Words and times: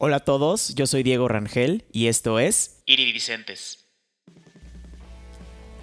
Hola 0.00 0.18
a 0.18 0.20
todos, 0.20 0.76
yo 0.76 0.86
soy 0.86 1.02
Diego 1.02 1.26
Rangel 1.26 1.84
y 1.90 2.06
esto 2.06 2.38
es 2.38 2.82
Iridicentes. 2.86 3.88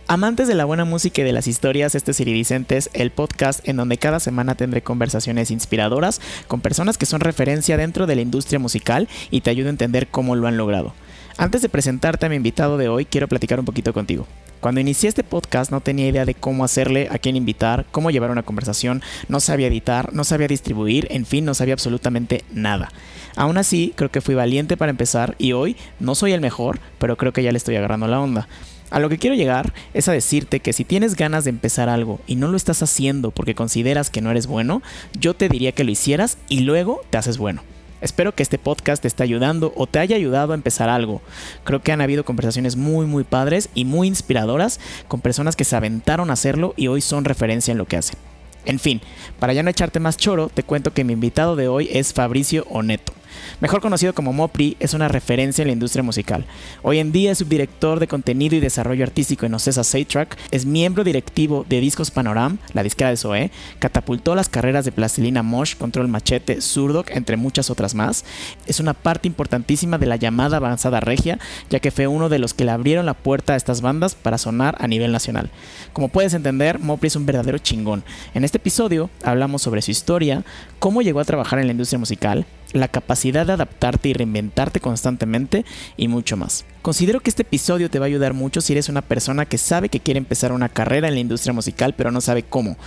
Amantes 0.07 0.47
de 0.47 0.55
la 0.55 0.63
buena 0.63 0.85
música 0.85 1.21
y 1.21 1.25
de 1.25 1.33
las 1.33 1.47
historias, 1.47 1.95
este 1.95 2.12
es 2.12 2.21
Iridicentes, 2.21 2.89
el 2.93 3.12
podcast 3.12 3.67
en 3.67 3.75
donde 3.75 3.97
cada 3.97 4.21
semana 4.21 4.55
tendré 4.55 4.81
conversaciones 4.81 5.51
inspiradoras 5.51 6.21
con 6.47 6.62
personas 6.62 6.97
que 6.97 7.05
son 7.05 7.20
referencia 7.20 7.75
dentro 7.75 8.07
de 8.07 8.15
la 8.15 8.21
industria 8.21 8.57
musical 8.57 9.09
y 9.31 9.41
te 9.41 9.49
ayudo 9.49 9.67
a 9.67 9.71
entender 9.71 10.08
cómo 10.08 10.38
lo 10.38 10.47
han 10.47 10.56
logrado. 10.56 10.94
Antes 11.36 11.62
de 11.62 11.68
presentarte 11.68 12.26
a 12.26 12.29
mi 12.29 12.38
invitado 12.38 12.78
de 12.78 12.88
hoy, 12.88 13.04
quiero 13.04 13.28
platicar 13.28 13.60
un 13.60 13.66
poquito 13.66 13.92
contigo. 13.92 14.26
Cuando 14.60 14.81
inicié 14.81 15.10
este 15.10 15.24
podcast 15.24 15.72
no 15.72 15.81
tenía 15.81 16.08
idea 16.08 16.26
de 16.26 16.34
cómo 16.34 16.63
hacerle, 16.63 17.08
a 17.12 17.20
quién 17.20 17.35
invitar, 17.35 17.85
cómo 17.91 18.12
llevar 18.12 18.31
una 18.31 18.44
conversación, 18.44 19.02
no 19.27 19.40
sabía 19.40 19.67
editar, 19.67 20.13
no 20.13 20.23
sabía 20.23 20.48
distribuir, 20.48 21.08
en 21.12 21.26
fin, 21.26 21.45
no 21.45 21.54
sabía 21.54 21.73
absolutamente 21.73 22.44
nada. 22.52 22.91
Aún 23.36 23.58
así, 23.58 23.94
creo 23.95 24.09
que 24.09 24.22
fui 24.22 24.34
valiente 24.34 24.77
para 24.77 24.90
empezar 24.90 25.36
y 25.38 25.52
hoy 25.52 25.76
no 25.99 26.16
soy 26.16 26.31
el 26.31 26.41
mejor, 26.41 26.80
pero 26.98 27.18
creo 27.18 27.34
que 27.34 27.44
ya 27.44 27.52
le 27.52 27.58
estoy 27.58 27.76
agarrando 27.76 28.08
la 28.08 28.20
onda. 28.20 28.48
A 28.91 29.00
lo 29.00 29.09
que 29.09 29.18
quiero 29.18 29.36
llegar 29.36 29.73
es 29.94 30.08
a 30.08 30.14
decirte 30.14 30.59
que 30.59 30.73
si 30.73 30.86
tienes 30.86 31.16
ganas 31.16 31.44
de 31.44 31.50
empezar 31.50 31.90
algo 31.90 32.20
y 32.28 32.36
no 32.36 32.48
lo 32.48 32.56
estás 32.56 32.81
haciendo 32.81 33.31
porque 33.31 33.56
consideras 33.56 34.09
que 34.09 34.22
no 34.22 34.31
eres 34.31 34.48
bueno, 34.48 34.81
yo 35.20 35.34
te 35.34 35.50
diría 35.50 35.73
que 35.73 35.84
lo 35.84 35.92
hicieras 35.92 36.38
y 36.50 36.62
luego 36.62 37.02
te 37.09 37.17
haces 37.17 37.38
bueno. 37.38 37.62
Espero 38.02 38.35
que 38.35 38.44
este 38.44 38.58
podcast 38.58 39.02
te 39.02 39.08
esté 39.08 39.23
ayudando 39.23 39.73
o 39.76 39.88
te 39.88 39.99
haya 39.99 40.16
ayudado 40.16 40.52
a 40.52 40.55
empezar 40.55 40.90
algo. 40.90 41.22
Creo 41.63 41.81
que 41.81 41.91
han 41.91 42.02
habido 42.02 42.26
conversaciones 42.26 42.76
muy 42.76 43.05
muy 43.05 43.23
padres 43.23 43.70
y 43.73 43.86
muy 43.86 44.08
inspiradoras 44.08 44.80
con 45.08 45.22
personas 45.22 45.55
que 45.55 45.63
se 45.63 45.76
aventaron 45.76 46.30
a 46.30 46.34
hacerlo 46.34 46.73
y 46.77 46.88
hoy 46.88 47.02
son 47.02 47.26
referencia 47.26 47.72
en 47.72 47.77
lo 47.77 47.86
que 47.86 47.98
hacen. 47.98 48.17
En 48.66 48.80
fin, 48.80 49.02
para 49.39 49.53
ya 49.53 49.63
no 49.63 49.70
echarte 49.70 50.00
más 50.00 50.17
choro, 50.17 50.50
te 50.50 50.63
cuento 50.63 50.94
que 50.94 51.03
mi 51.03 51.13
invitado 51.13 51.55
de 51.55 51.67
hoy 51.67 51.89
es 51.91 52.13
Fabricio 52.13 52.66
Oneto. 52.70 53.13
Mejor 53.59 53.81
conocido 53.81 54.13
como 54.13 54.34
Mopri, 54.34 54.77
es 54.80 54.94
una 54.94 55.07
referencia 55.07 55.62
en 55.62 55.67
la 55.67 55.73
industria 55.73 56.03
musical. 56.03 56.45
Hoy 56.81 56.99
en 56.99 57.12
día 57.12 57.31
es 57.31 57.38
subdirector 57.39 57.99
de 57.99 58.08
contenido 58.08 58.55
y 58.55 58.59
desarrollo 58.59 59.03
artístico 59.03 59.45
en 59.45 59.53
Ocesa 59.53 59.83
Saytrack, 59.83 60.38
es 60.52 60.66
miembro 60.66 61.03
directivo 61.03 61.66
de 61.67 61.80
Discos 61.80 62.11
Panoram, 62.11 62.58
la 62.73 62.83
disquera 62.83 63.09
de 63.09 63.17
Zoe, 63.17 63.52
catapultó 63.80 64.36
las 64.36 64.50
carreras 64.50 64.86
de 64.86 64.92
Plastilina 64.92 65.44
Mosh, 65.44 65.75
Control 65.75 66.08
Machete, 66.08 66.61
Surdoc, 66.61 67.11
entre 67.11 67.38
muchas 67.38 67.69
otras 67.69 67.95
más. 67.95 68.25
Es 68.67 68.80
una 68.80 68.94
parte 68.94 69.27
importantísima 69.27 69.97
de 69.97 70.05
la 70.05 70.16
llamada 70.16 70.58
avanzada 70.58 70.99
regia, 70.99 71.39
ya 71.70 71.80
que 71.80 71.92
fue 71.92 72.08
uno 72.08 72.30
de 72.30 72.39
los 72.39 72.53
que 72.53 72.66
le 72.66 72.72
abrieron 72.72 73.05
la 73.05 73.14
puerta 73.14 73.53
a 73.53 73.55
estas 73.55 73.81
bandas 73.81 74.16
para 74.16 74.38
sonar 74.38 74.75
a 74.80 74.88
nivel 74.88 75.11
nacional. 75.11 75.49
Como 75.94 76.09
puedes 76.09 76.33
entender, 76.33 76.80
Mopri 76.80 77.08
es 77.08 77.16
un 77.16 77.25
verdadero 77.25 77.58
chingón. 77.58 78.03
En 78.33 78.44
este 78.44 78.58
episodio 78.58 79.09
hablamos 79.23 79.61
sobre 79.61 79.81
su 79.81 79.92
historia, 79.92 80.44
cómo 80.80 81.02
llegó 81.02 81.20
a 81.20 81.25
trabajar 81.25 81.59
en 81.59 81.67
la 81.67 81.72
industria 81.72 81.99
musical, 81.99 82.45
la 82.73 82.88
capacidad 82.88 83.45
de 83.45 83.53
adaptarte 83.53 84.09
y 84.09 84.13
reinventarte 84.13 84.80
constantemente 84.80 85.66
y 85.97 86.08
mucho 86.08 86.38
más. 86.38 86.66
Considero 86.81 87.19
que 87.19 87.30
este 87.30 87.44
episodio 87.44 87.89
te 87.89 87.99
va 87.99 88.05
a 88.05 88.08
ayudar 88.08 88.33
mucho 88.33 88.61
si 88.61 88.73
eres 88.73 88.89
una 88.89 89.02
persona 89.02 89.45
que 89.45 89.58
sabe 89.58 89.89
que 89.89 89.99
quiere 89.99 90.17
empezar 90.17 90.52
una 90.52 90.69
carrera 90.69 91.08
en 91.08 91.16
la 91.16 91.19
industria 91.19 91.53
musical 91.53 91.93
pero 91.97 92.11
no 92.11 92.21
sabe 92.21 92.43
cómo. 92.43 92.77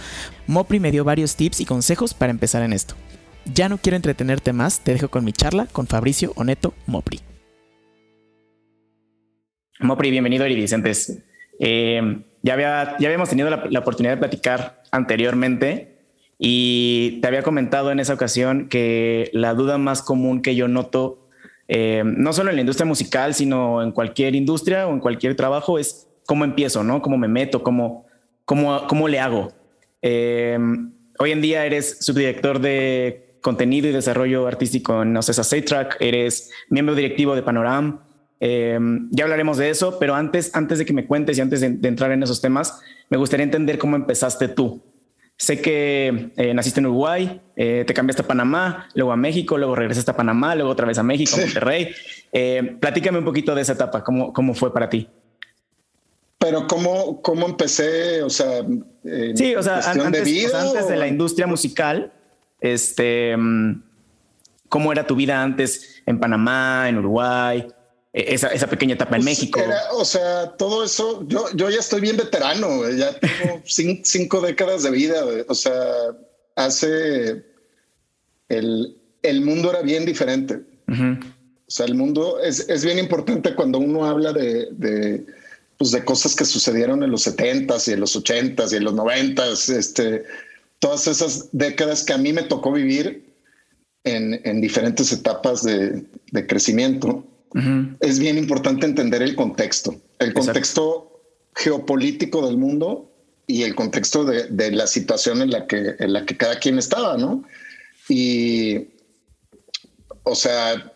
Mopri 0.46 0.80
me 0.80 0.90
dio 0.90 1.04
varios 1.04 1.36
tips 1.36 1.60
y 1.60 1.64
consejos 1.64 2.14
para 2.14 2.30
empezar 2.30 2.62
en 2.62 2.72
esto. 2.72 2.94
Ya 3.44 3.68
no 3.68 3.78
quiero 3.78 3.96
entretenerte 3.96 4.52
más, 4.52 4.80
te 4.80 4.92
dejo 4.92 5.08
con 5.08 5.24
mi 5.24 5.32
charla 5.32 5.66
con 5.66 5.86
Fabricio 5.86 6.32
Oneto 6.36 6.74
Mopri. 6.86 7.20
Mopri, 9.80 10.10
bienvenido 10.10 10.44
a 10.44 10.48
Iridicentes. 10.48 11.22
Eh, 11.60 12.22
ya, 12.42 12.52
había, 12.52 12.96
ya 12.98 13.08
habíamos 13.08 13.28
tenido 13.28 13.48
la 13.50 13.78
oportunidad 13.78 14.14
de 14.14 14.18
platicar 14.18 14.82
anteriormente 14.90 15.97
y 16.38 17.18
te 17.20 17.28
había 17.28 17.42
comentado 17.42 17.90
en 17.90 17.98
esa 17.98 18.14
ocasión 18.14 18.68
que 18.68 19.28
la 19.32 19.54
duda 19.54 19.76
más 19.76 20.02
común 20.02 20.40
que 20.40 20.54
yo 20.54 20.68
noto, 20.68 21.28
eh, 21.66 22.02
no 22.04 22.32
solo 22.32 22.50
en 22.50 22.56
la 22.56 22.62
industria 22.62 22.86
musical, 22.86 23.34
sino 23.34 23.82
en 23.82 23.90
cualquier 23.90 24.36
industria 24.36 24.86
o 24.86 24.92
en 24.92 25.00
cualquier 25.00 25.34
trabajo, 25.34 25.78
es 25.78 26.06
cómo 26.26 26.44
empiezo, 26.44 26.84
¿no? 26.84 27.02
¿Cómo 27.02 27.18
me 27.18 27.26
meto? 27.26 27.62
¿Cómo, 27.64 28.06
cómo, 28.44 28.86
cómo 28.86 29.08
le 29.08 29.18
hago? 29.18 29.52
Eh, 30.00 30.56
hoy 31.18 31.32
en 31.32 31.40
día 31.40 31.66
eres 31.66 31.98
subdirector 32.00 32.60
de 32.60 33.36
contenido 33.40 33.88
y 33.88 33.92
desarrollo 33.92 34.46
artístico 34.46 35.02
en 35.02 35.16
Ocesa 35.16 35.42
Track, 35.62 35.96
eres 36.00 36.50
miembro 36.70 36.94
directivo 36.94 37.34
de 37.34 37.42
Panoram. 37.42 38.00
Eh, 38.40 38.78
ya 39.10 39.24
hablaremos 39.24 39.58
de 39.58 39.70
eso, 39.70 39.98
pero 39.98 40.14
antes, 40.14 40.54
antes 40.54 40.78
de 40.78 40.86
que 40.86 40.92
me 40.92 41.06
cuentes 41.06 41.36
y 41.36 41.40
antes 41.40 41.60
de 41.60 41.88
entrar 41.88 42.12
en 42.12 42.22
esos 42.22 42.40
temas, 42.40 42.80
me 43.10 43.16
gustaría 43.16 43.42
entender 43.42 43.78
cómo 43.78 43.96
empezaste 43.96 44.46
tú. 44.46 44.80
Sé 45.38 45.60
que 45.60 46.32
eh, 46.36 46.52
naciste 46.52 46.80
en 46.80 46.86
Uruguay, 46.86 47.40
eh, 47.54 47.84
te 47.86 47.94
cambiaste 47.94 48.22
a 48.22 48.26
Panamá, 48.26 48.88
luego 48.94 49.12
a 49.12 49.16
México, 49.16 49.56
luego 49.56 49.76
regresaste 49.76 50.10
a 50.10 50.16
Panamá, 50.16 50.56
luego 50.56 50.68
otra 50.68 50.84
vez 50.84 50.98
a 50.98 51.04
México, 51.04 51.36
a 51.36 51.40
Monterrey. 51.42 51.94
Eh, 52.32 52.76
platícame 52.80 53.18
un 53.18 53.24
poquito 53.24 53.54
de 53.54 53.62
esa 53.62 53.74
etapa, 53.74 54.02
¿cómo, 54.02 54.32
cómo 54.32 54.52
fue 54.52 54.74
para 54.74 54.88
ti? 54.88 55.08
Pero 56.38 56.66
cómo, 56.66 57.22
cómo 57.22 57.46
empecé, 57.46 58.20
o 58.24 58.30
sea, 58.30 58.64
sí, 59.36 59.54
o 59.54 59.62
sea, 59.62 59.78
antes 59.78 60.24
de, 60.24 60.50
antes 60.52 60.88
de 60.88 60.96
la 60.96 61.06
industria 61.06 61.46
musical, 61.46 62.12
este, 62.60 63.36
mm, 63.36 63.82
¿cómo 64.68 64.90
era 64.90 65.06
tu 65.06 65.14
vida 65.14 65.40
antes 65.40 66.02
en 66.04 66.18
Panamá, 66.18 66.88
en 66.88 66.98
Uruguay? 66.98 67.64
E-, 68.12 68.34
esa, 68.34 68.48
esa 68.48 68.66
pequeña 68.66 68.94
etapa 68.94 69.16
en 69.16 69.22
pues 69.22 69.38
México. 69.38 69.60
o 69.92 70.04
sea, 70.04 70.56
todo 70.56 70.84
eso, 70.84 71.26
yo, 71.28 71.46
yo 71.54 71.68
ya 71.70 71.78
estoy 71.78 72.00
bien 72.00 72.16
veterano, 72.16 72.88
ya 72.90 73.18
tengo 73.18 73.62
cinco, 74.04 74.40
décadas 74.40 74.82
de 74.82 74.90
vida, 74.90 75.24
o 75.46 75.54
sea, 75.54 75.82
hace 76.56 77.44
el, 78.48 78.96
el 79.22 79.40
mundo 79.42 79.70
era 79.70 79.82
bien 79.82 80.04
diferente. 80.04 80.60
O 80.88 81.70
sea, 81.70 81.84
el 81.84 81.94
mundo 81.94 82.40
es, 82.40 82.66
es, 82.70 82.82
bien 82.82 82.98
importante 82.98 83.54
cuando 83.54 83.78
uno 83.78 84.06
habla 84.06 84.32
de, 84.32 84.68
de, 84.72 85.26
pues 85.76 85.90
de 85.90 86.02
cosas 86.02 86.34
que 86.34 86.46
sucedieron 86.46 87.02
en 87.02 87.10
los 87.10 87.26
70s 87.26 87.88
y 87.88 87.92
en 87.92 88.00
los 88.00 88.16
80s 88.16 88.72
y 88.72 88.76
en 88.76 88.84
los 88.84 88.94
90s, 88.94 89.76
este, 89.76 90.24
todas 90.78 91.06
esas 91.06 91.50
décadas 91.52 92.04
que 92.04 92.14
a 92.14 92.18
mí 92.18 92.32
me 92.32 92.42
tocó 92.42 92.72
vivir 92.72 93.34
en, 94.04 94.40
en 94.44 94.62
diferentes 94.62 95.12
etapas 95.12 95.62
de, 95.62 96.06
de 96.32 96.46
crecimiento 96.46 97.22
es 98.00 98.18
bien 98.18 98.38
importante 98.38 98.86
entender 98.86 99.22
el 99.22 99.34
contexto, 99.34 100.00
el 100.18 100.34
contexto 100.34 101.22
geopolítico 101.54 102.46
del 102.46 102.56
mundo 102.56 103.10
y 103.46 103.62
el 103.62 103.74
contexto 103.74 104.24
de, 104.24 104.70
la 104.70 104.86
situación 104.86 105.42
en 105.42 105.50
la 105.50 105.66
que 105.66 105.94
en 105.98 106.12
la 106.12 106.26
que 106.26 106.36
cada 106.36 106.58
quien 106.58 106.78
estaba, 106.78 107.16
¿no? 107.16 107.44
Y 108.08 108.88
o 110.22 110.34
sea, 110.34 110.92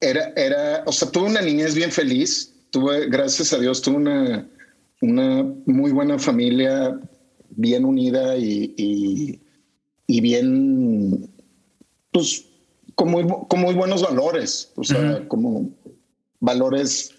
era, 0.00 0.32
era, 0.36 0.82
o 0.86 0.92
sea, 0.92 1.10
tuve 1.10 1.26
una 1.26 1.42
niñez 1.42 1.74
bien 1.74 1.92
feliz. 1.92 2.54
Tuve, 2.70 3.08
gracias 3.08 3.52
a 3.52 3.58
Dios, 3.58 3.80
tuve 3.80 3.96
una, 3.96 4.46
una 5.00 5.42
muy 5.66 5.90
buena 5.90 6.18
familia, 6.18 6.98
bien 7.50 7.84
unida 7.84 8.36
y, 8.36 9.40
y 10.06 10.20
bien, 10.20 11.30
pues 12.12 12.47
con 12.98 13.60
muy, 13.60 13.74
buenos 13.74 14.02
valores, 14.02 14.72
o 14.74 14.82
sea, 14.82 15.22
como 15.28 15.70
valores 16.40 17.14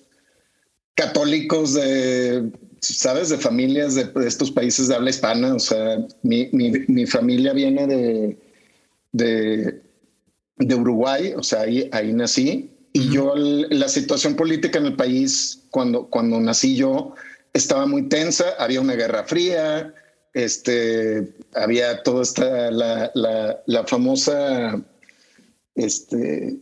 católicos 0.94 1.73
de, 1.73 2.51
sabes, 2.81 3.29
de 3.29 3.38
familias 3.38 3.95
de, 3.95 4.12
estos 4.28 4.51
países 4.51 4.89
de 4.89 4.95
habla 4.95 5.09
hispana. 5.09 5.56
O 5.56 5.59
sea, 5.59 6.06
mi, 6.22 6.50
mi, 6.51 7.06
familia 7.06 7.53
viene 7.53 7.88
de, 7.88 8.38
de, 9.13 9.81
de, 10.57 10.75
Uruguay, 10.75 11.34
o 11.38 11.44
sea, 11.44 11.62
ahí, 11.62 11.89
ahí 11.94 12.12
nací. 12.12 12.69
Y 12.91 13.12
yo, 13.12 13.34
la 13.35 13.88
situación 13.88 14.35
política 14.35 14.79
en 14.79 14.88
el 14.88 14.97
país, 14.97 15.62
cuando, 15.69 16.07
cuando 16.07 16.41
nací 16.41 16.75
yo, 16.75 17.13
estaba 17.53 17.85
muy 17.85 18.09
tensa, 18.09 18.44
había 18.59 18.81
una 18.81 18.95
guerra 18.95 19.23
fría, 19.23 19.94
este, 20.34 21.34
había 21.53 22.03
toda 22.03 22.23
esta, 22.23 22.69
la, 22.69 23.12
la, 23.16 23.62
la 23.66 23.88
famosa 23.88 24.84
este, 25.79 26.57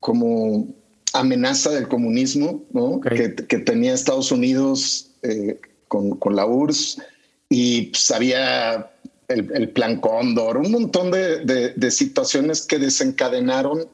como 0.00 0.68
amenaza 1.14 1.70
del 1.70 1.88
comunismo 1.88 2.64
que, 3.00 3.58
tenía 3.58 3.94
Estados 3.94 4.30
Unidos 4.30 5.10
eh, 5.22 5.58
con, 5.88 6.18
la 6.36 6.46
URSS 6.46 7.02
y 7.48 7.82
pues, 7.86 8.10
había 8.10 8.90
el, 9.28 9.70
plan 9.70 10.00
Cóndor, 10.00 10.58
un 10.58 10.70
montón 10.70 11.10
de, 11.10 11.90
situaciones 11.90 12.62
que 12.62 12.78
desencadenaron 12.78 13.88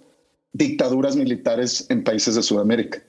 dictaduras 0.52 1.16
militares 1.16 1.86
en 1.88 2.02
países 2.02 2.34
de 2.34 2.42
Sudamérica. 2.42 3.02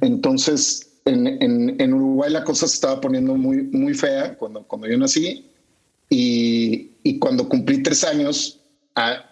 Entonces, 0.00 0.90
en, 1.04 1.94
Uruguay 1.94 2.32
la 2.32 2.44
cosa 2.44 2.66
se 2.66 2.74
estaba 2.74 3.00
poniendo 3.00 3.36
muy, 3.36 3.62
muy 3.62 3.94
fea 3.94 4.36
cuando, 4.36 4.64
cuando 4.64 4.88
yo 4.88 4.98
nací 4.98 5.46
y, 6.10 6.90
y 7.04 7.18
cuando 7.18 7.48
cumplí 7.48 7.82
tres 7.82 8.02
años, 8.04 8.60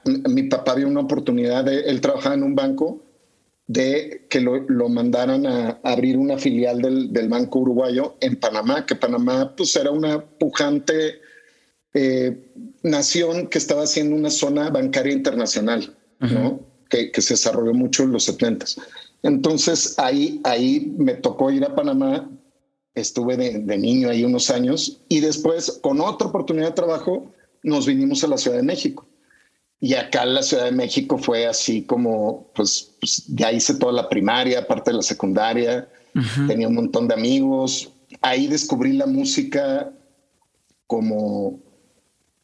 mi 0.04 0.44
papá 0.44 0.74
vio 0.74 0.88
una 0.88 1.00
oportunidad 1.00 1.64
de, 1.64 1.80
él 1.82 2.00
trabajaba 2.00 2.34
en 2.34 2.42
un 2.42 2.54
banco, 2.54 3.02
de 3.66 4.26
que 4.28 4.40
lo, 4.40 4.56
lo 4.68 4.88
mandaran 4.88 5.46
a, 5.46 5.80
abrir 5.82 6.18
una 6.18 6.36
filial 6.36 6.82
del, 6.82 7.12
del, 7.12 7.28
Banco 7.28 7.60
Uruguayo 7.60 8.16
en 8.20 8.36
Panamá, 8.36 8.84
que 8.86 8.96
Panamá 8.96 9.54
pues 9.56 9.74
era 9.76 9.90
una 9.90 10.24
pujante 10.24 11.20
eh, 11.94 12.52
nación 12.82 13.48
que 13.48 13.58
estaba 13.58 13.84
haciendo 13.84 14.16
una 14.16 14.30
zona 14.30 14.68
bancaria 14.70 15.12
internacional, 15.12 15.94
¿no? 16.20 16.60
que, 16.88 17.10
se 17.20 17.34
desarrolló 17.34 17.72
mucho 17.72 18.02
en 18.02 18.12
los 18.12 18.24
70 18.24 18.66
Entonces 19.22 19.98
ahí, 19.98 20.40
ahí 20.44 20.94
me 20.98 21.14
tocó 21.14 21.50
ir 21.50 21.64
a 21.64 21.74
Panamá, 21.74 22.30
estuve 22.94 23.36
de, 23.36 23.58
de, 23.60 23.78
niño 23.78 24.10
ahí 24.10 24.24
unos 24.24 24.50
años 24.50 25.00
y 25.08 25.20
después 25.20 25.80
con 25.82 26.00
otra 26.00 26.28
oportunidad 26.28 26.68
de 26.68 26.74
trabajo 26.74 27.32
nos 27.62 27.86
vinimos 27.86 28.22
a 28.24 28.28
la 28.28 28.36
Ciudad 28.36 28.58
de 28.58 28.64
México. 28.64 29.06
Y 29.84 29.94
acá 29.94 30.22
en 30.22 30.34
la 30.34 30.44
Ciudad 30.44 30.66
de 30.66 30.70
México 30.70 31.18
fue 31.18 31.44
así 31.44 31.82
como, 31.82 32.52
pues, 32.54 32.92
pues 33.00 33.26
ya 33.26 33.50
hice 33.50 33.74
toda 33.74 33.92
la 33.92 34.08
primaria, 34.08 34.68
parte 34.68 34.92
de 34.92 34.98
la 34.98 35.02
secundaria, 35.02 35.88
tenía 36.46 36.68
un 36.68 36.76
montón 36.76 37.08
de 37.08 37.14
amigos. 37.14 37.90
Ahí 38.20 38.46
descubrí 38.46 38.92
la 38.92 39.06
música 39.06 39.92
como, 40.86 41.58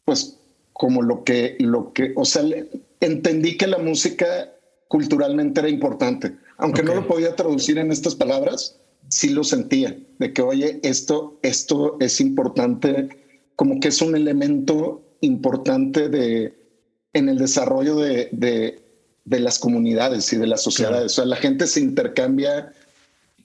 pues, 0.03 0.37
como 0.73 1.01
lo 1.01 1.23
que, 1.23 1.55
lo 1.61 1.93
que, 1.93 2.11
o 2.17 2.25
sea, 2.25 2.43
entendí 2.99 3.55
que 3.55 3.67
la 3.67 3.77
música 3.77 4.53
culturalmente 4.89 5.61
era 5.61 5.69
importante. 5.69 6.35
Aunque 6.57 6.83
no 6.83 6.93
lo 6.93 7.07
podía 7.07 7.37
traducir 7.37 7.77
en 7.77 7.93
estas 7.93 8.15
palabras, 8.15 8.75
sí 9.07 9.29
lo 9.29 9.45
sentía, 9.45 9.97
de 10.17 10.33
que, 10.33 10.41
oye, 10.41 10.81
esto, 10.83 11.39
esto 11.41 11.95
es 12.01 12.19
importante, 12.19 13.07
como 13.55 13.79
que 13.79 13.87
es 13.87 14.01
un 14.01 14.17
elemento 14.17 15.01
importante 15.21 16.09
de, 16.09 16.58
en 17.13 17.29
el 17.29 17.37
desarrollo 17.37 17.95
de, 17.97 18.29
de, 18.31 18.79
de 19.25 19.39
las 19.39 19.59
comunidades 19.59 20.31
y 20.33 20.37
de 20.37 20.47
las 20.47 20.61
sociedades. 20.61 21.13
O 21.13 21.15
sea, 21.15 21.25
la 21.25 21.35
gente 21.35 21.67
se 21.67 21.79
intercambia 21.79 22.71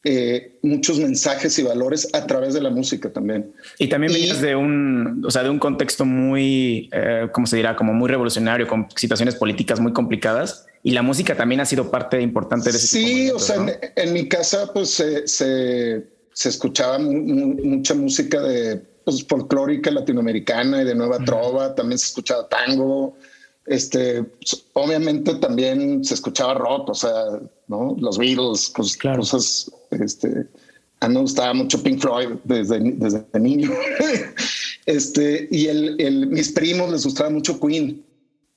eh, 0.06 0.58
muchos 0.60 0.98
mensajes 0.98 1.58
y 1.58 1.62
valores 1.62 2.10
a 2.12 2.26
través 2.26 2.52
de 2.52 2.60
la 2.60 2.68
música 2.68 3.10
también. 3.10 3.54
Y 3.78 3.88
también 3.88 4.12
venías 4.12 4.38
de 4.42 4.54
un, 4.54 5.24
o 5.26 5.30
sea, 5.30 5.42
de 5.42 5.48
un 5.48 5.58
contexto 5.58 6.04
muy, 6.04 6.90
eh, 6.92 7.28
¿cómo 7.32 7.46
se 7.46 7.56
dirá? 7.56 7.74
Como 7.74 7.94
muy 7.94 8.10
revolucionario, 8.10 8.68
con 8.68 8.86
situaciones 8.94 9.34
políticas 9.34 9.80
muy 9.80 9.94
complicadas. 9.94 10.66
Y 10.82 10.90
la 10.90 11.00
música 11.00 11.34
también 11.34 11.62
ha 11.62 11.64
sido 11.64 11.90
parte 11.90 12.20
importante 12.20 12.70
de 12.70 12.76
ese 12.76 12.86
Sí, 12.86 13.30
o 13.30 13.38
sea, 13.38 13.64
en, 13.96 14.12
mi 14.12 14.28
casa 14.28 14.70
pues 14.74 14.90
se, 14.90 15.26
se, 15.26 16.04
escuchaba 16.34 16.98
mucha 16.98 17.94
música 17.94 18.42
de 18.42 18.82
pues, 19.06 19.24
folclórica 19.26 19.90
latinoamericana 19.90 20.82
y 20.82 20.84
de 20.84 20.94
nueva 20.94 21.18
trova, 21.20 21.74
también 21.74 21.98
se 21.98 22.08
escuchaba 22.08 22.46
tango, 22.46 23.16
este, 23.66 24.24
obviamente 24.74 25.34
también 25.36 26.04
se 26.04 26.14
escuchaba 26.14 26.54
rock, 26.54 26.90
o 26.90 26.94
sea, 26.94 27.40
¿no? 27.68 27.96
Los 27.98 28.18
Beatles, 28.18 28.68
cosas, 28.68 29.70
este, 29.90 30.46
a 31.00 31.08
mí 31.08 31.14
me 31.14 31.20
gustaba 31.20 31.54
mucho 31.54 31.82
Pink 31.82 32.00
Floyd 32.00 32.28
desde, 32.44 32.80
desde 32.80 33.24
niño. 33.38 33.70
este, 34.86 35.48
y 35.50 35.66
el, 35.66 35.96
el, 35.98 36.26
mis 36.28 36.52
primos 36.52 36.90
les 36.90 37.04
gustaba 37.04 37.30
mucho 37.30 37.58
Queen. 37.60 38.04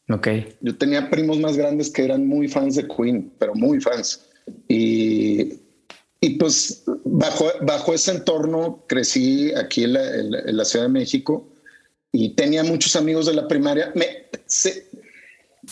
Ok. 0.09 0.27
Yo 0.61 0.77
tenía 0.77 1.09
primos 1.09 1.39
más 1.39 1.57
grandes 1.57 1.89
que 1.89 2.03
eran 2.03 2.27
muy 2.27 2.47
fans 2.47 2.75
de 2.75 2.87
Queen, 2.87 3.31
pero 3.37 3.53
muy 3.55 3.81
fans. 3.81 4.21
Y, 4.67 5.53
y 6.21 6.29
pues 6.37 6.83
bajo, 7.03 7.47
bajo 7.61 7.93
ese 7.93 8.11
entorno 8.11 8.83
crecí 8.87 9.53
aquí 9.53 9.83
en 9.83 9.93
la, 9.93 10.15
en 10.15 10.57
la 10.57 10.65
Ciudad 10.65 10.85
de 10.85 10.91
México 10.91 11.49
y 12.11 12.29
tenía 12.29 12.63
muchos 12.63 12.95
amigos 12.95 13.25
de 13.25 13.33
la 13.33 13.47
primaria. 13.47 13.91
Me, 13.95 14.27
se, 14.45 14.86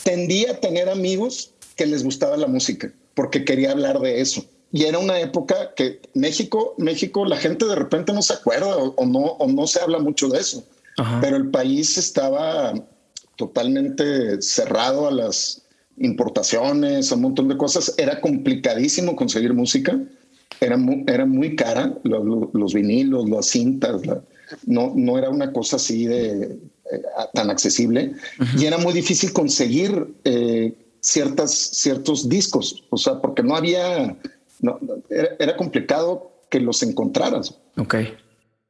tendía 0.04 0.52
a 0.52 0.60
tener 0.60 0.90
amigos 0.90 1.52
que 1.76 1.86
les 1.86 2.04
gustaba 2.04 2.38
la 2.38 2.48
música 2.48 2.92
porque 3.16 3.46
quería 3.46 3.72
hablar 3.72 4.00
de 4.00 4.22
eso. 4.22 4.46
Y 4.72 4.84
era 4.84 5.00
una 5.00 5.20
época 5.20 5.74
que 5.76 6.02
México, 6.14 6.76
México, 6.78 7.26
la 7.26 7.38
gente 7.38 7.66
de 7.66 7.76
repente 7.76 8.14
no 8.14 8.22
se 8.22 8.34
acuerda 8.34 8.76
o, 8.78 9.06
no, 9.06 9.20
o 9.20 9.48
no 9.48 9.66
se 9.66 9.80
habla 9.80 10.00
mucho 10.00 10.28
de 10.28 10.40
eso. 10.40 10.64
Pero 11.22 11.36
el 11.38 11.50
país 11.50 11.98
estaba 11.98 12.74
totalmente 13.36 14.42
cerrado 14.42 15.08
a 15.08 15.12
las 15.12 15.64
importaciones, 15.98 17.12
a 17.12 17.16
un 17.16 17.22
montón 17.22 17.48
de 17.48 17.58
cosas. 17.58 17.94
Era 17.98 18.22
complicadísimo 18.22 19.16
conseguir 19.16 19.54
música. 19.54 19.98
Era 20.62 20.78
muy, 20.78 21.04
era 21.08 21.26
muy 21.26 21.56
cara, 21.56 21.94
los, 22.04 22.74
vinilos, 22.74 23.30
las 23.30 23.48
cintas. 23.48 24.02
no, 24.66 24.94
no 24.96 25.18
era 25.18 25.30
una 25.30 25.52
cosa 25.52 25.78
así 25.78 26.06
de 26.06 26.58
eh, 26.92 27.02
tan 27.34 27.50
accesible 27.50 28.14
y 28.58 28.66
era 28.66 28.78
muy 28.78 28.94
difícil 28.94 29.34
conseguir 29.34 30.08
eh, 30.24 30.74
ciertas, 31.06 31.52
ciertos 31.52 32.30
discos, 32.30 32.84
o 32.90 32.98
sea, 32.98 33.22
porque 33.22 33.42
no 33.42 33.56
había, 33.56 34.16
no, 34.62 34.80
era, 35.10 35.56
complicado 35.56 36.32
que 36.50 36.60
los 36.60 36.84
encontraras. 36.84 37.56
Ok. 37.78 37.96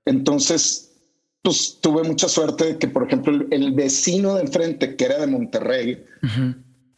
Entonces, 0.05 0.91
pues 1.41 1.77
tuve 1.81 2.03
mucha 2.03 2.29
suerte 2.29 2.65
de 2.65 2.77
que, 2.77 2.87
por 2.87 3.07
ejemplo, 3.07 3.45
el, 3.51 3.71
vecino 3.73 4.35
de 4.35 4.43
enfrente, 4.43 4.95
que 4.95 5.05
era 5.05 5.19
de 5.19 5.27
Monterrey, 5.27 6.03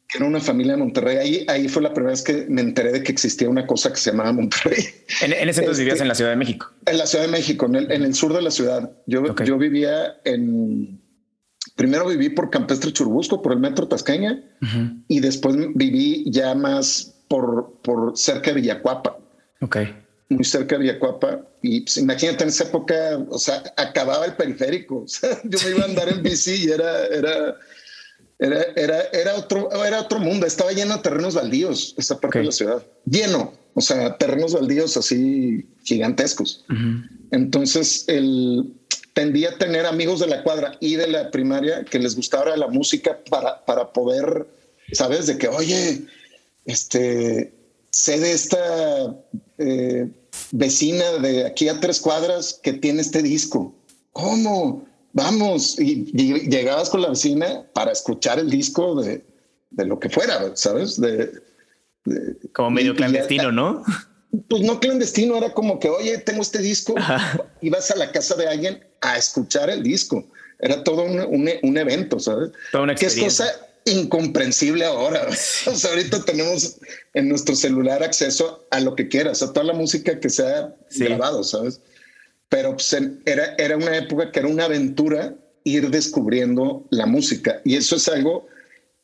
que 0.07 0.17
era 0.17 0.25
una 0.25 0.39
familia 0.39 0.73
de 0.73 0.79
Monterrey, 0.79 1.17
ahí, 1.17 1.45
ahí 1.47 1.67
fue 1.67 1.81
la 1.81 1.93
primera 1.93 2.11
vez 2.11 2.23
que 2.23 2.45
me 2.47 2.61
enteré 2.61 2.91
de 2.91 3.03
que 3.03 3.11
existía 3.11 3.49
una 3.49 3.65
cosa 3.67 3.91
que 3.91 3.97
se 3.97 4.11
llamaba 4.11 4.33
Monterrey. 4.33 4.85
En, 5.21 5.49
ese 5.49 5.61
entonces 5.61 5.79
vivías 5.79 5.95
este, 5.95 6.03
en 6.03 6.07
la 6.09 6.15
Ciudad 6.15 6.31
de 6.31 6.37
México. 6.37 6.71
En 6.85 6.97
la 6.97 7.05
Ciudad 7.05 7.25
de 7.25 7.31
México, 7.31 7.65
en 7.65 7.75
el, 7.75 7.91
en 7.91 8.03
el 8.03 8.13
sur 8.13 8.33
de 8.33 8.41
la 8.41 8.51
ciudad. 8.51 8.91
Yo, 9.05 9.35
yo 9.35 9.57
vivía 9.57 10.17
en 10.25 11.01
primero 11.77 12.07
viví 12.07 12.29
por 12.29 12.50
Campestre 12.50 12.91
Churbusco, 12.91 13.41
por 13.41 13.53
el 13.53 13.59
metro 13.59 13.88
Tasqueña, 13.88 14.44
y 15.07 15.21
después 15.21 15.56
viví 15.75 16.25
ya 16.29 16.53
más 16.56 17.13
por, 17.29 17.71
por 17.83 18.18
cerca 18.18 18.51
de 18.51 18.62
Villacuapa. 18.62 19.18
Ok. 19.62 19.77
Muy 20.29 20.44
cerca 20.44 20.75
de 20.75 20.81
Villacuapa. 20.81 21.41
Y 21.62 21.81
pues, 21.81 21.97
imagínate 21.97 22.44
en 22.44 22.50
esa 22.50 22.65
época, 22.65 22.95
o 23.29 23.38
sea, 23.38 23.63
acababa 23.77 24.25
el 24.25 24.33
periférico. 24.33 24.97
O 25.06 25.07
sea, 25.07 25.39
yo 25.44 25.59
me 25.63 25.69
iba 25.69 25.83
a 25.83 25.85
andar 25.85 26.09
en 26.09 26.24
bici 26.24 26.65
y 26.65 26.69
era, 26.71 27.06
era, 27.06 27.56
era, 28.39 28.63
era, 28.75 29.01
era, 29.13 29.35
otro, 29.35 29.69
era 29.85 30.01
otro 30.01 30.19
mundo. 30.19 30.45
Estaba 30.45 30.71
lleno 30.71 30.97
de 30.97 31.03
terrenos 31.03 31.35
baldíos, 31.35 31.94
esa 31.97 32.19
parte 32.19 32.39
de 32.39 32.45
la 32.45 32.51
ciudad. 32.51 32.83
Lleno. 33.06 33.53
O 33.75 33.81
sea, 33.81 34.18
terrenos 34.18 34.53
baldíos 34.53 34.97
así 34.97 35.68
gigantescos. 35.83 36.65
Entonces, 37.30 38.06
el, 38.07 38.73
tendía 39.17 39.49
a 39.49 39.57
tener 39.57 39.87
amigos 39.87 40.19
de 40.19 40.27
la 40.27 40.43
cuadra 40.43 40.77
y 40.79 40.95
de 40.95 41.07
la 41.07 41.31
primaria 41.31 41.83
que 41.83 41.97
les 41.97 42.15
gustaba 42.15 42.55
la 42.55 42.67
música 42.67 43.17
para, 43.31 43.65
para 43.65 43.91
poder, 43.91 44.45
¿sabes? 44.91 45.25
De 45.25 45.39
que, 45.39 45.47
oye, 45.47 46.03
este, 46.65 47.51
sé 47.89 48.19
de 48.19 48.31
esta 48.31 49.15
eh, 49.57 50.07
vecina 50.51 51.13
de 51.13 51.47
aquí 51.47 51.67
a 51.67 51.79
tres 51.79 51.99
cuadras 51.99 52.59
que 52.61 52.73
tiene 52.73 53.01
este 53.01 53.23
disco. 53.23 53.73
¿Cómo? 54.11 54.85
Vamos. 55.13 55.79
Y, 55.79 56.05
llegabas 56.13 56.91
con 56.91 57.01
la 57.01 57.09
vecina 57.09 57.65
para 57.73 57.93
escuchar 57.93 58.37
el 58.37 58.51
disco 58.51 59.01
de, 59.01 59.25
de 59.71 59.85
lo 59.85 59.99
que 59.99 60.11
fuera, 60.11 60.55
¿sabes? 60.55 61.01
De, 61.01 61.41
Como 62.53 62.69
medio 62.69 62.95
clandestino, 62.95 63.51
¿no? 63.51 63.83
Pues 64.49 64.63
no 64.63 64.79
clandestino, 64.79 65.37
era 65.37 65.53
como 65.53 65.79
que, 65.79 65.89
oye, 65.89 66.17
tengo 66.19 66.41
este 66.41 66.59
disco, 66.59 66.95
y 67.61 67.69
vas 67.69 67.91
a 67.91 67.95
la 67.95 68.11
casa 68.11 68.35
de 68.35 68.47
alguien 68.47 68.85
a 69.01 69.17
escuchar 69.17 69.69
el 69.69 69.83
disco. 69.83 70.25
Era 70.59 70.83
todo 70.83 71.03
un, 71.03 71.19
un, 71.61 71.77
evento, 71.77 72.19
¿sabes? 72.19 72.49
Toda 72.71 72.83
una 72.83 72.95
que 72.95 73.06
es 73.06 73.15
cosa 73.15 73.45
incomprensible 73.85 74.85
ahora. 74.85 75.27
o 75.67 75.75
sea, 75.75 75.91
ahorita 75.91 76.25
tenemos 76.25 76.77
en 77.13 77.29
nuestro 77.29 77.56
celular 77.56 78.03
acceso 78.03 78.65
a 78.71 78.79
lo 78.79 78.95
que 78.95 79.07
quieras, 79.07 79.41
a 79.41 79.53
toda 79.53 79.65
la 79.65 79.73
música 79.73 80.19
que 80.19 80.29
se 80.29 80.45
ha 80.45 80.75
grabado, 80.97 81.44
¿sabes? 81.44 81.79
Pero 82.49 82.73
pues, 82.73 82.95
era, 83.25 83.56
era 83.57 83.77
una 83.77 83.97
época 83.97 84.31
que 84.31 84.39
era 84.39 84.47
una 84.47 84.65
aventura 84.65 85.35
ir 85.63 85.89
descubriendo 85.89 86.87
la 86.89 87.06
música. 87.06 87.61
Y 87.65 87.75
eso 87.75 87.97
es 87.97 88.07
algo 88.07 88.47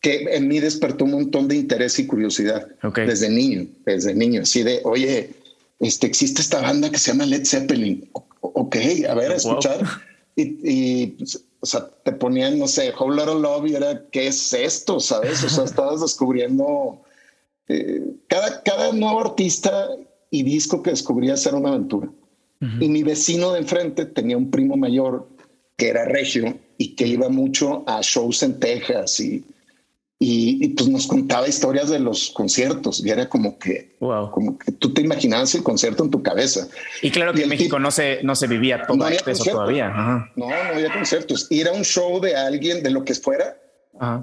que 0.03 0.35
en 0.35 0.49
mí 0.49 0.59
despertó 0.59 1.05
un 1.05 1.11
montón 1.11 1.47
de 1.47 1.55
interés 1.55 1.97
y 1.97 2.05
curiosidad 2.05 2.67
desde 2.93 3.29
niño, 3.29 3.65
desde 3.85 4.13
niño, 4.13 4.41
así 4.41 4.61
de, 4.61 4.81
oye, 4.83 5.31
este, 5.79 6.05
existe 6.05 6.41
esta 6.41 6.61
banda 6.61 6.91
que 6.91 6.99
se 6.99 7.11
llama 7.11 7.25
Led 7.25 7.45
Zeppelin 7.45 8.09
ok, 8.43 8.75
a 9.09 9.13
ver, 9.15 9.31
a 9.31 9.35
escuchar. 9.35 9.79
Y, 10.35 11.05
pues, 11.09 11.45
o 11.59 11.65
sea, 11.67 11.87
te 12.03 12.11
ponían, 12.11 12.57
no 12.57 12.67
sé, 12.67 12.91
Whole 12.99 13.17
Lotta 13.17 13.35
Love 13.35 13.67
y 13.67 13.75
era, 13.75 14.03
¿qué 14.09 14.25
es 14.25 14.51
esto? 14.51 14.99
¿Sabes? 14.99 15.43
O 15.43 15.49
sea, 15.49 15.63
estabas 15.65 16.01
descubriendo 16.01 16.99
eh, 17.67 18.01
cada, 18.27 18.63
cada 18.63 18.91
nuevo 18.93 19.19
artista 19.19 19.89
y 20.31 20.41
disco 20.41 20.81
que 20.81 20.89
descubrías 20.89 21.45
era 21.45 21.57
una 21.57 21.69
aventura. 21.69 22.09
Y 22.79 22.89
mi 22.89 23.03
vecino 23.03 23.51
de 23.51 23.59
enfrente 23.59 24.05
tenía 24.05 24.35
un 24.35 24.49
primo 24.49 24.75
mayor 24.75 25.27
que 25.75 25.89
era 25.89 26.05
regio 26.05 26.57
y 26.79 26.95
que 26.95 27.05
iba 27.05 27.29
mucho 27.29 27.83
a 27.85 27.99
shows 28.01 28.41
en 28.41 28.59
Texas 28.59 29.19
y 29.19 29.43
y, 30.25 30.69
pues 30.69 30.87
nos 30.87 31.05
contaba 31.05 31.49
historias 31.49 31.89
de 31.89 31.99
los 31.99 32.29
conciertos 32.29 33.05
y 33.05 33.09
era 33.09 33.27
como 33.27 33.59
que, 33.59 33.97
como 33.99 34.57
que 34.57 34.71
tú 34.71 34.93
te 34.93 35.01
imaginabas 35.01 35.53
el 35.53 35.63
concierto 35.63 36.05
en 36.05 36.11
tu 36.11 36.23
cabeza. 36.23 36.65
Y 37.01 37.11
claro 37.11 37.33
que 37.33 37.43
en 37.43 37.49
México 37.49 37.77
no 37.77 37.91
se, 37.91 38.23
no 38.23 38.33
se 38.33 38.47
vivía 38.47 38.83
todo 38.87 39.05
eso 39.07 39.43
todavía. 39.43 39.89
No, 39.89 40.47
no 40.47 40.53
había 40.73 40.93
conciertos. 40.93 41.47
Ir 41.49 41.67
a 41.67 41.73
un 41.73 41.83
show 41.83 42.21
de 42.21 42.37
alguien, 42.37 42.81
de 42.83 42.91
lo 42.91 43.03
que 43.03 43.15
fuera, 43.15 43.57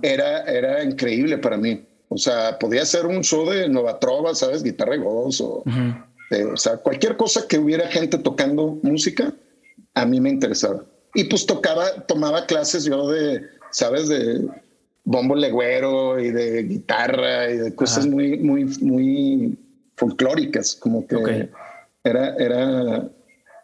era, 0.01 0.45
era 0.45 0.83
increíble 0.83 1.37
para 1.37 1.59
mí. 1.59 1.85
O 2.09 2.17
sea, 2.17 2.59
podía 2.59 2.87
ser 2.87 3.05
un 3.05 3.23
show 3.23 3.51
de 3.51 3.69
Nova 3.69 3.99
Trova, 3.99 4.35
¿sabes? 4.35 4.63
Guitarra 4.63 4.97
y 4.97 5.01
voz 5.01 5.43
o, 5.43 5.63
o 5.65 6.57
sea, 6.57 6.79
cualquier 6.79 7.19
cosa 7.19 7.47
que 7.47 7.59
hubiera 7.59 7.87
gente 7.89 8.17
tocando 8.17 8.79
música, 8.83 9.35
a 9.93 10.07
mí 10.07 10.19
me 10.19 10.31
interesaba. 10.31 10.83
Y 11.15 11.25
pues 11.25 11.45
tocaba, 11.45 12.07
tomaba 12.07 12.47
clases 12.47 12.85
yo 12.85 13.11
de, 13.11 13.43
¿sabes? 13.71 14.09
De 14.09 14.49
bombo 15.11 15.35
legüero 15.35 16.21
y 16.21 16.31
de 16.31 16.63
guitarra 16.63 17.51
y 17.51 17.57
de 17.57 17.75
cosas 17.75 18.07
muy, 18.07 18.39
muy, 18.39 18.65
muy 18.81 19.59
folclóricas, 19.97 20.77
como 20.77 21.05
que 21.05 21.49
era, 22.05 22.37
era, 22.37 23.11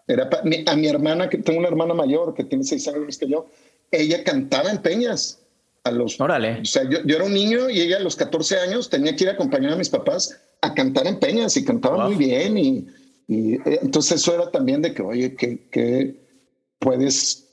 era 0.08 0.28
a 0.66 0.76
mi 0.76 0.88
hermana, 0.88 1.28
que 1.28 1.38
tengo 1.38 1.60
una 1.60 1.68
hermana 1.68 1.94
mayor 1.94 2.34
que 2.34 2.42
tiene 2.42 2.64
seis 2.64 2.88
años 2.88 3.16
que 3.16 3.28
yo, 3.28 3.46
ella 3.92 4.24
cantaba 4.24 4.72
en 4.72 4.78
peñas 4.78 5.38
a 5.84 5.92
los. 5.92 6.20
Órale. 6.20 6.62
O 6.62 6.64
sea, 6.64 6.82
yo, 6.82 6.98
yo, 7.04 7.14
era 7.14 7.24
un 7.24 7.34
niño 7.34 7.70
y 7.70 7.80
ella 7.80 7.98
a 7.98 8.00
los 8.00 8.16
14 8.16 8.58
años 8.58 8.90
tenía 8.90 9.14
que 9.14 9.22
ir 9.22 9.30
a 9.30 9.34
acompañar 9.34 9.72
a 9.72 9.76
mis 9.76 9.88
papás 9.88 10.36
a 10.62 10.74
cantar 10.74 11.06
en 11.06 11.20
peñas 11.20 11.56
y 11.56 11.64
cantaba 11.64 12.08
muy 12.08 12.16
bien. 12.16 12.58
Y, 12.58 12.86
y, 13.28 13.54
eh, 13.54 13.78
entonces 13.82 14.20
eso 14.20 14.34
era 14.34 14.50
también 14.50 14.82
de 14.82 14.92
que, 14.92 15.02
oye, 15.02 15.36
que, 15.36 15.68
que 15.70 16.16
puedes. 16.80 17.45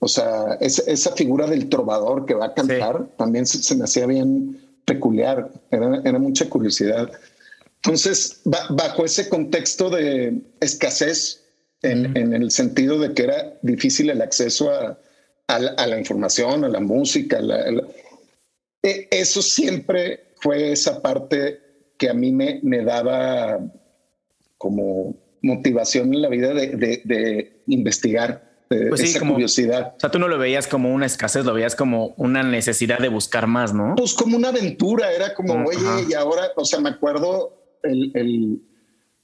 O 0.00 0.08
sea, 0.08 0.56
esa, 0.60 0.82
esa, 0.90 1.12
figura 1.16 1.46
del 1.46 1.68
trovador 1.68 2.24
que 2.24 2.34
va 2.34 2.46
a 2.46 2.54
cantar 2.54 3.08
también 3.16 3.46
se, 3.46 3.74
me 3.74 3.84
hacía 3.84 4.06
bien 4.06 4.60
peculiar. 4.84 5.50
Era, 5.70 6.00
era 6.04 6.18
mucha 6.18 6.48
curiosidad. 6.48 7.10
Entonces, 7.76 8.40
bajo 8.44 9.04
ese 9.04 9.28
contexto 9.28 9.90
de 9.90 10.40
escasez, 10.60 11.44
en, 11.82 12.16
en, 12.16 12.32
el 12.32 12.50
sentido 12.50 12.98
de 12.98 13.14
que 13.14 13.22
era 13.22 13.58
difícil 13.62 14.10
el 14.10 14.20
acceso 14.20 14.70
a, 14.70 14.98
a, 15.46 15.86
la, 15.86 15.98
información, 15.98 16.64
a 16.64 16.68
la 16.68 16.80
música, 16.80 17.40
e, 18.82 19.08
eso 19.10 19.42
siempre 19.42 20.32
fue 20.36 20.72
esa 20.72 21.00
parte 21.02 21.60
que 21.96 22.08
a 22.10 22.14
mí 22.14 22.32
me, 22.32 22.60
me 22.62 22.84
daba 22.84 23.60
como 24.56 25.16
motivación 25.42 26.12
en 26.14 26.22
la 26.22 26.28
vida 26.28 26.52
de, 26.52 26.68
de, 27.04 27.62
investigar, 27.66 28.47
pues 28.68 29.00
esa 29.00 29.20
curiosidad. 29.20 29.94
O 29.96 30.00
sea, 30.00 30.10
tú 30.10 30.18
no 30.18 30.28
lo 30.28 30.38
veías 30.38 30.66
como 30.66 30.92
una 30.92 31.06
escasez, 31.06 31.44
lo 31.44 31.54
veías 31.54 31.74
como 31.74 32.14
una 32.16 32.42
necesidad 32.42 32.98
de 32.98 33.08
buscar 33.08 33.46
más, 33.46 33.72
¿no? 33.72 33.94
Pues 33.96 34.14
como 34.14 34.36
una 34.36 34.48
aventura, 34.48 35.12
era 35.12 35.34
como, 35.34 35.54
oye, 35.64 36.06
y 36.10 36.14
ahora, 36.14 36.50
o 36.56 36.64
sea, 36.64 36.80
me 36.80 36.90
acuerdo 36.90 37.78
el, 37.82 38.60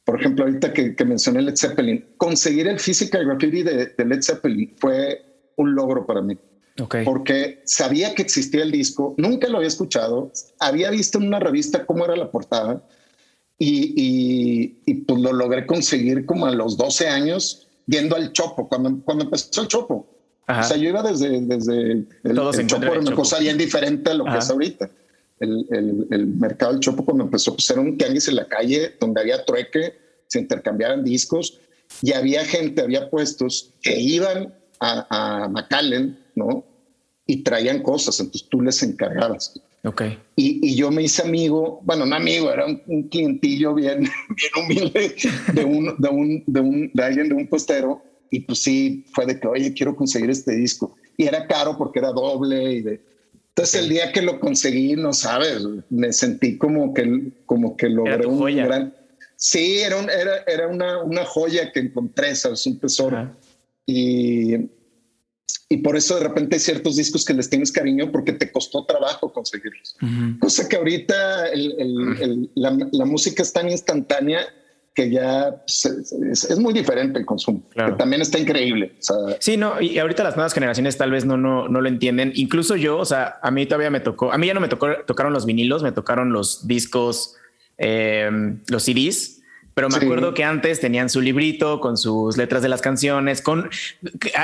por 0.05 0.21
ejemplo, 0.21 0.45
ahorita 0.45 0.73
que, 0.73 1.05
mencioné 1.05 1.43
Led 1.43 1.57
Zeppelin, 1.57 2.05
conseguir 2.17 2.69
el 2.69 2.81
physical 2.81 3.27
graffiti 3.27 3.63
de, 3.63 3.87
de, 3.87 4.05
Led 4.05 4.23
Zeppelin 4.23 4.75
fue 4.77 5.23
un 5.57 5.75
logro 5.75 6.07
para 6.07 6.23
mí. 6.23 6.37
Porque 7.05 7.63
sabía 7.67 8.15
que 8.17 8.23
existía 8.23 8.65
el 8.65 8.73
disco, 8.73 9.15
nunca 9.17 9.49
lo 9.49 9.59
había 9.59 9.69
escuchado, 9.69 10.33
había 10.59 10.91
visto 10.91 11.19
en 11.19 11.29
una 11.29 11.39
revista 11.39 11.87
cómo 11.87 12.05
era 12.05 12.17
la 12.17 12.33
portada 12.33 12.83
y, 13.59 14.75
y, 14.85 14.95
pues 14.95 15.21
lo 15.21 15.33
logré 15.33 15.67
conseguir 15.67 16.27
como 16.27 16.47
a 16.47 16.51
los 16.51 16.77
12 16.77 17.07
años 17.09 17.64
viendo 17.87 18.17
al 18.17 18.33
Chopo, 18.33 18.69
cuando, 18.69 19.01
cuando 19.05 19.25
empezó 19.25 19.63
el 19.63 19.69
Chopo. 19.69 20.07
O 20.47 20.63
sea, 20.63 20.77
yo 20.77 20.91
iba 20.91 21.03
desde, 21.03 21.41
desde 21.41 21.93
el, 21.93 22.09
el 22.23 22.67
Chopo, 22.67 22.85
era 22.85 23.01
una 23.01 23.15
cosa 23.15 23.39
bien 23.39 23.57
diferente 23.57 24.11
a 24.11 24.15
lo 24.15 24.25
que 24.25 24.39
es 24.39 24.51
ahorita 24.51 24.91
el, 25.41 26.07
el, 26.11 26.27
mercado 26.27 26.73
del 26.73 26.81
Chopo 26.81 27.05
cuando 27.05 27.25
empezó, 27.25 27.55
pues 27.55 27.69
era 27.71 27.81
un 27.81 27.97
tianguis 27.99 28.29
en 28.29 28.37
la 28.37 28.47
calle 28.47 28.95
donde 29.01 29.21
había 29.21 29.45
trueque, 29.45 29.95
se 30.27 30.41
intercambiaban 30.41 31.05
discos 31.05 31.59
y 32.03 32.13
había 32.13 32.45
gente, 32.45 32.83
había 32.83 33.11
puestos 33.11 33.71
que 33.83 33.99
iban 33.99 34.55
a, 34.81 35.45
a 35.45 35.49
McAllen, 35.49 36.19
¿no? 36.35 36.65
Y 37.27 37.43
traían 37.43 37.83
cosas, 37.83 38.21
entonces 38.21 38.49
tú 38.49 38.61
les 38.61 38.83
encargabas. 38.83 39.55
Ok. 39.85 40.03
Y, 40.37 40.67
y 40.67 40.75
yo 40.77 40.91
me 40.91 41.03
hice 41.03 41.23
amigo, 41.23 41.81
bueno, 41.83 42.07
no 42.07 42.17
amigo, 42.17 42.51
era 42.51 42.67
un, 42.67 43.09
clientillo 43.09 43.75
bien, 43.75 44.01
bien 44.29 44.65
humilde 44.65 45.15
de 45.53 45.65
un, 45.65 45.95
de 45.99 46.09
un, 46.09 46.45
de 46.47 46.61
un, 46.61 46.91
de 46.93 47.05
alguien, 47.05 47.29
de 47.29 47.35
un 47.35 47.47
postero. 47.47 48.03
Y 48.31 48.41
pues 48.41 48.61
sí, 48.61 49.05
fue 49.13 49.27
de 49.27 49.39
que, 49.39 49.47
oye, 49.47 49.75
quiero 49.75 49.95
conseguir 49.95 50.31
este 50.31 50.57
disco. 50.57 50.97
Y 51.17 51.27
era 51.27 51.47
caro 51.47 51.77
porque 51.79 52.01
era 52.01 52.11
doble 52.11 52.73
y 52.73 52.81
de, 52.83 53.01
entonces 53.57 53.83
el 53.83 53.89
día 53.89 54.11
que 54.11 54.21
lo 54.21 54.41
conseguí, 54.41 54.97
no 54.97 55.13
sabes, 55.13 55.63
me 55.89 56.13
sentí 56.13 56.59
como 56.59 56.93
que, 56.93 57.31
como 57.47 57.77
que 57.77 57.89
logré 57.89 58.27
un 58.27 58.45
gran... 58.45 58.93
Sí, 59.37 59.79
era, 59.79 60.01
era, 60.01 60.39
era 60.49 60.67
una, 60.67 61.05
una, 61.05 61.25
joya 61.25 61.71
que 61.71 61.79
encontré, 61.79 62.35
¿sabes? 62.35 62.67
Un 62.67 62.81
tesoro. 62.81 63.31
Y, 63.87 64.55
y 65.69 65.77
por 65.85 65.97
eso 65.97 66.17
de 66.17 66.25
repente 66.25 66.57
hay 66.57 66.61
ciertos 66.61 66.97
discos 66.97 67.25
que 67.25 67.33
les 67.35 67.49
tienes 67.49 67.71
cariño 67.71 68.11
porque 68.11 68.33
te 68.33 68.51
costó 68.51 68.87
trabajo 68.87 69.33
conseguirlos. 69.45 69.97
Cosa 70.41 70.69
que 70.69 70.77
ahorita 70.77 71.47
la, 72.55 72.79
la 72.93 73.05
música 73.05 73.43
es 73.43 73.53
tan 73.53 73.71
instantánea 73.71 74.41
que 74.95 75.11
ya 75.11 75.57
pues, 75.67 75.85
es, 76.51 76.59
muy 76.59 76.73
diferente 76.73 77.19
el 77.19 77.27
consumo, 77.27 77.63
que 77.75 77.93
también 77.99 78.23
está 78.23 78.39
increíble. 78.39 78.93
sí, 79.41 79.57
no, 79.57 79.81
y 79.81 79.99
ahorita 79.99 80.23
las 80.23 80.37
nuevas 80.37 80.55
generaciones 80.55 80.97
tal 80.97 81.11
vez 81.11 81.25
no, 81.25 81.37
no, 81.37 81.69
no 81.69 81.81
lo 81.81 81.89
entienden. 81.89 82.33
Incluso 82.37 82.77
yo, 82.77 82.99
o 82.99 83.05
sea, 83.05 83.39
a 83.43 83.51
mí 83.51 83.67
todavía 83.67 83.91
me 83.91 84.01
tocó, 84.01 84.33
a 84.33 84.39
mí 84.39 84.47
ya 84.47 84.55
no 84.55 84.61
me 84.61 84.69
tocó, 84.69 84.89
tocaron 85.05 85.33
los 85.33 85.47
vinilos, 85.47 85.83
me 85.83 85.91
tocaron 85.91 86.33
los 86.33 86.69
discos, 86.69 87.35
em, 87.77 88.61
los 88.69 88.85
CDs, 88.85 89.34
pero 89.75 89.89
me 89.89 89.97
acuerdo 89.97 90.35
que 90.35 90.45
antes 90.45 90.81
tenían 90.81 91.11
su 91.11 91.21
librito 91.21 91.81
con 91.81 91.97
sus 91.97 92.37
letras 92.37 92.63
de 92.63 92.69
las 92.69 92.81
canciones, 92.81 93.43
con 93.43 93.69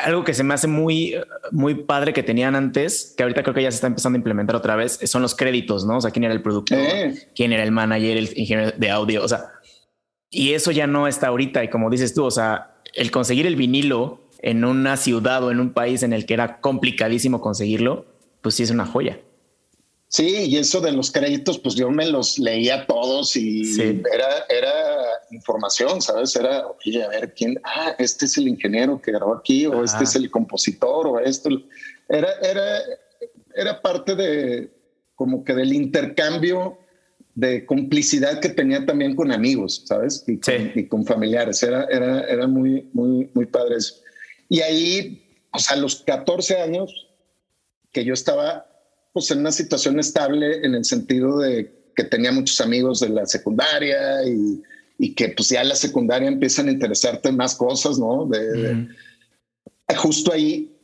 algo 0.04 0.24
que 0.24 0.34
se 0.34 0.42
me 0.42 0.54
hace 0.54 0.66
muy, 0.66 1.14
muy 1.52 1.74
padre 1.74 2.12
que 2.12 2.22
tenían 2.22 2.56
antes, 2.56 3.14
que 3.16 3.22
ahorita 3.22 3.42
creo 3.42 3.54
que 3.54 3.62
ya 3.62 3.70
se 3.70 3.76
está 3.76 3.86
empezando 3.86 4.16
a 4.16 4.18
implementar 4.18 4.56
otra 4.56 4.76
vez, 4.76 4.98
son 5.04 5.22
los 5.22 5.34
créditos, 5.34 5.86
¿no? 5.86 5.98
O 5.98 6.00
sea, 6.00 6.10
quién 6.10 6.24
era 6.24 6.34
el 6.34 6.42
productor, 6.42 6.78
quién 7.34 7.52
era 7.52 7.62
el 7.62 7.70
manager, 7.70 8.16
el 8.16 8.28
ingeniero 8.36 8.72
de 8.76 8.90
audio, 8.90 9.22
o 9.24 9.28
sea, 9.28 9.52
y 10.30 10.52
eso 10.52 10.70
ya 10.70 10.86
no 10.86 11.08
está 11.08 11.28
ahorita. 11.28 11.62
Y 11.64 11.68
como 11.68 11.90
dices 11.90 12.14
tú, 12.14 12.24
o 12.24 12.30
sea, 12.30 12.76
el 12.94 13.10
conseguir 13.10 13.46
el 13.46 13.56
vinilo 13.56 14.20
en 14.40 14.64
una 14.64 14.96
ciudad 14.96 15.44
o 15.44 15.50
en 15.50 15.60
un 15.60 15.72
país 15.72 16.02
en 16.02 16.12
el 16.12 16.24
que 16.24 16.34
era 16.34 16.60
complicadísimo 16.60 17.40
conseguirlo, 17.40 18.06
pues 18.40 18.54
sí 18.54 18.62
es 18.62 18.70
una 18.70 18.86
joya. 18.86 19.20
Sí, 20.08 20.46
y 20.46 20.56
eso 20.56 20.80
de 20.80 20.90
los 20.90 21.12
créditos, 21.12 21.58
pues 21.58 21.76
yo 21.76 21.88
me 21.90 22.06
los 22.06 22.38
leía 22.38 22.84
todos 22.86 23.36
y 23.36 23.62
era, 23.80 24.44
era 24.48 24.72
información, 25.30 26.00
¿sabes? 26.00 26.34
Era, 26.36 26.66
oye, 26.66 27.02
a 27.02 27.08
ver 27.08 27.34
quién, 27.34 27.60
ah, 27.64 27.94
este 27.98 28.26
es 28.26 28.36
el 28.38 28.48
ingeniero 28.48 29.00
que 29.00 29.12
grabó 29.12 29.34
aquí, 29.34 29.66
o 29.66 29.84
este 29.84 30.04
es 30.04 30.14
el 30.16 30.30
compositor, 30.30 31.06
o 31.06 31.18
esto. 31.20 31.50
Era, 32.08 32.28
era, 32.42 32.78
era 33.54 33.80
parte 33.80 34.14
de 34.14 34.70
como 35.14 35.44
que 35.44 35.54
del 35.54 35.72
intercambio 35.72 36.78
de 37.34 37.64
complicidad 37.64 38.40
que 38.40 38.48
tenía 38.48 38.84
también 38.84 39.14
con 39.14 39.32
amigos, 39.32 39.82
¿sabes? 39.86 40.24
Y 40.26 40.86
con, 40.88 41.06
familiares. 41.06 41.62
Era, 41.62 41.84
era, 41.84 42.20
era 42.22 42.46
muy, 42.46 42.88
muy, 42.92 43.30
muy 43.34 43.46
padre 43.46 43.76
eso. 43.76 43.94
Y 44.48 44.60
ahí, 44.60 45.46
o 45.52 45.58
sea, 45.58 45.76
a 45.76 45.80
los 45.80 46.02
14 46.02 46.60
años, 46.60 47.08
que 47.92 48.04
yo 48.04 48.14
estaba 48.14 48.66
pues 49.12 49.30
en 49.30 49.40
una 49.40 49.52
situación 49.52 49.98
estable 49.98 50.64
en 50.64 50.74
el 50.74 50.84
sentido 50.84 51.38
de 51.38 51.92
que 51.96 52.04
tenía 52.04 52.32
muchos 52.32 52.60
amigos 52.60 53.00
de 53.00 53.08
la 53.08 53.26
secundaria 53.26 54.24
y, 54.26 54.62
y 55.00 55.14
que 55.14 55.30
pues 55.30 55.48
ya 55.48 55.62
en 55.62 55.70
la 55.70 55.74
secundaria 55.74 56.28
empiezan 56.28 56.68
a 56.68 56.72
interesarte 56.72 57.30
en 57.30 57.36
más 57.36 57.54
cosas, 57.54 57.98
¿no? 57.98 58.26
De, 58.26 58.86
justo 59.96 60.32
ahí 60.32 60.76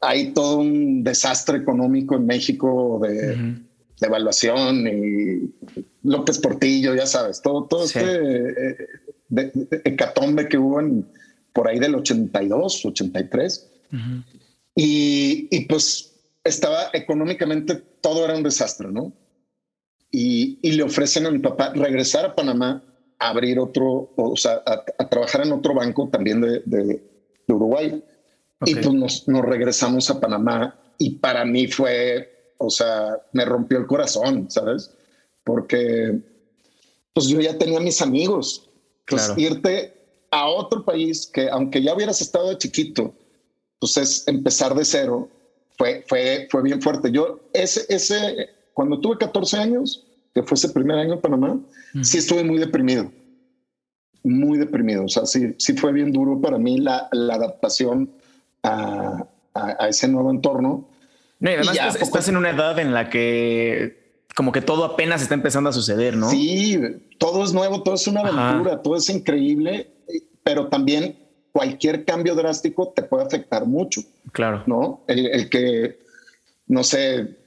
hay 0.00 0.32
todo 0.32 0.58
un 0.58 1.02
desastre 1.02 1.58
económico 1.58 2.16
en 2.16 2.26
México 2.26 3.00
de 3.02 3.58
de 4.00 4.06
evaluación 4.06 4.86
y 4.86 5.54
López 6.02 6.38
Portillo, 6.38 6.94
ya 6.94 7.06
sabes, 7.06 7.42
todo, 7.42 7.64
todo 7.64 7.84
este 7.84 8.02
eh, 8.02 8.88
hecatombe 9.84 10.48
que 10.48 10.58
hubo 10.58 10.80
en, 10.80 11.06
por 11.52 11.68
ahí 11.68 11.78
del 11.78 11.94
82, 11.96 12.84
83. 12.84 13.70
y, 14.74 15.48
y, 15.50 15.64
pues 15.66 16.14
estaba 16.44 16.90
económicamente, 16.92 17.74
todo 18.00 18.24
era 18.24 18.36
un 18.36 18.42
desastre, 18.42 18.88
¿no? 18.90 19.12
Y, 20.10 20.58
y, 20.62 20.72
le 20.72 20.84
ofrecen 20.84 21.26
a 21.26 21.30
mi 21.30 21.38
papá 21.38 21.72
regresar 21.74 22.24
a 22.24 22.34
Panamá, 22.34 22.82
a 23.18 23.28
abrir 23.30 23.58
otro, 23.58 24.10
o 24.16 24.36
sea, 24.36 24.62
a, 24.64 25.08
trabajar 25.08 25.46
en 25.46 25.52
otro 25.52 25.74
banco 25.74 26.08
también 26.08 26.40
de, 26.40 26.62
de, 26.64 27.02
Uruguay. 27.48 28.02
Y 28.66 28.74
pues 28.74 28.92
nos, 28.92 29.28
nos 29.28 29.44
regresamos 29.44 30.10
a 30.10 30.20
Panamá 30.20 30.78
y 30.98 31.10
para 31.16 31.44
mí 31.44 31.66
fue 31.66 32.38
o 32.58 32.70
sea, 32.70 33.22
me 33.32 33.44
rompió 33.44 33.78
el 33.78 33.86
corazón, 33.86 34.50
¿sabes? 34.50 34.90
Porque 35.44 36.20
pues 37.14 37.28
yo 37.28 37.40
ya 37.40 37.56
tenía 37.56 37.80
mis 37.80 38.02
amigos. 38.02 38.68
Pues 39.06 39.24
claro. 39.24 39.40
irte 39.40 39.94
a 40.30 40.48
otro 40.48 40.84
país 40.84 41.26
que 41.26 41.48
aunque 41.48 41.82
ya 41.82 41.94
hubieras 41.94 42.20
estado 42.20 42.50
de 42.50 42.58
chiquito, 42.58 43.14
pues 43.80 43.96
es 43.96 44.28
empezar 44.28 44.74
de 44.74 44.84
cero, 44.84 45.30
fue, 45.78 46.04
fue, 46.06 46.46
fue 46.50 46.62
bien 46.62 46.82
fuerte. 46.82 47.10
Yo 47.10 47.40
ese, 47.54 47.86
ese, 47.88 48.50
cuando 48.74 49.00
tuve 49.00 49.16
14 49.16 49.56
años, 49.56 50.04
que 50.34 50.42
fue 50.42 50.56
ese 50.56 50.68
primer 50.68 50.98
año 50.98 51.14
en 51.14 51.20
Panamá, 51.20 51.58
sí 52.02 52.18
estuve 52.18 52.44
muy 52.44 52.58
deprimido, 52.58 53.10
muy 54.22 54.58
deprimido. 54.58 55.04
O 55.04 55.08
sea, 55.08 55.26
sí, 55.26 55.54
sí 55.58 55.74
fue 55.74 55.92
bien 55.92 56.12
duro 56.12 56.40
para 56.40 56.58
mí 56.58 56.78
la, 56.78 57.08
la 57.12 57.34
adaptación 57.34 58.10
a, 58.62 59.26
a, 59.54 59.88
ese 59.88 60.08
nuevo 60.08 60.30
entorno 60.30 60.88
no, 61.40 61.50
y 61.50 61.54
además 61.54 61.96
estás, 62.00 62.28
en 62.28 62.36
una 62.36 62.50
edad 62.50 62.78
en 62.78 62.92
la 62.92 63.10
que 63.10 64.24
como 64.34 64.52
que 64.52 64.60
todo 64.60 64.84
apenas 64.84 65.22
está 65.22 65.34
empezando 65.34 65.70
a 65.70 65.72
suceder, 65.72 66.16
¿no? 66.16 66.30
Sí, 66.30 66.80
todo 67.18 67.44
es 67.44 67.52
nuevo, 67.52 67.82
todo 67.82 67.94
es 67.94 68.06
una 68.06 68.20
aventura, 68.20 68.82
todo 68.82 68.96
es 68.96 69.08
increíble, 69.08 69.90
pero 70.42 70.68
también 70.68 71.16
cualquier 71.52 72.04
cambio 72.04 72.34
drástico 72.34 72.92
te 72.94 73.02
puede 73.02 73.24
afectar 73.24 73.66
mucho. 73.66 74.00
Claro. 74.32 74.62
¿No? 74.66 75.02
El, 75.08 75.48
que, 75.48 75.98
no 76.66 76.84
sé, 76.84 77.37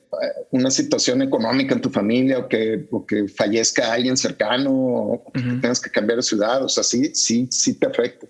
una 0.52 0.70
situación 0.70 1.22
económica 1.22 1.74
en 1.74 1.82
tu 1.82 1.90
familia 1.90 2.40
o 2.40 2.48
que, 2.48 2.88
que 3.08 3.28
fallezca 3.28 3.94
alguien 3.94 4.18
cercano 4.18 4.72
o 4.72 5.32
que 5.34 5.42
tengas 5.42 5.80
que 5.80 5.90
cambiar 5.90 6.18
de 6.18 6.24
ciudad. 6.24 6.64
O 6.64 6.70
sea, 6.70 6.84
sí, 6.84 7.16
sí, 7.16 7.48
sí 7.50 7.76
te 7.76 7.88
afecta. 7.88 8.28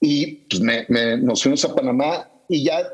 Y 0.00 0.46
pues 0.48 0.60
me, 0.60 0.86
nos 1.18 1.42
fuimos 1.42 1.64
a 1.64 1.74
Panamá 1.74 2.28
y 2.48 2.64
ya 2.64 2.92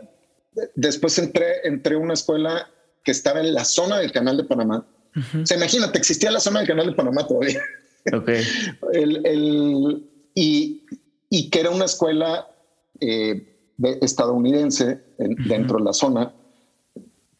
después 0.74 1.18
entré, 1.18 1.66
entré 1.66 1.94
a 1.94 1.98
una 1.98 2.14
escuela 2.14 2.70
que 3.02 3.12
estaba 3.12 3.40
en 3.40 3.54
la 3.54 3.64
zona 3.64 3.98
del 3.98 4.12
canal 4.12 4.36
de 4.36 4.44
Panamá. 4.44 4.86
O 5.14 5.46
sea, 5.46 5.56
imagínate, 5.56 5.98
existía 5.98 6.30
la 6.30 6.40
zona 6.40 6.60
del 6.60 6.68
canal 6.68 6.86
de 6.86 6.92
Panamá 6.92 7.26
todavía. 7.26 7.60
Ok. 8.12 8.28
el, 8.92 9.26
el, 9.26 10.10
y, 10.34 10.86
y, 11.28 11.50
que 11.50 11.60
era 11.60 11.70
una 11.70 11.84
escuela 11.86 12.48
eh, 13.00 13.58
estadounidense 14.00 15.00
dentro 15.18 15.78
de 15.78 15.84
la 15.84 15.92
zona 15.92 16.34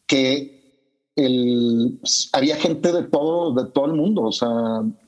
que 0.06 0.62
el, 1.16 1.99
pues, 2.00 2.31
había 2.33 2.57
gente 2.57 2.92
de 2.92 3.02
todo, 3.04 3.54
de 3.54 3.71
todo 3.71 3.87
el 3.87 3.92
mundo. 3.92 4.23
O 4.23 4.33
sea, 4.33 4.49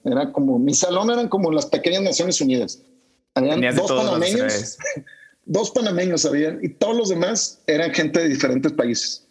era 0.04 0.32
como 0.32 0.58
mi 0.58 0.74
salón 0.74 1.10
eran 1.10 1.28
como 1.28 1.50
las 1.50 1.66
pequeñas 1.66 2.02
Naciones 2.02 2.40
Unidas. 2.40 2.80
Habían 3.34 3.60
dos 3.76 3.90
panameños, 3.90 4.78
dos 5.44 5.70
panameños 5.70 6.24
habían 6.24 6.60
y 6.62 6.68
todos 6.70 6.96
los 6.96 7.08
demás 7.08 7.62
eran 7.66 7.92
gente 7.92 8.20
de 8.20 8.28
diferentes 8.28 8.72
países. 8.72 9.26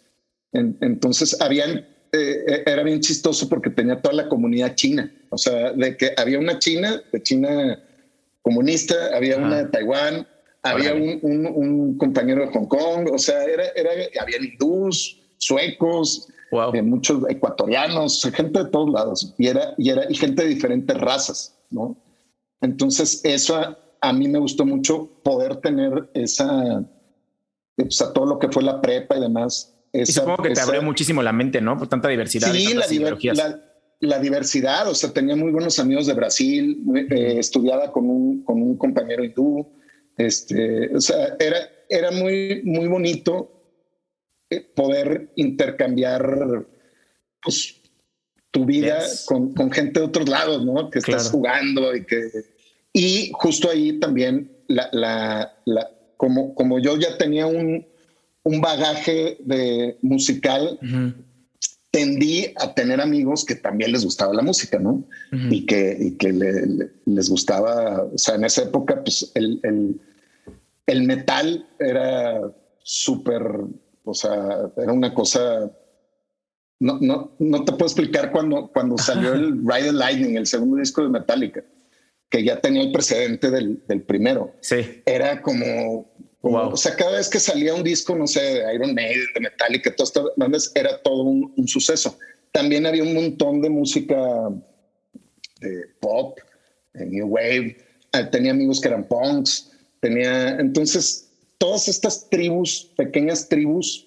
entonces 0.52 1.40
habían, 1.40 1.86
eh, 2.12 2.62
era 2.66 2.82
bien 2.82 3.00
chistoso 3.00 3.48
porque 3.48 3.70
tenía 3.70 4.00
toda 4.00 4.14
la 4.14 4.28
comunidad 4.28 4.74
china. 4.74 5.12
O 5.30 5.38
sea, 5.38 5.72
de 5.72 5.96
que 5.96 6.12
había 6.16 6.38
una 6.38 6.58
china, 6.58 7.02
de 7.12 7.22
China 7.22 7.82
comunista, 8.42 8.94
había 9.16 9.38
una 9.38 9.64
de 9.64 9.68
Taiwán, 9.70 10.26
había 10.62 10.94
un, 10.94 11.20
un, 11.22 11.98
compañero 11.98 12.46
de 12.46 12.52
Hong 12.52 12.66
Kong, 12.66 13.10
o 13.12 13.18
sea, 13.18 13.42
era, 13.44 13.64
era, 13.74 13.90
había 14.20 14.38
hindús, 14.38 15.20
suecos, 15.38 16.28
eh, 16.72 16.82
muchos 16.82 17.22
ecuatorianos, 17.28 18.22
gente 18.34 18.64
de 18.64 18.70
todos 18.70 18.90
lados, 18.90 19.34
y 19.38 19.48
era, 19.48 19.74
y 19.78 19.90
era 19.90 20.10
y 20.10 20.14
gente 20.14 20.42
de 20.42 20.48
diferentes 20.48 20.98
razas, 21.00 21.56
¿no? 21.70 21.96
Entonces, 22.60 23.20
eso 23.24 23.76
a, 24.00 24.12
mí 24.12 24.28
me 24.28 24.38
gustó 24.38 24.64
mucho 24.64 25.08
poder 25.22 25.56
tener 25.56 26.08
esa, 26.14 26.78
o 26.78 27.90
sea, 27.90 28.12
todo 28.12 28.26
lo 28.26 28.38
que 28.38 28.48
fue 28.48 28.62
la 28.62 28.80
prepa 28.80 29.16
y 29.16 29.20
demás. 29.20 29.74
y 29.92 30.06
supongo 30.06 30.42
que 30.42 30.50
te 30.50 30.60
abrió 30.60 30.82
muchísimo 30.82 31.22
la 31.22 31.32
mente, 31.32 31.60
¿no? 31.60 31.76
Por 31.76 31.88
tanta 31.88 32.08
diversidad. 32.08 32.52
Sí, 32.52 32.74
la, 32.74 32.86
la, 33.34 33.60
la, 34.00 34.18
diversidad, 34.18 34.88
o 34.88 34.94
sea, 34.94 35.12
tenía 35.12 35.36
muy 35.36 35.50
buenos 35.52 35.78
amigos 35.78 36.06
de 36.06 36.14
Brasil, 36.14 36.82
eh, 37.10 37.38
estudiaba 37.38 37.92
con 37.92 38.08
un, 38.08 38.44
con 38.44 38.62
un 38.62 38.76
compañero 38.76 39.24
hindú, 39.24 39.66
este, 40.16 40.94
o 40.94 41.00
sea, 41.00 41.36
era, 41.38 41.56
era 41.88 42.10
muy, 42.10 42.62
muy 42.64 42.86
bonito 42.86 43.50
eh, 43.50 43.53
poder 44.60 45.30
intercambiar 45.36 46.66
pues, 47.42 47.76
tu 48.50 48.64
vida 48.64 49.02
con, 49.26 49.54
con, 49.54 49.70
gente 49.70 50.00
de 50.00 50.06
otros 50.06 50.28
lados, 50.28 50.64
¿no? 50.64 50.90
Que 50.90 51.00
estás 51.00 51.30
jugando 51.30 51.94
y 51.94 52.04
que... 52.04 52.30
Y 52.92 53.32
justo 53.34 53.68
ahí 53.68 53.98
también, 53.98 54.50
la, 54.68 54.88
la, 54.92 55.52
la, 55.64 55.90
como, 56.16 56.54
como 56.54 56.78
yo 56.78 56.96
ya 56.96 57.18
tenía 57.18 57.46
un, 57.46 57.84
un 58.44 58.60
bagaje 58.60 59.36
de 59.40 59.98
musical, 60.02 60.78
tendí 61.90 62.52
a 62.56 62.74
tener 62.74 63.00
amigos 63.00 63.44
que 63.44 63.56
también 63.56 63.92
les 63.92 64.04
gustaba 64.04 64.32
la 64.34 64.42
música, 64.42 64.78
¿no? 64.78 65.04
Y 65.50 65.66
que, 65.66 65.96
y 65.98 66.12
que 66.12 66.32
les 67.04 67.28
gustaba, 67.28 68.04
o 68.04 68.18
sea, 68.18 68.36
en 68.36 68.44
esa 68.44 68.62
época, 68.62 69.02
pues 69.02 69.32
el, 69.34 69.58
el, 69.62 70.00
el 70.86 71.02
metal 71.02 71.66
era 71.78 72.40
súper 72.82 73.42
o 74.04 74.14
sea, 74.14 74.70
era 74.76 74.92
una 74.92 75.14
cosa. 75.14 75.70
No, 76.80 76.98
no, 77.00 77.34
no 77.38 77.64
te 77.64 77.72
puedo 77.72 77.86
explicar 77.86 78.30
cuando, 78.30 78.70
cuando 78.72 78.98
salió 78.98 79.32
el 79.32 79.60
Ride 79.64 79.86
the 79.86 79.92
Lightning, 79.92 80.36
el 80.36 80.46
segundo 80.46 80.76
disco 80.76 81.02
de 81.02 81.08
Metallica, 81.08 81.64
que 82.28 82.44
ya 82.44 82.60
tenía 82.60 82.82
el 82.82 82.92
precedente 82.92 83.50
del, 83.50 83.82
del 83.86 84.02
primero. 84.02 84.54
Sí. 84.60 85.02
Era 85.06 85.40
como, 85.40 86.12
o 86.42 86.76
sea, 86.76 86.94
cada 86.94 87.16
vez 87.16 87.28
que 87.28 87.40
salía 87.40 87.74
un 87.74 87.82
disco, 87.82 88.14
no 88.14 88.26
sé, 88.26 88.40
de 88.40 88.74
Iron 88.74 88.94
Maiden, 88.94 89.26
de 89.34 89.40
Metallica, 89.40 89.94
todas 89.94 90.10
estas 90.10 90.24
bandas, 90.36 90.72
era 90.74 91.00
todo 91.02 91.22
un, 91.22 91.54
un, 91.56 91.66
suceso. 91.68 92.18
También 92.52 92.84
había 92.86 93.02
un 93.02 93.14
montón 93.14 93.62
de 93.62 93.70
música 93.70 94.16
de 95.60 95.86
pop, 96.00 96.38
de 96.92 97.06
New 97.06 97.28
Wave. 97.28 97.78
Ah, 98.12 98.28
tenía 98.28 98.50
amigos 98.50 98.80
que 98.80 98.88
eran 98.88 99.04
punks. 99.04 99.72
Tenía, 100.00 100.50
entonces, 100.60 101.23
todas 101.64 101.88
estas 101.88 102.28
tribus, 102.28 102.92
pequeñas 102.94 103.48
tribus 103.48 104.06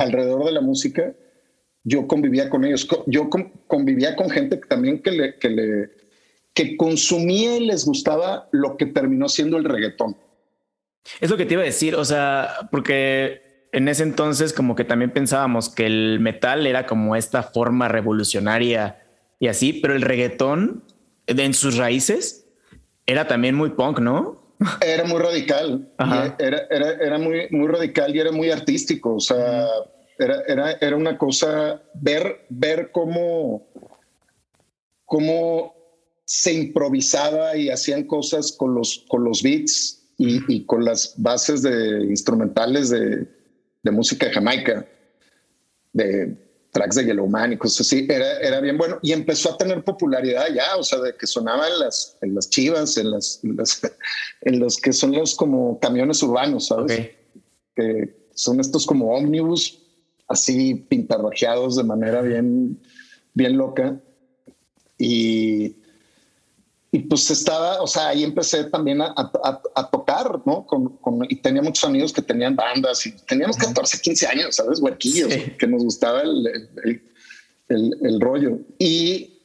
alrededor 0.00 0.44
de 0.46 0.50
la 0.50 0.60
música, 0.60 1.14
yo 1.84 2.08
convivía 2.08 2.50
con 2.50 2.64
ellos. 2.64 2.88
Yo 3.06 3.30
convivía 3.68 4.16
con 4.16 4.28
gente 4.28 4.56
también 4.68 5.00
que 5.00 5.12
le, 5.12 5.36
que 5.36 5.48
le 5.48 5.90
que 6.54 6.76
consumía 6.76 7.56
y 7.56 7.66
les 7.66 7.84
gustaba 7.84 8.48
lo 8.50 8.76
que 8.76 8.86
terminó 8.86 9.28
siendo 9.28 9.58
el 9.58 9.64
reggaetón. 9.64 10.16
Es 11.20 11.30
lo 11.30 11.36
que 11.36 11.46
te 11.46 11.54
iba 11.54 11.62
a 11.62 11.66
decir, 11.66 11.94
o 11.94 12.04
sea, 12.04 12.68
porque 12.72 13.68
en 13.70 13.86
ese 13.86 14.02
entonces 14.02 14.52
como 14.52 14.74
que 14.74 14.82
también 14.82 15.12
pensábamos 15.12 15.68
que 15.68 15.86
el 15.86 16.18
metal 16.18 16.66
era 16.66 16.84
como 16.84 17.14
esta 17.14 17.44
forma 17.44 17.86
revolucionaria 17.86 19.06
y 19.38 19.46
así, 19.46 19.72
pero 19.72 19.94
el 19.94 20.02
reggaetón 20.02 20.82
en 21.28 21.54
sus 21.54 21.76
raíces 21.76 22.48
era 23.06 23.28
también 23.28 23.54
muy 23.54 23.70
punk, 23.70 24.00
¿no? 24.00 24.37
Era 24.80 25.04
muy 25.04 25.20
radical. 25.20 25.88
Era, 26.38 26.66
era, 26.70 26.90
era, 26.92 27.18
muy, 27.18 27.48
muy 27.50 27.68
radical 27.68 28.14
y 28.14 28.20
era 28.20 28.32
muy 28.32 28.50
artístico. 28.50 29.14
O 29.14 29.20
sea, 29.20 29.66
era, 30.18 30.42
era, 30.46 30.72
era 30.72 30.96
una 30.96 31.16
cosa 31.16 31.82
ver, 31.94 32.46
ver 32.48 32.90
cómo, 32.92 33.68
cómo 35.04 35.74
se 36.24 36.52
improvisaba 36.52 37.56
y 37.56 37.70
hacían 37.70 38.04
cosas 38.04 38.52
con 38.52 38.74
los, 38.74 39.04
con 39.08 39.24
los 39.24 39.42
beats 39.42 40.12
y, 40.18 40.40
y 40.52 40.64
con 40.66 40.84
las 40.84 41.14
bases 41.16 41.62
de 41.62 42.04
instrumentales 42.04 42.90
de, 42.90 43.26
de 43.82 43.90
música 43.90 44.30
jamaica, 44.32 44.86
de 45.92 46.47
tracks 46.70 46.96
de 46.96 47.06
Yellowman 47.06 47.52
y 47.52 47.56
cosas 47.56 47.86
así, 47.86 48.06
era, 48.08 48.38
era 48.40 48.60
bien 48.60 48.76
bueno 48.76 48.98
y 49.02 49.12
empezó 49.12 49.52
a 49.52 49.58
tener 49.58 49.82
popularidad 49.82 50.46
ya, 50.54 50.76
o 50.76 50.82
sea, 50.82 50.98
de 51.00 51.14
que 51.16 51.26
sonaba 51.26 51.66
en 51.66 51.78
las, 51.78 52.16
en 52.20 52.34
las 52.34 52.50
chivas, 52.50 52.96
en, 52.96 53.10
las, 53.10 53.40
en, 54.42 54.58
los 54.58 54.76
que 54.76 54.92
son 54.92 55.12
los 55.12 55.34
como 55.34 55.78
camiones 55.80 56.22
urbanos, 56.22 56.66
¿sabes? 56.66 57.10
Que 57.74 58.28
son 58.34 58.60
estos 58.60 58.86
como 58.86 59.14
ómnibus, 59.14 59.82
así 60.28 60.74
pintarrajeados 60.74 61.76
de 61.76 61.84
manera 61.84 62.22
bien, 62.22 62.80
bien 63.34 63.56
loca. 63.56 63.98
Y, 64.98 65.76
y 66.90 67.00
pues 67.00 67.30
estaba, 67.30 67.82
o 67.82 67.86
sea, 67.86 68.08
ahí 68.08 68.24
empecé 68.24 68.64
también 68.64 69.02
a, 69.02 69.12
a, 69.14 69.90
tocar, 69.90 70.40
¿no? 70.46 70.66
Con, 70.66 70.96
con, 70.96 71.26
y 71.28 71.36
tenía 71.36 71.60
muchos 71.60 71.84
amigos 71.84 72.14
que 72.14 72.22
tenían 72.22 72.56
bandas 72.56 73.04
y 73.04 73.12
teníamos 73.26 73.58
14, 73.58 74.00
15 74.00 74.26
años, 74.26 74.56
¿sabes? 74.56 74.80
Huerquillos, 74.80 75.34
que 75.58 75.66
nos 75.66 75.84
gustaba 75.84 76.22
el, 76.22 76.46
el, 77.68 77.98
el, 78.02 78.20
rollo. 78.20 78.60
Y 78.78 79.38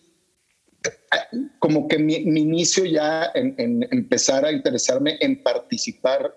eh, 0.86 1.38
como 1.60 1.90
que 1.90 2.00
mi, 2.00 2.24
mi 2.24 2.42
inicio 2.42 2.86
ya 2.86 3.30
en, 3.36 3.56
en, 3.58 3.88
empezar 3.92 4.46
a 4.46 4.52
interesarme 4.54 5.18
en 5.20 5.44
participar, 5.44 6.34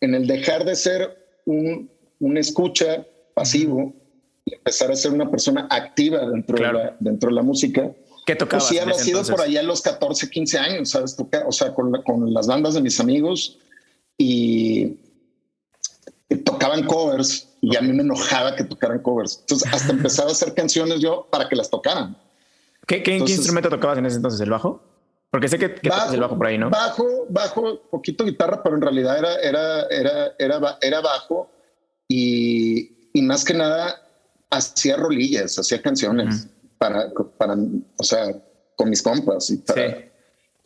en 0.00 0.14
el 0.14 0.28
dejar 0.28 0.64
de 0.64 0.76
ser 0.76 1.40
un, 1.44 1.90
un 2.20 2.36
escucha 2.36 3.04
pasivo 3.34 3.92
y 4.44 4.54
empezar 4.54 4.92
a 4.92 4.96
ser 4.96 5.10
una 5.10 5.28
persona 5.28 5.66
activa 5.68 6.20
dentro, 6.30 6.56
de, 6.56 6.72
la, 6.72 6.96
dentro 7.00 7.30
de 7.30 7.34
la 7.34 7.42
música 7.42 7.92
¿Qué 8.26 8.34
tocabas? 8.34 8.64
Pues 8.64 8.70
sí, 8.70 8.78
habrá 8.78 8.94
sido 8.94 9.22
por 9.22 9.40
allá 9.40 9.60
a 9.60 9.62
los 9.62 9.80
14, 9.80 10.28
15 10.28 10.58
años, 10.58 10.90
¿sabes? 10.90 11.16
O 11.46 11.52
sea, 11.52 11.72
con, 11.72 12.02
con 12.02 12.34
las 12.34 12.48
bandas 12.48 12.74
de 12.74 12.80
mis 12.80 12.98
amigos 12.98 13.56
y, 14.18 14.98
tocaban 16.44 16.84
covers 16.86 17.48
y 17.60 17.76
a 17.76 17.80
mí 17.80 17.92
me 17.92 18.02
enojaba 18.02 18.56
que 18.56 18.64
tocaran 18.64 18.98
covers. 19.00 19.38
Entonces, 19.42 19.72
hasta 19.72 19.92
empezaba 19.92 20.30
a 20.30 20.32
hacer 20.32 20.54
canciones 20.54 21.00
yo 21.00 21.28
para 21.30 21.48
que 21.48 21.54
las 21.54 21.70
tocaran. 21.70 22.18
¿Qué, 22.88 23.00
qué, 23.04 23.16
instrumento 23.16 23.68
tocabas 23.68 23.98
en 23.98 24.06
ese 24.06 24.16
entonces? 24.16 24.40
¿El 24.40 24.50
bajo? 24.50 24.82
Porque 25.30 25.46
sé 25.46 25.56
que, 25.56 25.74
que 25.76 25.88
bajo, 25.88 26.12
el 26.12 26.20
bajo 26.20 26.36
por 26.36 26.48
ahí, 26.48 26.58
¿no? 26.58 26.68
Bajo, 26.70 27.26
bajo, 27.28 27.80
poquito 27.90 28.24
guitarra, 28.24 28.60
pero 28.60 28.74
en 28.74 28.82
realidad 28.82 29.18
era, 29.18 29.36
era, 29.36 29.82
era, 29.88 30.32
era, 30.38 30.78
era 30.80 31.00
bajo 31.00 31.48
y, 32.08 33.10
y 33.12 33.22
más 33.22 33.44
que 33.44 33.54
nada 33.54 34.02
hacía 34.50 34.96
rolillas, 34.96 35.56
hacía 35.58 35.80
canciones 35.80 36.48
para, 36.78 37.10
para, 37.38 37.56
o 37.96 38.04
sea, 38.04 38.34
con 38.74 38.90
mis 38.90 39.02
compas 39.02 39.50
y 39.50 39.58
para, 39.58 39.96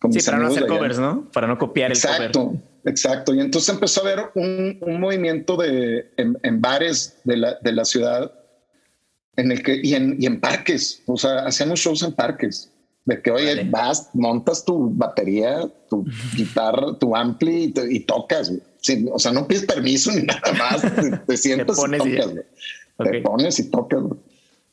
sí. 0.03 0.19
sí, 0.21 0.27
para 0.27 0.39
no 0.39 0.49
hacer 0.49 0.67
covers, 0.67 0.99
¿no? 0.99 1.29
Para 1.33 1.47
no 1.47 1.59
copiar 1.59 1.91
exacto, 1.91 2.25
el 2.25 2.33
cover. 2.33 2.71
Exacto. 2.85 3.35
Y 3.35 3.41
entonces 3.41 3.75
empezó 3.75 4.01
a 4.01 4.11
haber 4.11 4.31
un, 4.35 4.79
un 4.81 5.01
movimiento 5.01 5.57
de, 5.57 6.11
en, 6.17 6.61
bares 6.61 7.21
de 7.25 7.37
la, 7.37 7.59
de 7.61 7.73
la 7.73 7.85
ciudad 7.85 8.33
en 9.37 9.53
el 9.53 9.63
que, 9.63 9.81
y 9.83 9.95
en, 9.95 10.17
y 10.19 10.27
en 10.27 10.41
parques, 10.41 11.03
o 11.07 11.17
sea, 11.17 11.47
hacíamos 11.47 11.81
shows 11.81 12.03
en 12.03 12.13
parques 12.13 12.71
de 13.05 13.23
que, 13.23 13.31
oye, 13.31 13.65
vas, 13.71 14.11
montas 14.15 14.65
tu 14.65 14.91
batería, 14.95 15.69
tu 15.89 16.05
guitarra, 16.37 16.99
tu 16.99 17.15
ampli 17.17 17.73
y, 17.91 18.01
tocas. 18.01 18.53
o 19.13 19.19
sea, 19.19 19.33
no 19.33 19.47
pides 19.47 19.65
permiso 19.65 20.13
ni 20.13 20.23
nada 20.25 20.53
más. 20.53 20.83
Te, 21.27 21.37
sientas 21.37 21.79
y 21.79 21.97
tocas. 21.97 22.35
Te 22.99 23.21
pones 23.23 23.59
y 23.59 23.71
tocas. 23.71 24.03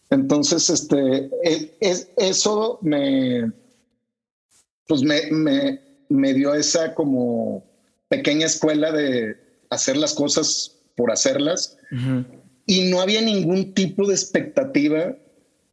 Entonces, 0.09 0.69
este, 0.69 1.29
es, 1.79 2.09
eso 2.17 2.79
me, 2.81 3.51
pues 4.87 5.01
me, 5.01 5.29
me, 5.31 5.81
me 6.09 6.33
dio 6.33 6.53
esa 6.53 6.95
como 6.95 7.65
pequeña 8.07 8.45
escuela 8.45 8.91
de 8.91 9.35
hacer 9.69 9.97
las 9.97 10.13
cosas 10.13 10.77
por 10.95 11.11
hacerlas. 11.11 11.77
Y 12.65 12.89
no 12.89 12.99
había 12.99 13.21
ningún 13.21 13.73
tipo 13.73 14.07
de 14.07 14.13
expectativa 14.13 15.15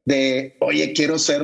de, 0.04 0.56
oye, 0.60 0.92
quiero 0.92 1.18
ser 1.18 1.42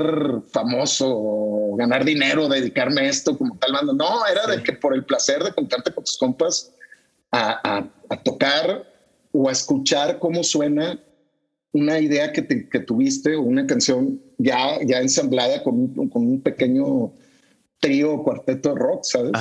famoso 0.53 1.09
o 1.11 1.77
ganar 1.77 2.05
dinero, 2.05 2.49
dedicarme 2.49 3.03
a 3.03 3.09
esto 3.09 3.37
como 3.37 3.59
tal 3.59 3.73
banda. 3.73 3.93
No, 3.93 4.27
era 4.27 4.47
de 4.47 4.63
que 4.63 4.75
por 4.75 4.95
el 4.95 5.05
placer 5.05 5.43
de 5.43 5.53
contarte 5.53 5.93
con 5.93 6.05
tus 6.05 6.19
compas 6.19 6.73
a, 7.33 7.89
tocar 8.23 8.87
o 9.33 9.49
a 9.49 9.53
escuchar 9.53 10.19
cómo 10.19 10.45
suena 10.45 11.01
una 11.73 12.01
idea 12.01 12.33
que, 12.33 12.69
que 12.69 12.81
tuviste 12.81 13.37
o 13.37 13.43
una 13.43 13.67
canción 13.67 14.21
ya, 14.39 14.83
ya 14.85 15.01
ensamblada 15.01 15.63
con 15.63 15.75
un, 15.75 16.09
con 16.09 16.27
un 16.27 16.41
pequeño 16.41 17.13
trío 17.79 18.15
o 18.15 18.25
cuarteto 18.25 18.71
de 18.71 18.81
rock, 18.81 19.05
¿sabes? 19.05 19.33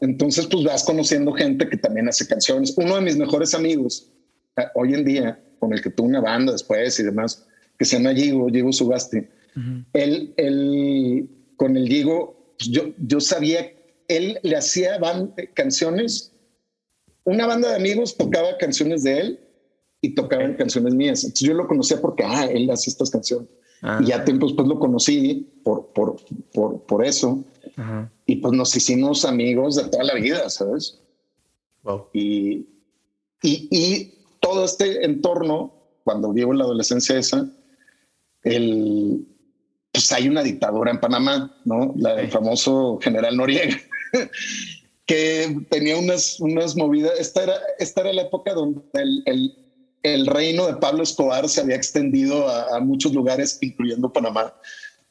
Entonces, 0.00 0.46
pues 0.46 0.64
vas 0.64 0.84
conociendo 0.84 1.32
gente 1.32 1.68
que 1.68 1.76
también 1.76 2.08
hace 2.08 2.26
canciones. 2.26 2.74
Uno 2.76 2.96
de 2.96 3.00
mis 3.00 3.16
mejores 3.16 3.54
amigos, 3.54 4.12
eh, 4.56 4.64
hoy 4.74 4.94
en 4.94 5.04
día, 5.04 5.40
con 5.58 5.72
el 5.72 5.80
que 5.80 5.90
tuve 5.90 6.08
una 6.08 6.20
banda 6.20 6.52
después 6.52 6.98
y 7.00 7.02
demás, 7.02 7.46
que 7.78 7.84
se 7.84 7.96
llama 7.96 8.14
Gigo, 8.14 8.48
Gigo 8.48 8.72
Sugasti. 8.72 9.22
él, 9.94 10.34
él, 10.36 11.30
con 11.56 11.76
el 11.76 11.88
Gigo, 11.88 12.54
pues 12.58 12.70
yo, 12.70 12.92
yo 12.98 13.20
sabía, 13.20 13.72
él 14.08 14.38
le 14.42 14.56
hacía 14.56 14.98
canciones, 15.54 16.32
una 17.24 17.46
banda 17.46 17.70
de 17.70 17.76
amigos 17.76 18.16
tocaba 18.16 18.56
canciones 18.58 19.02
de 19.02 19.20
él 19.20 19.40
y 20.00 20.14
tocaban 20.14 20.54
canciones 20.54 20.94
mías. 20.94 21.24
Entonces 21.24 21.48
yo 21.48 21.54
lo 21.54 21.66
conocía 21.66 22.00
porque, 22.00 22.24
ah, 22.24 22.46
él 22.46 22.70
hace 22.70 22.90
estas 22.90 23.10
canciones. 23.10 23.48
Ah. 23.82 23.98
Y 24.02 24.06
ya 24.06 24.24
tiempo 24.24 24.46
después 24.46 24.68
lo 24.68 24.78
conocí 24.78 25.48
por, 25.62 25.88
por, 25.88 26.16
por, 26.52 26.82
por 26.82 27.04
eso. 27.04 27.44
Y 28.24 28.36
pues 28.36 28.54
nos 28.54 28.74
hicimos 28.74 29.24
amigos 29.24 29.76
de 29.76 29.84
toda 29.88 30.04
la 30.04 30.14
vida, 30.14 30.48
¿sabes? 30.48 30.98
Wow. 31.82 32.06
Y, 32.14 32.66
y, 33.42 33.68
y 33.70 34.14
todo 34.40 34.64
este 34.64 35.04
entorno, 35.04 35.74
cuando 36.04 36.32
vivo 36.32 36.52
en 36.52 36.58
la 36.58 36.64
adolescencia 36.64 37.18
esa, 37.18 37.50
el, 38.44 39.26
pues 39.92 40.12
hay 40.12 40.28
una 40.28 40.42
dictadura 40.42 40.90
en 40.90 41.00
Panamá, 41.00 41.56
¿no? 41.64 41.94
La 41.96 42.14
del 42.14 42.30
famoso 42.30 42.98
general 43.02 43.36
Noriega, 43.36 43.76
que 45.06 45.56
tenía 45.70 45.96
unas, 45.96 46.38
unas 46.40 46.76
movidas. 46.76 47.12
Esta 47.18 47.44
era, 47.44 47.54
esta 47.78 48.02
era 48.02 48.12
la 48.12 48.22
época 48.22 48.54
donde 48.54 48.82
el, 48.94 49.22
el, 49.26 49.65
el 50.14 50.26
reino 50.26 50.66
de 50.66 50.76
Pablo 50.76 51.02
Escobar 51.02 51.48
se 51.48 51.60
había 51.60 51.76
extendido 51.76 52.48
a, 52.48 52.80
muchos 52.80 53.12
lugares, 53.12 53.58
incluyendo 53.60 54.12
Panamá, 54.12 54.54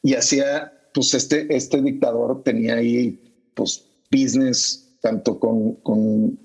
y 0.02 0.14
hacía, 0.14 0.72
pues 0.94 1.12
este, 1.14 1.54
este 1.54 1.82
dictador 1.82 2.42
tenía 2.42 2.76
ahí, 2.76 3.20
pues, 3.54 3.84
business 4.10 4.96
tanto 5.02 5.38
con, 5.38 5.74
con, 5.76 6.38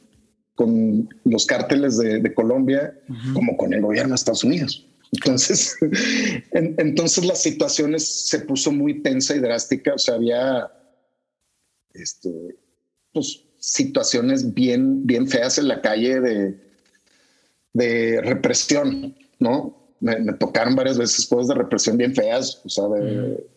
con 0.56 1.10
los 1.24 1.46
cárteles 1.46 1.98
de, 1.98 2.34
Colombia 2.34 2.94
como 3.34 3.56
con 3.58 3.74
el 3.74 3.82
gobierno 3.82 4.10
de 4.10 4.16
Estados 4.16 4.44
Unidos. 4.44 4.88
Entonces, 5.14 5.76
entonces 6.52 7.26
la 7.26 7.36
situación 7.36 8.00
se 8.00 8.40
puso 8.40 8.72
muy 8.72 9.02
tensa 9.02 9.36
y 9.36 9.40
drástica. 9.40 9.94
O 9.94 9.98
sea, 9.98 10.16
había 10.16 10.72
este, 11.94 12.30
pues, 13.14 13.44
situaciones 13.58 14.54
bien, 14.54 15.06
bien 15.06 15.28
feas 15.28 15.58
en 15.58 15.68
la 15.68 15.82
calle 15.82 16.20
de, 16.20 16.71
de 17.74 18.22
represión, 18.22 19.16
¿no? 19.40 19.78
Me, 20.00 20.16
tocaron 20.34 20.76
varias 20.76 20.98
veces 20.98 21.26
cosas 21.28 21.50
de 21.50 21.56
represión 21.56 21.98
bien 21.98 22.16
feas, 22.16 22.62
o 22.66 22.70
sea, 22.70 22.88
de 22.88 23.48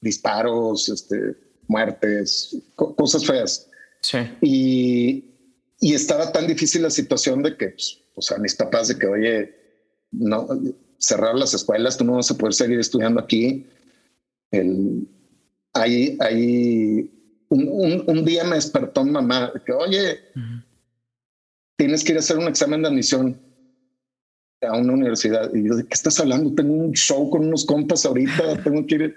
disparos, 0.00 0.88
este, 0.88 1.36
muertes, 1.68 2.56
cosas 2.74 3.26
feas. 3.26 3.68
Sí. 4.00 4.18
Y, 4.40 5.24
y, 5.80 5.94
estaba 5.94 6.32
tan 6.32 6.46
difícil 6.46 6.82
la 6.82 6.90
situación 6.90 7.42
de 7.42 7.56
que, 7.56 7.68
pues, 7.68 7.98
o 8.14 8.22
sea, 8.22 8.38
mis 8.38 8.54
papás 8.54 8.88
de 8.88 8.98
que, 8.98 9.06
oye, 9.06 9.54
no, 10.10 10.48
cerrar 10.98 11.34
las 11.34 11.52
escuelas, 11.54 11.96
tú 11.96 12.04
no 12.04 12.16
vas 12.16 12.30
a 12.30 12.36
poder 12.36 12.54
seguir 12.54 12.80
estudiando 12.80 13.20
aquí. 13.20 13.66
El, 14.50 15.06
hay, 15.74 16.16
hay 16.20 17.10
un, 17.48 18.04
un, 18.06 18.24
día 18.24 18.44
me 18.44 18.56
despertó 18.56 19.04
mamá 19.04 19.52
que, 19.64 19.72
oye, 19.72 20.18
tienes 21.76 22.02
que 22.02 22.12
ir 22.12 22.16
a 22.16 22.20
hacer 22.20 22.38
un 22.38 22.48
examen 22.48 22.82
de 22.82 22.88
admisión 22.88 23.40
a 24.62 24.76
una 24.76 24.92
universidad. 24.92 25.52
Y 25.54 25.66
yo, 25.66 25.76
¿de 25.76 25.84
qué 25.84 25.94
estás 25.94 26.20
hablando? 26.20 26.54
Tengo 26.54 26.74
un 26.74 26.92
show 26.92 27.30
con 27.30 27.46
unos 27.46 27.64
compas 27.64 28.04
ahorita, 28.04 28.62
tengo 28.64 28.86
que 28.86 28.94
ir. 28.94 29.16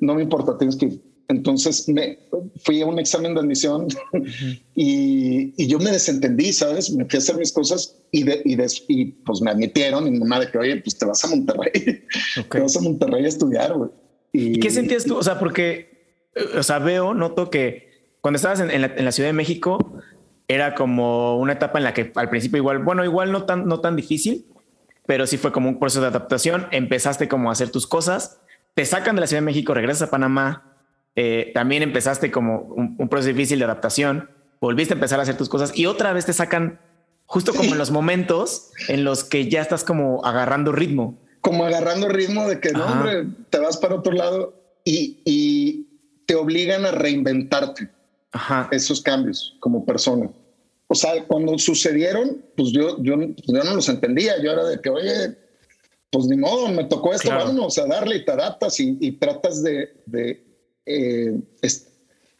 No 0.00 0.14
me 0.14 0.22
importa, 0.22 0.56
tienes 0.58 0.76
que 0.76 0.86
ir. 0.86 1.02
Entonces 1.28 1.88
me 1.88 2.18
fui 2.64 2.80
a 2.80 2.86
un 2.86 3.00
examen 3.00 3.34
de 3.34 3.40
admisión 3.40 3.88
y, 4.76 5.52
y, 5.56 5.66
yo 5.66 5.80
me 5.80 5.90
desentendí, 5.90 6.52
¿sabes? 6.52 6.92
Me 6.92 7.04
fui 7.04 7.16
a 7.16 7.18
hacer 7.18 7.36
mis 7.36 7.52
cosas 7.52 7.96
y, 8.12 8.22
de, 8.22 8.42
y, 8.44 8.56
y 8.88 9.04
pues 9.06 9.40
me 9.40 9.50
admitieron 9.50 10.06
y 10.06 10.12
mi 10.12 10.20
mamá 10.20 10.38
de 10.38 10.50
que, 10.50 10.58
oye, 10.58 10.76
pues 10.76 10.96
te 10.96 11.04
vas 11.04 11.24
a 11.24 11.28
Monterrey, 11.28 11.72
te 12.50 12.60
vas 12.60 12.76
a 12.76 12.80
Monterrey 12.80 13.24
a 13.24 13.28
estudiar, 13.28 13.74
güey. 13.74 13.90
Y, 14.32 14.60
qué 14.60 14.70
sentías 14.70 15.04
tú? 15.04 15.16
O 15.16 15.22
sea, 15.22 15.38
porque, 15.38 16.30
o 16.56 16.62
sea, 16.62 16.78
veo, 16.78 17.12
noto 17.12 17.50
que 17.50 17.90
cuando 18.20 18.36
estabas 18.36 18.60
en, 18.60 18.80
la, 18.80 18.94
en, 18.94 19.04
la, 19.04 19.12
Ciudad 19.12 19.30
de 19.30 19.32
México 19.32 19.78
era 20.46 20.74
como 20.76 21.38
una 21.38 21.54
etapa 21.54 21.78
en 21.78 21.84
la 21.84 21.94
que 21.94 22.12
al 22.14 22.28
principio 22.28 22.58
igual, 22.58 22.80
bueno, 22.84 23.04
igual 23.04 23.32
no 23.32 23.46
tan, 23.46 23.66
no 23.66 23.80
tan 23.80 23.96
difícil, 23.96 24.46
pero 25.06 25.26
sí 25.26 25.38
fue 25.38 25.52
como 25.52 25.68
un 25.68 25.78
proceso 25.78 26.00
de 26.00 26.08
adaptación. 26.08 26.66
Empezaste 26.70 27.28
como 27.28 27.48
a 27.48 27.52
hacer 27.52 27.70
tus 27.70 27.86
cosas, 27.86 28.40
te 28.74 28.84
sacan 28.84 29.14
de 29.14 29.22
la 29.22 29.26
Ciudad 29.26 29.40
de 29.40 29.46
México, 29.46 29.72
regresas 29.72 30.08
a 30.08 30.10
Panamá, 30.10 30.76
eh, 31.14 31.50
también 31.54 31.82
empezaste 31.82 32.30
como 32.30 32.60
un, 32.60 33.08
proceso 33.08 33.34
difícil 33.34 33.58
de 33.58 33.64
adaptación, 33.64 34.30
volviste 34.60 34.92
a 34.92 34.96
empezar 34.96 35.18
a 35.18 35.22
hacer 35.22 35.36
tus 35.36 35.48
cosas 35.48 35.72
y 35.74 35.86
otra 35.86 36.12
vez 36.12 36.26
te 36.26 36.34
sacan 36.34 36.78
justo 37.24 37.54
como 37.54 37.72
en 37.72 37.78
los 37.78 37.90
momentos 37.90 38.70
en 38.88 39.02
los 39.04 39.24
que 39.24 39.48
ya 39.48 39.62
estás 39.62 39.82
como 39.82 40.24
agarrando 40.26 40.72
ritmo. 40.72 41.18
Como 41.40 41.64
agarrando 41.64 42.08
ritmo 42.08 42.46
de 42.46 42.60
que 42.60 42.72
no, 42.72 42.84
hombre, 42.84 43.26
te 43.48 43.58
vas 43.58 43.78
para 43.78 43.94
otro 43.94 44.12
lado 44.12 44.54
y, 44.84 45.22
y 45.24 45.86
te 46.26 46.34
obligan 46.34 46.84
a 46.84 46.90
reinventarte 46.90 47.88
Ajá. 48.32 48.68
esos 48.72 49.00
cambios 49.00 49.56
como 49.60 49.86
persona. 49.86 50.28
O 50.88 50.94
sea, 50.94 51.24
cuando 51.26 51.58
sucedieron, 51.58 52.44
pues 52.56 52.70
yo, 52.70 53.02
yo, 53.02 53.16
yo 53.20 53.64
no 53.64 53.74
los 53.74 53.88
entendía. 53.88 54.40
Yo 54.42 54.52
era 54.52 54.64
de 54.64 54.80
que, 54.80 54.90
oye, 54.90 55.36
pues 56.10 56.26
ni 56.26 56.36
modo, 56.36 56.68
me 56.68 56.84
tocó 56.84 57.12
esto, 57.12 57.30
vamos 57.30 57.76
a 57.78 57.86
darle 57.86 58.16
y 58.16 58.24
te 58.24 58.32
adaptas 58.32 58.78
y, 58.78 59.12
tratas 59.12 59.62
de, 59.62 59.92
eh, 60.86 61.38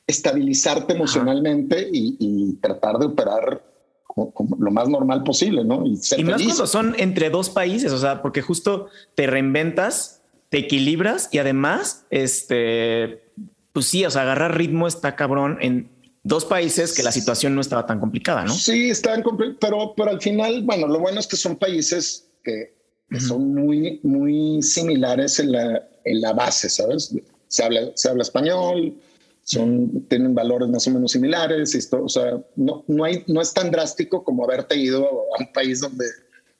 estabilizarte 0.06 0.94
emocionalmente 0.94 1.88
y, 1.92 2.54
tratar 2.60 2.98
de 2.98 3.06
operar 3.06 3.62
como, 4.04 4.56
lo 4.58 4.70
más 4.70 4.88
normal 4.88 5.24
posible, 5.24 5.64
¿no? 5.64 5.84
Y, 5.84 5.98
y 6.16 6.24
más 6.24 6.42
cuando 6.42 6.66
son 6.66 6.94
entre 6.98 7.28
dos 7.28 7.50
países, 7.50 7.92
o 7.92 7.98
sea, 7.98 8.22
porque 8.22 8.40
justo 8.40 8.86
te 9.14 9.26
reinventas, 9.26 10.22
te 10.48 10.58
equilibras 10.58 11.28
y 11.32 11.38
además, 11.38 12.06
este, 12.10 13.24
pues 13.72 13.86
sí, 13.86 14.06
o 14.06 14.10
sea, 14.10 14.22
agarrar 14.22 14.56
ritmo 14.56 14.86
está 14.86 15.16
cabrón 15.16 15.58
en 15.60 15.90
dos 16.26 16.44
países 16.44 16.92
que 16.92 17.04
la 17.04 17.12
situación 17.12 17.54
no 17.54 17.60
estaba 17.60 17.86
tan 17.86 18.00
complicada, 18.00 18.44
¿no? 18.44 18.52
Sí, 18.52 18.90
estaban 18.90 19.22
pero, 19.60 19.94
pero 19.96 20.10
al 20.10 20.20
final, 20.20 20.62
bueno, 20.62 20.88
lo 20.88 20.98
bueno 20.98 21.20
es 21.20 21.26
que 21.26 21.36
son 21.36 21.56
países 21.56 22.28
que, 22.42 22.74
son 23.20 23.54
muy, 23.54 24.00
muy 24.02 24.60
similares 24.62 25.38
en 25.38 25.52
la, 25.52 25.88
en 26.04 26.20
la 26.20 26.32
base, 26.32 26.68
¿sabes? 26.68 27.14
Se 27.46 27.62
habla, 27.62 27.92
se 27.94 28.08
habla 28.08 28.22
español, 28.22 28.96
son, 29.44 30.04
tienen 30.08 30.34
valores 30.34 30.68
más 30.68 30.88
o 30.88 30.90
menos 30.90 31.12
similares, 31.12 31.76
esto, 31.76 32.02
o 32.02 32.08
sea, 32.08 32.42
no, 32.56 32.84
no, 32.88 33.04
hay, 33.04 33.22
no 33.28 33.40
es 33.40 33.54
tan 33.54 33.70
drástico 33.70 34.24
como 34.24 34.42
haberte 34.42 34.76
ido 34.76 35.06
a 35.06 35.40
un 35.40 35.52
país 35.52 35.80
donde, 35.80 36.06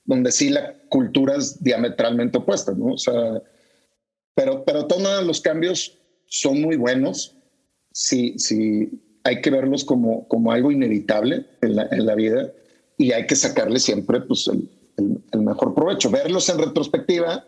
donde 0.05 0.31
sí 0.31 0.51
la 0.51 0.77
cultura 0.89 1.35
es 1.37 1.61
diametralmente 1.61 2.39
opuesta, 2.39 2.73
¿no? 2.73 2.93
O 2.93 2.99
sea, 2.99 3.43
pero, 4.37 4.65
pero 4.65 4.87
todos 4.87 5.27
los 5.27 5.41
cambios 5.41 5.99
son 6.27 6.61
muy 6.61 6.77
buenos. 6.77 7.35
Sí, 7.93 8.35
sí, 8.39 8.91
hay 9.27 9.41
que 9.41 9.51
verlos 9.51 9.85
como, 9.85 10.27
como 10.29 10.53
algo 10.53 10.71
inevitable 10.71 11.47
en 11.61 11.77
la, 11.77 11.89
en 11.91 12.07
la 12.07 12.15
vida 12.15 12.53
y 12.97 13.11
hay 13.11 13.27
que 13.27 13.35
sacarle 13.35 13.81
siempre 13.81 14.21
pues, 14.21 14.47
el, 14.47 14.69
el, 15.33 15.41
mejor 15.41 15.75
provecho. 15.75 16.11
Verlos 16.11 16.49
en 16.49 16.59
retrospectiva, 16.59 17.45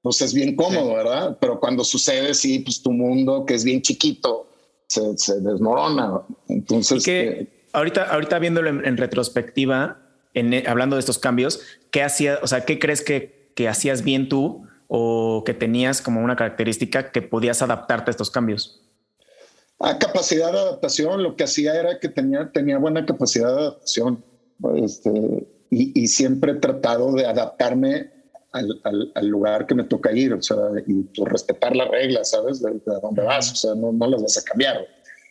pues 0.00 0.22
es 0.22 0.32
bien 0.32 0.56
cómodo, 0.56 0.94
¿verdad? 0.94 1.36
Pero 1.38 1.60
cuando 1.60 1.84
sucede, 1.84 2.32
sí, 2.32 2.60
pues 2.60 2.82
tu 2.82 2.90
mundo, 2.90 3.44
que 3.44 3.54
es 3.54 3.64
bien 3.64 3.82
chiquito, 3.82 4.48
se, 4.88 5.16
se 5.18 5.40
desmorona. 5.40 6.22
Entonces, 6.48 7.04
que 7.04 7.20
eh, 7.28 7.48
ahorita, 7.74 8.04
ahorita 8.04 8.38
viéndolo 8.38 8.70
en, 8.70 8.96
retrospectiva, 8.96 9.98
en, 10.32 10.66
hablando 10.66 10.96
de 10.96 11.00
estos 11.00 11.18
cambios, 11.18 11.60
¿qué 11.90 12.02
hacía, 12.02 12.38
o 12.42 12.46
sea, 12.46 12.64
qué 12.64 12.78
crees 12.78 13.02
que, 13.02 13.52
que 13.54 13.68
hacías 13.68 14.02
bien 14.02 14.30
tú 14.30 14.66
o 14.88 15.44
que 15.44 15.52
tenías 15.52 16.00
como 16.00 16.22
una 16.24 16.34
característica 16.34 17.12
que 17.12 17.20
podías 17.20 17.60
adaptarte 17.60 18.10
a 18.10 18.12
estos 18.12 18.30
cambios? 18.30 18.80
A 19.80 19.98
capacidad 19.98 20.52
de 20.52 20.58
adaptación, 20.58 21.22
lo 21.22 21.36
que 21.36 21.44
hacía 21.44 21.74
era 21.74 21.98
que 21.98 22.08
tenía, 22.08 22.50
tenía 22.52 22.78
buena 22.78 23.06
capacidad 23.06 23.48
de 23.48 23.60
adaptación 23.62 24.22
este, 24.76 25.46
y, 25.70 26.06
siempre 26.08 26.52
he 26.52 26.56
tratado 26.56 27.12
de 27.12 27.26
adaptarme 27.26 28.10
al, 28.52 29.28
lugar 29.28 29.66
que 29.66 29.74
me 29.74 29.84
toca 29.84 30.12
ir, 30.12 30.34
o 30.34 30.42
sea, 30.42 30.56
y 30.86 31.02
pues, 31.04 31.30
respetar 31.30 31.76
las 31.76 31.88
reglas, 31.88 32.30
¿sabes? 32.30 32.60
De, 32.60 32.80
dónde 33.00 33.22
vas, 33.22 33.52
o 33.52 33.56
sea, 33.56 33.74
no, 33.74 33.92
no, 33.92 34.06
las 34.06 34.22
vas 34.22 34.38
a 34.38 34.42
cambiar. 34.42 34.86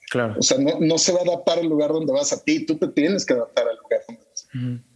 Claro. 0.09 0.35
O 0.39 0.41
sea, 0.41 0.57
no, 0.57 0.79
no, 0.79 0.97
se 0.97 1.11
va 1.11 1.19
a 1.19 1.23
adaptar 1.23 1.59
al 1.59 1.67
lugar 1.67 1.91
donde 1.91 2.13
vas 2.13 2.33
a 2.33 2.41
ti, 2.43 2.65
tú 2.65 2.77
te 2.77 2.87
tienes 2.87 3.25
que 3.25 3.33
adaptar 3.33 3.67
al 3.67 3.77
lugar 3.77 4.01
donde 4.07 4.23
vas. 4.23 4.47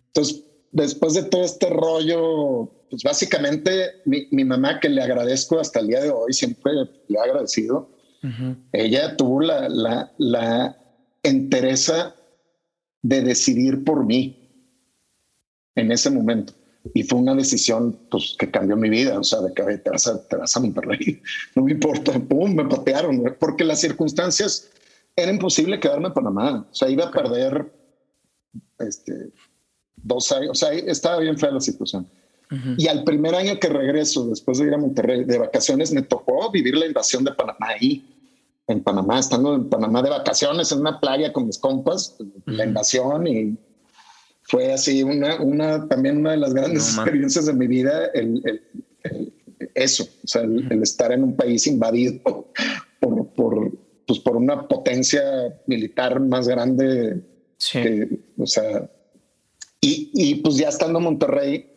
Entonces, 0.08 0.44
después 0.72 1.14
de 1.14 1.24
todo 1.24 1.44
este 1.44 1.70
rollo, 1.70 2.72
pues 2.90 3.04
básicamente 3.04 4.02
mi, 4.06 4.28
mi, 4.32 4.46
mamá, 4.46 4.80
que 4.80 4.90
le 4.90 5.04
agradezco 5.04 5.60
hasta 5.60 5.80
el 5.80 5.88
día 5.88 6.02
de 6.02 6.10
hoy, 6.10 6.34
siempre 6.34 6.72
le 7.08 7.20
he 7.20 7.22
agradecido, 7.22 7.90
ella 8.72 9.18
tuvo 9.18 9.42
la, 9.42 9.68
la, 9.70 10.12
la 10.18 10.78
entereza 11.24 12.16
de 13.02 13.22
decidir 13.22 13.84
por 13.84 14.06
mí 14.06 14.44
en 15.76 15.92
ese 15.92 16.10
momento. 16.10 16.54
Y 16.94 17.04
fue 17.04 17.20
una 17.20 17.36
decisión 17.36 17.98
pues, 18.10 18.36
que 18.38 18.52
cambió 18.52 18.76
mi 18.76 18.90
vida, 18.90 19.18
o 19.18 19.24
sea, 19.24 19.40
de 19.42 19.54
que 19.54 19.78
te 19.78 19.90
vas 19.90 20.08
a, 20.08 20.22
te 20.28 20.36
vas 20.36 20.56
a 20.56 20.60
Monterrey, 20.60 21.22
no 21.56 21.64
me 21.64 21.72
importa, 21.72 22.20
pum, 22.20 22.54
me 22.54 22.66
patearon, 22.66 23.36
porque 23.40 23.64
las 23.64 23.80
circunstancias 23.80 24.70
era 25.16 25.32
imposible 25.32 25.80
quedarme 25.80 26.08
en 26.08 26.14
Panamá, 26.14 26.68
o 26.70 26.74
sea, 26.74 26.90
iba 26.90 27.06
a 27.06 27.12
perder 27.12 27.72
este, 28.80 29.32
dos 29.96 30.32
años, 30.32 30.52
o 30.52 30.56
sea, 30.56 30.74
estaba 30.74 31.20
bien 31.20 31.38
fea 31.38 31.52
la 31.52 31.62
situación. 31.62 32.08
Y 32.78 32.88
al 32.88 33.04
primer 33.04 33.36
año 33.36 33.60
que 33.60 33.70
regreso, 33.70 34.28
después 34.28 34.58
de 34.58 34.68
ir 34.68 34.74
a 34.74 34.78
Monterrey 34.78 35.24
de 35.24 35.38
vacaciones, 35.38 35.92
me 35.92 36.02
tocó 36.02 36.52
vivir 36.52 36.76
la 36.76 36.86
invasión 36.86 37.24
de 37.24 37.32
Panamá 37.32 37.68
ahí, 37.70 38.06
en 38.68 38.82
Panamá, 38.82 39.20
estando 39.20 39.56
en 39.56 39.70
Panamá 39.70 40.02
de 40.02 40.10
vacaciones 40.10 40.72
en 40.72 40.80
una 40.80 41.00
playa 41.00 41.34
con 41.34 41.48
mis 41.48 41.58
compas, 41.58 42.16
la 42.46 42.66
invasión 42.66 43.28
y 43.28 43.58
fue 44.44 44.74
así 44.74 45.04
una, 45.04 45.42
una 45.42 45.88
también 45.88 46.18
una 46.18 46.32
de 46.32 46.38
las 46.38 46.54
grandes 46.54 46.96
experiencias 46.96 47.46
de 47.46 47.54
mi 47.54 47.68
vida, 47.68 48.08
el, 48.14 48.42
eso, 49.76 50.04
o 50.04 50.28
sea, 50.28 50.44
el, 50.44 50.82
estar 50.82 51.12
en 51.12 51.24
un 51.24 51.36
país 51.36 51.68
invadido 51.68 52.22
por, 53.00 53.28
por, 53.34 53.72
pues 54.06 54.20
por 54.20 54.38
una 54.38 54.68
potencia 54.68 55.22
militar 55.68 56.20
más 56.20 56.48
grande. 56.48 57.22
o 58.38 58.46
sea, 58.46 58.90
y, 59.82 60.12
y, 60.14 60.36
pues 60.36 60.58
ya 60.58 60.70
estando 60.70 61.00
en 61.00 61.06
Monterrey, 61.06 61.73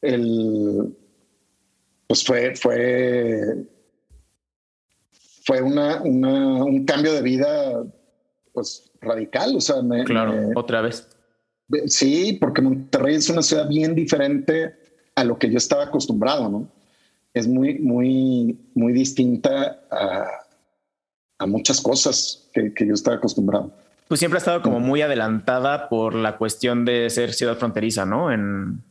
el, 0.00 0.96
pues 2.06 2.24
fue, 2.24 2.54
fue, 2.54 3.66
fue 5.44 5.62
una, 5.62 6.02
una, 6.02 6.64
un 6.64 6.84
cambio 6.84 7.12
de 7.12 7.22
vida, 7.22 7.84
pues 8.52 8.90
radical. 9.00 9.56
O 9.56 9.60
sea, 9.60 9.82
me, 9.82 10.04
claro, 10.04 10.50
otra 10.54 10.80
vez. 10.82 11.08
Sí, 11.86 12.36
porque 12.40 12.62
Monterrey 12.62 13.16
es 13.16 13.28
una 13.30 13.42
ciudad 13.42 13.68
bien 13.68 13.94
diferente 13.94 14.74
a 15.14 15.24
lo 15.24 15.38
que 15.38 15.50
yo 15.50 15.58
estaba 15.58 15.84
acostumbrado, 15.84 16.48
¿no? 16.48 16.68
Es 17.32 17.48
muy, 17.48 17.78
muy, 17.78 18.58
muy 18.74 18.92
distinta 18.92 19.80
a, 19.90 20.26
a 21.38 21.46
muchas 21.46 21.80
cosas 21.80 22.48
que, 22.52 22.72
que, 22.72 22.86
yo 22.86 22.94
estaba 22.94 23.16
acostumbrado. 23.16 23.72
Pues 24.08 24.20
siempre 24.20 24.36
ha 24.36 24.38
estado 24.38 24.62
como 24.62 24.80
muy 24.80 25.02
adelantada 25.02 25.88
por 25.88 26.14
la 26.14 26.36
cuestión 26.36 26.84
de 26.84 27.08
ser 27.10 27.32
ciudad 27.32 27.56
fronteriza, 27.56 28.04
¿no? 28.04 28.32
En 28.32 28.82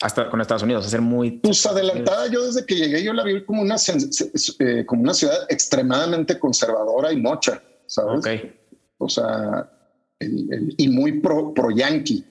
hasta 0.00 0.30
con 0.30 0.40
Estados 0.40 0.62
Unidos, 0.62 0.86
a 0.86 0.90
ser 0.90 1.00
muy 1.00 1.32
pues 1.32 1.66
adelantada. 1.66 2.28
Yo 2.28 2.46
desde 2.46 2.64
que 2.64 2.76
llegué 2.76 3.02
yo 3.02 3.12
la 3.12 3.24
vi 3.24 3.44
como 3.44 3.62
una 3.62 3.76
eh, 3.76 4.86
como 4.86 5.02
una 5.02 5.12
ciudad 5.12 5.38
extremadamente 5.48 6.38
conservadora 6.38 7.12
y 7.12 7.16
mocha, 7.16 7.60
¿sabes? 7.86 8.20
Okay 8.20 8.58
o 8.98 9.08
sea, 9.08 9.70
y 10.20 10.88
muy 10.88 11.20
pro, 11.20 11.54
pro 11.54 11.70
yankee, 11.70 12.24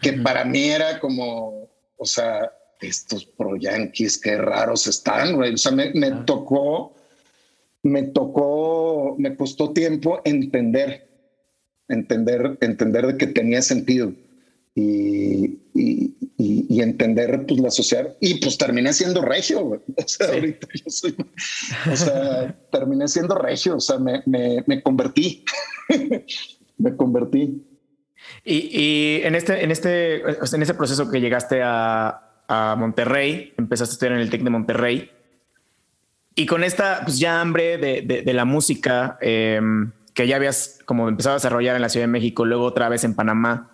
que 0.00 0.14
para 0.14 0.44
mí 0.44 0.70
era 0.70 0.98
como, 0.98 1.70
o 1.96 2.04
sea, 2.04 2.50
estos 2.80 3.24
pro 3.24 3.56
yankees, 3.56 4.18
qué 4.18 4.36
raros 4.36 4.86
están, 4.86 5.36
güey. 5.36 5.54
O 5.54 5.58
sea, 5.58 5.70
me, 5.70 5.92
me 5.94 6.10
tocó, 6.24 6.94
me 7.82 8.04
tocó, 8.04 9.14
me 9.18 9.36
costó 9.36 9.72
tiempo 9.72 10.20
entender, 10.24 11.11
entender, 11.94 12.58
entender 12.60 13.06
de 13.06 13.16
que 13.16 13.26
tenía 13.26 13.62
sentido 13.62 14.12
y, 14.74 15.58
y, 15.74 16.16
y, 16.38 16.80
entender 16.80 17.44
pues, 17.46 17.60
la 17.60 17.70
sociedad. 17.70 18.14
Y 18.20 18.34
pues 18.40 18.56
terminé 18.56 18.92
siendo 18.92 19.22
regio. 19.22 19.82
O 19.96 20.08
sea, 20.08 20.28
ahorita 20.28 20.66
yo 20.72 20.90
soy. 20.90 21.16
O 21.90 21.96
sea, 21.96 22.56
terminé 22.70 23.06
siendo 23.08 23.36
regio. 23.36 23.76
O 23.76 23.80
sea, 23.80 23.98
me, 23.98 24.22
me, 24.26 24.64
me 24.66 24.82
convertí. 24.82 25.44
me 26.78 26.96
convertí. 26.96 27.62
Y, 28.44 28.54
y, 28.54 29.20
en 29.24 29.34
este, 29.34 29.62
en 29.62 29.70
este, 29.70 30.22
en 30.22 30.62
ese 30.62 30.74
proceso 30.74 31.10
que 31.10 31.20
llegaste 31.20 31.60
a, 31.62 32.44
a, 32.48 32.76
Monterrey, 32.76 33.52
empezaste 33.58 33.92
a 33.92 33.94
estudiar 33.94 34.12
en 34.14 34.20
el 34.20 34.30
TEC 34.30 34.42
de 34.42 34.50
Monterrey. 34.50 35.10
Y 36.34 36.46
con 36.46 36.64
esta 36.64 37.02
pues 37.04 37.18
ya 37.18 37.42
hambre 37.42 37.76
de, 37.76 38.00
de, 38.02 38.22
de 38.22 38.32
la 38.32 38.46
música 38.46 39.18
em, 39.20 39.92
que 40.14 40.26
ya 40.26 40.36
habías 40.36 40.78
como 40.84 41.08
empezado 41.08 41.34
a 41.34 41.38
desarrollar 41.38 41.76
en 41.76 41.82
la 41.82 41.88
Ciudad 41.88 42.04
de 42.04 42.12
México, 42.12 42.44
luego 42.44 42.64
otra 42.64 42.88
vez 42.88 43.04
en 43.04 43.14
Panamá, 43.14 43.72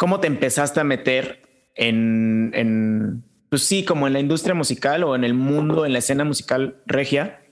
¿Cómo 0.00 0.18
te 0.18 0.28
empezaste 0.28 0.80
a 0.80 0.84
meter 0.84 1.42
en, 1.74 2.52
en, 2.54 3.22
pues 3.50 3.64
sí, 3.64 3.84
como 3.84 4.06
en 4.06 4.14
la 4.14 4.20
industria 4.20 4.54
musical 4.54 5.04
o 5.04 5.14
en 5.14 5.24
el 5.24 5.34
mundo, 5.34 5.84
en 5.84 5.92
la 5.92 5.98
escena 5.98 6.24
musical 6.24 6.80
regia 6.86 7.42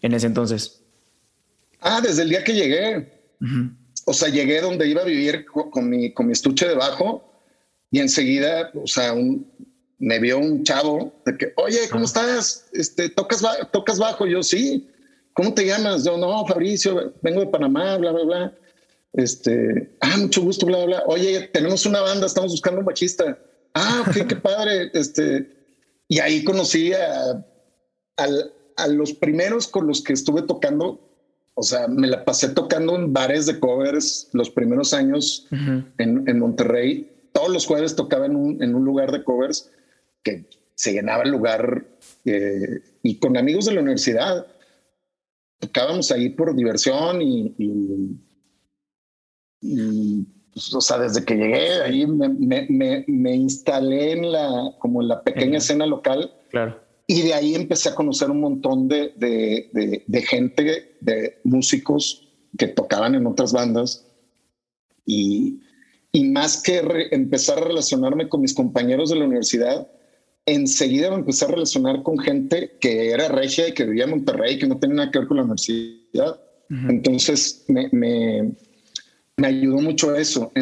en 0.00 0.14
ese 0.14 0.26
entonces? 0.26 0.82
Ah, 1.80 2.00
desde 2.00 2.22
el 2.22 2.30
día 2.30 2.42
que 2.42 2.54
llegué. 2.54 3.12
O 4.06 4.14
sea, 4.14 4.30
llegué 4.30 4.62
donde 4.62 4.88
iba 4.88 5.02
a 5.02 5.04
vivir 5.04 5.44
con 5.44 5.90
mi, 5.90 6.14
con 6.14 6.28
mi 6.28 6.32
estuche 6.32 6.66
de 6.66 6.76
bajo 6.76 7.30
y 7.90 7.98
enseguida, 7.98 8.70
o 8.72 8.86
sea, 8.86 9.12
me 9.98 10.18
vio 10.18 10.38
un 10.38 10.64
chavo 10.64 11.12
de 11.26 11.36
que, 11.36 11.52
oye, 11.56 11.90
¿cómo 11.90 12.06
estás? 12.06 12.70
Este, 12.72 13.10
¿tocas, 13.10 13.44
¿Tocas 13.70 13.98
bajo? 13.98 14.26
Yo, 14.26 14.42
sí. 14.42 14.88
¿Cómo 15.38 15.54
te 15.54 15.64
llamas? 15.64 16.02
Yo, 16.02 16.16
no, 16.16 16.44
Fabricio, 16.46 17.14
vengo 17.22 17.38
de 17.38 17.46
Panamá, 17.46 17.96
bla, 17.96 18.10
bla, 18.10 18.24
bla. 18.24 18.58
Este, 19.12 19.96
ah, 20.00 20.16
mucho 20.16 20.42
gusto, 20.42 20.66
bla, 20.66 20.84
bla. 20.84 21.04
Oye, 21.06 21.42
tenemos 21.52 21.86
una 21.86 22.00
banda, 22.00 22.26
estamos 22.26 22.50
buscando 22.50 22.80
un 22.80 22.86
bajista. 22.86 23.38
Ah, 23.72 24.02
ok, 24.04 24.26
qué 24.26 24.34
padre. 24.42 24.90
Este, 24.94 25.48
y 26.08 26.18
ahí 26.18 26.42
conocí 26.42 26.92
a, 26.92 27.46
a, 28.16 28.88
los 28.88 29.12
primeros 29.12 29.68
con 29.68 29.86
los 29.86 30.02
que 30.02 30.12
estuve 30.12 30.42
tocando. 30.42 30.98
O 31.54 31.62
sea, 31.62 31.86
me 31.86 32.08
la 32.08 32.24
pasé 32.24 32.48
tocando 32.48 32.96
en 32.96 33.12
bares 33.12 33.46
de 33.46 33.60
covers 33.60 34.30
los 34.32 34.50
primeros 34.50 34.92
años 34.92 35.46
en, 35.52 36.24
en, 36.26 36.38
Monterrey. 36.40 37.12
Todos 37.30 37.50
los 37.50 37.64
jueves 37.64 37.94
tocaba 37.94 38.26
en 38.26 38.34
un, 38.34 38.60
en 38.60 38.74
un 38.74 38.84
lugar 38.84 39.12
de 39.12 39.22
covers 39.22 39.70
que 40.24 40.46
se 40.74 40.94
llenaba 40.94 41.22
el 41.22 41.30
lugar 41.30 41.84
eh, 42.24 42.80
y 43.04 43.20
con 43.20 43.36
amigos 43.36 43.66
de 43.66 43.74
la 43.74 43.82
universidad 43.82 44.44
tocábamos 45.58 46.10
ahí 46.10 46.30
por 46.30 46.54
diversión 46.54 47.22
y 47.22 47.54
y 49.60 50.24
pues, 50.52 50.72
o 50.74 50.80
sea, 50.80 50.98
desde 50.98 51.24
que 51.24 51.34
llegué 51.34 51.82
ahí 51.82 52.06
me, 52.06 52.28
me, 52.68 53.04
me, 53.06 53.34
instalé 53.34 54.12
en 54.12 54.32
la, 54.32 54.74
como 54.78 55.02
en 55.02 55.08
la 55.08 55.22
pequeña 55.22 55.58
escena 55.58 55.86
local. 55.86 56.32
Claro. 56.50 56.80
Y 57.06 57.22
de 57.22 57.34
ahí 57.34 57.54
empecé 57.54 57.88
a 57.88 57.94
conocer 57.94 58.30
un 58.30 58.40
montón 58.40 58.88
de, 58.88 59.12
de, 59.16 60.04
de, 60.06 60.22
gente, 60.22 60.96
de 61.00 61.38
músicos 61.44 62.28
que 62.56 62.68
tocaban 62.68 63.14
en 63.14 63.26
otras 63.26 63.52
bandas. 63.52 64.06
Y, 65.06 65.60
y 66.12 66.24
más 66.24 66.62
que 66.62 66.82
empezar 67.12 67.58
a 67.58 67.66
relacionarme 67.66 68.28
con 68.28 68.42
mis 68.42 68.52
compañeros 68.52 69.10
de 69.10 69.16
la 69.16 69.24
universidad, 69.24 69.88
enseguida 70.54 71.10
me 71.10 71.16
empecé 71.16 71.44
a 71.44 71.48
relacionar 71.48 72.02
con 72.02 72.18
gente 72.18 72.76
que 72.80 73.10
era 73.10 73.28
regia 73.28 73.68
y 73.68 73.72
que 73.72 73.84
vivía 73.84 74.04
en 74.04 74.10
Monterrey, 74.10 74.58
que 74.58 74.66
no 74.66 74.78
tenía 74.78 74.96
nada 74.96 75.10
que 75.10 75.18
ver 75.20 75.28
con 75.28 75.36
la 75.36 75.42
universidad. 75.44 76.40
Entonces 76.70 77.64
me, 77.68 77.88
me, 77.92 78.52
me 79.38 79.46
ayudó 79.46 79.80
mucho 79.80 80.14
eso, 80.14 80.52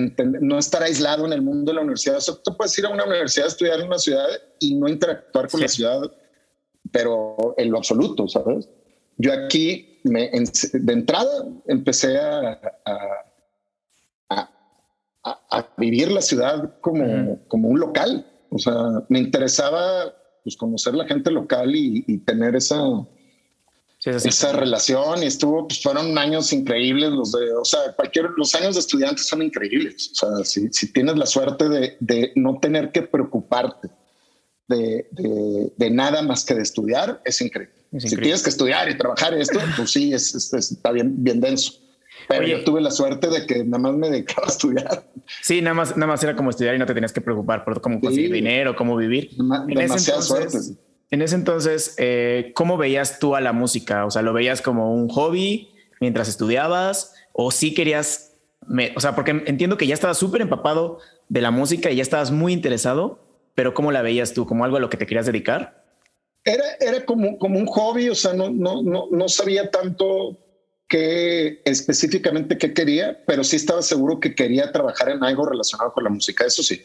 no 0.40 0.58
estar 0.58 0.82
aislado 0.82 1.26
en 1.26 1.32
el 1.32 1.42
mundo 1.42 1.72
de 1.72 1.76
la 1.76 1.80
universidad. 1.80 2.18
O 2.18 2.20
sea, 2.20 2.34
tú 2.44 2.56
puedes 2.56 2.78
ir 2.78 2.86
a 2.86 2.90
una 2.90 3.04
universidad, 3.04 3.46
estudiar 3.46 3.80
en 3.80 3.86
una 3.86 3.98
ciudad 3.98 4.26
y 4.60 4.74
no 4.74 4.86
interactuar 4.86 5.48
con 5.48 5.62
la 5.62 5.68
ciudad, 5.68 6.12
pero 6.92 7.54
en 7.56 7.70
lo 7.70 7.78
absoluto, 7.78 8.28
¿sabes? 8.28 8.68
Yo 9.16 9.32
aquí, 9.32 9.98
me, 10.04 10.30
de 10.30 10.92
entrada, 10.92 11.46
empecé 11.66 12.18
a, 12.18 12.60
a, 12.84 14.50
a, 15.24 15.68
vivir 15.78 16.10
la 16.12 16.20
ciudad 16.20 16.78
como, 16.80 17.40
como 17.48 17.68
un 17.68 17.80
local. 17.80 18.26
O 18.50 18.58
sea, 18.58 18.74
me 19.08 19.18
interesaba 19.18 20.14
pues, 20.42 20.56
conocer 20.56 20.94
la 20.94 21.06
gente 21.06 21.30
local 21.30 21.74
y, 21.74 22.04
y 22.06 22.18
tener 22.18 22.56
esa, 22.56 22.80
esa 24.04 24.52
relación 24.52 25.22
y 25.22 25.26
estuvo, 25.26 25.66
pues 25.66 25.82
fueron 25.82 26.16
años 26.18 26.52
increíbles 26.52 27.10
los 27.10 27.32
de, 27.32 27.52
o 27.52 27.64
sea, 27.64 27.92
cualquier, 27.96 28.30
los 28.36 28.54
años 28.54 28.74
de 28.74 28.80
estudiantes 28.80 29.26
son 29.26 29.42
increíbles. 29.42 30.10
O 30.12 30.14
sea, 30.14 30.44
si, 30.44 30.68
si 30.72 30.92
tienes 30.92 31.16
la 31.16 31.26
suerte 31.26 31.68
de, 31.68 31.96
de, 32.00 32.32
no 32.36 32.58
tener 32.60 32.92
que 32.92 33.02
preocuparte 33.02 33.88
de, 34.68 35.08
de, 35.76 35.90
nada 35.90 36.22
más 36.22 36.44
que 36.44 36.54
de 36.54 36.62
estudiar, 36.62 37.20
es 37.24 37.40
increíble. 37.40 37.74
Si 37.98 38.16
tienes 38.16 38.42
que 38.42 38.50
estudiar 38.50 38.90
y 38.90 38.98
trabajar 38.98 39.32
esto, 39.34 39.58
pues 39.76 39.92
sí, 39.92 40.12
es, 40.12 40.34
está 40.52 40.92
bien, 40.92 41.22
bien 41.22 41.40
denso. 41.40 41.72
Pero 42.28 42.46
yo 42.46 42.64
tuve 42.64 42.80
la 42.80 42.90
suerte 42.90 43.28
de 43.28 43.46
que 43.46 43.64
nada 43.64 43.78
más 43.78 43.94
me 43.94 44.10
dedicaba 44.10 44.46
a 44.46 44.50
estudiar. 44.50 45.04
Sí, 45.42 45.60
nada 45.60 45.74
más, 45.74 45.96
nada 45.96 46.06
más 46.06 46.22
era 46.22 46.36
como 46.36 46.50
estudiar 46.50 46.74
y 46.74 46.78
no 46.78 46.86
te 46.86 46.94
tenías 46.94 47.12
que 47.12 47.20
preocupar 47.20 47.64
por 47.64 47.80
cómo 47.80 48.00
conseguir 48.00 48.32
dinero, 48.32 48.74
cómo 48.76 48.96
vivir. 48.96 49.30
en 49.38 49.66
demasiada 49.74 50.22
suerte. 50.22 50.58
En 51.10 51.22
ese 51.22 51.36
entonces, 51.36 51.94
eh, 51.98 52.52
¿cómo 52.54 52.76
veías 52.76 53.18
tú 53.18 53.36
a 53.36 53.40
la 53.40 53.52
música? 53.52 54.04
O 54.06 54.10
sea, 54.10 54.22
¿lo 54.22 54.32
veías 54.32 54.60
como 54.60 54.94
un 54.94 55.08
hobby 55.08 55.70
mientras 56.00 56.28
estudiabas? 56.28 57.14
¿O 57.32 57.50
sí 57.52 57.74
querías, 57.74 58.34
o 58.96 59.00
sea, 59.00 59.14
porque 59.14 59.30
entiendo 59.46 59.76
que 59.76 59.86
ya 59.86 59.94
estabas 59.94 60.18
súper 60.18 60.40
empapado 60.40 60.98
de 61.28 61.40
la 61.40 61.50
música 61.50 61.90
y 61.90 61.96
ya 61.96 62.02
estabas 62.02 62.32
muy 62.32 62.52
interesado, 62.52 63.20
pero 63.54 63.72
¿cómo 63.72 63.92
la 63.92 64.02
veías 64.02 64.32
tú? 64.32 64.46
¿Como 64.46 64.64
algo 64.64 64.78
a 64.78 64.80
lo 64.80 64.90
que 64.90 64.96
te 64.96 65.06
querías 65.06 65.26
dedicar? 65.26 65.84
Era, 66.44 66.64
era 66.80 67.04
como, 67.04 67.38
como 67.38 67.58
un 67.58 67.66
hobby, 67.66 68.08
o 68.08 68.14
sea, 68.14 68.32
no, 68.32 68.50
no, 68.50 68.82
no, 68.82 69.06
no 69.10 69.28
sabía 69.28 69.70
tanto 69.70 70.38
qué 70.88 71.62
específicamente 71.64 72.58
qué 72.58 72.72
quería, 72.72 73.22
pero 73.26 73.44
sí 73.44 73.56
estaba 73.56 73.82
seguro 73.82 74.20
que 74.20 74.34
quería 74.34 74.72
trabajar 74.72 75.10
en 75.10 75.24
algo 75.24 75.46
relacionado 75.46 75.92
con 75.92 76.04
la 76.04 76.10
música, 76.10 76.44
eso 76.44 76.62
sí. 76.62 76.84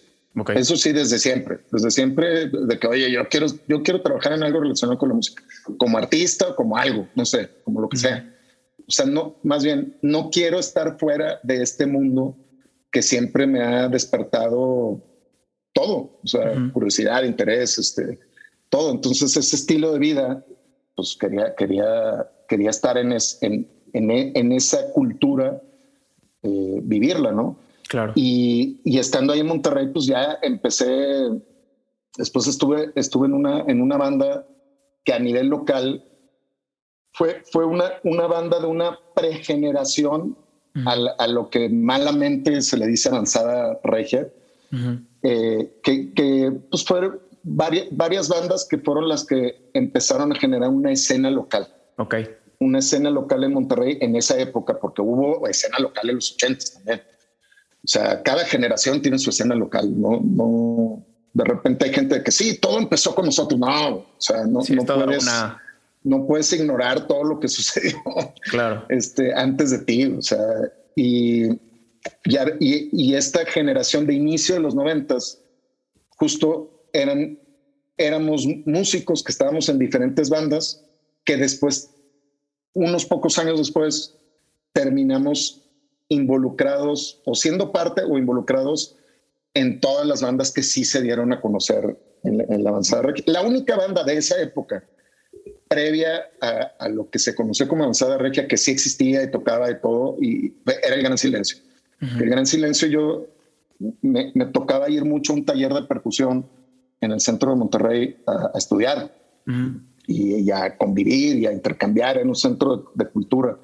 Eso 0.56 0.78
sí, 0.78 0.94
desde 0.94 1.20
siempre, 1.20 1.60
desde 1.72 1.92
siempre, 1.92 2.48
de 2.48 2.80
que, 2.80 2.88
oye, 2.88 3.12
yo 3.12 3.28
quiero, 3.28 3.48
yo 3.68 3.84
quiero 3.84 4.02
trabajar 4.02 4.32
en 4.32 4.44
algo 4.44 4.62
relacionado 4.62 4.98
con 4.98 5.10
la 5.10 5.16
música, 5.16 5.44
como 5.78 5.98
artista 5.98 6.48
o 6.48 6.56
como 6.56 6.78
algo, 6.78 7.08
no 7.16 7.26
sé, 7.26 7.50
como 7.66 7.82
lo 7.82 7.90
que 7.90 7.98
sea. 7.98 8.34
O 8.88 8.92
sea, 8.92 9.06
no, 9.06 9.40
más 9.44 9.64
bien, 9.64 9.98
no 10.02 10.30
quiero 10.30 10.58
estar 10.58 10.98
fuera 10.98 11.40
de 11.44 11.62
este 11.62 11.86
mundo 11.86 12.38
que 12.92 13.02
siempre 13.02 13.46
me 13.46 13.62
ha 13.62 13.90
despertado 13.90 15.04
todo, 15.74 16.20
o 16.24 16.28
sea, 16.28 16.54
curiosidad, 16.74 17.24
interés, 17.24 17.78
este, 17.78 18.20
todo. 18.70 18.92
Entonces, 18.92 19.36
ese 19.36 19.56
estilo 19.56 19.92
de 19.94 20.00
vida, 20.00 20.46
pues 20.96 21.18
quería, 21.20 21.56
quería, 21.56 22.30
quería 22.48 22.70
estar 22.70 22.98
en, 22.98 23.16
en, 23.42 23.70
en, 23.94 24.52
esa 24.52 24.92
cultura, 24.94 25.62
eh, 26.44 26.80
vivirla, 26.84 27.32
¿no? 27.32 27.58
Claro. 27.88 28.14
Y, 28.16 28.80
y, 28.84 29.00
estando 29.00 29.34
ahí 29.34 29.42
en 29.42 29.48
Monterrey, 29.48 29.88
pues 29.88 30.06
ya 30.06 30.38
empecé, 30.42 30.88
después 32.18 32.48
estuve, 32.48 32.92
estuve 32.96 33.28
en, 33.28 33.34
una, 33.34 33.62
en 33.68 33.82
una 33.82 33.98
banda 33.98 34.48
que 35.04 35.14
a 35.14 35.20
nivel 35.20 35.48
local 35.48 36.06
fue, 37.14 37.44
fue 37.52 37.66
una, 37.66 37.92
una 38.04 38.28
banda 38.28 38.60
de 38.60 38.68
una 38.68 38.98
pregeneración 39.14 40.38
a, 40.86 41.28
lo 41.28 41.50
que 41.50 41.68
malamente 41.68 42.62
se 42.62 42.78
le 42.78 42.88
dice 42.88 43.10
avanzada 43.10 43.78
regia, 43.84 44.30
eh, 45.24 45.80
que, 45.84 46.14
que, 46.14 46.52
pues 46.70 46.86
fueron 46.86 47.20
varias, 47.44 47.88
varias 47.92 48.30
bandas 48.30 48.66
que 48.70 48.78
fueron 48.78 49.10
las 49.10 49.26
que 49.26 49.70
empezaron 49.74 50.32
a 50.32 50.36
generar 50.36 50.70
una 50.70 50.92
escena 50.92 51.30
local. 51.30 51.68
Ok. 51.98 52.16
Una 52.62 52.80
escena 52.80 53.10
local 53.10 53.44
en 53.44 53.54
Monterrey 53.54 53.98
en 54.00 54.16
esa 54.16 54.40
época, 54.40 54.80
porque 54.80 55.02
hubo 55.02 55.48
escena 55.48 55.78
local 55.80 56.10
en 56.10 56.16
los 56.16 56.34
80 56.34 56.66
también. 56.76 57.02
O 57.84 57.88
sea, 57.88 58.22
cada 58.24 58.46
generación 58.46 59.02
tiene 59.02 59.20
su 59.20 59.32
escena 59.32 59.56
local, 59.56 60.00
¿no? 60.00 60.22
no 60.24 61.06
de 61.34 61.44
repente 61.46 61.86
hay 61.86 61.94
gente 61.94 62.22
que 62.24 62.32
sí, 62.32 62.58
todo 62.60 62.78
empezó 62.78 63.16
con 63.16 63.26
nosotros. 63.26 63.60
No, 63.60 63.96
o 63.96 64.16
sea, 64.18 64.46
no, 64.46 64.60
no 64.70 64.86
puedes, 64.86 65.26
no 66.04 66.28
puedes 66.28 66.54
ignorar 66.54 67.08
todo 67.08 67.24
lo 67.24 67.40
que 67.40 67.48
sucedió 67.50 67.98
claro. 68.44 68.86
este, 68.90 69.34
antes 69.34 69.72
de 69.72 69.80
ti. 69.80 70.06
O 70.06 70.22
sea, 70.22 70.40
y, 70.96 71.48
y, 71.48 71.60
y 72.60 73.16
esta 73.16 73.46
generación 73.46 74.06
de 74.06 74.14
inicio 74.14 74.56
de 74.56 74.62
los 74.62 74.76
noventas, 74.76 75.42
justo 76.10 76.86
eran, 76.94 77.40
éramos 77.98 78.46
músicos 78.66 79.24
que 79.24 79.32
estábamos 79.32 79.70
en 79.70 79.80
diferentes 79.80 80.30
bandas 80.30 80.84
que 81.24 81.38
después, 81.38 81.92
unos 82.74 83.06
pocos 83.06 83.38
años 83.38 83.58
después, 83.58 84.16
terminamos 84.74 85.62
involucrados 86.08 87.22
o 87.26 87.36
siendo 87.36 87.72
parte 87.72 88.02
o 88.04 88.18
involucrados 88.18 88.96
en 89.54 89.80
todas 89.80 90.06
las 90.06 90.22
bandas 90.22 90.52
que 90.52 90.64
sí 90.64 90.86
se 90.86 91.02
dieron 91.02 91.34
a 91.34 91.42
conocer 91.42 91.98
en 92.24 92.64
la, 92.64 92.70
avanzada. 92.70 93.14
La 93.26 93.42
única 93.42 93.76
banda 93.76 94.04
de 94.04 94.18
esa 94.18 94.42
época, 94.42 94.84
previa 95.68 96.30
a, 96.42 96.90
lo 96.90 97.10
que 97.10 97.18
se 97.18 97.34
conoció 97.34 97.68
como 97.68 97.84
avanzada 97.84 98.18
regia, 98.18 98.48
que 98.48 98.58
sí 98.58 98.72
existía 98.72 99.24
y 99.24 99.32
tocaba 99.32 99.68
de 99.68 99.76
todo, 99.76 100.18
y 100.22 100.54
era 100.84 100.96
el 100.96 101.02
Gran 101.02 101.18
Silencio. 101.18 101.60
El 102.02 102.30
Gran 102.30 102.46
Silencio 102.46 102.88
yo 102.88 103.28
me, 104.02 104.32
tocaba 104.52 104.90
ir 104.90 105.06
mucho 105.06 105.34
a 105.34 105.38
un 105.38 105.46
taller 105.46 105.74
de 105.74 105.84
percusión 105.84 106.46
en 107.00 107.12
el 107.12 107.22
centro 107.22 107.52
de 107.52 107.56
Monterrey 107.56 108.22
a, 108.28 108.52
estudiar 108.56 109.16
y, 110.12 110.52
a 110.52 110.78
convivir 110.78 111.38
y 111.38 111.46
a 111.46 111.54
intercambiar 111.54 112.18
en 112.18 112.30
un 112.30 112.36
centro 112.36 112.92
de, 112.94 113.06
cultura. 113.08 113.58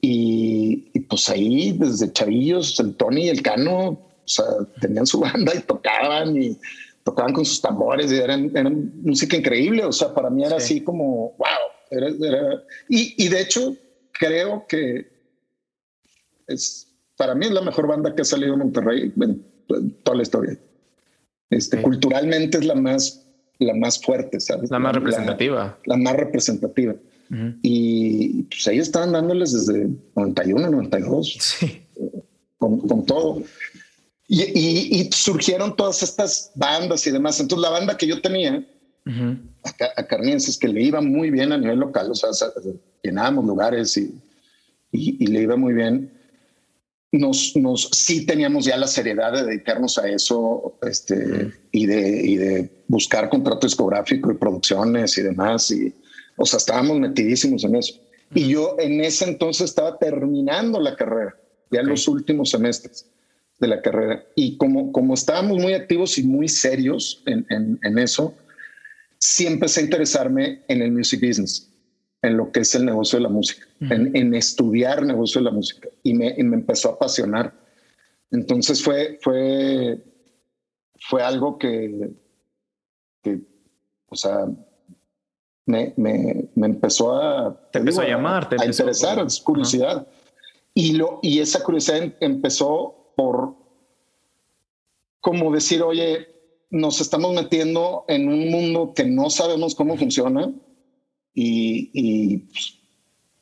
Y, 0.00 1.00
pues 1.08 1.28
ahí 1.28 1.72
desde 1.72 2.12
chavillos, 2.12 2.78
el 2.80 2.96
Tony 2.96 3.26
y 3.26 3.28
el 3.28 3.42
Cano, 3.42 3.88
o 3.88 4.08
sea, 4.24 4.44
tenían 4.80 5.06
su 5.06 5.20
banda 5.20 5.54
y 5.54 5.60
tocaban 5.60 6.36
y 6.40 6.58
tocaban 7.04 7.32
con 7.32 7.44
sus 7.44 7.60
tambores 7.60 8.10
y 8.10 8.16
eran, 8.16 8.50
música 9.02 9.36
increíble. 9.36 9.84
O 9.84 9.92
sea, 9.92 10.14
para 10.14 10.30
mí 10.30 10.44
era 10.44 10.56
así 10.56 10.82
como, 10.82 11.34
wow. 11.38 12.60
y, 12.88 13.24
y 13.24 13.28
de 13.28 13.40
hecho, 13.40 13.76
creo 14.12 14.66
que 14.66 15.14
es, 16.46 16.88
para 17.16 17.34
mí 17.34 17.46
es 17.46 17.52
la 17.52 17.62
mejor 17.62 17.86
banda 17.86 18.14
que 18.14 18.22
ha 18.22 18.24
salido 18.24 18.54
en 18.54 18.60
Monterrey 18.60 19.12
en 19.20 19.44
toda 20.02 20.16
la 20.16 20.22
historia. 20.22 20.58
Este, 21.50 21.80
Culturalmente 21.80 22.58
es 22.58 22.64
la 22.64 22.74
más, 22.74 23.23
la 23.58 23.74
más 23.74 24.00
fuerte, 24.00 24.40
¿sabes? 24.40 24.70
La 24.70 24.78
más 24.78 24.94
representativa. 24.94 25.78
La, 25.84 25.96
más 25.96 26.16
representativa. 26.16 26.94
Y 27.62 28.42
pues 28.44 28.68
ahí 28.68 28.78
estaban 28.78 29.12
dándoles 29.12 29.52
desde 29.52 29.88
91, 30.14 30.70
92, 30.70 31.36
sí. 31.40 31.82
con, 32.58 32.80
con, 32.80 33.04
todo. 33.04 33.42
Y, 34.28 34.42
y, 34.42 35.10
surgieron 35.12 35.74
todas 35.74 36.02
estas 36.02 36.52
bandas 36.54 37.06
y 37.06 37.10
demás. 37.10 37.40
Entonces 37.40 37.62
la 37.62 37.70
banda 37.70 37.96
que 37.96 38.06
yo 38.06 38.20
tenía, 38.20 38.64
a, 39.96 40.06
Carnienses, 40.06 40.58
que 40.58 40.68
le 40.68 40.82
iba 40.82 41.00
muy 41.00 41.30
bien 41.30 41.52
a 41.52 41.58
nivel 41.58 41.80
local, 41.80 42.10
o 42.10 42.14
sea, 42.14 42.30
llenábamos 43.02 43.44
lugares 43.44 43.96
y, 43.96 44.14
y, 44.92 45.26
le 45.26 45.42
iba 45.42 45.56
muy 45.56 45.74
bien 45.74 46.10
nos, 47.18 47.56
nos 47.56 47.88
sí 47.92 48.26
teníamos 48.26 48.64
ya 48.64 48.76
la 48.76 48.86
seriedad 48.86 49.32
de 49.32 49.44
dedicarnos 49.44 49.98
a 49.98 50.08
eso 50.08 50.78
este, 50.82 51.52
y, 51.72 51.86
de, 51.86 52.22
y 52.22 52.36
de 52.36 52.83
buscar 52.86 53.28
contrato 53.28 53.66
discográfico 53.66 54.30
y 54.30 54.36
producciones 54.36 55.16
y 55.18 55.22
demás. 55.22 55.70
Y, 55.70 55.92
o 56.36 56.44
sea, 56.44 56.58
estábamos 56.58 56.98
metidísimos 56.98 57.64
en 57.64 57.76
eso. 57.76 57.94
Y 58.34 58.48
yo 58.48 58.76
en 58.78 59.00
ese 59.00 59.26
entonces 59.26 59.70
estaba 59.70 59.98
terminando 59.98 60.80
la 60.80 60.96
carrera, 60.96 61.36
ya 61.70 61.80
en 61.80 61.88
los 61.88 62.08
últimos 62.08 62.50
semestres 62.50 63.06
de 63.60 63.68
la 63.68 63.80
carrera. 63.80 64.24
Y 64.34 64.56
como, 64.56 64.92
como 64.92 65.14
estábamos 65.14 65.58
muy 65.58 65.74
activos 65.74 66.18
y 66.18 66.24
muy 66.24 66.48
serios 66.48 67.22
en, 67.26 67.46
en, 67.50 67.78
en 67.82 67.98
eso, 67.98 68.34
sí 69.18 69.46
empecé 69.46 69.80
a 69.80 69.84
interesarme 69.84 70.62
en 70.68 70.82
el 70.82 70.92
music 70.92 71.20
business 71.20 71.70
en 72.24 72.36
lo 72.38 72.50
que 72.50 72.60
es 72.60 72.74
el 72.74 72.86
negocio 72.86 73.18
de 73.18 73.22
la 73.22 73.28
música, 73.28 73.66
en, 73.80 74.34
estudiar 74.34 75.00
el 75.00 75.06
negocio 75.08 75.40
de 75.40 75.44
la 75.44 75.50
música 75.50 75.88
y 76.02 76.14
me, 76.14 76.34
empezó 76.38 76.88
a 76.88 76.92
apasionar. 76.94 77.52
Entonces 78.30 78.82
fue, 78.82 79.18
fue, 79.20 80.02
fue 81.00 81.22
algo 81.22 81.58
que, 81.58 82.10
o 84.08 84.16
sea, 84.16 84.46
me, 85.66 85.94
me, 85.96 86.48
me 86.54 86.66
empezó 86.66 87.16
a... 87.16 87.70
Te 87.70 87.78
empezó 87.78 88.02
a 88.02 88.08
llamar, 88.08 88.48
a, 88.58 88.64
interesar, 88.64 89.18
es 89.24 89.40
curiosidad. 89.40 90.06
Y, 90.74 90.92
lo, 90.92 91.20
y 91.22 91.40
esa 91.40 91.62
curiosidad 91.62 92.02
em, 92.02 92.14
empezó 92.20 93.12
por 93.16 93.54
como 95.24 95.50
decir, 95.50 95.82
oye, 95.82 96.28
nos 96.68 97.00
estamos 97.00 97.32
metiendo 97.32 98.04
en 98.08 98.28
un 98.28 98.50
mundo 98.50 98.92
que 98.94 99.06
no 99.06 99.30
sabemos 99.30 99.74
cómo 99.74 99.96
funciona 99.96 100.52
y, 101.32 102.38
pues, 102.38 102.78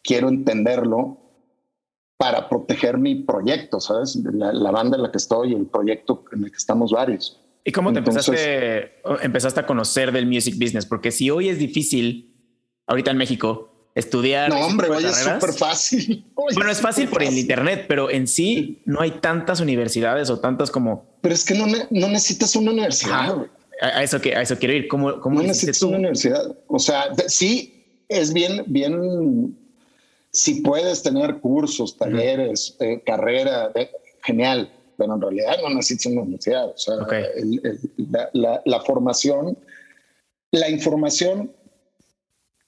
quiero 0.00 0.28
entenderlo 0.28 1.18
para 2.16 2.48
proteger 2.48 2.98
mi 2.98 3.16
proyecto, 3.16 3.80
¿sabes? 3.80 4.14
La, 4.14 4.70
banda 4.70 4.96
en 4.96 5.02
la 5.02 5.10
que 5.10 5.18
estoy, 5.18 5.54
el 5.54 5.66
proyecto 5.66 6.22
en 6.30 6.44
el 6.44 6.52
que 6.52 6.56
estamos 6.56 6.92
varios. 6.92 7.40
¿Y 7.64 7.72
cómo 7.72 7.92
te 7.92 8.01
empezaste, 8.01 9.00
empezaste 9.23 9.60
a 9.60 9.67
conocer 9.67 10.10
del 10.13 10.27
music 10.27 10.56
business? 10.58 10.85
Porque 10.85 11.13
si 11.13 11.31
hoy 11.31 11.48
es 11.48 11.58
difícil, 11.58 12.35
ahorita 12.87 13.13
en 13.13 13.17
México, 13.19 13.90
estudiar. 13.94 14.50
No, 14.50 14.67
hombre, 14.67 14.88
hoy 14.90 15.04
es 15.04 15.17
súper 15.17 15.52
fácil. 15.52 16.25
bueno, 16.35 16.71
es 16.71 16.81
fácil 16.81 17.08
por 17.08 17.23
el 17.23 17.38
Internet, 17.38 17.85
pero 17.88 18.10
en 18.10 18.27
sí 18.27 18.83
no 18.85 19.00
hay 19.00 19.13
tantas 19.13 19.60
universidades 19.60 20.31
o 20.31 20.40
tantas 20.40 20.71
como. 20.71 21.19
Pero 21.21 21.35
es 21.35 21.44
que 21.44 21.54
no, 21.54 21.67
no 21.67 22.08
necesitas 22.08 22.56
una 22.56 22.73
universidad. 22.73 23.46
a, 23.81 24.02
eso 24.02 24.21
que, 24.21 24.35
a 24.35 24.42
eso 24.42 24.58
quiero 24.58 24.75
ir. 24.75 24.88
¿Cómo, 24.88 25.21
cómo 25.21 25.37
no 25.37 25.46
necesitas 25.46 25.83
una 25.83 25.98
universidad? 25.98 26.56
O 26.67 26.81
sea, 26.81 27.06
sí, 27.29 28.04
es 28.08 28.33
bien, 28.33 28.65
bien, 28.67 29.56
si 30.33 30.63
puedes 30.63 31.02
tener 31.02 31.38
cursos, 31.38 31.96
talleres, 31.96 32.77
eh, 32.81 33.02
carrera, 33.04 33.71
eh, 33.75 33.90
genial, 34.23 34.73
pero 35.03 35.15
en 35.15 35.21
realidad 35.21 35.57
no 35.63 35.75
necesitas 35.75 36.07
una 36.07 36.23
universidad. 36.23 36.69
O 36.69 36.79
sea, 36.79 36.94
la, 38.65 38.81
formación, 38.83 39.59
la 40.53 40.71
información 40.71 41.50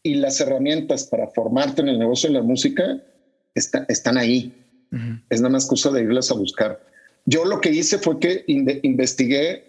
y 0.03 0.17
las 0.17 0.41
herramientas 0.41 1.05
para 1.05 1.29
formarte 1.29 1.83
en 1.83 1.89
el 1.89 1.99
negocio 1.99 2.29
de 2.29 2.35
la 2.35 2.43
música 2.43 3.01
están 3.55 4.19
ahí. 4.19 4.53
Es 5.31 5.41
nada 5.41 5.53
más 5.53 5.67
cosa 5.67 5.91
de 5.91 6.03
irlas 6.03 6.31
a 6.31 6.35
buscar. 6.35 6.85
Yo 7.25 7.45
lo 7.45 7.61
que 7.61 7.71
hice 7.71 7.99
fue 7.99 8.19
que 8.19 8.45
investigué 8.47 9.65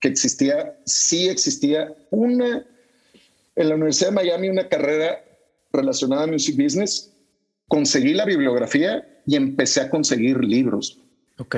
que 0.00 0.08
existía, 0.08 0.78
sí 0.86 1.28
existía 1.28 1.94
una, 2.10 2.64
en 3.56 3.68
la 3.68 3.74
Universidad 3.74 4.10
de 4.10 4.14
Miami, 4.14 4.48
una 4.48 4.68
carrera 4.68 5.22
relacionada 5.72 6.24
a 6.24 6.26
music 6.26 6.56
business. 6.56 7.12
Conseguí 7.68 8.14
la 8.14 8.24
bibliografía 8.24 9.06
y 9.26 9.36
empecé 9.36 9.82
a 9.82 9.90
conseguir 9.90 10.42
libros. 10.42 10.98
Ok. 11.40 11.56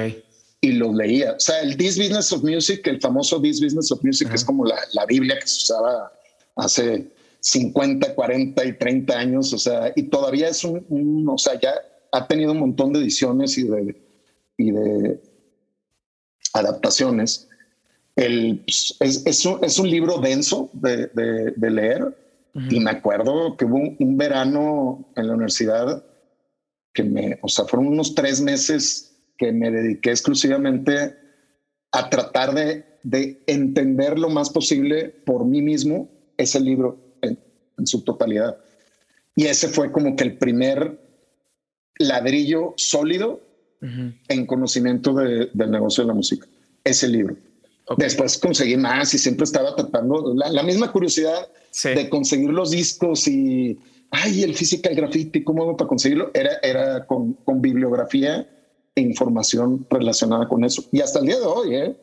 Y 0.61 0.72
los 0.72 0.95
leía. 0.95 1.33
O 1.33 1.41
sea, 1.41 1.61
el 1.61 1.76
This 1.76 1.99
Business 1.99 2.33
of 2.33 2.43
Music, 2.43 2.87
el 2.87 3.01
famoso 3.01 3.43
This 3.43 3.61
Business 3.61 3.91
of 3.91 4.03
Music, 4.03 4.28
es 4.33 4.45
como 4.45 4.64
la, 4.64 4.76
la 4.93 5.05
Biblia 5.07 5.39
que 5.39 5.47
se 5.47 5.72
usaba 5.72 6.12
hace 6.57 7.11
50, 7.41 8.14
40 8.14 8.64
y 8.64 8.72
30 8.78 9.18
años. 9.18 9.53
O 9.53 9.59
sea, 9.59 9.93
y 9.97 10.05
todavía 10.05 10.49
es 10.49 10.64
un, 10.64 11.26
o 11.28 11.37
sea, 11.37 11.59
ya 11.61 11.74
ha 12.12 12.26
tenido 12.28 12.53
un 12.53 12.61
montón 12.61 12.93
de 12.93 13.01
ediciones 13.01 13.59
y 13.59 13.64
de, 13.64 14.01
y 14.57 14.70
de 14.70 15.20
adaptaciones. 16.53 17.49
El, 18.14 18.62
pues, 18.64 18.97
es, 19.01 19.26
es, 19.26 19.47
un, 19.47 19.64
es, 19.64 19.78
un, 19.78 19.91
libro 19.91 20.18
denso 20.18 20.70
de, 20.74 21.07
de, 21.09 21.70
leer 21.70 22.16
y 22.55 22.78
me 22.78 22.91
acuerdo 22.91 23.57
que 23.57 23.64
hubo 23.64 23.78
un, 23.99 24.16
verano 24.18 25.09
en 25.16 25.26
la 25.26 25.33
universidad 25.33 26.05
que 26.93 27.03
me, 27.03 27.39
o 27.41 27.49
sea, 27.49 27.64
fueron 27.64 27.89
unos 27.89 28.14
tres 28.14 28.43
meses 28.43 29.11
que 29.43 29.51
me 29.53 29.72
dediqué 29.72 30.11
exclusivamente 30.11 31.16
a 31.90 32.09
tratar 32.09 32.55
de, 32.55 32.84
de 33.03 33.43
entender 33.49 34.16
lo 34.16 34.30
más 34.30 34.51
posible 34.51 35.09
por 35.09 35.45
mí 35.45 35.61
mismo 35.61 36.09
ese 36.36 36.61
libro 36.61 36.97
en, 37.22 37.36
su 37.84 38.03
totalidad. 38.03 38.57
Y 39.34 39.47
ese 39.47 39.66
fue 39.66 39.90
como 39.90 40.14
que 40.14 40.22
el 40.22 40.38
primer 40.38 41.01
ladrillo 41.99 42.74
sólido 42.76 43.40
en 43.80 44.47
conocimiento 44.47 45.12
de, 45.12 45.51
del 45.53 45.72
negocio 45.72 46.05
de 46.05 46.09
la 46.09 46.14
música, 46.14 46.47
ese 46.84 47.09
libro. 47.09 47.36
Después 47.99 48.38
conseguí 48.38 48.76
más 48.76 49.12
y 49.12 49.18
siempre 49.18 49.43
estaba 49.43 49.74
tratando 49.74 50.32
la, 50.36 50.62
misma 50.62 50.93
curiosidad 50.93 51.49
de 51.82 52.09
conseguir 52.09 52.51
los 52.51 52.70
discos 52.70 53.26
y, 53.26 53.76
ay, 54.12 54.45
el 54.45 54.55
physical 54.55 54.95
graffiti, 54.95 55.43
¿cómo 55.43 55.64
hago 55.64 55.76
para 55.76 55.88
conseguirlo? 55.88 56.30
Era, 56.32 56.53
era 56.62 57.05
con, 57.07 57.32
con 57.32 57.61
bibliografía 57.61 58.49
información 59.01 59.86
relacionada 59.90 60.49
con 60.49 60.64
eso. 60.64 60.84
Y 60.93 61.01
hasta 61.01 61.20
el 61.20 61.26
día 61.26 61.38
de 61.38 61.47
hoy, 61.47 61.76
¿eh? 61.76 61.97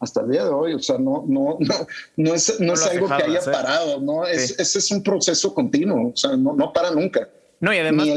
hasta 0.00 0.22
el 0.22 0.30
día 0.30 0.44
de 0.44 0.50
hoy. 0.50 0.74
O 0.74 0.78
sea, 0.78 0.98
no, 0.98 1.24
no, 1.28 1.58
no, 1.60 1.86
no 2.16 2.34
es, 2.34 2.58
no, 2.58 2.72
es 2.72 2.86
algo 2.86 3.06
que 3.06 3.22
haya 3.22 3.40
parado, 3.40 4.00
¿no? 4.00 4.26
Es, 4.26 4.58
Ese 4.58 4.78
es 4.78 4.90
un 4.90 5.02
proceso 5.02 5.54
continuo, 5.54 6.10
o 6.10 6.16
sea, 6.16 6.36
no, 6.36 6.54
no 6.54 6.72
para 6.72 6.90
nunca. 6.90 7.28
No, 7.60 7.72
y 7.72 7.78
además, 7.78 8.08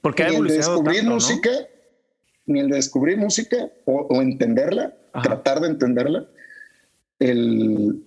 porque 0.00 0.24
ni 0.28 0.36
el 0.36 0.48
de 0.48 0.54
descubrir 0.54 1.04
música, 1.04 1.50
ni 2.46 2.60
el 2.60 2.70
de 2.70 2.76
descubrir 2.76 3.18
música 3.18 3.70
o, 3.84 4.20
entenderla, 4.20 4.96
tratar 5.22 5.60
de 5.60 5.68
entenderla, 5.68 6.26
el, 7.18 8.02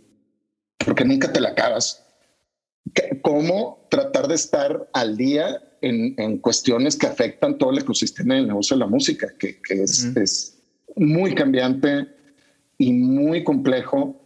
porque 0.84 1.06
nunca 1.06 1.32
te 1.32 1.40
la 1.40 1.50
acabas. 1.50 2.04
¿Cómo 3.22 3.88
tratar 3.90 4.28
de 4.28 4.36
estar 4.36 4.90
al 4.94 5.16
día 5.16 5.62
en, 5.86 6.16
en, 6.18 6.38
cuestiones 6.40 6.98
que 6.98 7.08
afectan 7.08 7.58
todo 7.58 7.72
el 7.72 7.80
ecosistema 7.80 8.36
del 8.36 8.48
negocio 8.48 8.76
de 8.76 8.80
la 8.80 8.88
música, 8.88 9.28
que, 9.38 9.62
que 9.62 9.84
es, 9.84 10.06
es 10.16 10.58
muy 10.96 11.34
cambiante, 11.36 12.08
y 12.78 12.94
muy 12.94 13.44
complejo. 13.44 14.22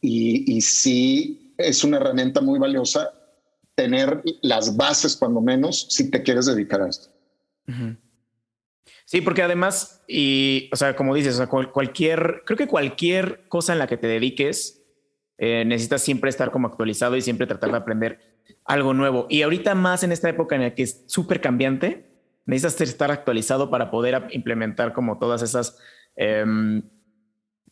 Y, 0.00 0.56
y 0.56 0.60
sí 0.60 1.54
es 1.58 1.82
una 1.82 1.96
herramienta 1.96 2.40
muy 2.40 2.58
valiosa 2.58 3.12
tener 3.74 4.22
las 4.42 4.76
bases 4.76 5.16
cuando 5.16 5.40
menos 5.40 5.86
si 5.90 6.10
te 6.10 6.22
quieres 6.22 6.46
dedicar 6.46 6.82
a 6.82 6.88
esto. 6.88 7.08
Sí, 9.04 9.20
porque 9.20 9.42
además, 9.42 10.02
y, 10.08 10.68
o 10.72 10.76
sea, 10.76 10.96
como 10.96 11.14
dices, 11.14 11.34
o 11.34 11.36
sea, 11.38 11.46
cualquier, 11.46 12.42
creo 12.46 12.56
que 12.56 12.66
cualquier 12.66 13.46
cosa 13.48 13.72
en 13.72 13.78
la 13.78 13.86
que 13.86 13.96
te 13.96 14.06
dediques, 14.06 14.82
eh, 15.36 15.64
necesitas 15.64 16.02
siempre 16.02 16.30
estar 16.30 16.50
como 16.50 16.68
actualizado 16.68 17.16
y 17.16 17.22
siempre 17.22 17.46
tratar 17.46 17.70
de 17.70 17.76
aprender 17.76 18.37
algo 18.64 18.94
nuevo. 18.94 19.26
Y 19.28 19.42
ahorita 19.42 19.74
más 19.74 20.02
en 20.02 20.12
esta 20.12 20.28
época 20.28 20.54
en 20.54 20.62
la 20.62 20.74
que 20.74 20.82
es 20.82 21.04
súper 21.06 21.40
cambiante, 21.40 22.08
necesitas 22.44 22.88
estar 22.88 23.10
actualizado 23.10 23.70
para 23.70 23.90
poder 23.90 24.28
implementar 24.30 24.92
como 24.92 25.18
todas 25.18 25.42
esas 25.42 25.78
em, 26.16 26.82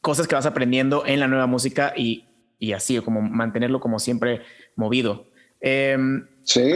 cosas 0.01 0.29
que 0.29 0.35
vas 0.35 0.47
aprendiendo 0.47 1.05
en 1.07 1.21
la 1.21 1.29
nueva 1.29 1.47
música 1.47 1.93
y, 1.97 2.27
y 2.59 2.73
así, 2.73 2.99
como 3.01 3.23
mantenerlo 3.23 3.81
como 3.81 3.99
siempre 3.99 4.43
movido. 4.75 5.27
Em, 5.61 6.29
sí. 6.43 6.73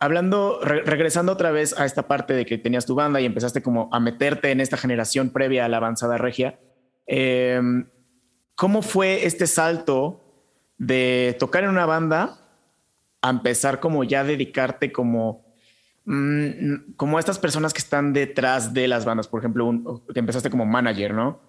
hablando, 0.00 0.60
regresando 0.62 1.32
otra 1.32 1.50
vez 1.50 1.78
a 1.78 1.84
esta 1.84 2.08
parte 2.08 2.34
de 2.34 2.46
que 2.46 2.58
tenías 2.58 2.86
tu 2.86 2.94
banda 2.94 3.20
y 3.20 3.26
empezaste 3.26 3.62
como 3.62 3.88
a 3.92 4.00
meterte 4.00 4.50
en 4.50 4.60
esta 4.60 4.76
generación 4.76 5.30
previa 5.30 5.64
a 5.64 5.68
la 5.68 5.76
avanzada 5.76 6.18
regia, 6.18 6.58
em, 7.06 7.88
¿cómo 8.54 8.82
fue 8.82 9.26
este 9.26 9.46
salto 9.46 10.22
de 10.78 11.36
tocar 11.38 11.64
en 11.64 11.70
una 11.70 11.86
banda 11.86 12.41
a 13.22 13.30
empezar 13.30 13.80
como 13.80 14.04
ya 14.04 14.24
dedicarte 14.24 14.92
como 14.92 15.44
mm, 16.04 16.94
como 16.96 17.16
a 17.16 17.20
estas 17.20 17.38
personas 17.38 17.72
que 17.72 17.78
están 17.78 18.12
detrás 18.12 18.74
de 18.74 18.88
las 18.88 19.04
bandas, 19.04 19.28
por 19.28 19.40
ejemplo, 19.40 20.02
que 20.12 20.20
empezaste 20.20 20.50
como 20.50 20.66
manager, 20.66 21.14
¿no? 21.14 21.40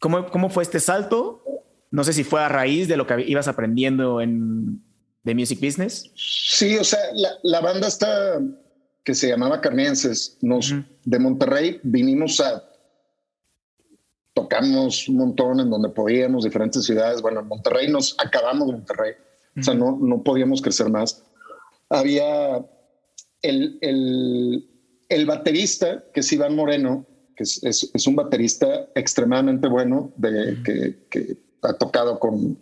¿Cómo, 0.00 0.50
fue 0.50 0.62
este 0.62 0.80
salto? 0.80 1.42
No 1.90 2.04
sé 2.04 2.12
si 2.12 2.24
fue 2.24 2.42
a 2.42 2.48
raíz 2.48 2.88
de 2.88 2.98
lo 2.98 3.06
que 3.06 3.24
ibas 3.26 3.48
aprendiendo 3.48 4.20
en 4.20 4.82
The 5.24 5.34
Music 5.34 5.60
Business. 5.60 6.12
Sí, 6.14 6.76
o 6.76 6.84
sea, 6.84 7.00
la, 7.42 7.60
banda 7.62 7.88
está 7.88 8.38
que 9.02 9.14
se 9.14 9.28
llamaba 9.28 9.62
Carmenses, 9.62 10.36
nos 10.42 10.74
de 11.04 11.18
Monterrey 11.18 11.80
vinimos 11.82 12.40
a 12.40 12.64
tocamos 14.34 15.08
un 15.08 15.16
montón 15.16 15.60
en 15.60 15.70
donde 15.70 15.88
podíamos, 15.88 16.44
diferentes 16.44 16.84
ciudades. 16.84 17.22
Bueno, 17.22 17.40
en 17.40 17.48
Monterrey 17.48 17.90
nos 17.90 18.16
acabamos 18.18 18.66
de 18.66 18.72
Monterrey, 18.74 19.12
o 19.58 19.62
sea, 19.62 19.74
no, 19.74 19.98
no 20.00 20.22
podíamos 20.22 20.60
crecer 20.62 20.88
más. 20.90 21.22
Había 21.88 22.64
el, 23.42 23.78
el, 23.80 24.68
el 25.08 25.26
baterista, 25.26 26.04
que 26.12 26.20
es 26.20 26.32
Iván 26.32 26.56
Moreno, 26.56 27.06
que 27.36 27.44
es, 27.44 28.06
un 28.06 28.16
baterista 28.16 28.88
extremadamente 28.94 29.68
bueno, 29.68 30.12
de, 30.16 30.58
que, 31.10 31.36
ha 31.62 31.72
tocado 31.74 32.18
con, 32.18 32.58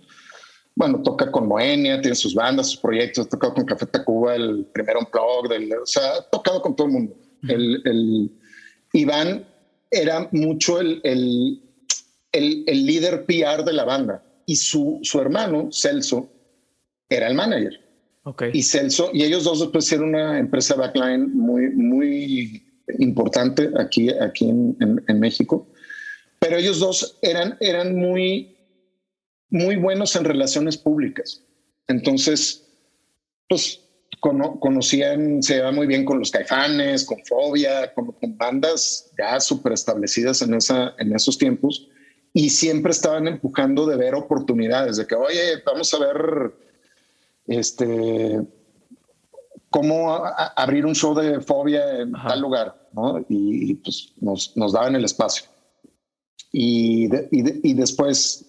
bueno, 0.75 1.03
toca 1.03 1.31
con 1.31 1.49
Moenia, 1.49 2.01
tiene 2.01 2.15
sus 2.15 2.35
bandas, 2.35 2.71
sus 2.71 2.81
proyectos, 2.81 3.27
ha 3.27 3.29
tocado 3.29 3.55
con 3.55 3.65
Café 3.65 3.87
Tacuba, 3.87 4.35
el 4.37 4.67
primero 4.73 5.01
Unplugged, 5.01 5.81
o 5.81 5.87
sea, 5.87 6.19
ha 6.19 6.31
tocado 6.31 6.63
con 6.63 6.77
todo 6.77 6.87
el 6.87 6.93
mundo. 6.93 7.17
el, 7.49 8.31
Iván 8.93 9.47
era 9.91 10.29
mucho 10.33 10.81
el, 10.81 11.01
el, 11.05 11.63
el, 12.33 12.87
líder 12.87 13.25
PR 13.27 13.65
de 13.65 13.73
la 13.73 13.85
banda 13.85 14.23
y 14.47 14.57
su, 14.57 14.99
su 15.03 15.21
hermano, 15.21 15.69
Celso, 15.73 16.29
era 17.15 17.29
el 17.29 17.35
manager. 17.35 17.81
Okay. 18.25 18.51
Y 18.53 18.63
Celso, 18.63 19.11
y 19.13 19.25
ellos 19.25 19.45
dos 19.45 19.61
después 19.61 19.85
hicieron 19.85 20.11
una 20.11 20.39
empresa 20.39 20.77
backline 20.77 21.35
muy, 21.35 21.71
muy 21.71 22.63
importante 22.99 23.71
aquí, 23.79 24.11
aquí 24.11 24.49
en, 24.49 24.77
en, 25.09 25.21
México, 25.21 25.69
pero 26.39 26.57
ellos 26.57 26.79
dos 26.79 27.19
eran, 27.23 27.57
eran 27.61 27.97
muy, 27.97 28.57
muy 29.51 29.77
buenos 29.77 30.15
en 30.15 30.25
relaciones 30.25 30.77
públicas. 30.77 31.43
Entonces, 31.89 32.69
pues 33.49 33.81
conocían, 34.21 35.43
se 35.43 35.55
llevaban 35.55 35.75
muy 35.75 35.87
bien 35.87 36.05
con 36.05 36.21
los 36.21 36.31
caifanes, 36.31 37.05
con 37.05 37.19
Fobia, 37.25 37.93
con, 37.93 38.15
bandas 38.37 39.11
ya 39.19 39.41
súper 39.41 39.73
establecidas 39.73 40.43
en, 40.43 40.55
esa, 40.55 40.95
en 40.99 41.13
esos 41.15 41.37
tiempos 41.39 41.89
y 42.33 42.51
siempre 42.51 42.93
estaban 42.93 43.27
empujando 43.27 43.85
de 43.85 43.97
ver 43.97 44.15
oportunidades, 44.15 44.97
de 44.97 45.07
que, 45.07 45.15
oye, 45.15 45.63
vamos 45.67 45.93
a 45.93 45.99
ver, 45.99 46.53
este, 47.53 48.41
cómo 49.73 50.15
abrir 50.57 50.87
un 50.87 50.95
show 50.95 51.15
de 51.15 51.41
fobia 51.41 52.01
en 52.01 52.13
tal 52.13 52.41
lugar, 52.41 52.89
¿no? 52.93 53.25
Y, 53.29 53.75
pues 53.75 54.13
nos, 54.21 54.57
nos, 54.57 54.73
daban 54.73 54.95
el 54.95 55.05
espacio. 55.05 55.47
Y, 56.53 57.09
y, 57.33 57.73
después, 57.73 58.45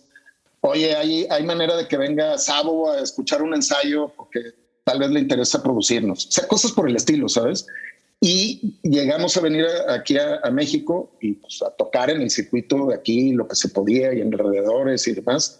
oye, 0.62 0.96
hay, 0.96 1.26
hay 1.30 1.44
manera 1.44 1.76
de 1.78 1.88
que 1.88 1.98
venga 1.98 2.38
Sabo 2.38 2.92
a 2.92 3.00
escuchar 3.00 3.42
un 3.42 3.56
ensayo 3.56 4.12
porque 4.16 4.42
tal 4.84 5.00
vez 5.00 5.10
le 5.10 5.22
interesa 5.22 5.64
producirnos. 5.64 6.28
O 6.28 6.32
sea, 6.32 6.48
cosas 6.48 6.74
por 6.74 6.90
el 6.90 6.98
estilo, 6.98 7.30
¿sabes? 7.30 7.66
Y 8.20 8.78
llegamos 8.84 9.36
a 9.38 9.42
venir 9.42 9.66
aquí 9.90 10.18
a, 10.18 10.50
México 10.52 11.12
y 11.22 11.34
pues, 11.34 11.62
a 11.62 11.72
tocar 11.72 12.10
en 12.10 12.22
el 12.22 12.30
circuito 12.30 12.88
de 12.88 12.96
aquí 12.96 13.32
lo 13.32 13.48
que 13.48 13.56
se 13.56 13.70
podía 13.70 14.14
y 14.14 14.22
en 14.22 14.34
alrededores 14.34 15.08
y 15.08 15.14
demás. 15.14 15.60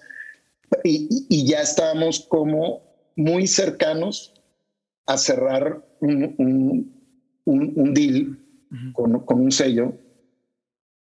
Y, 0.84 1.26
y 1.30 1.46
ya 1.46 1.62
estábamos 1.62 2.22
como 2.22 2.82
muy 3.16 3.48
cercanos 3.48 4.34
a 5.06 5.18
cerrar 5.18 5.86
un, 6.00 6.36
un, 6.38 7.74
un, 7.76 7.94
deal 7.94 8.40
con, 8.94 9.20
con, 9.26 9.42
un 9.42 9.52
sello 9.52 9.94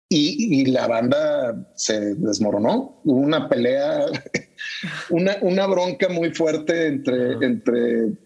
y, 0.07 0.61
y, 0.61 0.65
la 0.65 0.87
banda 0.87 1.71
se 1.75 2.15
desmoronó. 2.15 3.01
Hubo 3.03 3.19
una 3.19 3.47
pelea, 3.47 4.05
una, 5.09 5.37
una 5.41 5.67
bronca 5.67 6.09
muy 6.09 6.33
fuerte 6.33 6.87
entre, 6.87 7.33
entre 7.45 8.17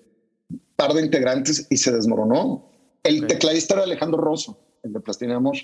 par 0.75 0.93
de 0.93 1.01
integrantes 1.01 1.67
y 1.69 1.77
se 1.77 1.91
desmoronó. 1.91 2.69
El 3.03 3.27
tecladista 3.27 3.75
era 3.75 3.83
Alejandro 3.83 4.21
Rosso. 4.21 4.57
el 4.83 4.93
de 4.93 4.99
Plastilina 4.99 5.37
Amor, 5.37 5.55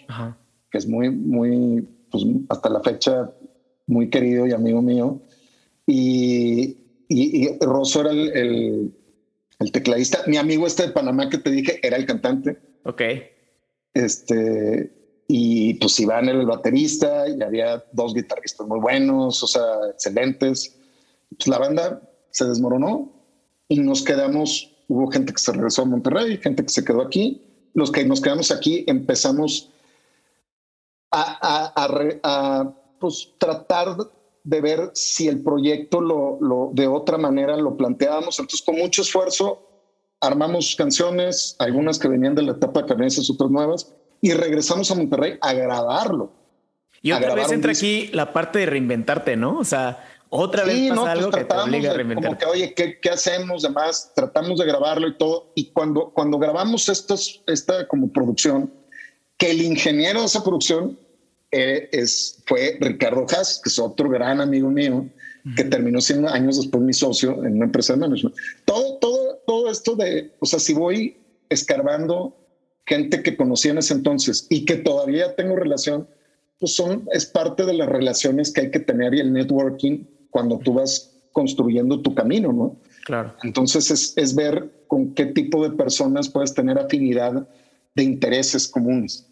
que 0.69 0.77
es 0.77 0.87
muy, 0.87 1.09
muy, 1.09 1.87
pues 2.11 2.25
hasta 2.49 2.69
la 2.69 2.81
fecha, 2.81 3.31
muy 3.87 4.09
querido 4.09 4.45
y 4.45 4.51
amigo 4.51 4.81
mío. 4.81 5.21
Y, 5.87 6.88
y, 7.09 7.57
Rosso 7.59 8.01
era 8.01 8.11
el, 8.11 8.93
el, 9.59 9.71
tecladista. 9.71 10.19
Mi 10.27 10.37
amigo 10.37 10.67
este 10.67 10.83
de 10.87 10.93
Panamá 10.93 11.29
que 11.29 11.39
te 11.39 11.49
dije 11.49 11.79
era 11.85 11.97
el 11.97 12.05
cantante. 12.05 12.57
Ok. 12.85 13.01
Este, 13.93 15.23
y 15.27 15.73
pues 15.75 15.99
Iván 15.99 16.29
era 16.29 16.39
el 16.39 16.45
baterista 16.45 17.27
y 17.27 17.41
había 17.41 17.83
dos 17.91 18.13
guitarristas 18.13 18.65
muy 18.67 18.79
buenos, 18.79 19.43
o 19.43 19.47
sea, 19.47 19.65
excelentes. 19.91 20.75
Pues 21.29 21.47
la 21.47 21.57
banda 21.57 22.01
se 22.31 22.45
desmoronó 22.45 23.11
y 23.67 23.79
nos 23.79 24.03
quedamos, 24.03 24.71
hubo 24.87 25.11
gente 25.11 25.33
que 25.33 25.39
se 25.39 25.51
regresó 25.51 25.83
a 25.83 25.85
Monterrey, 25.85 26.37
gente 26.37 26.63
que 26.63 26.69
se 26.69 26.83
quedó 26.83 27.01
aquí. 27.01 27.41
Los 27.73 27.91
que 27.91 28.05
nos 28.05 28.21
quedamos 28.21 28.51
aquí 28.51 28.83
empezamos 28.87 29.71
a, 31.11 31.73
a, 31.75 32.19
a, 32.23 32.73
pues, 32.99 33.33
tratar 33.37 33.97
de 34.43 34.61
ver 34.61 34.91
si 34.93 35.27
el 35.27 35.41
proyecto 35.43 36.01
lo, 36.01 36.37
lo, 36.41 36.71
de 36.73 36.87
otra 36.87 37.17
manera 37.17 37.57
lo 37.57 37.77
planteábamos. 37.77 38.39
Entonces, 38.39 38.65
con 38.65 38.77
mucho 38.77 39.01
esfuerzo, 39.01 39.69
armamos 40.21 40.75
canciones, 40.75 41.55
algunas 41.59 41.99
que 41.99 42.07
venían 42.07 42.35
de 42.35 42.43
la 42.43 42.51
etapa 42.53 42.81
de 42.81 42.87
Carneses, 42.87 43.29
otras 43.29 43.49
nuevas, 43.49 43.93
y 44.21 44.33
regresamos 44.33 44.89
a 44.91 44.95
Monterrey 44.95 45.37
a 45.41 45.53
grabarlo. 45.53 46.33
Y 47.01 47.11
otra 47.11 47.33
vez 47.33 47.51
entra 47.51 47.71
aquí 47.71 48.09
la 48.13 48.33
parte 48.33 48.59
de 48.59 48.65
reinventarte, 48.65 49.37
¿no? 49.37 49.57
O 49.59 49.63
sea, 49.63 50.05
otra 50.29 50.65
vez 50.65 50.89
pasa 50.89 51.01
pues 51.01 51.11
algo 51.11 51.31
que 51.31 51.45
te 51.45 51.55
obliga 51.55 51.91
a 51.91 51.93
reinventarte. 51.93 52.45
Como 52.45 52.53
que, 52.53 52.59
oye, 52.59 52.73
¿qué, 52.73 52.99
¿qué, 52.99 53.09
hacemos? 53.09 53.63
Además, 53.63 54.11
tratamos 54.15 54.59
de 54.59 54.65
grabarlo 54.65 55.07
y 55.07 55.17
todo. 55.17 55.51
Y 55.55 55.71
cuando, 55.71 56.09
cuando 56.09 56.37
grabamos 56.37 56.89
estos, 56.89 57.41
esta 57.47 57.87
como 57.87 58.11
producción, 58.11 58.73
que 59.37 59.51
el 59.51 59.61
ingeniero 59.61 60.19
de 60.19 60.25
esa 60.25 60.43
producción 60.43 60.99
es, 61.51 62.41
fue 62.45 62.77
Ricardo 62.79 63.25
Haas, 63.29 63.59
que 63.63 63.69
es 63.69 63.79
otro 63.79 64.09
gran 64.09 64.41
amigo 64.41 64.69
mío, 64.69 65.07
que 65.55 65.63
terminó 65.63 66.01
siendo 66.01 66.29
años 66.29 66.57
después 66.57 66.83
mi 66.83 66.93
socio 66.93 67.43
en 67.43 67.55
una 67.55 67.65
empresa 67.65 67.93
de 67.93 67.99
management. 67.99 68.35
Todo, 68.65 68.97
todo, 68.97 69.39
todo 69.47 69.71
esto 69.71 69.95
de, 69.95 70.31
o 70.39 70.45
sea, 70.45 70.59
si 70.59 70.73
voy 70.73 71.17
escarbando 71.49 72.35
gente 72.85 73.23
que 73.23 73.35
conocí 73.35 73.69
en 73.69 73.77
ese 73.77 73.93
entonces 73.93 74.47
y 74.49 74.65
que 74.65 74.75
todavía 74.75 75.35
tengo 75.35 75.55
relación, 75.55 76.07
pues 76.59 76.75
son, 76.75 77.07
es 77.13 77.25
parte 77.25 77.65
de 77.65 77.73
las 77.73 77.87
relaciones 77.87 78.51
que 78.51 78.61
hay 78.61 78.71
que 78.71 78.79
tener 78.79 79.13
y 79.15 79.21
el 79.21 79.31
networking 79.31 80.05
cuando 80.29 80.59
tú 80.59 80.73
vas 80.73 81.11
construyendo 81.31 82.01
tu 82.01 82.13
camino, 82.13 82.51
¿no? 82.51 82.75
Claro. 83.05 83.33
Entonces 83.43 83.89
es, 83.89 84.13
es 84.17 84.35
ver 84.35 84.69
con 84.87 85.13
qué 85.13 85.27
tipo 85.27 85.63
de 85.67 85.75
personas 85.75 86.29
puedes 86.29 86.53
tener 86.53 86.77
afinidad 86.77 87.47
de 87.95 88.03
intereses 88.03 88.67
comunes 88.67 89.28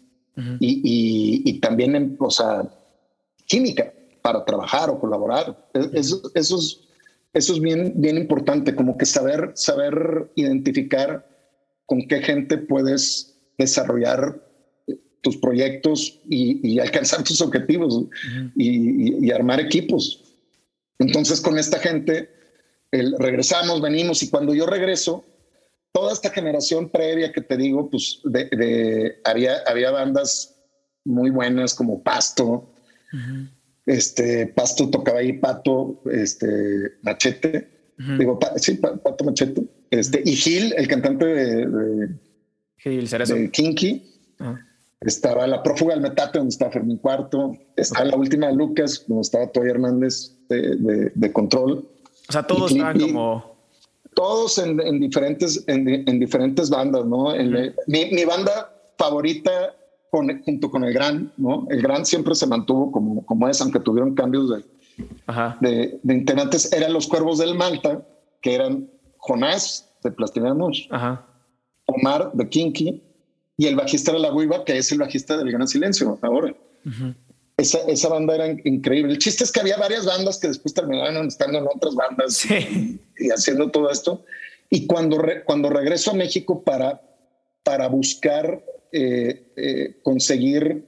y, 0.60 0.80
y, 0.84 1.50
y, 1.50 1.60
también, 1.60 1.96
en, 1.96 2.16
o 2.18 2.30
sea, 2.30 2.68
química 3.46 3.92
para 4.22 4.44
trabajar 4.44 4.90
o 4.90 5.00
colaborar. 5.00 5.68
Eso, 5.92 6.20
eso, 6.34 6.58
es, 6.58 6.80
eso 7.32 7.52
es 7.54 7.60
bien, 7.60 7.94
bien 7.96 8.16
importante, 8.16 8.74
como 8.74 8.96
que 8.96 9.06
saber, 9.06 9.52
saber 9.54 10.30
identificar 10.36 11.26
con 11.86 12.06
qué 12.06 12.20
gente 12.20 12.58
puedes 12.58 13.34
desarrollar 13.56 14.48
tus 15.22 15.36
proyectos 15.38 16.20
y, 16.28 16.78
alcanzar 16.78 17.24
tus 17.24 17.40
objetivos 17.40 18.04
y, 18.56 19.30
armar 19.30 19.60
equipos. 19.60 20.24
Entonces 20.98 21.40
con 21.40 21.58
esta 21.58 21.78
gente 21.78 22.30
regresamos, 22.90 23.80
venimos 23.80 24.22
y 24.22 24.30
cuando 24.30 24.54
yo 24.54 24.66
regreso, 24.66 25.24
toda 25.92 26.12
esta 26.12 26.30
generación 26.30 26.90
previa 26.90 27.32
que 27.32 27.40
te 27.40 27.56
digo, 27.56 27.90
pues 27.90 28.20
de, 28.24 29.20
había, 29.24 29.58
había 29.66 29.90
bandas 29.90 30.56
muy 31.04 31.30
buenas 31.30 31.74
como 31.74 32.02
Pasto, 32.02 32.72
este 33.86 34.46
Pasto 34.48 34.90
tocaba 34.90 35.20
ahí 35.20 35.32
Pato, 35.34 36.02
este 36.12 36.92
Machete, 37.02 37.92
digo, 38.18 38.38
sí, 38.56 38.74
Pato 38.74 39.24
Machete, 39.24 39.62
este, 39.90 40.22
y 40.24 40.36
Gil, 40.36 40.74
el 40.76 40.88
cantante 40.88 41.24
de 41.24 42.08
de 42.84 43.50
Kinky. 43.52 44.04
Ah. 44.38 44.58
Estaba 45.00 45.46
la 45.46 45.62
prófuga 45.62 45.94
del 45.94 46.02
metate, 46.02 46.38
donde 46.38 46.50
estaba 46.50 46.72
Fermín 46.72 46.98
Cuarto. 46.98 47.56
Estaba 47.76 48.04
la 48.06 48.16
última 48.16 48.48
de 48.48 48.54
Lucas, 48.54 49.04
donde 49.06 49.22
estaba 49.22 49.46
Toy 49.52 49.68
Hernández 49.68 50.36
de, 50.48 51.32
Control. 51.32 51.88
O 52.28 52.32
sea, 52.32 52.42
todos 52.42 52.72
estaban 52.72 52.98
como. 52.98 53.57
Todos 54.18 54.58
en, 54.58 54.98
diferentes, 54.98 55.64
en, 55.68 56.18
diferentes 56.18 56.68
bandas, 56.68 57.04
¿no? 57.06 57.32
mi, 57.86 58.24
banda 58.24 58.74
favorita 58.98 59.76
junto 60.10 60.70
con 60.70 60.82
el 60.82 60.92
Gran, 60.92 61.32
¿no? 61.36 61.68
El 61.70 61.80
Gran 61.80 62.04
siempre 62.04 62.34
se 62.34 62.46
mantuvo 62.46 62.90
como, 62.90 63.24
como 63.24 63.48
es, 63.48 63.60
aunque 63.60 63.78
tuvieron 63.78 64.16
cambios 64.16 64.50
de, 64.50 64.64
de, 65.60 66.00
de, 66.02 66.14
integrantes. 66.14 66.72
Eran 66.72 66.92
los 66.92 67.06
Cuervos 67.06 67.38
del 67.38 67.54
Malta, 67.54 68.04
que 68.40 68.56
eran 68.56 68.90
Jonás 69.18 69.88
de 70.02 70.10
Plastilamos, 70.10 70.88
Ajá. 70.90 71.24
Omar 71.86 72.32
de 72.32 72.48
Kinky 72.48 73.00
y 73.56 73.66
el 73.66 73.76
bajista 73.76 74.12
de 74.12 74.18
La 74.18 74.32
Guiva, 74.32 74.64
que 74.64 74.78
es 74.78 74.90
el 74.90 74.98
bajista 74.98 75.36
del 75.36 75.52
Gran 75.52 75.68
Silencio 75.68 76.18
ahora. 76.22 76.54
Esa, 77.58 77.80
esa, 77.88 78.08
banda 78.08 78.36
era 78.36 78.46
increíble. 78.64 79.12
El 79.12 79.18
chiste 79.18 79.42
es 79.42 79.50
que 79.50 79.60
había 79.60 79.76
varias 79.76 80.06
bandas 80.06 80.38
que 80.38 80.46
después 80.46 80.72
terminaron 80.72 81.26
estando 81.26 81.58
en 81.58 81.66
otras 81.66 81.94
bandas 81.96 82.46
y, 82.48 83.00
haciendo 83.30 83.70
todo 83.70 83.90
esto. 83.90 84.24
Y 84.70 84.86
cuando, 84.86 85.20
cuando 85.44 85.68
regreso 85.68 86.12
a 86.12 86.14
México 86.14 86.62
para, 86.62 87.02
para 87.64 87.88
buscar 87.88 88.64
eh, 88.92 89.52
eh, 89.56 89.98
conseguir 90.04 90.84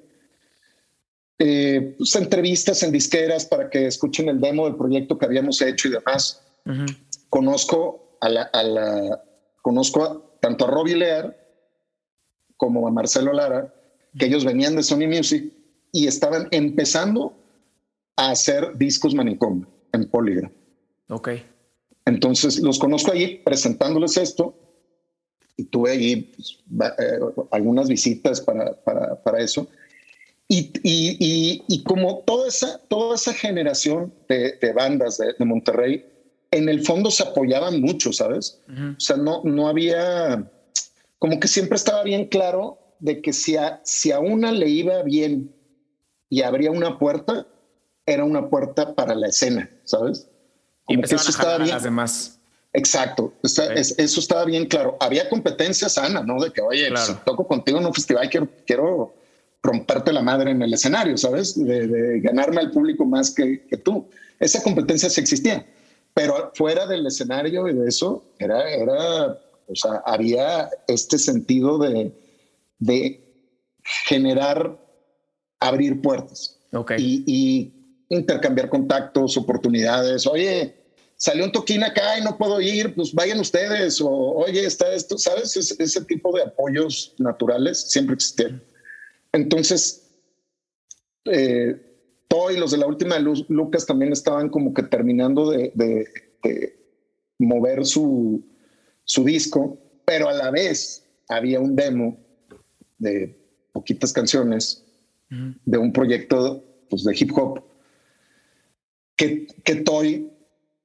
eh, 1.41 1.97
pues, 1.99 2.15
entrevistas 2.15 2.85
en 2.85 2.93
disqueras 2.93 3.47
para 3.47 3.69
que 3.69 3.87
escuchen 3.89 4.29
el 4.29 4.41
demo 4.41 4.67
del 4.67 4.77
proyecto 4.77 5.19
que 5.19 5.27
habíamos 5.27 5.61
hecho 5.63 5.89
y 5.89 5.93
demás, 5.93 6.41
conozco 7.29 8.17
a 8.21 8.29
la, 8.29 8.43
a 8.43 8.63
la 8.63 9.25
conozco 9.61 10.05
a, 10.05 10.23
tanto 10.39 10.67
a 10.67 10.71
Robbie 10.71 10.95
Lear 10.95 11.37
como 12.57 12.87
a 12.87 12.93
Marcelo 12.93 13.33
Lara, 13.33 13.75
que 14.17 14.27
ellos 14.27 14.45
venían 14.45 14.77
de 14.77 14.85
Sony 14.85 15.09
Music 15.09 15.53
y 15.93 16.07
estaban 16.07 16.49
empezando 16.51 17.35
a 18.17 18.31
hacer 18.31 18.77
discos 18.77 19.15
manicomio 19.15 19.67
en 19.93 20.09
Polygram. 20.09 20.53
Ok. 21.09 21.31
Entonces 22.05 22.61
los 22.61 22.79
conozco 22.79 23.13
allí 23.13 23.41
presentándoles 23.45 24.17
esto 24.17 24.55
y 25.57 25.65
tuve 25.65 25.93
allí 25.93 26.17
pues, 26.35 26.59
eh, 26.99 27.21
algunas 27.51 27.89
visitas 27.89 28.41
para, 28.41 28.75
para, 28.83 29.23
para 29.23 29.41
eso. 29.41 29.69
Y, 30.49 30.73
y, 30.83 31.63
y, 31.69 31.83
como 31.85 32.25
toda 32.27 32.49
esa, 32.49 32.79
toda 32.89 33.15
esa 33.15 33.33
generación 33.33 34.13
de, 34.29 34.59
de 34.61 34.73
bandas 34.73 35.19
de, 35.19 35.35
de 35.39 35.45
Monterrey 35.45 36.05
en 36.51 36.69
el 36.69 36.85
fondo 36.85 37.11
se 37.11 37.23
apoyaban 37.23 37.81
mucho, 37.81 38.13
¿sabes? 38.13 38.61
O 38.69 39.01
sea, 39.01 39.17
no, 39.17 39.43
no 39.45 39.69
había, 39.69 40.51
como 41.19 41.39
que 41.39 41.49
siempre 41.49 41.77
estaba 41.77 42.03
bien 42.03 42.27
claro 42.27 42.79
de 42.99 43.23
que 43.23 43.33
si 43.33 43.57
a, 43.57 43.81
si 43.85 44.11
a 44.11 44.19
una 44.19 44.53
le 44.53 44.69
iba 44.69 45.03
bien 45.03 45.55
y 46.31 46.43
abría 46.43 46.71
una 46.71 46.99
puerta, 46.99 47.47
era 48.07 48.25
una 48.25 48.49
puerta 48.49 48.95
para 48.95 49.15
la 49.15 49.29
escena, 49.29 49.69
¿sabes? 49.85 50.27
Como 50.85 51.01
y 51.01 51.03
que 51.03 51.15
eso 51.15 51.31
estaba 51.31 51.59
bien. 51.59 51.71
Las 51.71 51.83
demás. 51.83 52.39
Exacto, 52.73 53.35
eso 53.43 53.95
estaba 53.99 54.45
bien 54.45 54.67
claro. 54.67 54.97
Había 55.01 55.29
competencia 55.29 55.89
sana, 55.89 56.23
¿no? 56.23 56.41
De 56.43 56.53
que, 56.53 56.63
oye, 56.63 56.89
si 56.97 57.13
toco 57.27 57.47
contigo 57.47 57.79
en 57.79 57.87
un 57.87 57.93
festival, 57.93 58.31
quiero, 58.31 58.49
quiero 58.65 59.13
romperte 59.63 60.13
la 60.13 60.23
madre 60.23 60.53
en 60.53 60.63
el 60.63 60.73
escenario, 60.73 61.19
¿sabes? 61.19 61.63
De, 61.63 62.21
ganarme 62.21 62.61
al 62.61 62.71
público 62.71 63.05
más 63.05 63.35
que, 63.35 63.67
que 63.67 63.77
tú. 63.77 64.09
Esa 64.39 64.63
competencia 64.63 65.11
sí 65.11 65.21
existía 65.21 65.67
pero 66.15 66.53
fuera 66.55 66.87
del 66.87 67.07
escenario 67.07 67.69
y 67.69 67.75
de 67.75 67.89
eso, 67.89 68.25
era, 68.39 68.69
era, 68.71 69.39
o 69.67 69.75
sea, 69.75 70.03
había 70.05 70.69
este 70.89 71.19
sentido 71.19 71.79
de, 71.79 72.13
de 72.79 73.55
generar, 74.07 74.79
abrir 75.61 76.01
puertas 76.01 76.59
y, 76.99 77.73
intercambiar 78.13 78.69
contactos, 78.69 79.37
oportunidades. 79.37 80.27
Oye, 80.27 80.75
salió 81.15 81.45
un 81.45 81.53
toquín 81.53 81.85
acá 81.85 82.19
y 82.19 82.25
no 82.25 82.37
puedo 82.37 82.61
ir, 82.61 82.93
pues 82.97 83.13
vayan 83.13 83.39
ustedes. 83.39 84.01
O 84.01 84.09
oye, 84.09 84.65
está 84.67 84.93
esto, 84.93 85.17
¿sabes? 85.17 85.57
ese 85.57 86.05
tipo 86.07 86.35
de 86.37 86.43
apoyos 86.43 87.15
naturales 87.19 87.89
siempre 87.89 88.15
existieron. 88.15 88.61
Entonces, 89.33 90.11
eh, 91.27 91.81
Toy, 92.27 92.57
los 92.57 92.73
de 92.73 92.79
la 92.79 92.87
última 92.87 93.19
luz, 93.21 93.45
Lucas 93.49 93.87
también 93.87 94.13
estaban 94.13 94.49
como 94.49 94.75
que 94.75 94.83
terminando 94.83 95.51
de, 95.51 96.09
mover 97.39 97.87
su, 97.87 98.45
su 99.05 99.25
disco, 99.25 99.79
pero 100.05 100.29
a 100.29 100.33
la 100.33 100.51
vez 100.51 101.05
había 101.29 101.61
un 101.61 101.77
demo 101.77 102.19
de 102.99 103.37
poquitas 103.73 104.13
canciones 104.13 104.85
de 105.31 105.79
un 105.79 105.93
proyecto 105.93 106.65
pues, 106.89 107.05
de 107.05 107.17
hip 107.17 107.31
hop 107.37 107.63
que, 109.17 109.47
que 109.65 109.77
Toy 109.77 110.31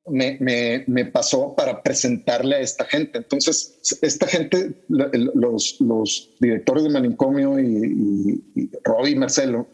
me, 0.08 0.38
me, 0.40 0.84
me, 0.88 1.06
pasó 1.06 1.56
para 1.56 1.82
presentarle 1.82 2.58
a 2.58 2.60
esta 2.60 2.86
gente. 2.86 3.18
Entonces, 3.18 3.80
esta 4.02 4.28
gente, 4.28 4.84
los, 4.88 5.78
los 5.80 6.30
directores 6.40 6.84
de 6.84 6.90
Manicomio 6.90 7.60
y, 7.60 8.44
y, 8.56 8.70
Robbie 8.84 9.12
y 9.12 9.16
Marcelo, 9.16 9.68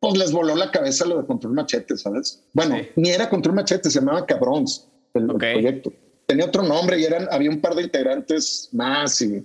pues 0.00 0.18
les 0.18 0.32
voló 0.32 0.54
la 0.54 0.70
cabeza 0.70 1.06
lo 1.06 1.20
de 1.20 1.26
Control 1.26 1.54
Machete, 1.54 1.96
¿sabes? 1.96 2.42
Bueno, 2.52 2.76
ni 2.96 3.10
era 3.10 3.30
Control 3.30 3.54
Machete, 3.54 3.90
se 3.90 4.00
llamaba 4.00 4.26
Cabrons 4.26 4.86
el, 5.14 5.26
proyecto. 5.28 5.92
Tenía 6.26 6.46
otro 6.46 6.62
nombre 6.62 6.98
y 6.98 7.04
eran, 7.04 7.28
había 7.30 7.50
un 7.50 7.60
par 7.60 7.74
de 7.74 7.82
integrantes 7.82 8.68
más. 8.72 9.20
Y, 9.22 9.44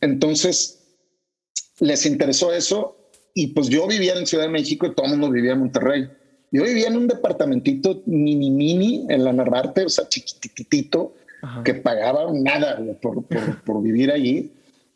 Entonces, 0.00 0.80
les 1.80 2.06
interesó 2.06 2.52
eso 2.52 2.96
y 3.34 3.48
pues 3.48 3.68
yo 3.68 3.86
vivía 3.88 4.14
en 4.14 4.26
Ciudad 4.26 4.44
de 4.44 4.50
México 4.50 4.86
y 4.86 4.94
todo 4.94 5.06
el 5.06 5.12
mundo 5.12 5.30
vivía 5.30 5.52
en 5.52 5.58
Monterrey. 5.58 6.08
Yo 6.52 6.62
vivía 6.62 6.86
en 6.86 6.96
un 6.96 7.08
departamentito 7.08 8.00
mini 8.06 8.48
mini 8.48 9.06
en 9.08 9.24
la 9.24 9.32
Narvarte, 9.32 9.84
o 9.84 9.88
sea, 9.88 10.08
chiquititito, 10.08 11.14
que 11.64 11.74
pagaba 11.74 12.32
nada 12.32 12.80
por, 13.02 13.24
por, 13.66 13.82
vivir 13.82 14.12
allí. 14.12 14.52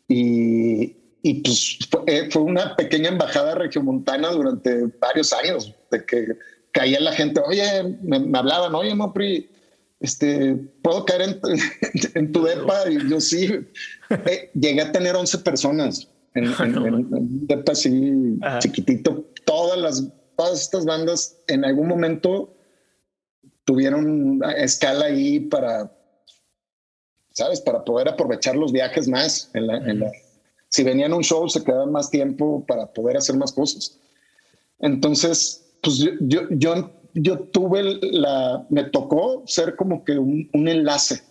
Y, 0.07 0.95
y 1.21 1.33
pues 1.41 1.79
eh, 2.07 2.29
fue, 2.31 2.43
una 2.43 2.77
pequeña 2.77 3.09
embajada 3.09 3.55
regiomontana 3.55 4.31
durante 4.31 4.85
varios 5.01 5.33
años, 5.33 5.75
de 5.91 6.05
que 6.05 6.27
caía 6.71 7.01
la 7.01 7.11
gente, 7.11 7.41
oye, 7.45 7.97
me, 8.01 8.37
hablaban, 8.37 8.73
oye, 8.73 8.95
Mopri, 8.95 9.49
este, 9.99 10.55
¿puedo 10.81 11.03
caer 11.03 11.21
en, 11.23 11.41
en 12.15 12.31
tu 12.31 12.43
depa? 12.45 12.89
Y 12.89 13.09
yo 13.09 13.19
sí, 13.19 13.49
eh, 14.09 14.49
llegué 14.53 14.81
a 14.81 14.93
tener 14.93 15.17
11 15.17 15.39
personas 15.39 16.07
en, 16.35 16.85
un 16.85 17.47
depa 17.47 17.71
así 17.71 18.37
chiquitito. 18.59 19.25
Todas 19.45 19.79
las, 19.79 20.07
todas 20.35 20.61
estas 20.61 20.85
bandas 20.85 21.37
en 21.47 21.65
algún 21.65 21.87
momento 21.87 22.55
tuvieron 23.65 24.41
escala 24.57 25.05
ahí 25.05 25.39
para, 25.39 25.91
¿sabes? 27.31 27.61
Para 27.61 27.83
poder 27.83 28.09
aprovechar 28.09 28.55
los 28.55 28.71
viajes 28.71 29.07
más 29.07 29.49
en 29.53 29.67
la, 29.67 29.77
en 29.77 29.99
la 29.99 30.11
si 30.69 30.83
venían 30.83 31.11
a 31.11 31.15
un 31.15 31.23
show, 31.23 31.49
se 31.49 31.63
quedaban 31.63 31.91
más 31.91 32.09
tiempo 32.09 32.63
para 32.67 32.93
poder 32.93 33.17
hacer 33.17 33.35
más 33.35 33.51
cosas. 33.51 33.97
Entonces, 34.79 35.65
pues 35.81 35.97
yo, 35.97 36.11
yo, 36.51 36.91
yo, 37.13 37.39
tuve 37.39 37.99
la, 38.01 38.65
me 38.69 38.83
tocó 38.83 39.43
ser 39.47 39.75
como 39.75 40.03
que 40.03 40.17
un, 40.17 40.49
enlace 40.53 41.23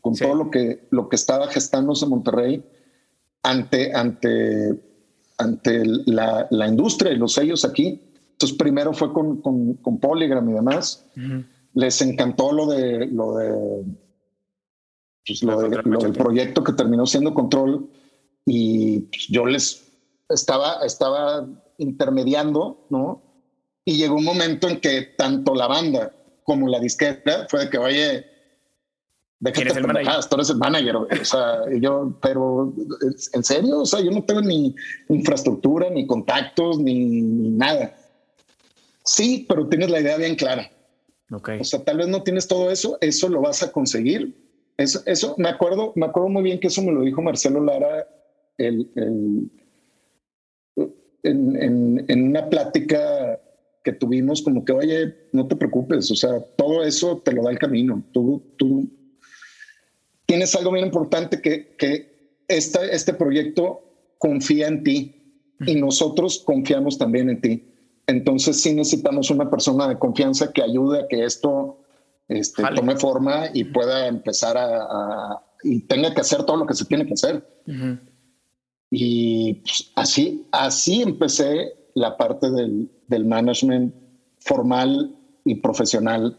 con 0.00 0.16
todo 0.16 0.34
lo 0.34 0.50
que, 0.50 0.86
lo 0.90 1.08
que 1.08 1.16
estaba 1.16 1.46
gestándose 1.48 2.04
en 2.04 2.10
Monterrey 2.10 2.64
ante, 3.42 3.94
ante, 3.94 4.80
ante 5.38 5.82
la, 6.06 6.46
la 6.50 6.68
industria 6.68 7.12
y 7.12 7.16
los 7.16 7.34
sellos 7.34 7.64
aquí. 7.64 8.00
Entonces, 8.32 8.56
primero 8.56 8.92
fue 8.92 9.12
con, 9.12 9.40
con, 9.42 9.74
con 9.74 9.98
Polygram 9.98 10.48
y 10.50 10.54
demás. 10.54 11.04
Les 11.74 12.00
encantó 12.02 12.52
lo 12.52 12.66
de 12.66 13.06
lo 13.06 13.36
de, 13.36 13.84
pues, 15.26 15.42
lo, 15.42 15.60
de, 15.60 15.82
lo 15.84 15.98
del 15.98 16.12
proyecto 16.12 16.64
que 16.64 16.72
terminó 16.72 17.06
siendo 17.06 17.34
Control 17.34 17.88
y 18.44 19.00
pues, 19.00 19.28
yo 19.28 19.46
les 19.46 19.86
estaba, 20.28 20.84
estaba 20.84 21.46
intermediando, 21.78 22.86
¿no? 22.88 23.22
Y 23.84 23.96
llegó 23.96 24.16
un 24.16 24.24
momento 24.24 24.68
en 24.68 24.80
que 24.80 25.02
tanto 25.16 25.54
la 25.54 25.66
banda 25.66 26.12
como 26.44 26.68
la 26.68 26.80
disquera 26.80 27.46
fue 27.48 27.64
de 27.64 27.70
que, 27.70 27.78
oye, 27.78 28.26
déjate 29.40 29.82
pendejadas, 29.82 30.28
tú 30.28 30.36
eres 30.36 30.50
el 30.50 30.58
manager. 30.58 30.96
O 30.96 31.24
sea, 31.24 31.62
yo, 31.80 32.16
pero 32.22 32.72
en 33.32 33.42
serio, 33.42 33.80
o 33.80 33.86
sea, 33.86 34.00
yo 34.00 34.10
no 34.10 34.22
tengo 34.22 34.42
ni 34.42 34.74
infraestructura, 35.08 35.90
ni 35.90 36.06
contactos, 36.06 36.78
ni, 36.78 37.22
nada. 37.22 37.96
Sí, 39.04 39.46
pero 39.48 39.66
tienes 39.68 39.90
la 39.90 40.00
idea 40.00 40.16
bien 40.18 40.36
clara. 40.36 40.70
Okay. 41.32 41.60
O 41.60 41.64
sea, 41.64 41.82
tal 41.82 41.98
vez 41.98 42.08
no 42.08 42.22
tienes 42.22 42.46
todo 42.46 42.70
eso, 42.70 42.98
eso 43.00 43.28
lo 43.28 43.40
vas 43.40 43.62
a 43.62 43.72
conseguir. 43.72 44.36
Eso, 44.76 45.00
eso 45.06 45.34
me 45.38 45.48
acuerdo, 45.48 45.92
me 45.96 46.06
acuerdo 46.06 46.28
muy 46.28 46.42
bien 46.42 46.60
que 46.60 46.68
eso 46.68 46.82
me 46.82 46.92
lo 46.92 47.02
dijo 47.02 47.22
Marcelo 47.22 47.62
Lara 47.62 48.06
el, 48.58 48.90
en, 51.22 52.04
en, 52.08 52.22
una 52.28 52.48
plática 52.48 53.38
que 53.84 53.92
tuvimos 53.92 54.42
como 54.42 54.64
que, 54.64 54.72
oye, 54.72 55.14
no 55.32 55.46
te 55.46 55.56
preocupes, 55.56 56.10
o 56.10 56.16
sea, 56.16 56.40
todo 56.56 56.82
eso 56.82 57.18
te 57.18 57.32
lo 57.32 57.42
da 57.42 57.50
el 57.50 57.58
camino. 57.58 58.02
Tú, 58.12 58.42
tú 58.56 58.88
tienes 60.30 60.54
algo 60.54 60.70
bien 60.70 60.86
importante 60.86 61.42
que, 61.42 61.74
que 61.76 62.44
esta, 62.46 62.84
este 62.84 63.12
proyecto 63.14 63.80
confía 64.16 64.68
en 64.68 64.84
ti 64.84 65.42
y 65.66 65.74
nosotros 65.74 66.44
confiamos 66.46 66.96
también 66.98 67.30
en 67.30 67.40
ti. 67.40 67.64
Entonces 68.06 68.60
sí 68.60 68.72
necesitamos 68.72 69.30
una 69.30 69.50
persona 69.50 69.88
de 69.88 69.98
confianza 69.98 70.52
que 70.52 70.62
ayude 70.62 71.00
a 71.00 71.08
que 71.08 71.24
esto 71.24 71.80
este, 72.28 72.62
tome 72.76 72.94
forma 72.94 73.46
y 73.52 73.64
pueda 73.64 74.06
empezar 74.06 74.56
a, 74.56 75.42
y 75.64 75.80
tenga 75.80 76.14
que 76.14 76.20
hacer 76.20 76.44
todo 76.44 76.58
lo 76.58 76.66
que 76.66 76.74
se 76.74 76.84
tiene 76.84 77.06
que 77.06 77.14
hacer. 77.14 77.44
Y 78.88 79.54
pues, 79.54 79.90
así, 79.96 80.46
así 80.52 81.02
empecé 81.02 81.74
la 81.96 82.16
parte 82.16 82.52
del, 82.52 82.88
del, 83.08 83.24
management 83.24 83.92
formal 84.38 85.12
y 85.44 85.56
profesional. 85.56 86.38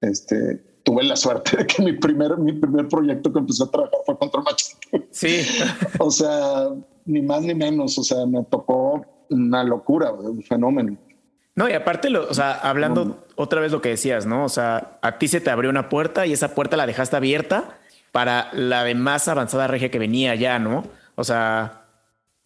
Este, 0.00 0.69
tuve 0.90 1.04
la 1.04 1.14
suerte 1.14 1.56
de 1.56 1.66
que 1.66 1.82
mi 1.82 1.92
primer, 1.92 2.36
mi 2.36 2.52
primer 2.52 2.88
proyecto 2.88 3.32
que 3.32 3.38
empecé 3.38 3.62
a 3.62 3.66
trabajar 3.66 3.98
fue 4.04 4.18
contra 4.18 4.42
Machete. 4.42 5.06
Sí. 5.12 5.46
o 6.00 6.10
sea, 6.10 6.68
ni 7.04 7.22
más 7.22 7.42
ni 7.42 7.54
menos. 7.54 7.96
O 7.96 8.02
sea, 8.02 8.26
me 8.26 8.42
tocó 8.44 9.04
una 9.28 9.62
locura, 9.62 10.10
un 10.10 10.42
fenómeno. 10.42 10.96
No, 11.54 11.68
y 11.68 11.74
aparte, 11.74 12.10
lo, 12.10 12.28
o 12.28 12.34
sea, 12.34 12.54
hablando 12.54 13.24
otra 13.36 13.60
vez 13.60 13.70
lo 13.70 13.80
que 13.80 13.90
decías, 13.90 14.26
¿no? 14.26 14.44
O 14.44 14.48
sea, 14.48 14.98
a 15.00 15.18
ti 15.18 15.28
se 15.28 15.40
te 15.40 15.50
abrió 15.50 15.70
una 15.70 15.88
puerta 15.88 16.26
y 16.26 16.32
esa 16.32 16.54
puerta 16.54 16.76
la 16.76 16.86
dejaste 16.86 17.16
abierta 17.16 17.78
para 18.10 18.48
la 18.52 18.82
de 18.82 18.96
más 18.96 19.28
avanzada 19.28 19.68
regia 19.68 19.92
que 19.92 19.98
venía 20.00 20.34
ya, 20.34 20.58
¿no? 20.58 20.84
O 21.14 21.22
sea, 21.22 21.84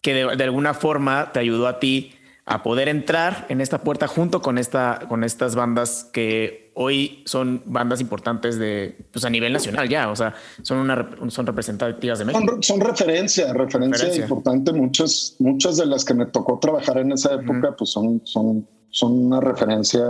que 0.01 0.13
de, 0.13 0.43
alguna 0.43 0.75
forma 0.75 1.31
te 1.31 1.39
ayudó 1.39 1.67
a 1.67 1.79
ti 1.79 2.13
a 2.45 2.61
poder 2.61 2.89
entrar 2.89 3.47
en 3.49 3.59
esta 3.59 3.79
puerta 3.81 4.05
junto 4.05 4.43
con, 4.43 4.59
esta, 4.59 4.99
con 5.07 5.23
estas 5.23 5.55
bandas 5.55 6.07
que 6.13 6.64
hoy 6.75 7.23
son 7.25 7.63
bandas 7.65 7.99
importantes 8.01 8.59
de, 8.59 9.07
pues 9.11 9.25
a 9.25 9.29
nivel 9.29 9.51
nacional 9.51 9.89
ya, 9.89 10.09
o 10.09 10.15
sea, 10.15 10.35
son, 10.61 10.77
una, 10.79 11.09
son 11.29 11.45
representativas 11.45 12.19
de 12.19 12.25
México. 12.25 12.57
Son, 12.61 12.79
referencia, 12.79 13.53
referencia, 13.53 14.13
importante. 14.15 14.71
Muchas, 14.71 15.35
muchas 15.39 15.77
de 15.77 15.85
las 15.85 16.05
que 16.05 16.13
me 16.13 16.25
tocó 16.27 16.59
trabajar 16.59 16.99
en 16.99 17.11
esa 17.11 17.33
época, 17.33 17.75
pues 17.77 17.89
son, 17.89 18.21
son, 18.25 18.67
son 18.89 19.25
una 19.25 19.41
referencia 19.41 20.05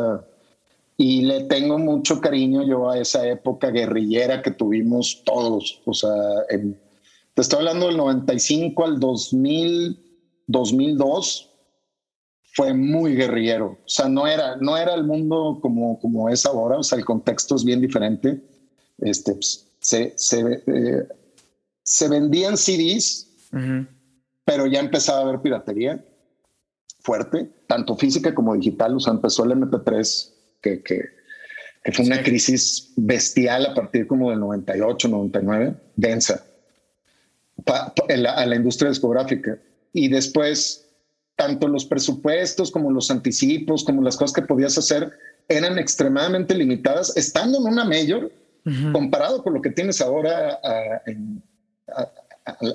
y 0.98 1.22
le 1.22 1.44
tengo 1.44 1.78
mucho 1.78 2.20
cariño 2.22 2.66
yo 2.66 2.90
a 2.90 3.00
esa 3.00 3.28
época 3.28 3.70
guerrillera 3.70 4.42
que 4.42 4.52
tuvimos 4.52 5.24
todos, 5.26 5.82
o 5.86 5.94
sea, 5.94 6.12
en, 6.50 6.78
te 7.36 7.42
estoy 7.42 7.60
hablando 7.60 7.88
del 7.88 7.98
95 7.98 8.86
al 8.86 9.00
2000, 9.00 10.00
2002. 10.48 11.52
Fue 12.56 12.74
muy 12.74 13.16
guerrillero. 13.16 13.78
O 13.86 13.90
sea, 13.90 14.08
no 14.08 14.26
era, 14.28 14.56
no 14.58 14.78
era 14.78 14.96
el 14.96 15.04
mundo 15.04 15.60
como, 15.62 16.00
como 16.00 16.30
es 16.30 16.46
ahora. 16.46 16.78
O 16.78 16.84
sea, 16.84 16.98
el 16.98 17.06
contexto 17.06 17.56
es 17.56 17.64
bien 17.64 17.82
diferente. 17.82 18.42
Este, 19.00 19.34
pues, 19.34 19.68
se, 19.80 20.14
se, 20.16 20.64
eh, 20.66 21.08
se, 21.84 22.08
vendían 22.08 22.58
CDs, 22.58 23.28
pero 24.46 24.66
ya 24.68 24.80
empezaba 24.80 25.20
a 25.20 25.22
haber 25.24 25.42
piratería 25.42 26.04
fuerte, 27.00 27.52
tanto 27.68 27.96
física 27.96 28.34
como 28.34 28.56
digital. 28.56 28.96
O 28.96 29.00
sea, 29.00 29.14
empezó 29.14 29.44
el 29.44 29.52
MP3, 29.52 30.32
que, 30.62 30.82
que, 30.82 31.02
que 31.84 31.92
fue 31.92 32.06
una 32.06 32.24
crisis 32.24 32.94
bestial 32.96 33.66
a 33.66 33.74
partir 33.74 34.08
como 34.08 34.32
del 34.32 34.40
98, 34.40 35.10
99, 35.10 35.76
densa 35.96 36.44
a 37.68 38.46
la 38.46 38.56
industria 38.56 38.90
discográfica. 38.90 39.58
Y 39.94 40.10
después, 40.10 40.85
tanto 41.36 41.68
los 41.68 41.86
presupuestos 41.86 42.72
como 42.72 42.92
los 42.92 43.12
anticipos, 43.12 43.84
como 43.84 44.02
las 44.02 44.18
cosas 44.18 44.34
que 44.34 44.42
podías 44.42 44.78
hacer, 44.78 45.12
eran 45.48 45.78
extremadamente 45.78 46.56
limitadas, 46.56 47.16
estando 47.18 47.60
en 47.60 47.66
una 47.66 47.86
mayor, 47.86 48.32
comparado 48.92 49.44
con 49.44 49.54
lo 49.54 49.62
que 49.62 49.70
tienes 49.70 50.02
ahora 50.02 50.60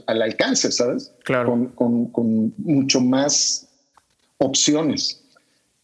al 0.07 0.23
alcance, 0.23 0.71
¿sabes? 0.71 1.13
Claro. 1.25 1.73
Con, 1.75 2.55
mucho 2.59 3.01
más 3.01 3.67
opciones. 4.39 5.21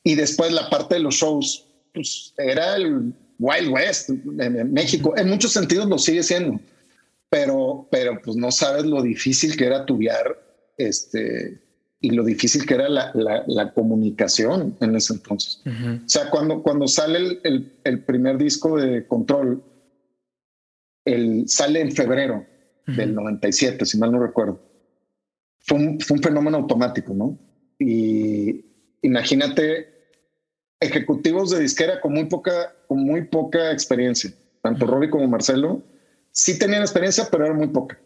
Y 0.05 0.14
después 0.14 0.53
la 0.53 0.70
parte 0.70 0.95
de 0.95 1.01
los 1.01 1.16
shows, 1.16 1.64
pues 1.93 2.33
era 2.39 2.77
el 2.77 3.12
Wild 3.41 3.68
West 3.68 4.11
en 4.11 4.72
México. 4.72 5.14
En 5.16 5.29
muchos 5.29 5.53
sentidos 5.53 5.89
lo 5.89 5.99
sigue 5.99 6.22
siendo 6.22 6.61
pero, 7.29 7.87
pero 7.91 8.20
pues 8.22 8.37
no 8.37 8.51
sabes 8.51 8.85
lo 8.85 9.03
difícil 9.03 9.57
que 9.57 9.66
era 9.66 9.85
tuviar 9.85 10.41
este, 10.79 11.59
y 12.01 12.11
lo 12.11 12.24
difícil 12.24 12.66
que 12.66 12.74
era 12.74 12.88
la, 12.88 13.12
la, 13.14 13.72
comunicación 13.72 14.76
en 14.80 14.97
ese 14.97 15.14
entonces. 15.14 15.62
O 15.66 16.09
sea, 16.09 16.30
cuando, 16.30 16.62
cuando 16.62 16.86
sale 16.86 17.18
el, 17.18 17.40
el, 17.42 17.72
el, 17.84 18.05
primer 18.05 18.36
disco 18.36 18.76
de 18.76 19.07
Control, 19.07 19.62
el, 21.05 21.49
sale 21.49 21.80
en 21.80 21.92
febrero 21.92 22.44
del 22.86 23.14
97, 23.14 23.84
si 23.84 23.99
mal 23.99 24.12
no 24.12 24.20
recuerdo. 24.20 24.61
Fue 25.61 25.78
un, 25.78 26.01
fue 26.01 26.18
un 26.18 26.22
fenómeno 26.22 26.59
automático, 26.59 27.12
¿no? 27.14 27.38
Y 27.78 28.64
imagínate 29.03 29.97
ejecutivos 30.80 31.51
de 31.51 31.61
disquera 31.61 32.01
con 32.01 32.12
muy 32.12 32.26
poca, 32.26 32.74
con 32.86 33.03
muy 33.03 33.24
poca 33.24 33.72
experiencia. 33.72 34.32
Tanto 34.62 34.86
Robbie 34.86 35.11
como 35.11 35.26
Marcelo 35.26 35.82
sí 36.30 36.59
tenían 36.59 36.82
experiencia, 36.82 37.26
pero 37.30 37.47
era 37.47 37.55
muy 37.55 37.68
poca. 37.68 37.99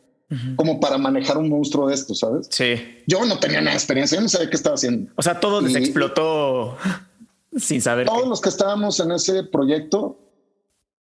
Como 0.55 0.79
para 0.79 0.97
manejar 0.97 1.39
un 1.39 1.49
monstruo 1.49 1.89
de 1.89 1.95
esto, 1.95 2.15
¿sabes? 2.15 2.47
Sí. 2.51 2.75
Yo 3.07 3.25
no 3.25 3.39
tenía 3.41 3.61
nada 3.61 3.73
de 3.73 3.77
experiencia, 3.77 4.17
yo 4.17 4.23
no 4.23 4.29
sabía 4.29 4.49
qué 4.49 4.57
estaba 4.57 4.75
haciendo. 4.75 5.11
O 5.17 5.23
sea, 5.23 5.41
todo 5.41 5.61
les 5.61 5.75
explotó 5.75 6.77
sin 7.57 7.83
saber. 7.83 8.07
Todos 8.07 8.29
los 8.29 8.41
que 8.41 8.49
estábamos 8.49 9.01
en 9.01 9.11
ese 9.11 9.43
proyecto 9.43 10.19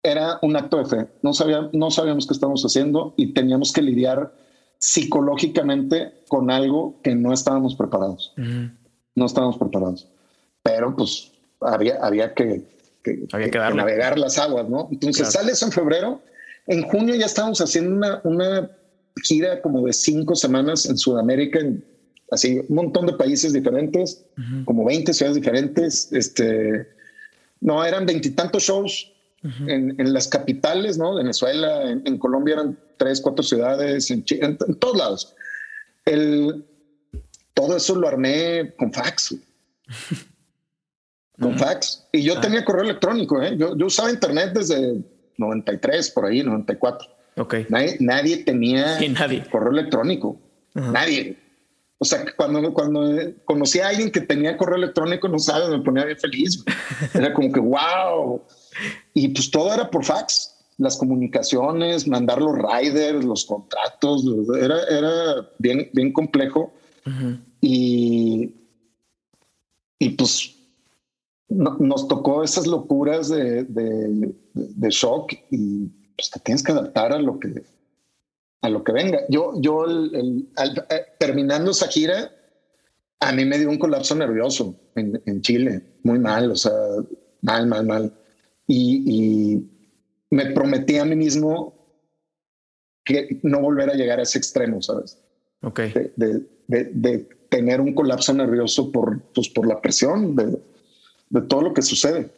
era 0.03 0.39
un 0.41 0.57
acto 0.57 0.78
de 0.78 0.86
fe. 0.86 1.07
No, 1.21 1.34
sabía, 1.34 1.69
no 1.71 1.89
sabíamos 1.89 2.28
qué 2.28 2.34
estábamos 2.34 2.63
haciendo 2.63 3.13
y 3.15 3.34
teníamos 3.34 3.71
que 3.71 3.82
lidiar 3.82 4.34
psicológicamente 4.78 6.24
con 6.28 6.51
algo 6.51 6.99
que 7.01 7.15
no 7.15 7.32
estábamos 7.32 7.76
preparados. 7.76 8.34
No 9.15 9.26
estábamos 9.26 9.57
preparados. 9.57 10.09
Pero 10.61 10.93
pues 10.93 11.32
había, 11.61 12.03
había 12.03 12.34
que, 12.34 12.67
navegar 13.74 14.19
las 14.19 14.38
aguas, 14.38 14.67
¿no? 14.67 14.89
Entonces 14.91 15.32
sales 15.32 15.61
en 15.63 15.71
febrero. 15.71 16.21
En 16.67 16.84
junio 16.84 17.15
ya 17.15 17.26
estábamos 17.26 17.61
haciendo 17.61 17.95
una, 17.95 18.21
una 18.26 18.71
gira 19.22 19.61
como 19.61 19.86
de 19.86 19.93
cinco 19.93 20.36
semanas 20.36 20.86
en 20.86 20.97
Sudamérica, 20.97 21.59
en 21.59 21.84
así 22.32 22.59
un 22.68 22.76
montón 22.76 23.05
de 23.05 23.14
países 23.14 23.53
diferentes, 23.53 24.26
como 24.66 24.86
20 24.86 25.14
ciudades 25.14 25.36
diferentes. 25.36 26.11
Este, 26.11 26.88
no, 27.61 27.86
eran 27.86 28.05
veintitantos 28.05 28.64
shows 28.64 29.11
en, 29.68 30.14
las 30.14 30.28
capitales, 30.28 30.97
¿no? 30.97 31.16
Venezuela, 31.16 31.91
en, 31.91 32.18
Colombia 32.18 32.53
eran 32.53 32.78
tres, 32.97 33.22
cuatro 33.22 33.43
ciudades, 33.43 34.09
en, 34.09 34.26
en, 34.30 34.57
todos 34.80 34.97
lados. 34.97 35.36
El, 36.05 36.66
todo 37.53 37.78
eso 37.78 37.95
lo 37.95 38.07
armé 38.07 38.74
con 38.78 38.91
fax. 38.91 39.36
con 41.39 41.57
fax. 41.57 42.07
Y 42.11 42.24
yo 42.24 42.36
ah. 42.38 42.41
tenía 42.41 42.66
correo 42.66 42.84
electrónico, 42.84 43.41
¿eh? 43.41 43.55
Yo, 43.57 43.78
yo, 43.78 43.86
usaba 43.86 44.11
internet 44.11 44.51
desde 44.53 45.03
93, 45.38 46.09
por 46.11 46.26
ahí, 46.26 46.41
94. 46.41 47.07
Ok. 47.38 47.55
Nadie, 47.69 47.97
nadie 47.99 48.38
tenía 48.38 48.99
nadie. 49.09 49.43
correo 49.49 49.71
electrónico. 49.71 50.39
Nadie. 50.73 51.38
O 51.97 52.05
sea, 52.05 52.25
cuando, 52.36 52.73
cuando 52.73 53.01
conocí 53.45 53.79
a 53.79 53.88
alguien 53.88 54.11
que 54.11 54.21
tenía 54.21 54.57
correo 54.57 54.75
electrónico, 54.75 55.27
no 55.29 55.39
sabes, 55.39 55.69
me 55.69 55.79
ponía 55.79 56.05
bien 56.05 56.17
feliz. 56.17 56.63
Era 57.13 57.34
como 57.34 57.51
que, 57.51 57.59
wow. 57.59 58.41
Y 59.13 59.29
pues 59.29 59.49
todo 59.49 59.73
era 59.73 59.89
por 59.89 60.03
fax. 60.03 60.49
Las 60.77 60.97
comunicaciones, 60.97 62.07
mandar 62.07 62.41
los 62.41 62.57
riders, 62.57 63.23
los 63.23 63.45
contratos, 63.45 64.25
era, 64.59 64.84
era 64.89 65.47
bien, 65.59 65.88
bien 65.93 66.11
complejo. 66.11 66.73
Y, 67.61 68.51
y 69.99 70.09
pues 70.09 70.55
nos 71.47 72.07
tocó 72.07 72.43
esas 72.43 72.65
locuras 72.67 73.29
de, 73.29 73.63
de, 73.63 74.89
shock 74.89 75.34
y 75.51 75.91
pues 76.24 76.32
te 76.32 76.39
tienes 76.39 76.63
que 76.63 76.71
adaptar 76.71 77.13
a 77.13 77.19
lo 77.19 77.39
que, 77.39 77.63
a 78.61 78.69
lo 78.69 78.84
que 78.84 78.91
venga. 78.91 79.19
Yo, 79.30 79.53
yo 79.61 79.86
eh, 79.88 81.05
terminando 81.19 81.71
esa 81.71 81.88
gira, 81.88 82.32
a 83.19 83.32
mí 83.32 83.45
me 83.45 83.57
dio 83.57 83.69
un 83.69 83.78
colapso 83.78 84.15
nervioso 84.15 84.76
en, 84.95 85.21
en 85.26 85.41
Chile, 85.41 85.82
muy 86.03 86.19
mal, 86.19 86.51
o 86.51 86.55
sea, 86.55 86.74
mal, 87.41 87.67
mal, 87.67 87.86
mal 87.86 88.13
y, 88.67 89.69
me 90.30 90.47
prometí 90.47 90.97
a 90.97 91.05
mí 91.05 91.15
mismo 91.15 91.76
que 93.03 93.39
no 93.43 93.61
volver 93.61 93.91
a 93.91 93.93
llegar 93.93 94.19
a 94.19 94.24
ese 94.24 94.39
extremo, 94.39 94.82
¿sabes? 94.82 95.19
Ok. 95.61 95.82
De, 96.15 97.28
tener 97.49 97.80
un 97.82 97.93
colapso 97.93 98.34
nervioso 98.34 98.91
por, 98.91 99.21
pues, 99.36 99.47
por 99.49 99.67
la 99.67 99.80
presión 99.80 100.36
de, 100.36 100.57
todo 101.47 101.61
lo 101.61 101.74
que 101.74 101.84
sucede. 101.84 102.32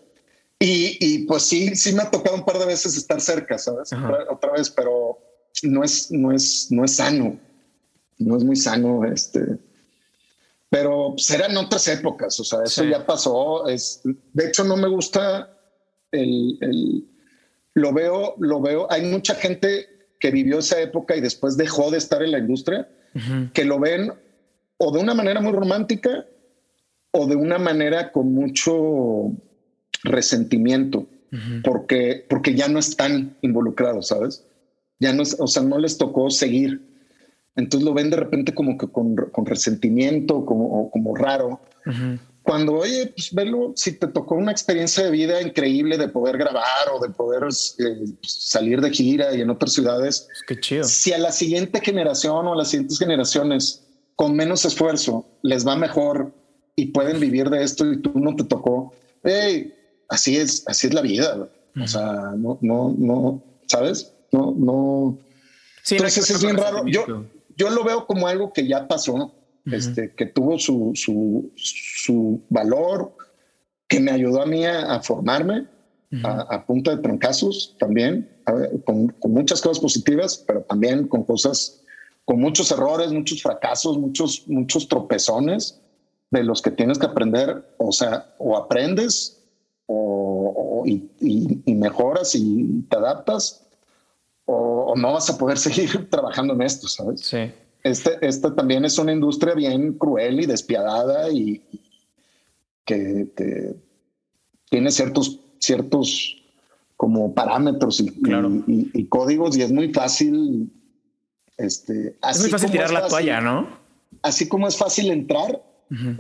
Y, 0.60 1.26
pues 1.26 1.44
sí, 1.44 1.76
sí 1.76 1.94
me 1.94 2.04
ha 2.04 2.10
tocado 2.10 2.38
un 2.38 2.46
par 2.46 2.58
de 2.58 2.66
veces 2.66 2.98
estar 2.98 3.20
cerca, 3.22 3.58
¿sabes? 3.58 3.92
Otra, 4.30 4.54
vez, 4.54 4.70
pero 4.70 5.20
no 5.64 5.84
es, 5.84 6.12
no 6.12 6.32
es, 6.32 6.68
no 6.72 6.86
es 6.86 6.96
sano. 6.96 7.38
No 8.18 8.38
es 8.38 8.44
muy 8.44 8.56
sano 8.56 9.06
este. 9.06 9.60
Pero 10.70 11.14
serán 11.18 11.54
pues, 11.54 11.66
otras 11.66 11.88
épocas, 11.90 12.40
o 12.40 12.44
sea, 12.44 12.64
eso 12.64 12.84
ya 12.84 13.06
pasó. 13.06 13.68
Es, 13.68 14.02
de 14.04 14.48
hecho, 14.48 14.64
no 14.64 14.78
me 14.78 14.88
gusta 14.88 15.56
el, 16.12 17.06
lo 17.74 17.94
veo, 17.94 18.36
lo 18.40 18.62
veo. 18.62 18.92
Hay 18.92 19.04
mucha 19.04 19.36
gente 19.36 19.88
que 20.20 20.32
vivió 20.32 20.60
esa 20.60 20.80
época 20.82 21.16
y 21.16 21.22
después 21.22 21.58
dejó 21.58 21.92
de 21.92 21.98
estar 21.98 22.24
en 22.24 22.32
la 22.32 22.40
industria, 22.40 22.90
que 23.54 23.64
lo 23.64 23.80
ven 23.80 24.12
o 24.78 24.92
de 24.92 25.00
una 25.00 25.14
manera 25.14 25.40
muy 25.40 25.54
romántica 25.54 26.26
o 27.12 27.28
de 27.28 27.36
una 27.36 27.58
manera 27.58 28.12
con 28.12 28.34
mucho 28.34 29.32
resentimiento, 30.04 31.08
porque, 31.64 32.26
porque 32.30 32.56
ya 32.56 32.68
no 32.68 32.80
están 32.80 33.36
involucrados, 33.42 34.08
¿sabes? 34.08 34.46
Ya 35.00 35.12
no, 35.12 35.24
o 35.24 35.48
sea, 35.48 35.64
no 35.64 35.78
les 35.78 35.98
tocó 35.98 36.30
seguir. 36.30 36.82
Entonces 37.56 37.86
lo 37.86 37.94
ven 37.94 38.10
de 38.10 38.18
repente 38.18 38.54
como 38.54 38.78
que 38.78 38.88
con, 38.88 39.16
con 39.16 39.46
resentimiento, 39.46 40.46
como, 40.46 40.90
como 40.92 41.16
raro 41.16 41.62
cuando, 42.46 42.74
oye, 42.74 43.08
pues 43.08 43.34
velo, 43.34 43.74
si 43.76 43.94
te 43.94 44.06
tocó 44.06 44.36
una 44.36 44.52
experiencia 44.52 45.04
de 45.04 45.10
vida 45.10 45.42
increíble 45.42 45.98
de 45.98 46.08
poder 46.08 46.38
grabar 46.38 46.90
o 46.94 47.00
de 47.00 47.12
poder 47.12 47.42
eh, 47.44 48.06
salir 48.22 48.82
de 48.82 48.92
gira 48.92 49.36
y 49.36 49.42
en 49.42 49.50
otras 49.50 49.74
ciudades. 49.74 50.28
Qué 50.48 50.60
chido. 50.60 50.84
Si 50.84 51.12
a 51.12 51.18
la 51.18 51.32
siguiente 51.32 51.82
generación 51.82 52.46
o 52.46 52.54
a 52.54 52.56
las 52.56 52.70
siguientes 52.70 53.00
generaciones 53.00 53.84
con 54.16 54.36
menos 54.36 54.64
esfuerzo 54.64 55.28
les 55.42 55.68
va 55.68 55.76
mejor 55.76 56.36
y 56.76 56.88
pueden 56.88 57.20
vivir 57.20 57.50
de 57.50 57.64
esto 57.64 57.92
y 57.92 58.00
tú 58.00 58.12
no 58.14 58.36
te 58.36 58.44
tocó, 58.44 58.94
hey, 59.24 59.74
así 60.10 60.38
es, 60.38 60.64
así 60.68 60.88
es 60.88 60.94
la 60.94 61.02
vida. 61.02 61.48
O 61.82 61.88
sea, 61.88 62.34
no, 62.38 62.58
no, 62.62 62.96
no, 62.98 63.44
¿sabes? 63.68 64.14
No, 64.32 64.54
no. 64.58 65.18
Sí, 65.84 65.96
Entonces 65.96 66.30
es 66.30 66.42
bien 66.42 66.58
raro. 66.58 66.86
Yo, 66.88 67.26
yo 67.58 67.70
lo 67.70 67.84
veo 67.84 68.06
como 68.06 68.28
algo 68.28 68.54
que 68.54 68.68
ya 68.68 68.88
pasó 68.88 69.34
este, 69.72 70.14
que 70.14 70.28
tuvo 70.28 70.60
su, 70.60 70.92
su, 70.94 71.52
su, 71.56 72.42
valor, 72.50 73.16
que 73.88 74.00
me 74.00 74.12
ayudó 74.12 74.42
a 74.42 74.46
mí 74.46 74.66
a, 74.66 75.00
formarme 75.02 75.68
a, 76.24 76.66
punta 76.66 76.96
de 76.96 77.02
trancazos 77.02 77.76
también, 77.80 78.30
con, 78.86 79.08
con, 79.08 79.32
muchas 79.34 79.62
cosas 79.62 79.80
positivas, 79.80 80.44
pero 80.46 80.62
también 80.62 81.08
con 81.08 81.24
cosas, 81.24 81.82
con 82.26 82.40
muchos 82.40 82.72
errores, 82.72 83.12
muchos 83.12 83.42
fracasos, 83.42 83.98
muchos, 83.98 84.48
muchos 84.48 84.88
tropezones 84.88 85.82
de 86.30 86.44
los 86.44 86.62
que 86.62 86.72
tienes 86.72 87.00
que 87.00 87.08
aprender, 87.08 87.76
o 87.78 87.92
sea, 87.92 88.34
o 88.38 88.56
aprendes 88.56 89.45
o, 89.88 90.84
y, 90.86 91.10
y, 91.66 91.76
mejoras 91.76 92.36
y 92.36 92.84
te 92.90 92.98
adaptas, 92.98 93.68
o, 94.46 94.92
o, 94.92 94.96
no 94.96 95.14
vas 95.14 95.30
a 95.30 95.38
poder 95.38 95.58
seguir 95.60 96.10
trabajando 96.10 96.54
en 96.54 96.62
esto, 96.62 96.88
¿sabes? 96.88 97.22
Sí 97.22 97.52
este, 97.86 98.18
esta 98.22 98.56
también 98.56 98.84
es 98.84 98.98
una 98.98 99.14
industria 99.14 99.54
bien 99.54 99.94
cruel 99.94 100.42
y 100.42 100.48
despiadada 100.48 101.30
y 101.30 101.62
que, 102.84 103.28
tiene 104.72 104.90
ciertos, 104.90 105.40
ciertos 105.60 106.36
como 106.98 107.36
parámetros 107.36 108.02
y, 108.02 109.06
códigos 109.06 109.56
y 109.56 109.62
es 109.62 109.72
muy 109.72 109.94
fácil. 109.94 110.74
Este, 111.58 112.18
es 112.28 112.40
muy 112.42 112.50
fácil 112.50 112.72
tirar 112.72 112.90
la 112.90 113.08
toalla, 113.08 113.40
¿no? 113.40 113.70
Así 114.24 114.48
como 114.48 114.68
es 114.68 114.76
fácil 114.76 115.12
entrar, 115.12 115.64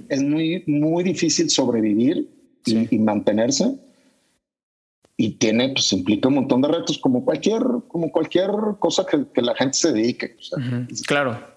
es 0.09 0.21
muy, 0.21 0.63
muy 0.67 1.03
difícil 1.03 1.49
sobrevivir 1.49 2.29
y, 2.65 2.99
mantenerse. 2.99 3.75
Y 5.17 5.31
tiene, 5.31 5.69
pues 5.69 5.91
implica 5.93 6.27
un 6.27 6.35
montón 6.35 6.61
de 6.61 6.67
retos 6.67 6.97
como 6.97 7.23
cualquier, 7.23 7.63
como 7.87 8.11
cualquier 8.11 8.49
cosa 8.79 9.05
que, 9.05 9.41
la 9.41 9.55
gente 9.55 9.77
se 9.77 9.93
dedique. 9.93 10.35
claro. 11.07 11.55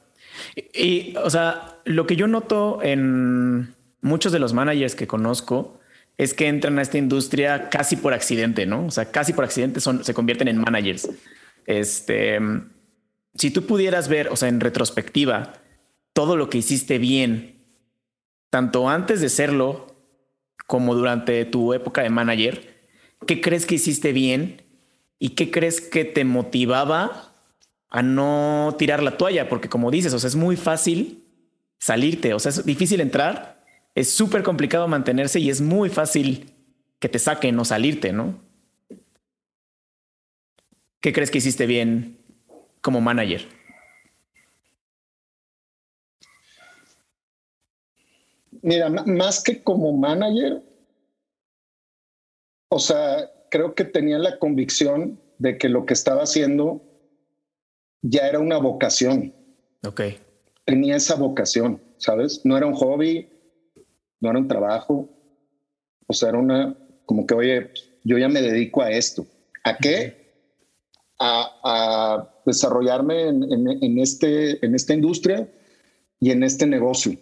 Y, 0.72 1.16
o 1.16 1.30
sea, 1.30 1.80
lo 1.84 2.06
que 2.06 2.16
yo 2.16 2.28
noto 2.28 2.80
en 2.82 3.74
muchos 4.00 4.32
de 4.32 4.38
los 4.38 4.52
managers 4.52 4.94
que 4.94 5.06
conozco 5.06 5.80
es 6.16 6.34
que 6.34 6.48
entran 6.48 6.78
a 6.78 6.82
esta 6.82 6.98
industria 6.98 7.68
casi 7.68 7.96
por 7.96 8.12
accidente, 8.12 8.66
¿no? 8.66 8.86
O 8.86 8.90
sea, 8.90 9.06
casi 9.11 9.32
por 9.32 9.44
accidente 9.44 9.80
son, 9.80 10.04
se 10.04 10.14
convierten 10.14 10.48
en 10.48 10.59
managers. 10.59 11.09
Este, 11.66 12.38
si 13.34 13.50
tú 13.50 13.66
pudieras 13.66 14.09
ver, 14.09 14.28
o 14.28 14.36
sea, 14.36 14.48
en 14.48 14.61
retrospectiva, 14.61 15.54
todo 16.12 16.36
lo 16.36 16.50
que 16.50 16.59
hiciste 16.59 16.98
bien, 16.98 17.62
tanto 18.50 18.88
antes 18.88 19.20
de 19.20 19.28
serlo 19.28 19.88
como 20.68 20.94
durante 20.94 21.46
tu 21.46 21.72
época 21.72 22.02
de 22.02 22.10
manager, 22.10 22.86
¿qué 23.26 23.40
crees 23.40 23.64
que 23.66 23.76
hiciste 23.76 24.12
bien 24.12 24.62
y 25.18 25.30
qué 25.30 25.50
crees 25.50 25.80
que 25.80 26.04
te 26.04 26.24
motivaba 26.24 27.32
a 27.88 28.02
no 28.02 28.76
tirar 28.78 29.02
la 29.02 29.16
toalla, 29.16 29.48
porque 29.48 29.70
como 29.70 29.90
dices, 29.90 30.12
o 30.12 30.18
sea, 30.18 30.28
es 30.28 30.36
muy 30.36 30.56
fácil 30.56 31.24
salirte, 31.78 32.34
o 32.34 32.38
sea, 32.38 32.50
es 32.50 32.66
difícil 32.66 33.00
entrar, 33.00 33.64
es 33.94 34.12
súper 34.12 34.42
complicado 34.42 34.86
mantenerse 34.88 35.40
y 35.40 35.48
es 35.48 35.62
muy 35.62 35.88
fácil 35.88 36.52
que 36.98 37.08
te 37.08 37.18
saquen 37.18 37.58
o 37.58 37.64
salirte, 37.64 38.12
¿no? 38.12 38.38
¿Qué 41.00 41.14
crees 41.14 41.30
que 41.30 41.38
hiciste 41.38 41.64
bien 41.66 42.18
como 42.82 43.00
manager? 43.00 43.48
Mira, 48.62 48.88
más 48.88 49.42
que 49.42 49.62
como 49.62 49.92
manager, 49.92 50.62
o 52.70 52.78
sea, 52.78 53.30
creo 53.50 53.74
que 53.74 53.84
tenía 53.84 54.18
la 54.18 54.38
convicción 54.38 55.20
de 55.38 55.59
que 55.59 55.68
lo 55.68 55.86
que 55.86 55.94
estaba 55.94 56.22
haciendo 56.22 56.82
ya 58.02 58.28
era 58.28 58.38
una 58.38 58.59
vocación. 58.59 59.34
Ok. 59.86 60.02
Tenía 60.64 60.96
esa 60.96 61.14
vocación, 61.14 61.80
¿sabes? 61.96 62.44
No 62.44 62.56
era 62.56 62.66
un 62.66 62.74
hobby, 62.74 63.28
no 64.20 64.30
era 64.30 64.38
un 64.38 64.48
trabajo. 64.48 65.09
O 66.06 66.12
sea, 66.12 66.30
era 66.30 66.38
una, 66.38 66.76
como 67.06 67.26
que, 67.26 67.34
oye, 67.34 67.70
yo 68.04 68.18
ya 68.18 68.28
me 68.28 68.42
dedico 68.42 68.82
a 68.82 68.90
esto. 68.90 69.26
¿A 69.64 69.76
qué? 69.76 70.28
A, 71.18 72.28
desarrollarme 72.46 73.28
en, 73.28 73.98
este, 73.98 74.64
en 74.64 74.74
esta 74.74 74.94
industria 74.94 75.46
y 76.18 76.30
en 76.30 76.42
este 76.42 76.66
negocio. 76.66 77.18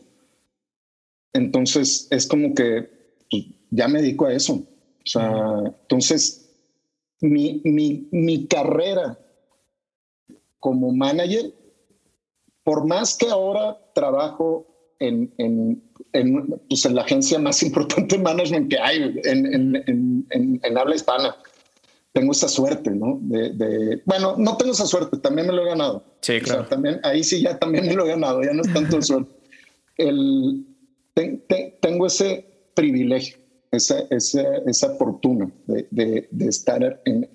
Entonces, 1.37 2.09
es 2.11 2.26
como 2.26 2.55
que 2.55 2.89
pues, 3.30 3.45
ya 3.70 3.89
me 3.89 4.01
dedico 4.01 4.26
a 4.26 4.32
eso. 4.32 4.55
O 4.55 5.09
sea, 5.09 5.32
entonces, 5.82 6.51
mi, 7.20 7.61
mi, 7.64 8.09
mi 8.11 8.47
carrera 8.47 9.18
como 10.59 10.93
manager, 10.93 11.53
por 12.64 12.87
más 12.87 13.16
que 13.16 13.28
ahora 13.28 13.78
trabajo 13.95 14.66
en, 14.99 15.32
en, 15.39 15.82
en, 16.12 16.61
pues 16.68 16.84
en 16.87 16.95
la 16.95 17.03
agencia 17.03 17.39
más 17.39 17.62
importante 17.68 18.16
de 18.16 18.22
management 18.22 18.70
que 18.70 18.78
hay 18.78 19.20
en, 19.24 19.76
en, 19.87 20.78
habla 20.78 20.97
hispana, 20.97 21.37
tengo 22.12 22.32
esa 22.32 22.49
suerte, 22.49 22.91
¿no? 22.91 23.18
De, 23.20 24.03
bueno, 24.07 24.37
no 24.39 24.57
tengo 24.57 24.72
esa 24.72 24.87
suerte, 24.87 25.18
también 25.18 25.47
me 25.47 25.53
lo 25.53 25.62
he 25.62 25.68
ganado. 25.68 26.03
Sí, 26.22 26.41
claro. 26.41 26.66
también, 26.66 26.99
ahí 27.03 27.22
sí 27.22 27.43
ya 27.43 27.59
también 27.59 27.87
me 27.87 27.95
lo 27.95 28.07
he 28.07 28.09
ganado, 28.09 28.43
ya 28.43 28.55
no 28.55 28.62
es 28.62 28.72
tanto 28.72 29.01
suerte. 29.03 29.30
El, 29.99 30.64
tengo 31.81 32.07
ese 32.07 32.45
privilegio, 32.75 33.39
esa, 33.71 34.01
esa, 34.11 34.43
esa 34.67 34.95
fortuna 34.97 35.51
de, 35.67 35.87
de, 35.91 36.29
de 36.31 36.47
estar 36.47 37.01
en, 37.05 37.29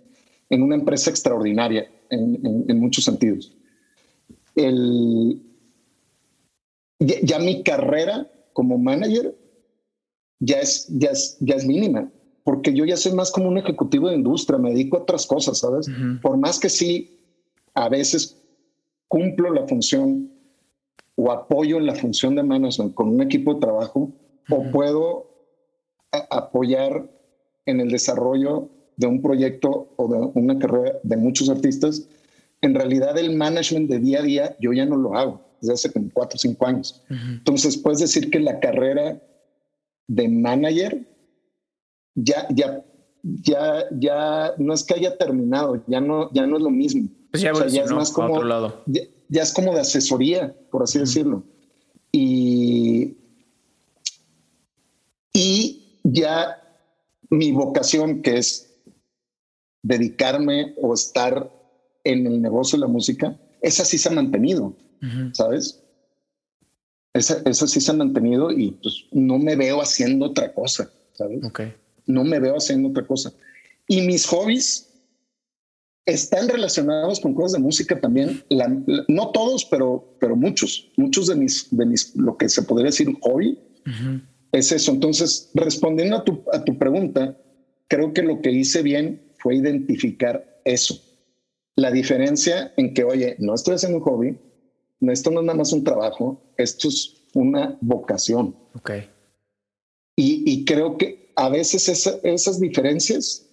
en 0.50 0.62
una 0.62 0.76
empresa 0.76 1.10
extraordinaria 1.10 1.90
en, 2.10 2.80
muchos 2.80 3.06
sentidos. 3.06 3.54
El, 4.56 5.42
ya, 7.00 7.40
mi 7.40 7.64
carrera 7.64 8.30
como 8.54 8.78
manager 8.78 9.36
ya 10.40 10.60
es, 10.60 10.88
ya, 10.90 11.12
es, 11.12 11.38
ya 11.40 11.56
es 11.56 11.66
mínima, 11.66 12.12
porque 12.44 12.74
yo 12.74 12.86
ya 12.86 12.98
soy 12.98 13.14
más 13.14 13.32
como 13.32 13.48
un 13.48 13.58
ejecutivo 13.58 14.10
de 14.10 14.16
industria, 14.16 14.60
me 14.60 14.72
dedico 14.72 14.98
a 14.98 15.02
otras 15.02 15.26
cosas, 15.26 15.60
¿sabes? 15.60 15.88
Por 16.22 16.38
más 16.38 16.60
que 16.60 16.70
sí, 16.70 17.18
a 17.74 17.88
veces 17.88 18.38
cumplo 19.08 19.54
la 19.54 19.68
función 19.68 20.31
o 21.24 21.32
apoyo 21.32 21.78
en 21.78 21.86
la 21.86 21.94
función 21.94 22.34
de 22.36 22.42
management 22.42 22.96
con 22.96 23.10
un 23.10 23.22
equipo 23.22 23.54
de 23.54 23.60
trabajo, 23.60 24.12
o 24.50 24.72
puedo 24.72 25.28
apoyar 26.32 27.08
en 27.68 27.80
el 27.80 27.92
desarrollo 27.92 28.70
de 28.98 29.06
un 29.06 29.22
proyecto 29.22 29.94
o 29.98 30.08
de 30.08 30.32
una 30.34 30.58
carrera 30.58 30.94
de 31.04 31.18
muchos 31.18 31.48
artistas, 31.50 32.08
en 32.62 32.74
realidad 32.74 33.16
el 33.20 33.36
management 33.36 33.88
de 33.90 34.00
día 34.00 34.20
a 34.20 34.24
día 34.24 34.58
yo 34.60 34.74
ya 34.74 34.86
no 34.86 34.98
lo 34.98 35.16
hago 35.16 35.42
desde 35.62 35.74
hace 35.74 35.92
como 35.92 36.10
cuatro 36.12 36.38
o 36.38 36.40
cinco 36.40 36.66
años. 36.66 37.04
Entonces 37.10 37.78
puedes 37.78 38.00
decir 38.00 38.32
que 38.32 38.40
la 38.40 38.60
carrera 38.60 39.22
de 40.08 40.28
manager 40.28 41.08
ya, 42.16 42.48
ya, 42.50 42.84
ya, 43.22 43.86
ya 43.92 44.54
no 44.58 44.74
es 44.74 44.84
que 44.84 44.96
haya 44.96 45.16
terminado, 45.20 45.84
ya 45.86 46.02
no, 46.02 46.32
ya 46.34 46.48
no 46.48 46.58
es 46.58 46.64
lo 46.64 46.72
mismo. 46.72 47.08
Pues 47.30 47.44
ya, 47.44 47.52
es 47.52 47.92
más 47.92 48.12
como, 48.12 48.34
otro 48.34 48.48
lado. 48.48 48.84
Ya, 48.88 49.04
es 49.40 49.54
como 49.54 49.74
de 49.74 49.82
asesoría, 49.82 50.54
por 50.70 50.84
así 50.84 51.00
decirlo. 51.00 51.44
Y, 52.12 53.16
y 55.34 56.00
ya 56.04 56.62
mi 57.30 57.52
vocación, 57.52 58.22
que 58.22 58.38
es 58.38 58.70
dedicarme 59.84 60.76
o 60.78 60.94
estar 60.94 61.50
en 62.04 62.28
el 62.28 62.42
negocio 62.42 62.78
de 62.78 62.82
la 62.82 62.92
música, 62.92 63.40
esa 63.62 63.86
sí 63.86 63.98
se 63.98 64.10
ha 64.10 64.12
mantenido, 64.12 64.76
¿sabes? 65.34 65.82
Esa, 67.14 67.42
esa, 67.46 67.68
sí 67.68 67.80
se 67.80 67.92
ha 67.92 67.94
mantenido 67.94 68.52
y 68.52 68.72
pues 68.72 69.06
no 69.12 69.38
me 69.38 69.56
veo 69.56 69.82
haciendo 69.82 70.28
otra 70.28 70.54
cosa, 70.54 70.90
¿sabes? 71.14 71.44
Okay. 71.44 71.74
No 72.06 72.24
me 72.24 72.40
veo 72.40 72.58
haciendo 72.58 72.90
otra 72.90 73.06
cosa. 73.06 73.32
Y 73.88 74.02
mis 74.02 74.26
hobbies 74.26 74.91
están 76.06 76.50
relacionados 76.50 77.20
con 77.20 77.34
cosas 77.34 77.54
de 77.54 77.60
música 77.60 78.00
también. 78.00 78.44
no 79.08 79.32
todos, 79.32 79.66
pero, 79.66 80.16
pero 80.20 80.36
muchos. 80.36 80.92
Muchos 80.98 81.28
de 81.28 81.36
mis, 81.36 81.68
de 81.72 81.86
mis, 81.86 82.16
lo 82.16 82.38
que 82.38 82.50
se 82.50 82.64
podría 82.64 82.88
decir 82.88 83.08
hobby, 83.22 83.58
es 84.52 84.72
eso. 84.72 84.92
Entonces, 84.92 85.52
respondiendo 85.54 86.18
a 86.18 86.24
tu, 86.24 86.44
a 86.52 86.64
tu 86.64 86.78
pregunta, 86.78 87.38
creo 87.88 88.14
que 88.14 88.24
lo 88.24 88.42
que 88.42 88.52
hice 88.52 88.82
bien 88.82 89.22
fue 89.38 89.56
identificar 89.56 90.62
eso. 90.66 91.02
La 91.76 91.92
diferencia 91.92 92.74
en 92.78 92.94
que, 92.94 93.04
oye, 93.04 93.36
no 93.40 93.56
estoy 93.56 93.76
haciendo 93.76 94.00
un 94.00 94.04
hobby, 94.04 94.38
esto 95.02 95.32
no 95.32 95.40
es 95.40 95.46
nada 95.46 95.58
más 95.58 95.74
un 95.74 95.84
trabajo, 95.84 96.42
esto 96.58 96.90
es 96.90 97.24
una 97.34 97.78
vocación. 97.82 98.56
Ok. 98.76 98.92
Y, 100.16 100.66
creo 100.66 100.98
que 100.98 101.32
a 101.36 101.50
veces 101.50 101.90
esas 102.24 102.60
diferencias 102.60 103.50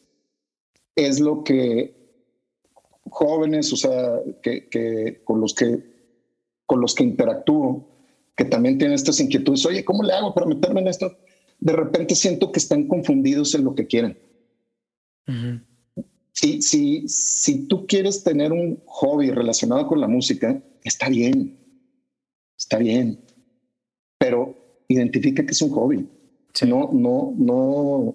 es 0.96 1.18
lo 1.18 1.42
que 1.42 1.97
jóvenes, 3.10 3.72
o 3.72 3.76
sea, 3.76 4.20
que, 4.42 5.20
con 5.24 5.40
los 5.40 5.54
que 5.54 5.98
con 6.66 6.82
los 6.82 6.94
que 6.94 7.02
interactúo, 7.02 7.88
que 8.36 8.44
también 8.44 8.76
tienen 8.76 8.94
estas 8.94 9.20
inquietudes, 9.20 9.64
oye, 9.64 9.86
¿cómo 9.86 10.02
le 10.02 10.12
hago 10.12 10.34
para 10.34 10.46
meterme 10.46 10.82
en 10.82 10.88
esto? 10.88 11.16
De 11.60 11.72
repente 11.72 12.14
siento 12.14 12.52
que 12.52 12.58
están 12.58 12.86
confundidos 12.86 13.54
en 13.54 13.64
lo 13.64 13.74
que 13.74 13.86
quieren 13.86 14.18
si, 16.40 16.62
si, 16.62 17.08
si 17.08 17.66
tú 17.66 17.86
quieres 17.86 18.22
tener 18.22 18.52
un 18.52 18.80
hobby 18.86 19.30
relacionado 19.30 19.88
con 19.88 20.00
la 20.00 20.06
música, 20.06 20.62
está 20.84 21.08
bien, 21.08 21.58
está 22.56 22.78
bien, 22.78 23.20
pero 24.18 24.54
identifica 24.86 25.44
que 25.44 25.52
es 25.52 25.62
un 25.62 25.70
hobby. 25.70 26.08
No, 26.66 26.90
no, 26.92 27.34
no. 27.36 28.14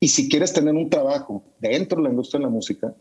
Y 0.00 0.08
si 0.08 0.28
quieres 0.28 0.52
tener 0.52 0.74
un 0.74 0.88
trabajo 0.90 1.42
dentro 1.60 1.98
de 1.98 2.04
la 2.04 2.10
industria 2.10 2.38
de 2.38 2.44
la 2.44 2.50
música, 2.50 2.96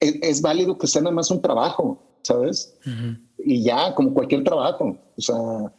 es, 0.00 0.42
válido 0.42 0.78
que 0.78 0.86
sea 0.86 1.02
nada 1.02 1.14
más 1.14 1.30
un 1.30 1.40
trabajo, 1.40 2.02
¿sabes? 2.22 2.78
Y 3.38 3.62
ya, 3.62 3.94
como 3.94 4.14
cualquier 4.14 4.44
trabajo. 4.44 4.98
O 5.16 5.20
sea, 5.20 5.72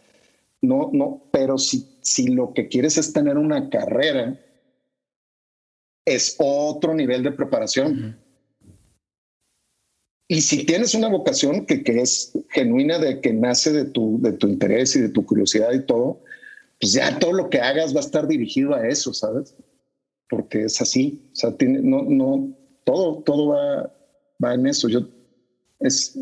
no, 0.61 0.89
no, 0.93 1.24
pero 1.32 1.57
si, 1.57 1.97
si 2.01 2.28
lo 2.28 2.53
que 2.53 2.68
quieres 2.68 2.97
es 2.97 3.13
tener 3.13 3.38
una 3.38 3.70
carrera, 3.70 4.39
es 6.05 6.36
otro 6.39 6.93
nivel 6.93 7.24
de 7.24 7.32
preparación. 7.32 8.20
Y 10.28 10.41
si 10.41 10.66
tienes 10.66 10.95
una 10.95 11.07
vocación 11.07 11.66
que, 11.66 11.84
que, 11.84 12.01
es 12.01 12.34
genuina, 12.49 12.97
de 12.97 13.22
que 13.22 13.32
nace 13.32 13.72
de 13.72 13.86
tu, 13.86 14.20
de 14.22 14.34
tu 14.34 14.47
interés 14.47 14.95
y 14.95 15.01
de 15.01 15.09
tu 15.09 15.26
curiosidad 15.26 15.72
y 15.74 15.86
todo, 15.86 16.22
pues 16.80 16.93
ya 16.93 17.20
todo 17.20 17.34
lo 17.34 17.49
que 17.49 17.59
hagas 17.59 17.93
va 17.93 17.99
a 17.99 18.03
estar 18.03 18.28
dirigido 18.28 18.74
a 18.74 18.88
eso, 18.88 19.13
¿sabes? 19.13 19.55
Porque 20.28 20.63
es 20.63 20.82
así. 20.82 21.30
O 21.32 21.36
sea, 21.36 21.55
tiene, 21.55 21.80
no, 21.82 22.03
no, 22.03 22.55
todo, 22.84 23.22
todo 23.24 23.49
va, 23.49 23.94
va 24.43 24.53
en 24.53 24.67
eso. 24.67 24.88
Yo, 24.89 25.01
es, 25.79 26.17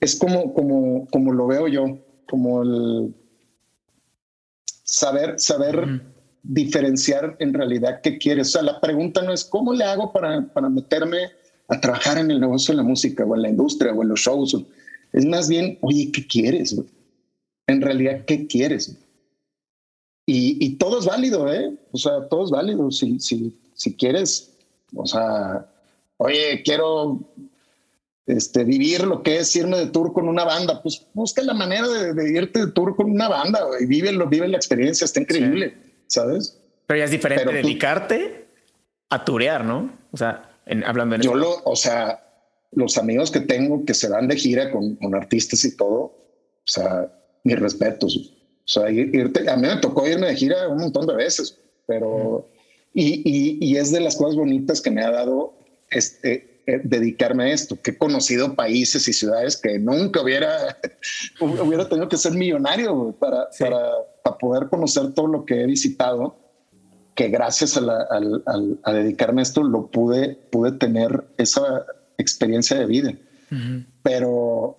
es 0.00 0.16
como, 0.16 0.52
como, 0.54 1.06
como 1.08 1.32
lo 1.32 1.46
veo 1.46 1.68
yo, 1.68 1.98
como 2.28 2.62
el 2.62 3.14
saber, 4.84 5.38
saber 5.38 6.02
diferenciar 6.42 7.36
en 7.38 7.54
realidad 7.54 8.00
qué 8.02 8.18
quieres. 8.18 8.48
O 8.48 8.50
sea, 8.52 8.62
la 8.62 8.80
pregunta 8.80 9.22
no 9.22 9.32
es 9.32 9.44
cómo 9.44 9.72
le 9.72 9.84
hago 9.84 10.12
para, 10.12 10.46
para 10.52 10.68
meterme 10.68 11.30
a 11.68 11.80
trabajar 11.80 12.18
en 12.18 12.30
el 12.30 12.40
negocio 12.40 12.72
de 12.72 12.78
la 12.78 12.82
música 12.82 13.24
o 13.24 13.34
en 13.34 13.42
la 13.42 13.48
industria 13.48 13.92
o 13.92 14.02
en 14.02 14.08
los 14.08 14.20
shows. 14.20 14.56
Es 15.12 15.24
más 15.24 15.48
bien, 15.48 15.78
oye, 15.82 16.10
¿qué 16.12 16.26
quieres? 16.26 16.76
En 17.66 17.80
realidad, 17.80 18.24
¿qué 18.26 18.46
quieres? 18.46 18.98
Y, 20.26 20.64
y, 20.64 20.76
todo 20.76 21.00
es 21.00 21.06
válido, 21.06 21.52
¿eh? 21.52 21.76
O 21.90 21.98
sea, 21.98 22.28
todo 22.28 22.44
es 22.44 22.50
válido. 22.50 22.90
Si, 22.90 23.18
si, 23.18 23.58
si 23.74 23.96
quieres, 23.96 24.54
o 24.94 25.04
sea, 25.04 25.66
oye, 26.22 26.62
quiero 26.64 27.20
este, 28.26 28.64
vivir 28.64 29.04
lo 29.04 29.22
que 29.22 29.38
es 29.38 29.54
irme 29.56 29.78
de 29.78 29.86
tour 29.86 30.12
con 30.12 30.28
una 30.28 30.44
banda, 30.44 30.82
pues 30.82 31.06
busca 31.14 31.42
la 31.42 31.54
manera 31.54 31.88
de, 31.88 32.32
irte 32.32 32.66
de 32.66 32.72
tour 32.72 32.96
con 32.96 33.10
una 33.10 33.28
banda 33.28 33.60
y 33.80 33.86
vive, 33.86 34.12
vive 34.26 34.48
la 34.48 34.56
experiencia, 34.56 35.04
está 35.04 35.20
increíble. 35.20 35.76
¿sabes? 36.12 36.60
Pero 36.86 36.98
ya 36.98 37.04
es 37.04 37.10
diferente 37.10 37.52
dedicarte 37.52 38.46
a 39.08 39.24
turear, 39.24 39.64
¿no? 39.64 39.90
O 40.12 40.16
sea, 40.16 40.58
hablando 40.86 41.14
en 41.16 41.22
Yo 41.22 41.34
lo, 41.34 41.62
o 41.64 41.76
sea, 41.76 42.22
los 42.72 42.98
amigos 42.98 43.30
que 43.30 43.40
tengo 43.40 43.84
que 43.84 43.94
se 43.94 44.08
van 44.08 44.28
de 44.28 44.36
gira 44.36 44.70
con, 44.70 44.96
con 44.96 45.14
artistas 45.14 45.64
y 45.64 45.76
todo, 45.76 45.98
o 45.98 46.66
sea, 46.66 47.10
mis 47.44 47.58
respetos. 47.58 48.34
O 48.64 48.68
sea, 48.68 48.90
irte, 48.90 49.48
a 49.50 49.56
mí 49.56 49.66
me 49.66 49.76
tocó 49.76 50.06
irme 50.06 50.28
de 50.28 50.36
gira 50.36 50.68
un 50.68 50.78
montón 50.78 51.06
de 51.06 51.14
veces, 51.14 51.58
pero, 51.86 52.48
y, 52.94 53.22
y, 53.24 53.58
y, 53.60 53.76
es 53.76 53.90
de 53.90 54.00
las 54.00 54.16
cosas 54.16 54.36
bonitas 54.36 54.80
que 54.80 54.90
me 54.90 55.02
ha 55.02 55.10
dado 55.10 55.54
este, 55.92 56.62
eh, 56.66 56.80
dedicarme 56.84 57.44
a 57.44 57.52
esto, 57.52 57.80
que 57.80 57.92
he 57.92 57.98
conocido 57.98 58.54
países 58.54 59.08
y 59.08 59.12
ciudades 59.12 59.56
que 59.56 59.78
nunca 59.78 60.22
hubiera, 60.22 60.78
hubiera 61.40 61.88
tenido 61.88 62.08
que 62.08 62.16
ser 62.16 62.32
millonario 62.32 63.12
para, 63.18 63.48
para, 63.58 63.80
para 64.22 64.38
poder 64.38 64.68
conocer 64.68 65.12
todo 65.12 65.26
lo 65.26 65.44
que 65.44 65.62
he 65.62 65.66
visitado, 65.66 66.36
que 67.14 67.28
gracias 67.28 67.76
a, 67.76 68.92
dedicarme 68.92 69.40
a 69.40 69.44
esto 69.44 69.62
lo 69.62 69.90
pude, 69.90 70.36
pude 70.50 70.72
tener 70.72 71.24
esa 71.36 71.84
experiencia 72.18 72.78
de 72.78 72.86
vida. 72.86 73.14
Pero, 74.02 74.78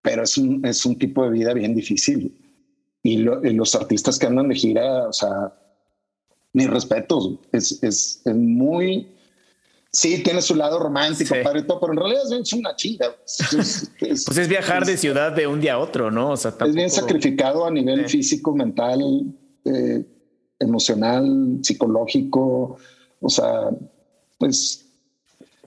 pero 0.00 0.22
es 0.22 0.38
un, 0.38 0.64
es 0.64 0.86
un 0.86 0.96
tipo 0.96 1.24
de 1.24 1.30
vida 1.30 1.52
bien 1.54 1.74
difícil. 1.74 2.36
Y, 3.02 3.18
los 3.18 3.74
artistas 3.74 4.18
que 4.18 4.26
andan 4.26 4.48
de 4.48 4.54
gira, 4.54 5.08
o 5.08 5.12
sea, 5.12 5.54
mis 6.52 6.68
respetos, 6.68 7.38
es, 7.52 7.82
es, 7.82 8.22
muy... 8.26 9.16
Sí, 9.92 10.22
tiene 10.22 10.40
su 10.40 10.54
lado 10.54 10.78
romántico, 10.78 11.34
padre, 11.42 11.62
todo, 11.62 11.80
pero 11.80 11.92
en 11.92 11.98
realidad 11.98 12.22
es 12.40 12.52
una 12.52 12.76
chinga. 12.76 13.16
pues 14.00 14.38
es 14.38 14.48
viajar 14.48 14.86
de 14.86 14.96
ciudad 14.96 15.32
de 15.32 15.48
un 15.48 15.60
día 15.60 15.74
a 15.74 15.78
otro, 15.78 16.12
¿no? 16.12 16.30
O 16.30 16.36
sea, 16.36 16.54
Es 16.64 16.74
bien 16.74 16.90
sacrificado 16.90 17.66
a 17.66 17.70
nivel 17.72 18.08
físico, 18.08 18.54
mental, 18.54 19.00
eh, 19.64 20.04
emocional, 20.60 21.58
psicológico. 21.62 22.76
O 23.20 23.28
sea, 23.28 23.70
pues, 24.38 24.86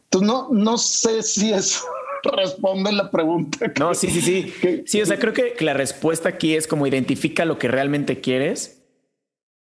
pues 0.10 0.24
no, 0.24 0.48
no 0.52 0.78
sé 0.78 1.22
si 1.22 1.52
eso 1.52 1.84
responde 2.24 2.94
la 2.94 3.12
pregunta. 3.12 3.74
No, 3.78 3.94
sí, 3.94 4.10
sí, 4.10 4.22
sí. 4.22 4.84
sí, 4.86 5.02
o 5.02 5.06
sea, 5.06 5.20
creo 5.20 5.34
que 5.34 5.54
la 5.60 5.74
respuesta 5.74 6.30
aquí 6.30 6.56
es 6.56 6.66
como 6.66 6.88
identifica 6.88 7.44
lo 7.44 7.60
que 7.60 7.68
realmente 7.68 8.22
quieres 8.22 8.84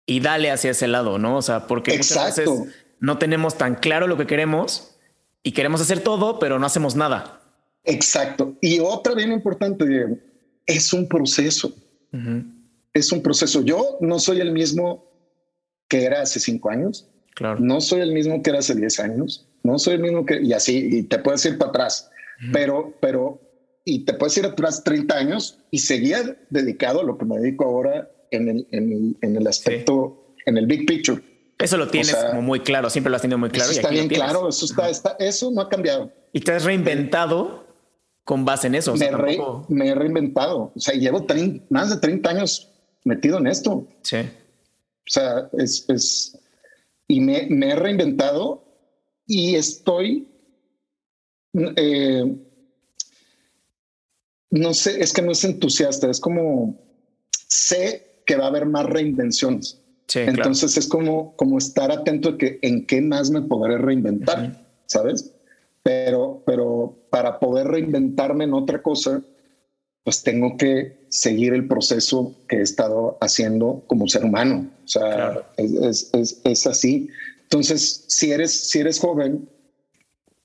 y 0.05 0.21
dale 0.21 0.51
hacia 0.51 0.73
ese 0.73 0.89
lado, 0.89 1.19
¿no? 1.19 1.39
O 1.39 1.43
sea, 1.43 1.67
porque 1.67 1.97
muchas 1.97 2.37
veces 2.37 2.51
no 3.03 3.19
tenemos 3.19 3.59
tan 3.59 3.75
claro 3.75 4.07
lo 4.07 4.17
que 4.17 4.27
queremos 4.27 4.97
y 5.43 5.53
queremos 5.53 5.81
hacer 5.81 6.01
todo, 6.01 6.39
pero 6.39 6.59
no 6.59 6.65
hacemos 6.65 6.97
nada. 6.97 7.43
Exacto. 7.85 8.57
Y 8.63 8.79
otra 8.79 9.15
bien 9.15 9.33
importante, 9.33 9.85
es 10.67 10.93
un 10.93 11.09
proceso. 11.09 11.75
Es 12.95 13.13
un 13.13 13.23
proceso. 13.23 13.63
Yo 13.63 13.99
no 14.01 14.19
soy 14.19 14.41
el 14.41 14.53
mismo 14.53 15.05
que 15.89 16.05
era 16.05 16.23
hace 16.23 16.41
cinco 16.41 16.71
años. 16.71 17.09
Claro. 17.35 17.61
No 17.61 17.81
soy 17.81 18.01
el 18.01 18.13
mismo 18.13 18.43
que 18.43 18.51
era 18.51 18.61
hace 18.61 18.75
diez 18.75 19.01
años. 19.01 19.47
No 19.63 19.79
soy 19.79 19.95
el 19.95 20.01
mismo 20.01 20.25
que, 20.25 20.41
y 20.41 20.53
así, 20.53 20.89
y 20.91 21.03
te 21.03 21.19
puedes 21.19 21.45
ir 21.45 21.59
para 21.59 21.71
atrás 21.71 22.09
pero, 22.51 22.95
pero, 23.01 23.41
y 23.85 24.05
te 24.05 24.15
puedes 24.15 24.37
ir 24.39 24.47
atrás 24.47 24.83
30 24.83 25.15
años 25.15 25.59
y 25.71 25.79
seguía 25.79 26.37
dedicado 26.51 27.01
a 27.01 27.05
lo 27.05 27.19
que 27.19 27.25
me 27.25 27.39
dedico 27.39 27.65
ahora 27.65 28.11
en 28.31 28.49
el, 28.49 28.67
en 28.73 29.17
en 29.21 29.37
el 29.37 29.47
aspecto, 29.47 30.35
en 30.47 30.59
el 30.59 30.67
big 30.67 30.87
picture. 30.87 31.23
Eso 31.59 31.77
lo 31.77 31.89
tienes 31.89 32.15
como 32.15 32.43
muy 32.43 32.61
claro, 32.61 32.91
siempre 32.91 33.11
lo 33.11 33.17
has 33.17 33.23
tenido 33.23 33.39
muy 33.39 33.51
claro. 33.51 33.71
Eso 33.71 33.81
está 33.81 33.91
bien 33.91 34.09
claro, 34.09 34.49
eso 34.49 34.65
está, 34.65 34.89
está, 34.89 35.17
eso 35.19 35.51
no 35.51 35.61
ha 35.61 35.69
cambiado. 35.69 36.11
Y 36.33 36.41
te 36.41 36.53
has 36.53 36.65
reinventado 36.65 37.65
con 38.25 38.45
base 38.45 38.67
en 38.67 38.75
eso. 38.75 38.95
Me, 38.97 39.11
me 39.69 39.89
he 39.89 39.95
reinventado. 39.95 40.73
O 40.75 40.81
sea, 40.81 40.95
llevo 40.95 41.25
más 41.71 41.91
de 41.91 41.97
30 41.99 42.31
años 42.31 42.69
metido 43.05 43.39
en 43.39 43.47
esto. 43.47 43.87
Sí. 44.03 44.19
O 44.19 45.11
sea, 45.11 45.49
es, 45.59 45.89
es 45.89 46.39
y 47.07 47.21
me, 47.21 47.47
me 47.49 47.71
he 47.71 47.77
reinventado 47.77 48.65
y 49.27 49.55
estoy 49.55 50.27
eh, 51.55 52.25
no 54.51 54.75
sé, 54.75 55.03
es 55.03 55.13
que 55.13 55.23
no 55.23 55.33
es 55.33 55.45
entusiasta, 55.45 56.11
es 56.11 56.21
como 56.21 56.79
sé 57.49 58.23
que 58.27 58.37
va 58.37 58.45
a 58.45 58.49
haber 58.49 58.67
más 58.67 58.85
reinvenciones. 58.87 59.82
Entonces 60.15 60.77
es 60.77 60.87
como, 60.87 61.35
como 61.37 61.59
estar 61.59 61.91
atento 61.91 62.33
de 62.33 62.39
que 62.39 62.59
en 62.63 62.87
qué 62.87 63.01
más 63.01 63.31
me 63.31 63.43
podré 63.43 63.79
reinventar, 63.79 64.65
¿sabes? 64.87 65.33
Pero, 65.83 66.43
pero 66.47 66.97
para 67.11 67.39
poder 67.39 67.69
reinventarme 67.69 68.45
en 68.45 68.55
otra 68.55 68.83
cosa, 68.83 69.23
pues 70.05 70.23
tengo 70.23 70.57
que 70.57 71.07
seguir 71.09 71.55
el 71.55 71.69
proceso 71.69 72.35
que 72.49 72.57
he 72.57 72.63
estado 72.63 73.19
haciendo 73.21 73.85
como 73.87 74.09
ser 74.09 74.25
humano. 74.25 74.69
O 74.85 74.89
sea, 74.89 75.47
es, 75.57 76.11
es, 76.13 76.41
es, 76.45 76.67
así. 76.67 77.09
Entonces, 77.43 78.05
si 78.09 78.33
eres, 78.33 78.53
si 78.53 78.81
eres 78.81 78.99
joven, 78.99 79.49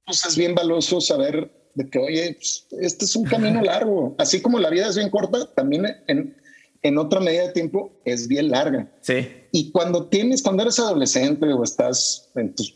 pues 0.06 0.26
es 0.26 0.38
bien 0.38 0.54
valioso 0.54 1.02
saber 1.02 1.52
de 1.74 1.90
que, 1.90 2.00
oye, 2.00 2.34
pues, 2.34 2.68
este 2.82 3.06
es 3.06 3.16
un 3.16 3.26
camino 3.26 3.62
largo. 3.62 4.16
Así 4.18 4.42
como 4.42 4.60
la 4.60 4.70
vida 4.70 4.88
es 4.88 4.98
bien 4.98 5.10
corta, 5.10 5.48
también 5.54 5.86
en, 6.08 6.36
en 6.88 6.98
otra 6.98 7.20
medida 7.20 7.48
de 7.48 7.54
tiempo 7.54 7.92
es 8.06 8.28
bien 8.28 8.50
larga. 8.50 8.90
Sí. 9.02 9.28
Y 9.52 9.72
cuando 9.72 10.08
tienes, 10.08 10.42
cuando 10.42 10.64
eres 10.64 10.80
adolescente 10.80 11.46
o 11.52 11.64
estás 11.64 12.30
en 12.36 12.56
tus, 12.56 12.76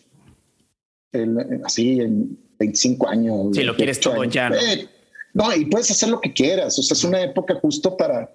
así, 1.63 1.99
en 1.99 2.37
25 2.59 3.07
años. 3.07 3.47
Sí, 3.53 3.63
lo 3.63 3.75
quieres 3.75 3.99
todo 3.99 4.23
ya. 4.25 4.49
¿no? 4.49 4.55
Eh, 4.55 4.87
no, 5.33 5.55
y 5.55 5.65
puedes 5.65 5.89
hacer 5.91 6.09
lo 6.09 6.19
que 6.19 6.33
quieras. 6.33 6.77
O 6.77 6.83
sea, 6.83 6.95
es 6.95 7.03
una 7.03 7.21
época 7.21 7.55
justo 7.55 7.95
para, 7.95 8.31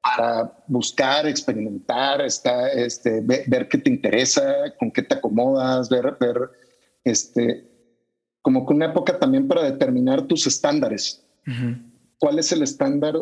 para 0.00 0.52
buscar, 0.66 1.26
experimentar, 1.26 2.20
está, 2.20 2.70
este, 2.70 3.20
ver, 3.20 3.44
ver, 3.46 3.68
qué 3.68 3.78
te 3.78 3.90
interesa, 3.90 4.74
con 4.78 4.90
qué 4.90 5.02
te 5.02 5.16
acomodas, 5.16 5.88
ver, 5.88 6.16
ver, 6.20 6.36
este, 7.04 7.64
como 8.42 8.64
que 8.64 8.74
una 8.74 8.86
época 8.86 9.18
también 9.18 9.48
para 9.48 9.62
determinar 9.62 10.22
tus 10.22 10.46
estándares. 10.46 11.22
¿Cuál 12.18 12.40
es 12.40 12.50
el 12.50 12.62
estándar 12.62 13.14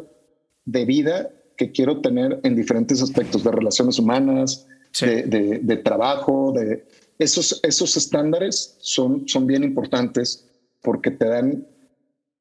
de 0.64 0.84
vida 0.86 1.30
que 1.56 1.72
quiero 1.72 2.00
tener 2.00 2.40
en 2.42 2.56
diferentes 2.56 3.02
aspectos 3.02 3.44
de 3.44 3.52
relaciones 3.52 3.98
humanas, 3.98 4.66
de, 5.00 5.80
trabajo, 5.84 6.52
de 6.52 6.84
esos, 7.18 7.60
esos 7.62 7.96
estándares 7.96 8.76
son, 8.80 9.28
son 9.28 9.46
bien 9.46 9.64
importantes 9.64 10.48
porque 10.82 11.10
te 11.10 11.26
dan 11.26 11.66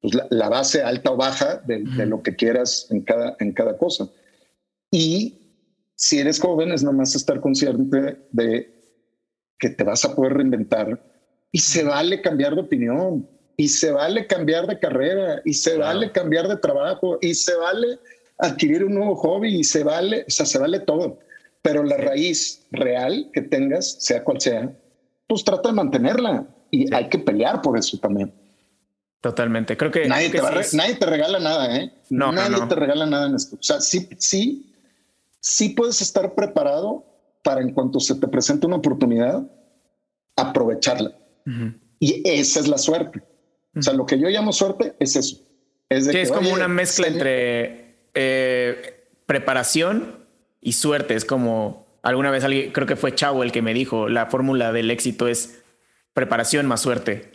pues, 0.00 0.14
la, 0.30 0.48
base 0.48 0.82
alta 0.82 1.12
o 1.12 1.16
baja 1.16 1.62
de, 1.66 1.82
de, 1.82 2.06
lo 2.06 2.22
que 2.22 2.36
quieras 2.36 2.86
en 2.90 3.00
cada, 3.02 3.36
en 3.40 3.52
cada 3.52 3.76
cosa. 3.76 4.08
Y 4.90 5.38
si 5.96 6.18
eres 6.18 6.40
joven 6.40 6.72
es 6.72 6.84
nomás 6.84 7.14
estar 7.14 7.40
consciente 7.40 8.18
de 8.30 8.72
que 9.58 9.70
te 9.70 9.84
vas 9.84 10.04
a 10.04 10.14
poder 10.14 10.34
reinventar 10.34 11.02
y 11.50 11.58
se 11.58 11.84
vale 11.84 12.20
cambiar 12.20 12.54
de 12.54 12.60
opinión, 12.62 13.28
y 13.56 13.68
se 13.68 13.92
vale 13.92 14.26
cambiar 14.26 14.66
de 14.66 14.78
carrera, 14.78 15.40
y 15.44 15.54
se 15.54 15.78
vale 15.78 16.10
cambiar 16.10 16.48
de 16.48 16.56
trabajo, 16.56 17.18
y 17.20 17.34
se 17.34 17.54
vale 17.54 17.98
adquirir 18.38 18.84
un 18.84 18.94
nuevo 18.94 19.16
hobby, 19.16 19.56
y 19.56 19.64
se 19.64 19.84
vale, 19.84 20.24
o 20.26 20.30
sea, 20.30 20.46
se 20.46 20.58
vale 20.58 20.80
todo. 20.80 21.18
Pero 21.62 21.82
la 21.82 21.96
raíz 21.96 22.66
real 22.70 23.30
que 23.32 23.42
tengas, 23.42 23.96
sea 24.00 24.22
cual 24.22 24.40
sea, 24.40 24.70
pues 25.26 25.44
trata 25.44 25.70
de 25.70 25.74
mantenerla 25.74 26.46
y 26.70 26.92
hay 26.94 27.08
que 27.08 27.18
pelear 27.18 27.62
por 27.62 27.78
eso 27.78 27.98
también. 27.98 28.32
Totalmente. 29.20 29.76
Creo 29.76 29.90
que 29.90 30.06
nadie, 30.06 30.28
te, 30.28 30.42
nadie 30.76 30.96
te 30.96 31.06
regala 31.06 31.38
nada, 31.38 31.74
¿eh? 31.76 31.90
No, 32.10 32.30
nadie 32.30 32.66
te 32.68 32.74
regala 32.74 33.06
nada 33.06 33.26
en 33.26 33.36
esto. 33.36 33.56
O 33.56 33.62
sea, 33.62 33.80
sí, 33.80 34.06
sí, 34.18 34.74
sí 35.40 35.70
puedes 35.70 36.02
estar 36.02 36.34
preparado 36.34 37.06
para 37.42 37.62
en 37.62 37.72
cuanto 37.72 38.00
se 38.00 38.16
te 38.16 38.28
presente 38.28 38.66
una 38.66 38.76
oportunidad, 38.76 39.42
aprovecharla. 40.36 41.16
Y 41.98 42.22
esa 42.28 42.60
es 42.60 42.68
la 42.68 42.76
suerte. 42.76 43.22
O 43.74 43.80
sea, 43.80 43.94
lo 43.94 44.04
que 44.04 44.18
yo 44.18 44.28
llamo 44.28 44.52
suerte 44.52 44.94
es 44.98 45.16
eso. 45.16 45.38
Es, 45.88 46.06
es 46.06 46.30
como 46.30 46.52
una 46.52 46.68
mezcla 46.68 47.06
entre 47.06 47.83
eh, 48.14 49.08
preparación 49.26 50.26
y 50.60 50.72
suerte. 50.72 51.14
Es 51.14 51.24
como 51.24 51.86
alguna 52.02 52.30
vez 52.30 52.44
alguien, 52.44 52.72
creo 52.72 52.86
que 52.86 52.96
fue 52.96 53.14
Chavo 53.14 53.42
el 53.42 53.52
que 53.52 53.62
me 53.62 53.74
dijo, 53.74 54.08
la 54.08 54.26
fórmula 54.26 54.72
del 54.72 54.90
éxito 54.90 55.28
es 55.28 55.62
preparación 56.12 56.66
más 56.66 56.80
suerte. 56.80 57.30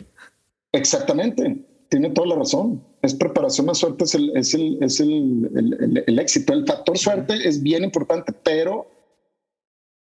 Exactamente. 0.72 1.64
Tiene 1.88 2.10
toda 2.10 2.28
la 2.28 2.34
razón. 2.36 2.84
Es 3.02 3.14
preparación 3.14 3.66
más 3.66 3.78
suerte, 3.78 4.04
es 4.04 4.14
el, 4.14 4.36
es 4.36 4.54
el, 4.54 4.78
es 4.80 5.00
el, 5.00 6.04
el 6.06 6.18
éxito. 6.18 6.52
El 6.52 6.66
factor 6.66 6.96
suerte 6.96 7.34
es 7.48 7.62
bien 7.62 7.82
importante, 7.82 8.32
pero 8.32 8.88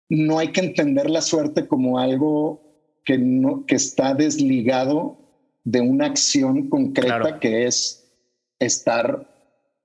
no 0.08 0.38
hay 0.38 0.48
que 0.52 0.60
entender 0.60 1.10
la 1.10 1.22
suerte 1.22 1.66
como 1.66 1.98
algo 1.98 2.62
que, 3.04 3.18
no, 3.18 3.64
que 3.66 3.74
está 3.74 4.14
desligado 4.14 5.18
de 5.64 5.80
una 5.80 6.06
acción 6.06 6.68
concreta 6.68 7.38
que 7.40 7.66
es 7.66 8.06
estar 8.58 9.28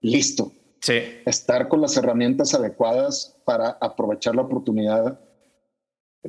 listo. 0.01 0.51
Sí. 0.81 1.21
Estar 1.25 1.67
con 1.67 1.81
las 1.81 1.97
herramientas 1.97 2.53
adecuadas 2.53 3.37
para 3.45 3.77
aprovechar 3.81 4.35
la 4.35 4.43
oportunidad 4.43 5.19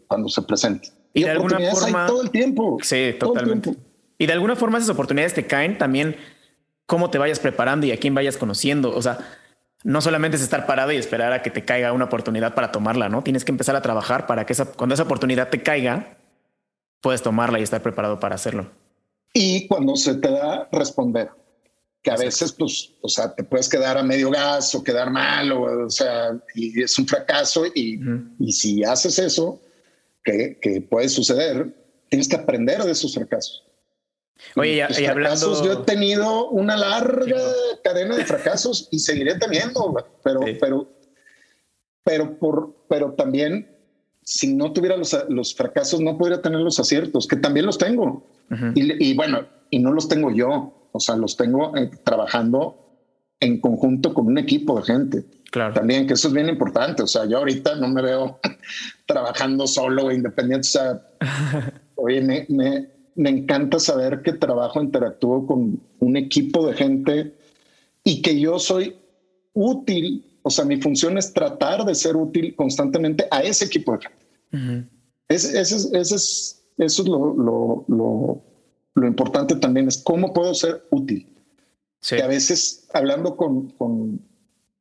cuando 0.06 0.28
se 0.28 0.42
presente. 0.42 0.90
Y, 1.12 1.24
de 1.24 1.30
alguna 1.30 1.58
forma. 1.70 2.06
Todo 2.06 2.22
el 2.22 2.30
tiempo. 2.30 2.78
Sí, 2.82 3.14
totalmente. 3.18 3.74
Y 4.18 4.26
de 4.26 4.32
alguna 4.32 4.56
forma 4.56 4.78
esas 4.78 4.90
oportunidades 4.90 5.34
te 5.34 5.46
caen 5.46 5.78
también 5.78 6.16
cómo 6.86 7.10
te 7.10 7.18
vayas 7.18 7.38
preparando 7.38 7.86
y 7.86 7.92
a 7.92 7.96
quién 7.96 8.14
vayas 8.14 8.36
conociendo. 8.36 8.94
O 8.94 9.02
sea, 9.02 9.18
no 9.82 10.00
solamente 10.00 10.36
es 10.36 10.42
estar 10.42 10.66
parado 10.66 10.92
y 10.92 10.96
esperar 10.96 11.32
a 11.32 11.42
que 11.42 11.50
te 11.50 11.64
caiga 11.64 11.92
una 11.92 12.04
oportunidad 12.06 12.54
para 12.54 12.70
tomarla, 12.70 13.08
¿no? 13.08 13.22
Tienes 13.22 13.44
que 13.44 13.52
empezar 13.52 13.76
a 13.76 13.82
trabajar 13.82 14.26
para 14.26 14.44
que 14.44 14.52
esa, 14.52 14.66
cuando 14.66 14.94
esa 14.94 15.04
oportunidad 15.04 15.48
te 15.48 15.62
caiga, 15.62 16.18
puedes 17.00 17.22
tomarla 17.22 17.58
y 17.58 17.62
estar 17.62 17.82
preparado 17.82 18.20
para 18.20 18.34
hacerlo. 18.34 18.70
Y 19.32 19.66
cuando 19.68 19.96
se 19.96 20.16
te 20.16 20.30
da, 20.30 20.68
responder. 20.72 21.30
Que 22.02 22.10
a 22.10 22.16
veces, 22.16 22.52
pues, 22.52 22.94
o 23.02 23.08
sea, 23.08 23.34
te 23.34 23.44
puedes 23.44 23.68
quedar 23.68 23.98
a 23.98 24.02
medio 24.02 24.30
gas 24.30 24.74
o 24.74 24.82
quedar 24.82 25.10
mal, 25.10 25.52
o, 25.52 25.90
sea, 25.90 26.30
y 26.54 26.82
es 26.82 26.98
un 26.98 27.06
fracaso. 27.06 27.66
Y, 27.66 28.00
y 28.38 28.52
si 28.52 28.82
haces 28.82 29.18
eso, 29.18 29.60
que, 30.24 30.58
que, 30.60 30.80
puede 30.80 31.08
suceder, 31.10 31.74
tienes 32.08 32.28
que 32.28 32.36
aprender 32.36 32.82
de 32.82 32.92
esos 32.92 33.14
fracasos. 33.14 33.64
Oye, 34.56 34.86
y, 34.98 35.02
y 35.02 35.06
hablando... 35.06 35.62
Yo 35.62 35.72
he 35.72 35.84
tenido 35.84 36.48
una 36.48 36.76
larga 36.76 37.40
cadena 37.84 38.16
de 38.16 38.24
fracasos 38.24 38.88
y 38.90 38.98
seguiré 38.98 39.38
teniendo, 39.38 39.94
pero, 40.24 40.40
pero, 40.58 40.90
pero, 42.02 42.38
por, 42.38 42.74
pero 42.88 43.12
también 43.12 43.76
si 44.22 44.54
no 44.54 44.72
tuviera 44.72 44.96
los, 44.96 45.16
los, 45.28 45.54
fracasos, 45.54 46.00
no 46.00 46.16
podría 46.16 46.40
tener 46.40 46.60
los 46.60 46.78
aciertos, 46.78 47.26
que 47.26 47.36
también 47.36 47.66
los 47.66 47.78
tengo. 47.78 48.26
y, 48.74 49.14
bueno, 49.14 49.46
y 49.70 49.78
no 49.78 49.92
los 49.92 50.08
tengo 50.08 50.30
yo, 50.30 50.79
o 50.92 51.00
sea, 51.00 51.16
los 51.16 51.36
tengo 51.36 51.76
eh, 51.76 51.90
trabajando 52.04 52.76
en 53.40 53.60
conjunto 53.60 54.12
con 54.12 54.26
un 54.26 54.38
equipo 54.38 54.78
de 54.78 54.82
gente. 54.84 55.24
Claro. 55.50 55.74
También, 55.74 56.06
que 56.06 56.14
eso 56.14 56.28
es 56.28 56.34
bien 56.34 56.48
importante. 56.48 57.02
O 57.02 57.06
sea, 57.06 57.24
yo 57.26 57.38
ahorita 57.38 57.76
no 57.76 57.88
me 57.88 58.02
veo 58.02 58.38
trabajando 59.06 59.66
solo 59.66 60.12
independiente. 60.12 60.66
O 60.66 60.70
sea, 60.70 61.02
oye, 61.96 62.20
me, 62.20 62.46
me, 62.48 62.88
me 63.16 63.30
encanta 63.30 63.78
saber 63.78 64.22
que 64.22 64.34
trabajo, 64.34 64.82
interactúo 64.82 65.46
con 65.46 65.80
un 65.98 66.16
equipo 66.16 66.66
de 66.66 66.74
gente 66.74 67.34
y 68.04 68.22
que 68.22 68.38
yo 68.38 68.58
soy 68.58 68.96
útil. 69.52 70.24
O 70.42 70.50
sea, 70.50 70.64
mi 70.64 70.80
función 70.80 71.18
es 71.18 71.32
tratar 71.32 71.84
de 71.84 71.94
ser 71.94 72.16
útil 72.16 72.54
constantemente 72.56 73.26
a 73.30 73.40
ese 73.40 73.66
equipo 73.66 73.92
de 73.92 73.98
gente. 73.98 74.86
ese, 75.28 75.60
es, 75.60 76.62
eso 76.78 77.02
es 77.02 77.08
lo, 77.08 77.34
lo, 77.34 77.84
lo, 77.88 78.42
lo, 78.94 79.06
importante 79.06 79.56
también, 79.56 79.88
es 79.88 79.98
cómo 79.98 80.32
puedo 80.32 80.54
ser 80.54 80.86
útil. 80.90 81.26
Que 82.08 82.22
a 82.22 82.26
veces 82.26 82.88
hablando 82.92 83.36
con, 83.36 83.70
con, 83.72 84.20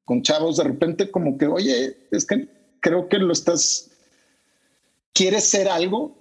con 0.06 0.22
chavos, 0.22 0.58
de 0.58 0.64
repente 0.64 1.12
como 1.12 1.38
que, 1.38 1.48
oye, 1.48 1.98
es 2.12 2.26
que 2.26 2.48
creo 2.80 3.10
que 3.10 3.20
lo 3.20 3.34
estás, 3.34 3.92
quieres 5.14 5.44
ser 5.44 5.68
algo, 5.68 6.18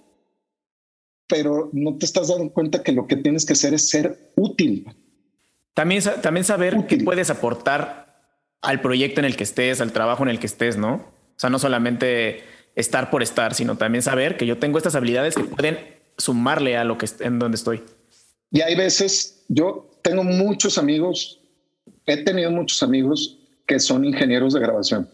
pero 1.27 1.69
no 1.73 1.95
te 1.97 2.05
estás 2.05 2.27
dando 2.27 2.51
cuenta 2.51 2.83
que 2.83 2.91
lo 2.91 3.07
que 3.07 3.15
tienes 3.15 3.45
que 3.45 3.53
hacer 3.53 3.73
es 3.73 3.89
ser 3.89 4.31
útil. 4.35 4.87
También, 5.73 6.03
también 6.21 6.43
saber 6.43 6.85
qué 6.87 6.97
puedes 6.97 7.29
aportar 7.29 8.09
al 8.61 8.81
proyecto 8.81 9.21
en 9.21 9.25
el 9.25 9.37
que 9.37 9.43
estés, 9.43 9.79
al 9.79 9.93
trabajo 9.93 10.23
en 10.23 10.29
el 10.29 10.39
que 10.39 10.47
estés, 10.47 10.75
¿no? 10.75 10.95
O 10.95 11.39
sea, 11.39 11.49
no 11.49 11.59
solamente 11.59 12.43
estar 12.75 13.09
por 13.09 13.23
estar, 13.23 13.53
sino 13.53 13.77
también 13.77 14.01
saber 14.01 14.37
que 14.37 14.45
yo 14.45 14.57
tengo 14.57 14.77
estas 14.77 14.95
habilidades 14.95 15.35
que 15.35 15.43
pueden 15.43 15.98
sumarle 16.19 16.77
a 16.77 16.83
lo 16.83 16.97
que 16.97 17.07
en 17.21 17.39
donde 17.39 17.55
estoy. 17.55 17.81
Y 18.51 18.61
hay 18.61 18.75
veces, 18.75 19.43
yo 19.47 19.89
tengo 20.03 20.23
muchos 20.23 20.77
amigos, 20.77 21.39
he 22.05 22.23
tenido 22.23 22.51
muchos 22.51 22.83
amigos 22.83 23.39
que 23.65 23.79
son 23.79 24.05
ingenieros 24.05 24.53
de 24.53 24.59
grabación 24.59 25.09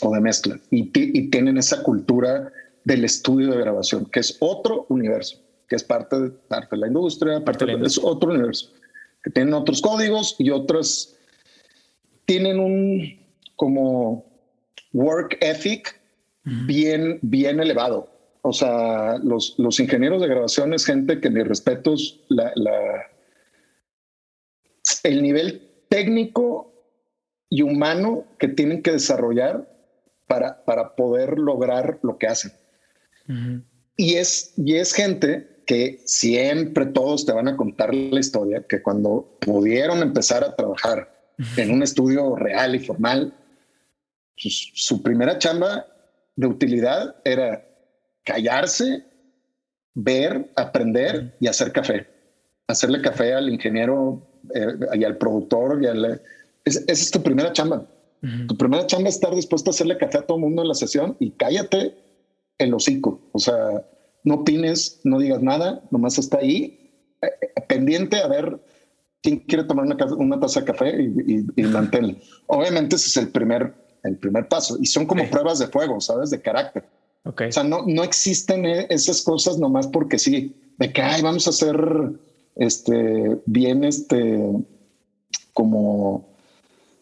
o 0.00 0.12
de 0.12 0.20
mezcla 0.20 0.58
y, 0.70 0.90
y 0.94 1.30
tienen 1.30 1.58
esa 1.58 1.82
cultura 1.82 2.52
del 2.84 3.04
estudio 3.04 3.50
de 3.50 3.58
grabación, 3.58 4.06
que 4.06 4.20
es 4.20 4.36
otro 4.40 4.86
universo, 4.88 5.38
que 5.68 5.76
es 5.76 5.82
parte 5.82 6.20
de, 6.20 6.30
parte 6.30 6.76
de 6.76 6.80
la 6.80 6.86
industria, 6.86 7.42
parte, 7.44 7.64
de, 7.64 7.84
es 7.84 7.98
otro 7.98 8.30
universo, 8.30 8.70
que 9.22 9.30
tienen 9.30 9.54
otros 9.54 9.80
códigos 9.80 10.36
y 10.38 10.50
otros 10.50 11.16
tienen 12.26 12.58
un 12.58 13.18
como 13.56 14.24
work 14.92 15.38
ethic 15.40 16.00
bien, 16.44 17.18
bien 17.22 17.60
elevado. 17.60 18.10
O 18.46 18.52
sea, 18.52 19.16
los, 19.22 19.54
los 19.56 19.80
ingenieros 19.80 20.20
de 20.20 20.28
grabación 20.28 20.74
es 20.74 20.84
gente 20.84 21.18
que, 21.18 21.30
mis 21.30 21.48
respetos, 21.48 22.20
la, 22.28 22.52
la, 22.56 23.06
el 25.02 25.22
nivel 25.22 25.70
técnico 25.88 26.70
y 27.48 27.62
humano 27.62 28.26
que 28.38 28.48
tienen 28.48 28.82
que 28.82 28.92
desarrollar 28.92 29.66
para, 30.26 30.62
para 30.66 30.94
poder 30.94 31.38
lograr 31.38 32.00
lo 32.02 32.18
que 32.18 32.26
hacen. 32.26 32.52
Y, 33.96 34.16
es, 34.16 34.52
y 34.58 34.74
es 34.74 34.92
gente 34.92 35.62
que 35.66 36.02
siempre 36.04 36.84
todos 36.84 37.24
te 37.24 37.32
van 37.32 37.48
a 37.48 37.56
contar 37.56 37.94
la 37.94 38.20
historia, 38.20 38.66
que 38.68 38.82
cuando 38.82 39.38
pudieron 39.40 40.00
empezar 40.00 40.44
a 40.44 40.54
trabajar 40.54 41.32
en 41.56 41.70
un 41.70 41.82
estudio 41.82 42.36
real 42.36 42.74
y 42.74 42.80
formal, 42.80 43.32
pues, 44.38 44.70
su 44.74 45.02
primera 45.02 45.38
chamba 45.38 45.86
de 46.36 46.46
utilidad 46.46 47.16
era 47.24 47.70
callarse, 48.24 49.04
ver, 49.94 50.50
aprender 50.56 51.36
y 51.40 51.46
hacer 51.46 51.72
café. 51.72 52.06
Hacerle 52.66 53.02
café 53.02 53.34
al 53.34 53.48
ingeniero 53.48 54.26
eh, 54.54 54.66
y 54.94 55.04
al 55.04 55.16
productor. 55.18 55.82
Y 55.82 55.86
al, 55.86 56.20
esa 56.64 56.80
es 56.86 57.10
tu 57.10 57.22
primera 57.22 57.52
chamba. 57.52 57.86
Tu 58.48 58.56
primera 58.56 58.86
chamba 58.86 59.10
es 59.10 59.16
estar 59.16 59.34
dispuesto 59.34 59.68
a 59.68 59.72
hacerle 59.72 59.98
café 59.98 60.16
a 60.16 60.22
todo 60.22 60.38
el 60.38 60.44
mundo 60.44 60.62
en 60.62 60.68
la 60.68 60.74
sesión 60.74 61.14
y 61.20 61.32
cállate 61.32 61.94
el 62.56 62.72
hocico. 62.72 63.20
O 63.32 63.38
sea, 63.38 63.86
no 64.24 64.36
opines, 64.36 65.00
no 65.04 65.18
digas 65.18 65.42
nada, 65.42 65.82
nomás 65.90 66.16
está 66.18 66.38
ahí, 66.38 66.90
eh, 67.20 67.28
pendiente 67.68 68.16
a 68.16 68.26
ver 68.26 68.58
quién 69.22 69.40
quiere 69.40 69.64
tomar 69.64 69.84
una, 69.84 70.40
taza 70.40 70.60
de 70.60 70.66
café 70.66 71.02
y, 71.02 71.40
y, 71.56 71.64
Obviamente 72.46 72.96
ese 72.96 73.08
es 73.08 73.16
el 73.18 73.28
primer, 73.28 73.74
el 74.02 74.16
primer 74.16 74.48
paso 74.48 74.78
y 74.80 74.86
son 74.86 75.04
como 75.04 75.28
pruebas 75.28 75.58
de 75.58 75.66
fuego, 75.66 76.00
¿sabes? 76.00 76.30
De 76.30 76.40
carácter. 76.40 76.84
Okay. 77.24 77.48
O 77.48 77.52
sea, 77.52 77.64
no, 77.64 77.84
no 77.86 78.04
existen 78.04 78.66
eh, 78.66 78.86
esas 78.90 79.22
cosas 79.22 79.58
nomás 79.58 79.86
porque 79.86 80.18
sí, 80.18 80.54
de 80.78 80.92
que 80.92 81.02
Ay, 81.02 81.22
vamos 81.22 81.46
a 81.46 81.50
hacer 81.50 81.76
este 82.56 83.40
bien, 83.46 83.84
este 83.84 84.40
como 85.52 86.34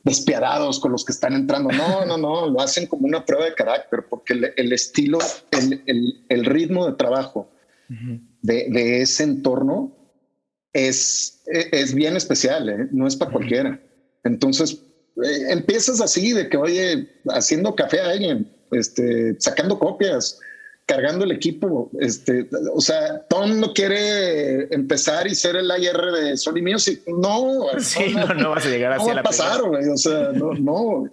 despiadados 0.04 0.80
con 0.80 0.92
los 0.92 1.04
que 1.04 1.12
están 1.12 1.34
entrando. 1.34 1.70
No, 1.70 2.04
no, 2.04 2.16
no, 2.16 2.46
lo 2.48 2.60
hacen 2.60 2.86
como 2.86 3.06
una 3.06 3.24
prueba 3.24 3.46
de 3.46 3.54
carácter, 3.54 4.06
porque 4.08 4.52
el, 4.56 4.72
estilo, 4.72 5.18
el, 5.50 6.44
ritmo 6.44 6.86
de 6.86 6.92
trabajo 6.94 7.48
de, 8.42 9.02
ese 9.02 9.24
entorno 9.24 9.92
es, 10.72 11.42
es 11.46 11.94
bien 11.94 12.16
especial, 12.16 12.68
¿eh? 12.68 12.88
no 12.90 13.06
es 13.06 13.16
para 13.16 13.30
cualquiera. 13.30 13.80
Entonces, 14.24 14.80
eh, 15.22 15.46
empiezas 15.50 16.00
así, 16.00 16.32
de 16.32 16.48
que, 16.48 16.56
oye, 16.56 17.08
haciendo 17.28 17.74
café 17.74 18.00
a 18.00 18.10
alguien, 18.10 18.50
este, 18.72 19.36
sacando 19.38 19.78
copias, 19.78 20.40
cargando 20.86 21.24
el 21.24 21.32
equipo. 21.32 21.90
Este, 22.00 22.48
o 22.74 22.80
sea, 22.80 23.22
el 23.30 23.48
mundo 23.48 23.72
quiere 23.74 24.74
empezar 24.74 25.26
y 25.26 25.34
ser 25.34 25.56
el 25.56 25.70
IR 25.70 26.12
de 26.12 26.36
Sony 26.36 26.62
Music. 26.62 27.02
No, 27.06 27.66
sí, 27.78 28.14
no, 28.14 28.34
no, 28.34 28.50
vas 28.50 28.66
a 28.66 28.68
llegar 28.68 28.92
así 28.92 29.06
no 29.06 29.14
va 29.14 29.20
a 29.20 29.24
pasar, 29.24 29.62
güey. 29.62 29.88
O 29.88 29.96
sea, 29.96 30.32
no, 30.32 30.54
no. 30.54 31.10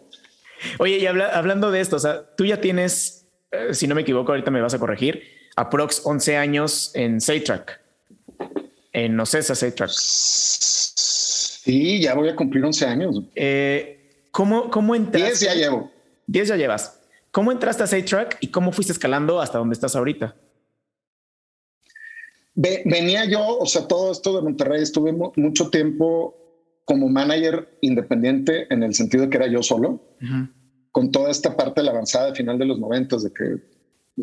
Oye, 0.77 0.97
y 0.97 1.05
hablando 1.05 1.71
de 1.71 1.79
esto, 1.79 1.95
o 1.95 1.99
sea, 1.99 2.35
tú 2.35 2.45
ya 2.45 2.59
tienes, 2.59 3.25
eh, 3.51 3.73
si 3.73 3.87
no 3.87 3.95
me 3.95 4.01
equivoco, 4.01 4.31
ahorita 4.31 4.51
me 4.51 4.61
vas 4.61 4.73
a 4.73 4.79
corregir, 4.79 5.23
aprox 5.55 6.01
11 6.03 6.37
años 6.37 6.91
en 6.93 7.21
Saytrack, 7.21 7.79
en 8.91 9.19
Ocesa 9.19 9.55
Saytrack. 9.55 9.91
Sí, 9.91 12.01
ya 12.01 12.15
voy 12.15 12.29
a 12.29 12.35
cumplir 12.35 12.65
11 12.65 12.85
años. 12.85 13.21
Eh, 13.35 14.25
¿cómo, 14.31 14.69
¿Cómo 14.69 14.95
entras? 14.95 15.23
10 15.23 15.39
ya 15.41 15.53
llevo. 15.53 15.91
10 16.27 16.47
ya 16.49 16.57
llevas. 16.57 16.98
¿Cómo 17.31 17.51
entraste 17.51 17.83
a 17.83 17.87
SafeTrack 17.87 18.37
y 18.41 18.47
cómo 18.47 18.71
fuiste 18.71 18.93
escalando 18.93 19.39
hasta 19.39 19.57
donde 19.57 19.73
estás 19.73 19.95
ahorita? 19.95 20.35
Venía 22.55 23.25
yo, 23.25 23.59
o 23.59 23.65
sea, 23.65 23.87
todo 23.87 24.11
esto 24.11 24.35
de 24.35 24.41
Monterrey, 24.41 24.81
estuve 24.81 25.13
mucho 25.13 25.69
tiempo 25.69 26.35
como 26.83 27.07
manager 27.07 27.77
independiente 27.81 28.65
en 28.73 28.83
el 28.83 28.93
sentido 28.95 29.23
de 29.23 29.29
que 29.29 29.37
era 29.37 29.47
yo 29.47 29.63
solo, 29.63 30.01
con 30.91 31.11
toda 31.11 31.29
esta 31.29 31.55
parte 31.55 31.81
de 31.81 31.85
la 31.85 31.91
avanzada 31.91 32.33
final 32.33 32.57
de 32.57 32.65
los 32.65 32.79
noventas, 32.79 33.23
de 33.23 33.31
que 33.31 33.61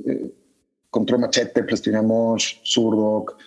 eh, 0.04 0.34
Control 0.90 1.20
Machete, 1.20 1.62
Prestinamos, 1.62 2.60
Surdoc, 2.64 3.38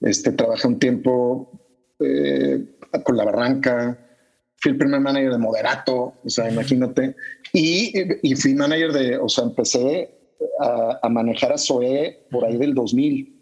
este, 0.00 0.32
trabajé 0.32 0.66
un 0.66 0.78
tiempo 0.78 1.50
eh, 2.00 2.64
con 3.04 3.16
La 3.16 3.24
Barranca, 3.24 3.98
fui 4.56 4.72
el 4.72 4.78
primer 4.78 5.00
manager 5.00 5.32
de 5.32 5.38
Moderato, 5.38 6.14
o 6.24 6.30
sea, 6.30 6.50
imagínate, 6.50 7.14
y, 7.52 7.92
y 8.22 8.34
fui 8.34 8.54
manager 8.54 8.92
de, 8.92 9.18
o 9.18 9.28
sea, 9.28 9.44
empecé 9.44 10.10
a, 10.58 11.08
manejar 11.08 11.52
a 11.52 11.58
Zoe 11.58 12.26
por 12.30 12.44
ahí 12.44 12.56
del 12.56 12.74
2000. 12.74 13.40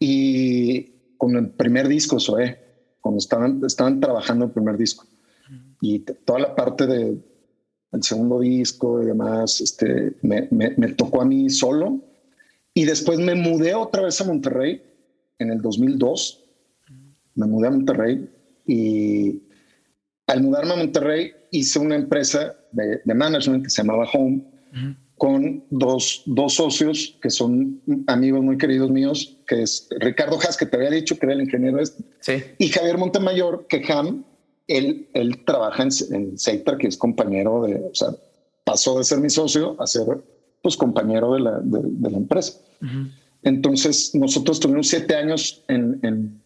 Y 0.00 0.82
con 1.16 1.36
el 1.36 1.50
primer 1.50 1.88
disco 1.88 2.20
Zoe, 2.20 2.58
cuando 3.00 3.18
estaban, 3.18 3.62
estaban 3.64 4.00
trabajando 4.00 4.46
el 4.46 4.50
primer 4.52 4.76
disco. 4.76 5.04
Y 5.80 6.00
toda 6.00 6.40
la 6.40 6.54
parte 6.54 6.86
del 6.86 7.22
segundo 8.00 8.40
disco 8.40 9.02
y 9.02 9.06
demás, 9.06 9.60
este, 9.60 10.16
me, 10.22 10.48
me, 10.50 10.74
me 10.76 10.88
tocó 10.94 11.20
a 11.20 11.24
mí 11.24 11.50
solo. 11.50 12.00
Y 12.74 12.84
después 12.84 13.18
me 13.18 13.34
mudé 13.34 13.74
otra 13.74 14.02
vez 14.02 14.20
a 14.20 14.24
Monterrey 14.24 14.82
en 15.38 15.50
el 15.50 15.60
2002. 15.60 16.44
Me 17.34 17.46
mudé 17.46 17.68
a 17.68 17.70
Monterrey 17.70 18.28
y 18.66 19.42
al 20.28 20.42
mudarme 20.42 20.74
a 20.74 20.76
Monterrey 20.76 21.32
hice 21.50 21.78
una 21.78 21.96
empresa 21.96 22.54
de, 22.70 23.00
management 23.12 23.64
que 23.64 23.70
se 23.70 23.82
llamaba 23.82 24.06
Home 24.12 24.44
con 25.16 25.64
dos, 25.70 26.22
dos, 26.26 26.54
socios 26.54 27.18
que 27.20 27.30
son 27.30 27.82
amigos 28.06 28.42
muy 28.42 28.56
queridos 28.56 28.90
míos, 28.90 29.36
que 29.48 29.62
es 29.62 29.88
Ricardo 29.98 30.38
Haas, 30.38 30.56
que 30.56 30.66
te 30.66 30.76
había 30.76 30.90
dicho 30.90 31.18
que 31.18 31.26
era 31.26 31.34
el 31.34 31.40
ingeniero 31.40 31.80
este, 31.80 32.54
y 32.58 32.68
Javier 32.68 32.98
Montemayor, 32.98 33.66
que 33.68 33.82
Ham, 33.90 34.24
él, 34.68 35.08
él 35.14 35.44
trabaja 35.44 35.82
en, 35.82 35.90
en 36.10 36.78
que 36.78 36.86
es 36.86 36.96
compañero 36.96 37.62
de, 37.62 37.76
o 37.76 37.94
sea, 37.94 38.08
pasó 38.64 38.98
de 38.98 39.04
ser 39.04 39.18
mi 39.18 39.30
socio 39.30 39.76
a 39.80 39.86
ser 39.86 40.06
pues 40.62 40.76
compañero 40.76 41.32
de 41.32 41.40
la, 41.40 41.58
de, 41.62 42.10
la 42.10 42.18
empresa. 42.18 42.58
Entonces 43.42 44.14
nosotros 44.14 44.60
tuvimos 44.60 44.88
siete 44.88 45.14
años 45.14 45.64
en, 45.68 45.98
en, 46.02 46.42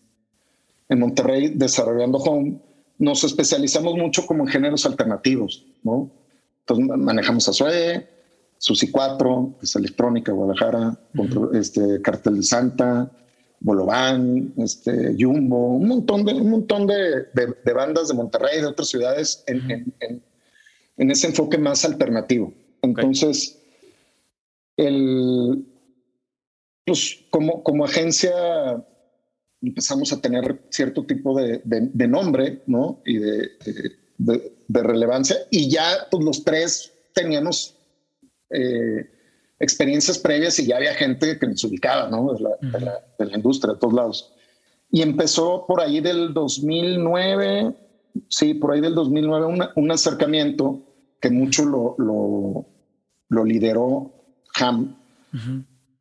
en 0.89 0.99
Monterrey 1.01 1.49
desarrollando 1.57 2.19
Home 2.19 2.61
nos 2.99 3.25
especializamos 3.25 3.97
mucho 3.97 4.27
como 4.27 4.45
ingenieros 4.45 4.87
alternativos, 4.87 5.67
¿no? 5.83 6.11
Entonces 6.61 6.87
manejamos 6.99 7.49
a 7.49 7.53
SUE, 7.53 8.09
Susi 8.59 8.91
4, 8.91 9.55
que 9.59 9.67
es 9.67 9.75
electrónica, 9.75 10.33
Guadalajara, 10.33 10.97
este, 11.53 12.01
Cartel 12.01 12.37
de 12.37 12.43
Santa, 12.45 13.11
Bolobán, 13.59 14.53
este, 14.59 15.17
Jumbo, 15.19 15.77
un 15.77 15.89
montón 15.89 16.25
de, 16.25 16.35
un 16.35 16.51
montón 16.51 16.87
de, 16.87 17.27
bandas 17.75 18.09
de 18.09 18.15
Monterrey 18.15 18.59
y 18.59 18.61
de 18.61 18.67
otras 18.67 18.89
ciudades 18.89 19.43
en, 19.47 19.93
en, 20.97 21.11
ese 21.11 21.27
enfoque 21.27 21.59
más 21.59 21.85
alternativo. 21.85 22.53
Entonces, 22.83 23.61
el, 24.77 25.65
pues 26.85 27.25
como, 27.31 27.63
como 27.63 27.85
agencia 27.85 28.33
empezamos 29.63 30.13
a 30.13 30.21
tener 30.21 30.63
cierto 30.71 31.05
tipo 31.05 31.39
de, 31.39 31.61
de, 31.65 32.09
nombre, 32.09 32.63
¿no? 32.67 33.01
Y 33.07 33.19
de, 33.19 33.51
de, 34.19 34.83
relevancia. 34.83 35.37
Y 35.51 35.71
ya 35.71 36.09
pues, 36.11 36.25
los 36.25 36.45
tres 36.45 36.93
teníamos 37.15 37.77
eh, 38.51 39.09
experiencias 39.61 40.19
previas 40.19 40.59
y 40.59 40.67
ya 40.67 40.77
había 40.77 40.95
gente 40.95 41.39
que 41.39 41.47
nos 41.47 41.63
ubicaba, 41.65 42.09
¿no? 42.09 42.33
De 42.33 42.41
la, 42.41 42.51
de 43.19 43.27
la, 43.27 43.37
industria, 43.37 43.75
de 43.75 43.81
todos 43.81 43.95
lados. 43.95 44.33
Y 44.91 45.03
empezó 45.03 45.65
por 45.67 45.81
ahí 45.81 46.01
del 46.01 46.35
2009, 46.35 47.75
sí, 48.29 48.55
por 48.55 48.73
ahí 48.73 48.81
del 48.81 48.95
2009, 48.95 49.71
un 49.77 49.91
acercamiento 49.91 50.81
que 51.21 51.31
mucho 51.31 51.65
lo, 51.65 51.95
lo, 51.99 52.67
lo 53.29 53.45
lideró 53.45 54.13
Ham 54.57 54.97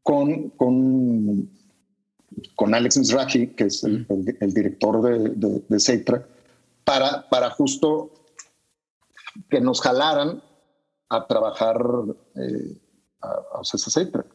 con, 0.03 0.49
con, 0.49 1.49
con 2.55 2.73
Alex 2.73 2.97
Mizrahi, 2.97 3.47
que 3.47 3.65
es 3.65 3.83
el, 3.83 4.05
el, 4.39 4.53
director 4.53 5.01
de, 5.01 5.29
de, 5.29 5.63
de 5.67 6.25
para, 6.83 7.29
para 7.29 7.49
justo 7.51 8.11
que 9.49 9.61
nos 9.61 9.81
jalaran 9.81 10.41
a 11.09 11.27
trabajar 11.27 11.77
eh, 12.35 12.77
a, 13.21 13.59
a 13.59 13.63
Seitra. 13.63 14.25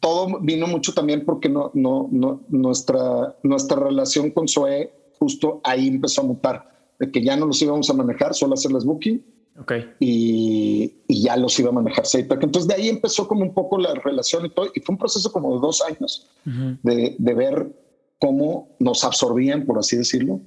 Todo 0.00 0.40
vino 0.40 0.66
mucho 0.66 0.94
también 0.94 1.24
porque 1.26 1.48
no, 1.48 1.70
no, 1.74 2.08
no, 2.10 2.42
nuestra, 2.48 3.36
nuestra 3.42 3.78
relación 3.78 4.30
con 4.30 4.48
Zoe 4.48 4.90
justo 5.18 5.60
ahí 5.62 5.88
empezó 5.88 6.22
a 6.22 6.24
mutar, 6.24 6.94
de 6.98 7.10
que 7.12 7.22
ya 7.22 7.36
no 7.36 7.46
los 7.46 7.60
íbamos 7.60 7.88
a 7.90 7.94
manejar, 7.94 8.34
solo 8.34 8.54
hacerles 8.54 8.84
booking 8.84 9.31
Okay. 9.60 9.92
Y, 10.00 10.94
y, 11.06 11.22
ya 11.22 11.36
los 11.36 11.58
iba 11.60 11.68
a 11.68 11.72
manejar 11.72 12.06
SafeTrack. 12.06 12.42
Entonces 12.42 12.68
de 12.68 12.74
ahí 12.74 12.88
empezó 12.88 13.28
como 13.28 13.42
un 13.42 13.52
poco 13.52 13.78
la 13.78 13.94
relación 13.94 14.46
y 14.46 14.50
todo. 14.50 14.70
Y 14.74 14.80
fue 14.80 14.94
un 14.94 14.98
proceso 14.98 15.30
como 15.30 15.54
de 15.54 15.60
dos 15.60 15.82
años 15.82 16.30
de, 16.44 17.16
de, 17.18 17.34
ver 17.34 17.70
cómo 18.18 18.68
nos 18.78 19.04
absorbían, 19.04 19.66
por 19.66 19.78
así 19.78 19.96
decirlo. 19.96 20.40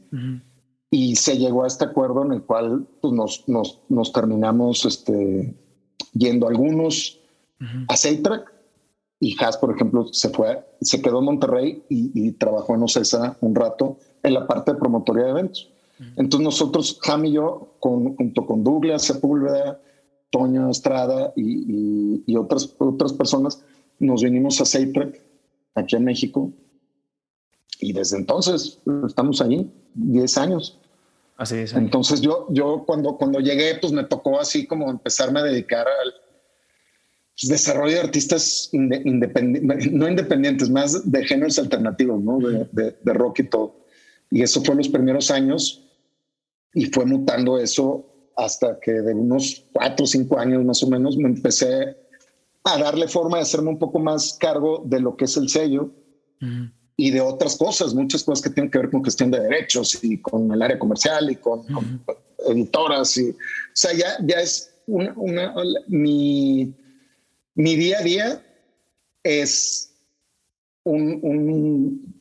Y 0.90 1.16
se 1.18 1.38
llegó 1.38 1.64
a 1.64 1.68
este 1.68 1.86
acuerdo 1.86 2.26
en 2.26 2.34
el 2.34 2.44
cual 2.44 2.88
pues, 3.02 3.14
nos, 3.14 3.48
nos, 3.48 3.82
nos 3.90 4.12
terminamos 4.12 4.86
este, 4.86 5.56
yendo 6.14 6.48
algunos 6.48 7.20
a 7.88 7.96
SafeTrack. 7.96 8.54
Y 9.20 9.42
Haas, 9.42 9.58
por 9.58 9.74
ejemplo, 9.74 10.12
se 10.12 10.30
fue, 10.30 10.66
se 10.82 11.02
quedó 11.02 11.20
en 11.20 11.26
Monterrey 11.26 11.84
y, 11.90 12.12
y 12.14 12.32
trabajó 12.34 12.76
en 12.76 12.84
Ocesa 12.84 13.38
un 13.40 13.56
rato 13.56 13.98
en 14.24 14.34
la 14.34 14.46
parte 14.48 14.74
de 14.74 14.78
promotoría 14.78 15.26
de 15.26 15.32
eventos. 15.32 15.75
Entonces 16.18 16.44
nosotros, 16.44 17.00
Ham 17.06 17.26
y 17.26 17.34
yo, 17.34 17.76
junto 17.80 18.46
con 18.46 18.64
Douglas 18.64 19.04
Sepúlveda, 19.04 19.80
Toño 20.30 20.70
Estrada 20.70 21.32
y, 21.36 22.36
otras, 22.36 22.76
otras 22.78 23.14
personas, 23.14 23.64
nos 24.00 24.24
vinimos 24.24 24.60
a 24.60 24.66
Seitrek, 24.66 25.22
aquí 25.74 25.96
en 25.96 26.04
México. 26.04 26.52
Y 27.80 27.94
desde 27.94 28.18
entonces 28.18 28.80
estamos 29.08 29.42
ahí, 29.42 29.70
10 29.94 30.38
años. 30.38 30.78
Así 31.38 31.58
es. 31.58 31.74
Entonces 31.74 32.22
yo, 32.22 32.48
yo 32.50 32.84
cuando, 32.86 33.18
cuando 33.18 33.40
llegué, 33.40 33.76
pues 33.76 33.94
me 33.94 34.04
tocó 34.04 34.40
así 34.40 34.66
como 34.66 34.90
empezarme 34.90 35.40
a 35.42 35.44
dedicar 35.44 35.88
al 35.88 36.14
pues, 37.36 37.50
desarrollo 37.50 37.96
de 37.96 38.02
artistas 38.02 38.70
independientes, 38.74 39.92
no 39.92 40.10
independientes, 40.10 40.70
más 40.70 41.10
de 41.10 41.26
géneros 41.26 41.60
alternativos, 41.60 42.22
¿no? 42.22 42.40
De, 42.40 42.68
de, 42.72 42.98
de 43.02 43.14
rock 43.14 43.40
y 43.40 43.50
todo. 43.50 43.86
Y 44.32 44.42
eso 44.42 44.62
fue 44.64 44.76
los 44.76 44.90
primeros 44.90 45.32
años 45.32 45.85
y 46.76 46.86
fue 46.88 47.06
mutando 47.06 47.58
eso 47.58 48.06
hasta 48.36 48.80
que 48.80 48.92
de 48.92 49.14
unos 49.14 49.66
cuatro 49.72 50.04
o 50.04 50.08
cinco 50.08 50.38
años 50.38 50.64
más 50.64 50.84
o 50.84 50.88
menos 50.88 51.18
me 51.18 51.30
empecé 51.30 51.96
a 52.66 52.78
darle 52.78 53.08
forma 53.08 53.38
de 53.38 53.44
hacerme 53.44 53.70
un 53.70 53.80
poco 53.80 53.98
más 53.98 54.38
cargo 54.40 54.84
de 54.86 55.00
lo 55.00 55.16
que 55.16 55.26
es 55.26 55.38
el 55.38 55.50
sello 55.50 55.90
y 56.98 57.12
de 57.12 57.22
otras 57.22 57.58
cosas, 57.58 57.94
muchas 57.94 58.24
cosas 58.24 58.44
que 58.44 58.50
tienen 58.50 58.70
que 58.70 58.78
ver 58.78 58.92
con 58.92 59.04
gestión 59.04 59.32
de 59.32 59.40
derechos 59.40 60.04
y 60.04 60.20
con 60.20 60.52
el 60.52 60.62
área 60.62 60.78
comercial 60.78 61.32
y 61.32 61.38
con, 61.38 61.64
editoras. 62.48 63.18
Y, 63.18 63.30
o 63.30 63.36
sea, 63.74 63.94
ya, 63.94 64.18
ya 64.22 64.42
es 64.42 64.74
una, 64.86 65.14
una, 65.16 65.56
mi, 65.88 66.74
mi 67.56 67.76
día 67.76 68.00
a 68.00 68.04
día 68.04 68.46
es 69.24 69.94
un, 70.84 71.20
un 71.24 72.15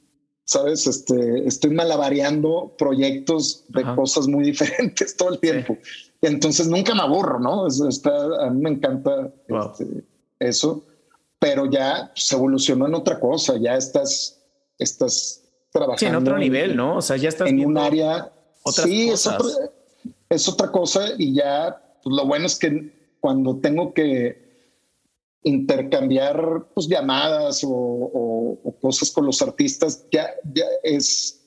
sabes, 0.44 0.86
este, 0.86 1.46
estoy 1.46 1.70
malabareando 1.70 2.74
proyectos 2.78 3.64
de 3.68 3.82
cosas 3.94 4.28
muy 4.28 4.44
diferentes 4.52 5.16
todo 5.16 5.30
el 5.30 5.38
tiempo. 5.38 5.76
Entonces 6.22 6.68
nunca 6.68 6.94
me 6.94 7.02
aburro, 7.02 7.38
¿no? 7.38 7.66
está, 7.66 8.46
a 8.46 8.50
mí 8.50 8.62
me 8.62 8.70
encanta 8.70 9.32
este, 9.46 10.04
eso, 10.38 10.84
pero 11.38 11.70
ya 11.70 12.10
se 12.14 12.34
evolucionó 12.34 12.86
en 12.86 12.94
otra 12.94 13.20
cosa, 13.20 13.56
ya 13.58 13.76
estás, 13.76 14.40
estás 14.78 15.42
trabajando. 15.70 15.98
Sí, 15.98 16.06
en 16.06 16.14
otro 16.14 16.38
nivel, 16.38 16.76
¿no? 16.76 16.96
O 16.96 17.02
sea, 17.02 17.16
ya 17.16 17.28
estás 17.28 17.48
en 17.48 17.64
un 17.64 17.76
área. 17.76 18.32
sí, 18.64 19.10
Es, 19.10 19.26
otra, 19.26 19.48
es 20.30 20.48
otra 20.48 20.72
cosa 20.72 21.10
y 21.18 21.34
ya 21.34 21.82
pues, 22.02 22.16
lo 22.16 22.26
bueno 22.26 22.46
es 22.46 22.58
que 22.58 22.92
cuando 23.20 23.56
tengo 23.56 23.92
que 23.92 24.43
intercambiar 25.44 26.66
pues, 26.74 26.88
llamadas 26.88 27.62
o, 27.64 28.58
cosas 28.80 29.10
con 29.10 29.26
los 29.26 29.40
artistas, 29.40 30.04
ya, 30.10 30.26
ya 30.52 30.64
es, 30.82 31.40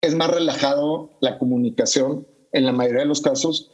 es 0.00 0.14
más 0.14 0.30
relajado 0.30 1.10
la 1.20 1.38
comunicación 1.38 2.26
en 2.52 2.66
la 2.66 2.72
mayoría 2.72 3.00
de 3.02 3.08
los 3.08 3.20
casos 3.20 3.72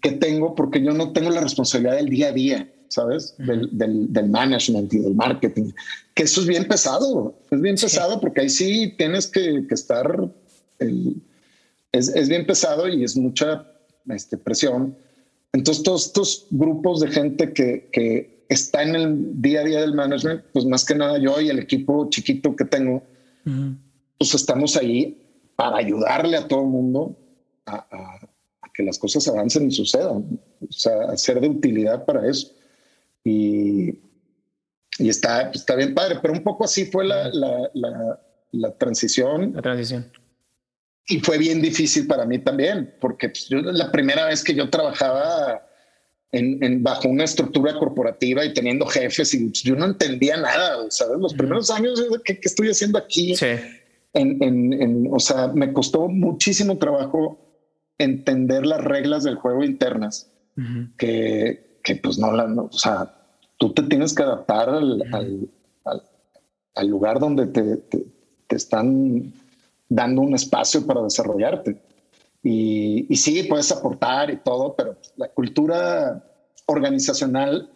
que 0.00 0.12
tengo, 0.12 0.54
porque 0.54 0.82
yo 0.82 0.92
no 0.92 1.12
tengo 1.12 1.30
la 1.30 1.40
responsabilidad 1.40 1.96
del 1.96 2.08
día 2.08 2.28
a 2.28 2.32
día, 2.32 2.72
¿sabes? 2.88 3.34
del, 3.38 3.68
del, 3.72 4.28
management 4.28 4.92
y 4.92 4.98
del 4.98 5.14
marketing, 5.14 5.72
que 6.14 6.24
eso 6.24 6.40
es 6.40 6.46
bien 6.46 6.66
pesado, 6.66 7.34
es 7.50 7.60
bien 7.60 7.76
pesado 7.76 8.20
porque 8.20 8.42
ahí 8.42 8.48
sí 8.48 8.94
tienes 8.96 9.26
que, 9.26 9.66
que 9.66 9.74
estar, 9.74 10.28
es, 11.92 12.08
es, 12.08 12.28
bien 12.28 12.46
pesado 12.46 12.88
y 12.88 13.02
es 13.02 13.16
mucha 13.16 13.66
este, 14.08 14.36
presión. 14.36 14.96
Entonces, 15.52 15.82
todos 15.84 16.06
estos 16.06 16.46
grupos 16.50 17.00
de 17.00 17.08
gente 17.08 17.52
que, 17.52 17.88
que 17.92 18.33
está 18.48 18.82
en 18.82 18.94
el 18.94 19.42
día 19.42 19.60
a 19.60 19.64
día 19.64 19.80
del 19.80 19.94
management, 19.94 20.44
pues 20.52 20.64
más 20.64 20.84
que 20.84 20.94
nada 20.94 21.18
yo 21.18 21.40
y 21.40 21.48
el 21.48 21.58
equipo 21.58 22.08
chiquito 22.10 22.54
que 22.54 22.64
tengo, 22.64 23.02
pues 24.18 24.34
estamos 24.34 24.76
ahí 24.76 25.20
para 25.56 25.76
ayudarle 25.76 26.36
a 26.36 26.48
todo 26.48 26.60
el 26.62 26.68
mundo 26.68 27.16
a, 27.66 28.20
que 28.72 28.82
las 28.82 28.98
cosas 28.98 29.28
avancen 29.28 29.68
y 29.68 29.70
sucedan, 29.70 30.40
o 30.60 30.72
sea, 30.72 31.04
a 31.08 31.16
ser 31.16 31.40
de 31.40 31.48
utilidad 31.48 32.04
para 32.04 32.28
eso. 32.28 32.50
Y, 33.22 34.00
y 34.98 35.08
está, 35.08 35.50
está 35.50 35.76
bien 35.76 35.94
padre, 35.94 36.18
pero 36.20 36.34
un 36.34 36.42
poco 36.42 36.64
así 36.64 36.86
fue 36.86 37.04
la, 37.04 37.30
la, 37.32 38.20
la, 38.50 38.76
transición. 38.76 39.52
La 39.54 39.62
transición. 39.62 40.10
Y 41.06 41.20
fue 41.20 41.38
bien 41.38 41.62
difícil 41.62 42.08
para 42.08 42.26
mí 42.26 42.40
también, 42.40 42.94
porque 43.00 43.28
pues, 43.28 43.48
yo, 43.48 43.60
la 43.60 43.92
primera 43.92 44.26
vez 44.26 44.42
que 44.42 44.54
yo 44.54 44.68
trabajaba 44.68 45.64
en, 46.36 46.82
bajo 46.82 47.08
una 47.08 47.24
estructura 47.24 47.78
corporativa 47.78 48.44
y 48.44 48.52
teniendo 48.52 48.86
jefes 48.86 49.34
y 49.34 49.50
yo 49.52 49.76
no 49.76 49.86
entendía 49.86 50.36
nada, 50.36 50.84
¿sabes? 50.90 51.18
Los 51.18 51.34
primeros 51.34 51.70
años, 51.70 52.02
¿qué, 52.24 52.40
qué 52.40 52.48
estoy 52.48 52.68
haciendo 52.68 52.98
aquí? 52.98 53.36
Sí. 53.36 53.46
En, 54.12 54.42
en, 54.42 55.08
o 55.12 55.18
sea, 55.18 55.48
me 55.48 55.72
costó 55.72 56.08
muchísimo 56.08 56.78
trabajo 56.78 57.38
entender 57.98 58.66
las 58.66 58.82
reglas 58.82 59.24
del 59.24 59.36
juego 59.36 59.64
internas, 59.64 60.30
que, 60.98 61.78
que, 61.82 61.96
pues 61.96 62.18
no 62.18 62.32
la, 62.32 62.44
o 62.44 62.72
sea, 62.72 63.12
tú 63.56 63.72
te 63.72 63.82
tienes 63.82 64.14
que 64.14 64.22
adaptar 64.22 64.68
al, 64.68 65.02
al, 65.12 65.48
al, 66.76 66.88
lugar 66.88 67.18
donde 67.18 67.46
te, 67.46 67.76
te, 67.76 68.04
te, 68.46 68.56
están 68.56 69.32
dando 69.88 70.22
un 70.22 70.34
espacio 70.34 70.86
para 70.86 71.02
desarrollarte. 71.02 71.76
Y, 72.46 73.06
y 73.08 73.16
sí, 73.16 73.42
puedes 73.44 73.72
aportar 73.72 74.30
y 74.30 74.36
todo, 74.36 74.76
pero 74.76 74.98
la 75.16 75.28
cultura 75.28 76.22
organizacional 76.66 77.72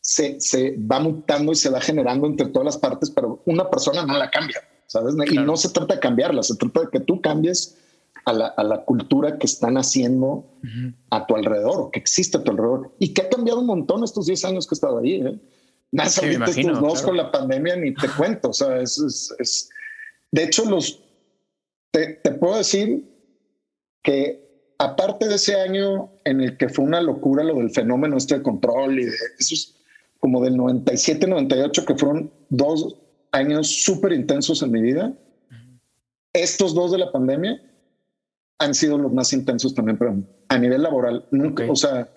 se, 0.00 0.40
se, 0.40 0.76
va 0.78 0.98
mutando 0.98 1.52
y 1.52 1.56
se 1.56 1.68
va 1.68 1.78
generando 1.78 2.26
entre 2.26 2.46
todas 2.46 2.64
las 2.64 2.78
partes, 2.78 3.10
pero 3.10 3.42
una 3.44 3.68
persona 3.68 4.06
no 4.06 4.16
la 4.16 4.30
cambia, 4.30 4.62
¿sabes? 4.86 5.14
Y 5.30 5.36
no 5.36 5.58
se 5.58 5.68
trata 5.68 5.94
de 5.94 6.00
cambiarla, 6.00 6.42
se 6.42 6.56
trata 6.56 6.80
de 6.80 6.88
que 6.90 7.00
tú 7.00 7.20
cambies 7.20 7.76
a 8.24 8.32
la, 8.32 8.46
a 8.46 8.64
la 8.64 8.82
cultura 8.86 9.38
que 9.38 9.46
están 9.46 9.76
haciendo 9.76 10.46
a 11.10 11.26
tu 11.26 11.36
alrededor 11.36 11.78
o 11.78 11.90
que 11.90 11.98
existe 11.98 12.38
a 12.38 12.42
tu 12.42 12.50
alrededor 12.52 12.94
y 12.98 13.12
que 13.12 13.22
ha 13.22 13.28
cambiado 13.28 13.60
un 13.60 13.66
montón 13.66 14.04
estos 14.04 14.24
10 14.24 14.44
años 14.46 14.66
que 14.66 14.74
he 14.74 14.76
estado 14.76 14.98
ahí. 15.00 15.14
¿eh? 15.16 15.38
Más 15.92 16.14
sí, 16.14 16.24
ahorita 16.24 16.46
estos 16.46 16.80
dos 16.80 17.02
con 17.02 17.16
la 17.16 17.30
pandemia 17.30 17.76
ni 17.76 17.92
te 17.92 18.08
cuento. 18.08 18.48
O 18.48 18.52
sea, 18.54 18.80
es, 18.80 18.98
es, 18.98 19.34
es, 19.38 19.70
de 20.32 20.44
hecho, 20.44 20.64
los 20.64 21.02
te, 21.90 22.14
te 22.22 22.32
puedo 22.32 22.56
decir 22.56 23.17
que 24.08 24.72
aparte 24.78 25.28
de 25.28 25.34
ese 25.34 25.54
año 25.54 26.08
en 26.24 26.40
el 26.40 26.56
que 26.56 26.70
fue 26.70 26.82
una 26.82 27.02
locura 27.02 27.44
lo 27.44 27.56
del 27.56 27.68
fenómeno 27.68 28.16
este 28.16 28.38
de 28.38 28.42
control 28.42 28.98
y 28.98 29.04
de 29.04 29.12
esos, 29.38 29.76
como 30.18 30.42
del 30.42 30.56
97, 30.56 31.26
98, 31.26 31.84
que 31.84 31.94
fueron 31.94 32.32
dos 32.48 32.96
años 33.32 33.84
súper 33.84 34.12
intensos 34.12 34.62
en 34.62 34.72
mi 34.72 34.80
vida. 34.80 35.12
Estos 36.32 36.74
dos 36.74 36.90
de 36.90 36.96
la 36.96 37.12
pandemia 37.12 37.60
han 38.58 38.74
sido 38.74 38.96
los 38.96 39.12
más 39.12 39.30
intensos 39.34 39.74
también 39.74 39.98
para 39.98 40.12
mí. 40.12 40.24
A 40.48 40.56
nivel 40.56 40.84
laboral, 40.84 41.26
nunca, 41.30 41.70
o 41.70 41.76
sea, 41.76 42.08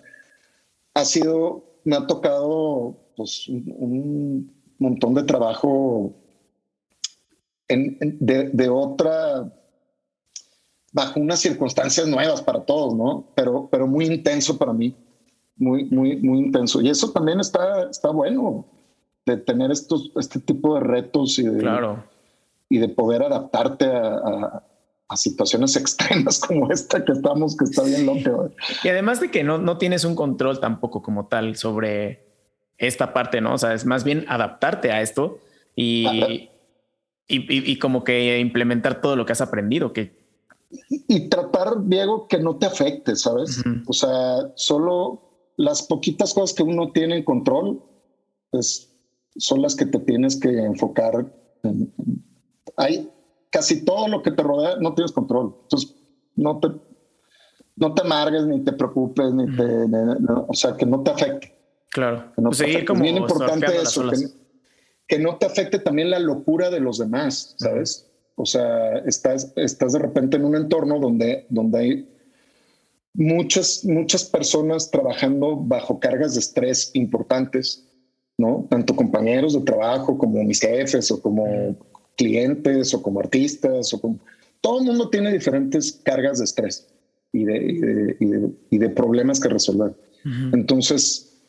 ha 0.94 1.04
sido, 1.04 1.78
me 1.84 1.96
ha 1.96 2.06
tocado 2.06 2.96
pues, 3.18 3.48
un, 3.48 4.50
montón 4.78 5.12
de 5.12 5.24
trabajo 5.24 6.14
de, 7.68 8.48
de, 8.50 8.68
otra, 8.70 9.52
bajo 10.92 11.18
unas 11.18 11.40
circunstancias 11.40 12.06
nuevas 12.06 12.42
para 12.42 12.64
todos, 12.64 12.94
¿no? 12.94 13.24
Pero, 13.34 13.68
pero 13.70 13.86
muy 13.86 14.06
intenso 14.06 14.58
para 14.58 14.72
mí, 14.72 14.94
muy, 15.56 15.84
muy, 15.86 16.16
muy 16.16 16.38
intenso. 16.38 16.80
Y 16.80 16.88
eso 16.88 17.10
también 17.10 17.40
está, 17.40 17.88
está 17.90 18.10
bueno, 18.10 18.66
de 19.26 19.38
tener 19.38 19.70
estos, 19.70 20.12
este 20.16 20.38
tipo 20.38 20.74
de 20.74 20.80
retos 20.80 21.38
y 21.38 21.44
de, 21.44 21.58
claro. 21.58 22.04
y 22.68 22.78
de 22.78 22.88
poder 22.88 23.22
adaptarte 23.22 23.86
a 23.86 24.62
a 25.12 25.16
situaciones 25.16 25.76
extremas 25.76 26.40
como 26.40 26.70
esta 26.72 27.04
que 27.04 27.12
estamos, 27.12 27.56
que 27.56 27.64
está 27.64 27.84
bien 27.84 28.06
loco. 28.06 28.50
Y 28.82 28.88
además 28.88 29.20
de 29.20 29.30
que 29.30 29.44
no, 29.44 29.58
no 29.58 29.78
tienes 29.78 30.04
un 30.04 30.14
control 30.14 30.60
tampoco 30.60 31.02
como 31.02 31.26
tal 31.26 31.56
sobre 31.56 32.26
esta 32.78 33.12
parte, 33.12 33.40
¿no? 33.40 33.54
O 33.54 33.58
sea, 33.58 33.74
es 33.74 33.84
más 33.84 34.04
bien 34.04 34.24
adaptarte 34.28 34.90
a 34.90 35.02
esto 35.02 35.38
y, 35.76 36.06
y, 36.08 36.50
y, 37.28 37.78
como 37.78 38.02
que 38.02 38.38
implementar 38.40 39.00
todo 39.00 39.14
lo 39.14 39.24
que 39.24 39.32
has 39.32 39.40
aprendido. 39.40 39.92
Que... 39.92 40.21
Y, 40.88 41.28
tratar, 41.28 41.84
Diego, 41.84 42.26
que 42.28 42.38
no 42.38 42.56
te 42.56 42.66
afecte, 42.66 43.14
¿sabes? 43.16 43.62
O 43.86 43.92
sea, 43.92 44.52
solo 44.54 45.52
las 45.56 45.82
poquitas 45.82 46.32
cosas 46.32 46.54
que 46.56 46.62
uno 46.62 46.92
tiene 46.92 47.18
en 47.18 47.24
control, 47.24 47.82
pues 48.50 48.90
son 49.36 49.60
las 49.60 49.76
que 49.76 49.86
te 49.86 49.98
tienes 49.98 50.36
que 50.36 50.48
enfocar. 50.48 51.30
En, 51.62 51.92
hay 52.76 53.10
casi 53.50 53.84
todo 53.84 54.08
lo 54.08 54.22
que 54.22 54.30
te 54.30 54.42
rodea 54.42 54.76
no 54.80 54.94
tienes 54.94 55.12
control. 55.12 55.54
Entonces, 55.64 55.94
no 56.36 56.58
te, 56.58 56.68
no 57.76 57.94
te 57.94 58.02
amargues, 58.02 58.46
ni 58.46 58.64
te 58.64 58.72
preocupes, 58.72 59.32
ni 59.32 59.54
te, 59.54 59.64
o 60.48 60.54
sea, 60.54 60.76
que 60.76 60.86
no 60.86 61.02
te 61.02 61.10
afecte. 61.10 61.58
Claro. 61.90 62.32
no 62.38 62.48
pues 62.48 62.60
es 62.62 63.00
bien 63.00 63.18
importante 63.18 63.66
eso, 63.76 64.10
que, 65.06 65.18
no 65.18 65.36
te 65.36 65.44
afecte 65.44 65.78
también 65.78 66.08
la 66.08 66.18
locura 66.18 66.70
de 66.70 66.80
los 66.80 66.96
demás, 66.96 67.54
¿sabes? 67.58 68.10
O 68.36 68.46
sea, 68.46 68.98
estás, 69.06 69.52
estás 69.56 69.92
de 69.92 69.98
repente 69.98 70.36
en 70.36 70.44
un 70.44 70.56
entorno 70.56 70.98
donde, 70.98 71.46
donde 71.48 71.78
hay 71.78 72.08
muchas, 73.14 73.84
muchas 73.84 74.24
personas 74.24 74.90
trabajando 74.90 75.56
bajo 75.56 76.00
cargas 76.00 76.34
de 76.34 76.40
estrés 76.40 76.90
importantes, 76.94 77.86
¿no? 78.38 78.66
Tanto 78.70 78.96
compañeros 78.96 79.54
de 79.54 79.60
trabajo 79.60 80.16
como 80.16 80.42
mis 80.44 80.60
jefes 80.60 81.10
o 81.10 81.20
como 81.20 81.76
clientes 82.16 82.94
o 82.94 83.02
como 83.02 83.20
artistas 83.20 83.92
o 83.94 84.00
como... 84.00 84.18
Todo 84.60 84.80
el 84.80 84.86
mundo 84.86 85.10
tiene 85.10 85.32
diferentes 85.32 85.92
cargas 86.04 86.38
de 86.38 86.44
estrés 86.44 86.88
y 87.32 87.44
de, 87.44 88.16
y 88.70 88.78
de, 88.78 88.88
problemas 88.90 89.40
que 89.40 89.48
resolver. 89.48 89.94
Entonces, 90.52 91.42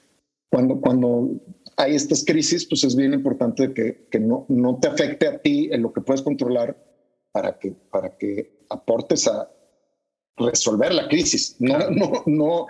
cuando, 0.50 0.82
cuando 0.82 1.40
hay 1.78 1.96
estas 1.96 2.24
crisis, 2.26 2.66
pues 2.68 2.84
es 2.84 2.96
bien 2.96 3.14
importante 3.14 3.74
que, 3.74 4.08
que 4.12 4.20
no, 4.20 4.46
no 4.50 4.80
te 4.80 4.88
afecte 4.88 5.28
a 5.28 5.40
ti 5.40 5.70
en 5.72 5.82
lo 5.82 5.92
que 5.94 6.02
puedes 6.02 6.22
controlar 6.22 6.78
para 7.32 7.58
que, 7.58 7.72
para 7.72 8.18
que 8.18 8.66
aportes 8.70 9.28
a 9.28 9.50
resolver 10.38 10.94
la 10.94 11.08
crisis. 11.08 11.56
No, 11.60 11.78
no, 11.90 12.24
no, 12.26 12.68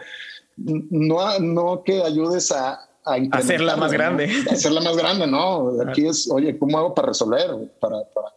no, 0.57 1.39
no 1.39 1.83
que 1.83 2.01
ayudes 2.01 2.51
a, 2.51 2.79
a 3.05 3.15
hacerla 3.31 3.75
más 3.75 3.91
grande. 3.91 4.29
hacerla 4.49 4.81
más 4.81 4.95
grande, 4.95 5.27
¿no? 5.27 5.81
Aquí 5.87 6.05
es, 6.07 6.29
oye, 6.31 6.57
¿cómo 6.57 6.77
hago 6.77 6.93
para 6.93 7.09
resolver, 7.09 7.49
para, 7.79 7.97
para, 8.13 8.29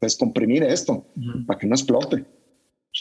descomprimir 0.00 0.62
esto, 0.62 1.04
para 1.46 1.58
que 1.58 1.66
no 1.66 1.74
explote? 1.74 2.24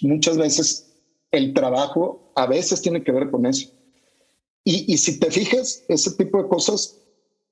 Muchas 0.02 0.38
veces 0.38 1.02
el 1.32 1.54
trabajo 1.54 2.34
a 2.36 2.46
veces 2.46 2.82
tiene 2.82 3.04
que 3.04 3.12
ver 3.12 3.32
con 3.32 3.46
eso. 3.46 3.70
Y, 4.64 4.94
y 4.94 4.98
si 4.98 5.20
te 5.20 5.32
fijas, 5.32 5.84
ese 5.88 6.12
tipo 6.12 6.42
de 6.42 6.50
cosas 6.50 7.00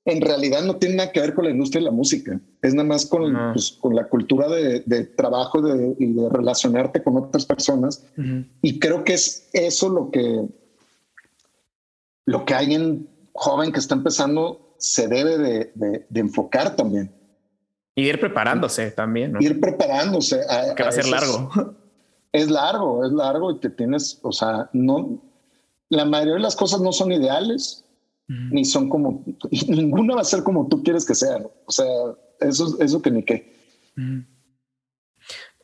en 0.08 0.22
realidad 0.22 0.62
no 0.62 0.76
tiene 0.76 0.96
nada 0.96 1.12
que 1.12 1.20
ver 1.20 1.34
con 1.34 1.44
la 1.44 1.50
industria 1.50 1.80
de 1.80 1.84
la 1.84 1.90
música. 1.90 2.40
Es 2.62 2.72
nada 2.72 2.88
más 2.88 3.04
con, 3.04 3.52
pues, 3.52 3.72
con 3.72 3.94
la 3.94 4.08
cultura 4.08 4.48
de, 4.48 4.80
de 4.86 5.04
trabajo 5.04 5.60
de, 5.60 5.94
y 5.98 6.12
de 6.14 6.28
relacionarte 6.30 7.02
con 7.02 7.18
otras 7.18 7.44
personas. 7.44 8.04
Y 8.62 8.78
creo 8.78 9.04
que 9.04 9.14
es 9.14 9.48
eso 9.52 9.90
lo 9.90 10.10
que, 10.10 10.48
lo 12.24 12.44
que 12.46 12.54
alguien 12.54 13.08
joven 13.32 13.70
que 13.70 13.80
está 13.80 13.94
empezando 13.94 14.74
se 14.78 15.08
debe 15.08 15.36
de, 15.38 16.06
enfocar 16.14 16.74
también. 16.74 17.12
Y 17.94 18.08
ir 18.08 18.18
preparándose 18.18 18.90
también. 18.92 19.36
Ir 19.40 19.60
preparándose. 19.60 20.40
que 20.74 20.82
va 20.82 20.88
a 20.88 20.92
ser 20.92 21.08
largo. 21.08 21.50
Es, 22.32 22.50
largo, 22.50 23.04
es 23.04 23.12
largo 23.12 23.50
y 23.52 23.58
te 23.58 23.70
tienes, 23.70 24.20
o 24.22 24.32
sea, 24.32 24.68
no, 24.72 25.20
la 25.90 26.04
mayoría 26.04 26.34
de 26.34 26.40
las 26.40 26.56
cosas 26.56 26.80
no 26.80 26.92
son 26.92 27.12
ideales, 27.12 27.84
ni 28.26 28.64
son 28.64 28.88
como, 28.88 29.24
ninguna 29.68 30.16
va 30.16 30.20
a 30.20 30.24
ser 30.24 30.42
como 30.42 30.68
tú 30.68 30.82
quieres 30.82 31.06
que 31.06 31.14
sea. 31.14 31.38
O 31.64 31.72
sea, 31.72 31.86
eso, 32.40 32.76
eso 32.80 33.00
que 33.02 33.10
ni 33.10 33.22
qué. 33.22 33.54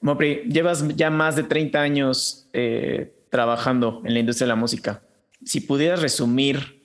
Mopri, 0.00 0.42
llevas 0.48 0.86
ya 0.96 1.10
más 1.10 1.36
de 1.36 1.44
30 1.44 1.80
años 1.80 2.48
eh, 2.52 3.26
trabajando 3.30 4.02
en 4.04 4.14
la 4.14 4.20
industria 4.20 4.46
de 4.46 4.50
la 4.50 4.56
música. 4.56 5.02
Si 5.44 5.60
pudieras 5.60 6.00
resumir 6.00 6.82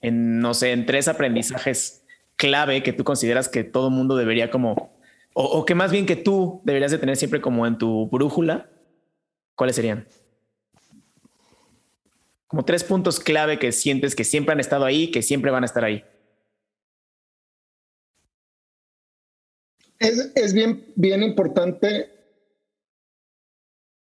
en, 0.00 0.40
no 0.40 0.54
sé, 0.54 0.72
en 0.72 0.86
tres 0.86 1.08
aprendizajes 1.08 2.04
clave 2.36 2.82
que 2.82 2.92
tú 2.92 3.04
consideras 3.04 3.48
que 3.48 3.64
todo 3.64 3.90
mundo 3.90 4.16
debería 4.16 4.50
como, 4.50 4.98
o, 5.34 5.64
que 5.64 5.74
más 5.74 5.90
bien 5.90 6.06
que 6.06 6.16
tú 6.16 6.60
deberías 6.64 6.90
de 6.90 6.98
tener 6.98 7.16
siempre 7.16 7.40
como 7.40 7.66
en 7.66 7.78
tu 7.78 8.08
brújula, 8.08 8.68
¿cuáles 9.54 9.76
serían? 9.76 10.06
Como 12.54 12.64
tres 12.64 12.84
puntos 12.84 13.18
clave 13.18 13.58
que 13.58 13.72
sientes 13.72 14.14
que 14.14 14.22
siempre 14.22 14.52
han 14.52 14.60
estado 14.60 14.84
ahí, 14.84 15.10
que 15.10 15.22
siempre 15.22 15.50
van 15.50 15.64
a 15.64 15.66
estar 15.66 15.82
ahí. 15.82 16.04
Es, 19.98 20.30
es 20.36 20.54
bien, 20.54 20.92
bien 20.94 21.24
importante 21.24 22.12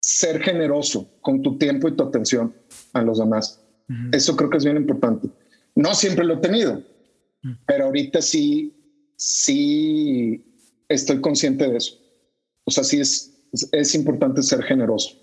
ser 0.01 0.41
generoso 0.41 1.17
con 1.21 1.41
tu 1.41 1.57
tiempo 1.57 1.87
y 1.87 1.95
tu 1.95 2.03
atención 2.03 2.53
a 2.91 3.01
los 3.01 3.19
demás. 3.19 3.63
Eso 4.11 4.35
creo 4.35 4.49
que 4.49 4.57
es 4.57 4.65
bien 4.65 4.75
importante. 4.75 5.29
No 5.73 5.95
siempre 5.95 6.25
lo 6.25 6.33
he 6.33 6.41
tenido, 6.41 6.83
pero 7.65 7.85
ahorita 7.85 8.21
sí, 8.21 9.13
sí 9.15 10.57
estoy 10.89 11.21
consciente 11.21 11.69
de 11.69 11.77
eso. 11.77 11.97
O 12.65 12.71
sea, 12.71 12.83
sí 12.83 12.99
es, 12.99 13.47
es 13.71 13.95
importante 13.95 14.43
ser 14.43 14.61
generoso. 14.61 15.17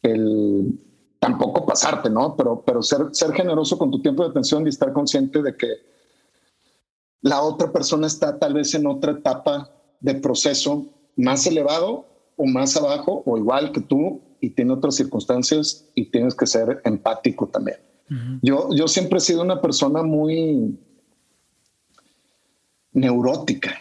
El 0.00 0.80
tampoco 1.26 1.66
pasarte, 1.66 2.08
¿no? 2.08 2.36
Pero, 2.36 2.62
pero 2.64 2.82
ser, 2.82 3.08
ser 3.12 3.32
generoso 3.32 3.76
con 3.76 3.90
tu 3.90 4.00
tiempo 4.00 4.22
de 4.22 4.30
atención 4.30 4.64
y 4.64 4.70
estar 4.70 4.92
consciente 4.92 5.42
de 5.42 5.56
que 5.56 5.68
la 7.20 7.42
otra 7.42 7.72
persona 7.72 8.06
está 8.06 8.38
tal 8.38 8.54
vez 8.54 8.74
en 8.74 8.86
otra 8.86 9.12
etapa 9.12 9.70
de 10.00 10.14
proceso 10.14 10.86
más 11.16 11.46
elevado 11.46 12.06
o 12.36 12.46
más 12.46 12.76
abajo 12.76 13.22
o 13.26 13.36
igual 13.38 13.72
que 13.72 13.80
tú 13.80 14.20
y 14.40 14.50
tiene 14.50 14.72
otras 14.74 14.94
circunstancias 14.94 15.86
y 15.94 16.10
tienes 16.10 16.34
que 16.34 16.46
ser 16.46 16.80
empático 16.84 17.48
también 17.48 17.78
yo, 18.42 18.68
yo 18.72 18.86
siempre 18.86 19.18
he 19.18 19.20
sido 19.20 19.42
una 19.42 19.60
persona 19.60 20.04
muy 20.04 20.78
neurótica 22.92 23.74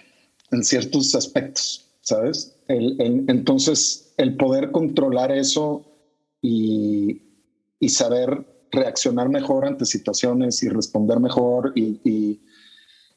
en 0.51 0.63
ciertos 0.63 1.13
aspectos, 1.13 1.85
¿sabes? 2.01 2.55
entonces, 2.67 4.13
el 4.17 4.35
poder 4.35 4.71
controlar 4.71 5.31
eso 5.31 5.85
y, 6.41 7.21
saber 7.89 8.45
reaccionar 8.71 9.29
mejor 9.29 9.65
ante 9.65 9.85
situaciones 9.85 10.61
y 10.63 10.69
responder 10.69 11.19
mejor 11.19 11.73
y, 11.75 12.41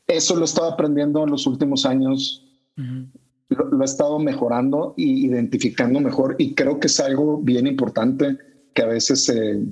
eso 0.07 0.35
lo 0.37 0.41
he 0.41 0.45
estado 0.47 0.69
aprendiendo 0.69 1.23
en 1.25 1.31
los 1.31 1.47
últimos 1.47 1.85
años. 1.85 2.43
lo, 2.77 3.83
he 3.83 3.85
estado 3.85 4.19
mejorando 4.19 4.95
y 4.97 5.27
identificando 5.27 6.01
mejor 6.01 6.35
y 6.39 6.55
creo 6.55 6.81
que 6.81 6.87
es 6.87 6.99
algo 6.99 7.37
bien 7.37 7.67
importante 7.67 8.39
que 8.73 8.81
a 8.81 8.87
veces 8.87 9.25
se 9.25 9.67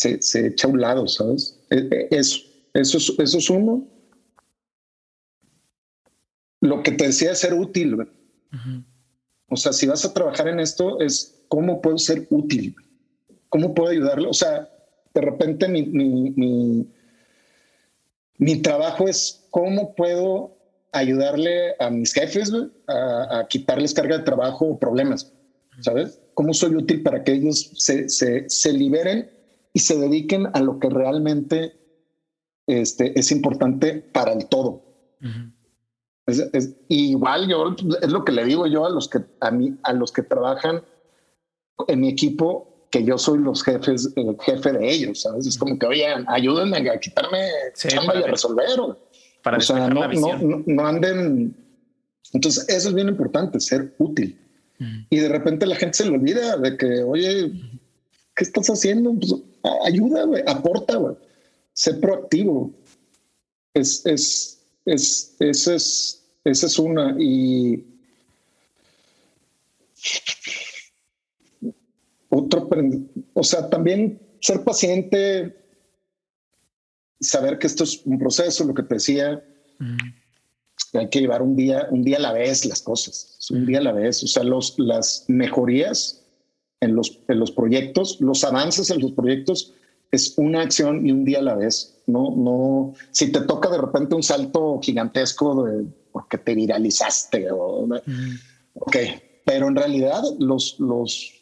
se, 0.00 0.46
echa 0.46 0.66
a 0.66 0.70
un 0.70 0.80
lado, 0.80 1.06
¿sabes? 1.06 1.60
E, 1.70 1.76
e, 1.76 2.08
eso, 2.10 2.40
eso, 2.72 2.98
es, 2.98 3.14
eso 3.18 3.38
es 3.38 3.50
uno. 3.50 3.86
Lo 6.60 6.82
que 6.82 6.92
te 6.92 7.06
decía 7.06 7.32
es 7.32 7.38
ser 7.38 7.54
útil. 7.54 7.96
O 9.48 9.56
sea, 9.56 9.72
si 9.72 9.86
vas 9.86 10.04
a 10.04 10.14
trabajar 10.14 10.48
en 10.48 10.60
esto, 10.60 11.00
es 11.00 11.42
cómo 11.48 11.80
puedo 11.80 11.98
ser 11.98 12.26
útil, 12.30 12.74
cómo 13.50 13.74
puedo 13.74 13.90
ayudarle. 13.90 14.28
O 14.28 14.32
sea, 14.32 14.68
de 15.12 15.20
repente 15.20 15.68
mi, 15.68 15.82
mi, 15.82 16.86
mi, 18.38 18.62
trabajo 18.62 19.06
es 19.06 19.46
cómo 19.50 19.94
puedo 19.94 20.56
ayudarle 20.92 21.74
a 21.78 21.90
mis 21.90 22.14
jefes 22.14 22.52
a, 22.88 23.46
quitarles 23.48 23.92
carga 23.92 24.18
de 24.18 24.24
trabajo 24.24 24.66
o 24.66 24.78
problemas, 24.78 25.32
¿sabes? 25.80 26.20
¿Cómo 26.34 26.54
soy 26.54 26.74
útil 26.74 27.02
para 27.02 27.22
que 27.22 27.32
ellos 27.32 27.72
se, 27.76 28.08
se, 28.08 28.48
se 28.48 28.72
liberen 28.72 29.30
y 29.72 29.80
se 29.80 29.98
dediquen 29.98 30.46
a 30.52 30.60
lo 30.60 30.78
que 30.78 30.88
realmente 30.88 31.80
este, 32.66 33.18
es 33.18 33.32
importante 33.32 33.94
para 33.94 34.32
el 34.32 34.46
todo. 34.46 34.82
es, 36.26 36.76
igual 36.88 37.48
yo 37.48 37.74
es 38.00 38.10
lo 38.10 38.24
que 38.24 38.32
le 38.32 38.44
digo 38.44 38.66
yo 38.68 38.86
a 38.86 38.90
los 38.90 39.08
que 39.08 39.18
a 39.40 39.50
mí 39.50 39.76
a 39.82 39.92
los 39.92 40.12
que 40.12 40.22
trabajan 40.22 40.82
en 41.88 42.00
mi 42.00 42.08
equipo 42.08 42.69
que 42.90 43.04
yo 43.04 43.16
soy 43.16 43.38
los 43.38 43.62
jefes 43.62 44.12
el 44.16 44.36
jefe 44.40 44.72
de 44.72 44.90
ellos 44.90 45.22
sabes 45.22 45.46
es 45.46 45.56
como 45.56 45.78
que 45.78 45.86
oye 45.86 46.06
ayúdenme 46.26 46.78
a 46.90 46.98
quitarme 46.98 47.48
chamba 47.74 48.18
y 48.18 48.22
a 48.24 48.26
resolver 48.26 48.66
para 49.42 49.58
o 49.58 49.60
sea 49.60 49.88
no, 49.88 50.08
no, 50.08 50.62
no, 50.66 50.86
anden. 50.86 51.54
Entonces 52.32 52.68
eso 52.68 52.88
es 52.88 52.94
bien 52.94 53.08
importante 53.08 53.60
ser 53.60 53.94
útil. 53.98 54.38
Y 55.10 55.18
de 55.18 55.28
repente 55.28 55.66
la 55.66 55.76
gente 55.76 55.98
se 55.98 56.04
le 56.06 56.16
olvida 56.16 56.56
de 56.56 56.76
que 56.76 57.02
oye 57.02 57.52
qué 58.34 58.44
estás 58.44 58.68
haciendo 58.70 59.14
pues, 59.14 59.34
ayuda 59.84 60.24
güey 60.24 60.42
aporta 60.46 60.96
güey. 60.96 61.16
Sé 61.72 61.94
proactivo. 61.94 62.72
Es, 63.74 64.04
es, 64.06 64.60
es, 64.84 65.36
esa 65.38 65.74
es, 65.74 66.22
esa 66.44 66.66
es 66.66 66.78
una. 66.78 67.14
Y 67.18 67.84
otro, 72.30 72.68
o 73.34 73.42
sea, 73.42 73.68
también 73.68 74.20
ser 74.40 74.64
paciente, 74.64 75.56
saber 77.20 77.58
que 77.58 77.66
esto 77.66 77.84
es 77.84 78.04
un 78.06 78.18
proceso, 78.18 78.64
lo 78.64 78.74
que 78.74 78.84
te 78.84 78.94
decía, 78.94 79.44
hay 80.94 81.08
que 81.08 81.20
llevar 81.20 81.42
un 81.42 81.56
día, 81.56 81.86
un 81.90 82.02
día 82.02 82.16
a 82.16 82.20
la 82.20 82.32
vez 82.32 82.64
las 82.64 82.82
cosas, 82.82 83.36
un 83.50 83.66
día 83.66 83.78
a 83.78 83.82
la 83.82 83.92
vez. 83.92 84.22
O 84.24 84.26
sea, 84.26 84.42
los, 84.42 84.78
las 84.78 85.24
mejorías 85.28 86.24
en 86.80 86.94
los, 86.94 87.20
en 87.28 87.38
los 87.38 87.50
proyectos, 87.50 88.20
los 88.20 88.42
avances 88.44 88.90
en 88.90 89.00
los 89.00 89.12
proyectos 89.12 89.74
es 90.10 90.34
una 90.38 90.62
acción 90.62 91.06
y 91.06 91.12
un 91.12 91.24
día 91.24 91.38
a 91.38 91.42
la 91.42 91.54
vez. 91.54 92.02
No, 92.06 92.34
no, 92.34 92.94
si 93.12 93.30
te 93.30 93.42
toca 93.42 93.68
de 93.68 93.78
repente 93.78 94.14
un 94.14 94.22
salto 94.22 94.80
gigantesco 94.82 95.64
de 95.64 95.86
porque 96.12 96.38
te 96.38 96.54
viralizaste 96.54 97.52
o, 97.52 97.88
ok, 98.74 98.96
pero 99.44 99.68
en 99.68 99.76
realidad 99.76 100.22
los, 100.40 100.80
los, 100.80 101.39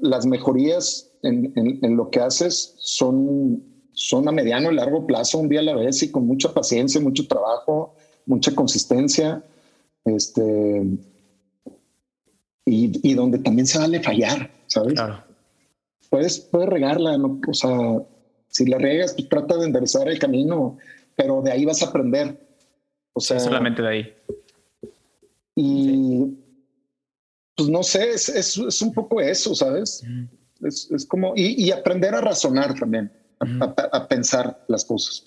las 0.00 0.26
mejorías 0.26 1.10
en, 1.22 1.52
en, 1.56 1.96
lo 1.96 2.10
que 2.10 2.20
haces 2.20 2.74
son, 2.78 3.62
son 3.92 4.28
a 4.28 4.32
mediano 4.32 4.70
y 4.70 4.74
largo 4.74 5.06
plazo, 5.06 5.38
un 5.38 5.48
día 5.48 5.60
a 5.60 5.64
la 5.64 5.74
vez 5.74 6.02
y 6.02 6.10
con 6.10 6.26
mucha 6.26 6.52
paciencia, 6.54 7.00
mucho 7.00 7.26
trabajo, 7.26 7.94
mucha 8.26 8.54
consistencia, 8.54 9.42
este, 10.04 10.86
y, 12.64 13.10
y 13.10 13.14
donde 13.14 13.38
también 13.38 13.66
se 13.66 13.78
vale 13.78 14.02
fallar, 14.02 14.50
¿sabes? 14.66 14.94
Claro 14.94 15.28
puedes, 16.08 16.40
puedes 16.40 16.68
regarla, 16.68 17.16
¿no? 17.18 17.40
o 17.46 17.54
sea, 17.54 18.02
si 18.48 18.66
la 18.66 18.78
regas, 18.78 19.14
pues 19.14 19.28
trata 19.28 19.56
de 19.56 19.66
enderezar 19.66 20.08
el 20.08 20.18
camino, 20.18 20.78
pero 21.16 21.42
de 21.42 21.52
ahí 21.52 21.64
vas 21.64 21.82
a 21.82 21.86
aprender. 21.86 22.38
O 23.12 23.20
sea, 23.20 23.38
solamente 23.40 23.82
de 23.82 23.88
ahí. 23.88 24.14
Y 25.54 26.38
pues 27.58 27.68
no 27.68 27.82
sé, 27.82 28.10
es, 28.10 28.28
es, 28.28 28.56
es, 28.56 28.82
un 28.82 28.94
poco 28.94 29.20
eso, 29.20 29.52
¿sabes? 29.52 30.04
es, 30.62 30.88
es, 30.92 31.04
como, 31.04 31.32
y, 31.34 31.64
y, 31.64 31.72
aprender 31.72 32.14
a 32.14 32.20
razonar 32.20 32.78
también, 32.78 33.10
a, 33.40 33.74
a, 33.92 34.06
pensar 34.06 34.64
las 34.68 34.84
cosas. 34.84 35.24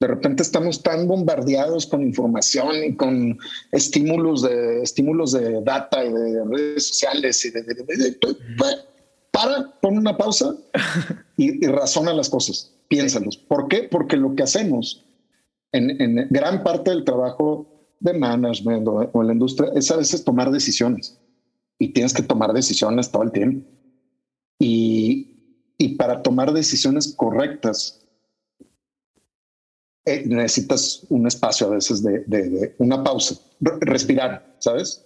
De 0.00 0.08
repente 0.08 0.42
estamos 0.42 0.82
tan 0.82 1.06
bombardeados 1.06 1.86
con 1.86 2.02
información 2.02 2.84
y 2.84 2.96
con 2.96 3.38
estímulos 3.70 4.42
de 4.42 4.82
estímulos 4.82 5.32
de 5.32 5.62
data 5.62 6.04
y 6.04 6.12
de 6.12 6.44
redes 6.44 6.88
sociales 6.88 7.44
y 7.44 7.50
de, 7.52 7.62
de, 7.62 7.74
de 7.74 8.18
para, 9.30 9.70
pon 9.80 9.98
una 9.98 10.16
pausa 10.16 10.56
y, 11.36 11.64
razona 11.64 12.12
las 12.12 12.28
cosas, 12.28 12.72
piénsalos. 12.88 13.36
¿Por 13.36 13.68
qué? 13.68 13.84
Porque 13.84 14.16
lo 14.16 14.34
que 14.34 14.42
hacemos 14.42 15.04
en, 15.70 16.26
gran 16.30 16.64
parte 16.64 16.90
del 16.90 17.04
trabajo 17.04 17.68
de 18.00 18.14
management 18.14 18.88
o, 18.88 19.20
en 19.20 19.26
la 19.28 19.32
industria 19.32 19.70
es 19.76 19.92
a 19.92 19.96
veces 19.96 20.24
tomar 20.24 20.50
decisiones 20.50 21.16
y 21.78 21.92
tienes 21.92 22.12
que 22.12 22.22
tomar 22.22 22.52
decisiones 22.52 23.10
todo 23.10 23.22
el 23.22 23.32
tiempo. 23.32 23.68
Y, 24.58 25.34
para 25.96 26.22
tomar 26.22 26.52
decisiones 26.52 27.14
correctas 27.16 28.04
eh, 30.04 30.24
necesitas 30.26 31.06
un 31.08 31.26
espacio 31.26 31.68
a 31.68 31.70
veces 31.70 32.02
de, 32.02 32.74
una 32.78 33.02
pausa, 33.04 33.36
respirar, 33.60 34.56
¿sabes? 34.58 35.04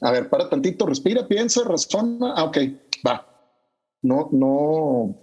A 0.00 0.10
ver, 0.10 0.28
para 0.28 0.48
tantito, 0.48 0.86
respira, 0.86 1.28
piensa, 1.28 1.62
razona. 1.64 2.34
Ah, 2.36 2.44
ok, 2.44 2.58
va, 3.06 3.26
no, 4.02 4.28
no. 4.32 5.16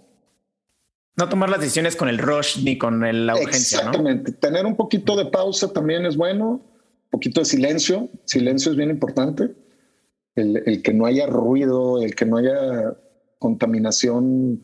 No 1.16 1.28
tomar 1.28 1.50
las 1.50 1.60
decisiones 1.60 1.96
con 1.96 2.08
el 2.08 2.18
rush 2.18 2.62
ni 2.62 2.78
con 2.78 3.00
la 3.26 3.34
urgencia. 3.34 3.78
Exactamente. 3.78 4.32
Tener 4.32 4.64
un 4.64 4.76
poquito 4.76 5.16
de 5.16 5.26
pausa 5.26 5.70
también 5.72 6.06
es 6.06 6.16
bueno. 6.16 6.48
Un 6.52 7.10
poquito 7.10 7.40
de 7.40 7.46
silencio. 7.46 8.08
Silencio 8.24 8.70
es 8.72 8.78
bien 8.78 8.88
importante. 8.88 9.54
El, 10.36 10.82
que 10.82 10.92
no 10.94 11.06
haya 11.06 11.26
ruido, 11.26 12.02
el 12.02 12.14
que 12.14 12.24
no 12.24 12.38
haya 12.38 12.96
contaminación 13.38 14.62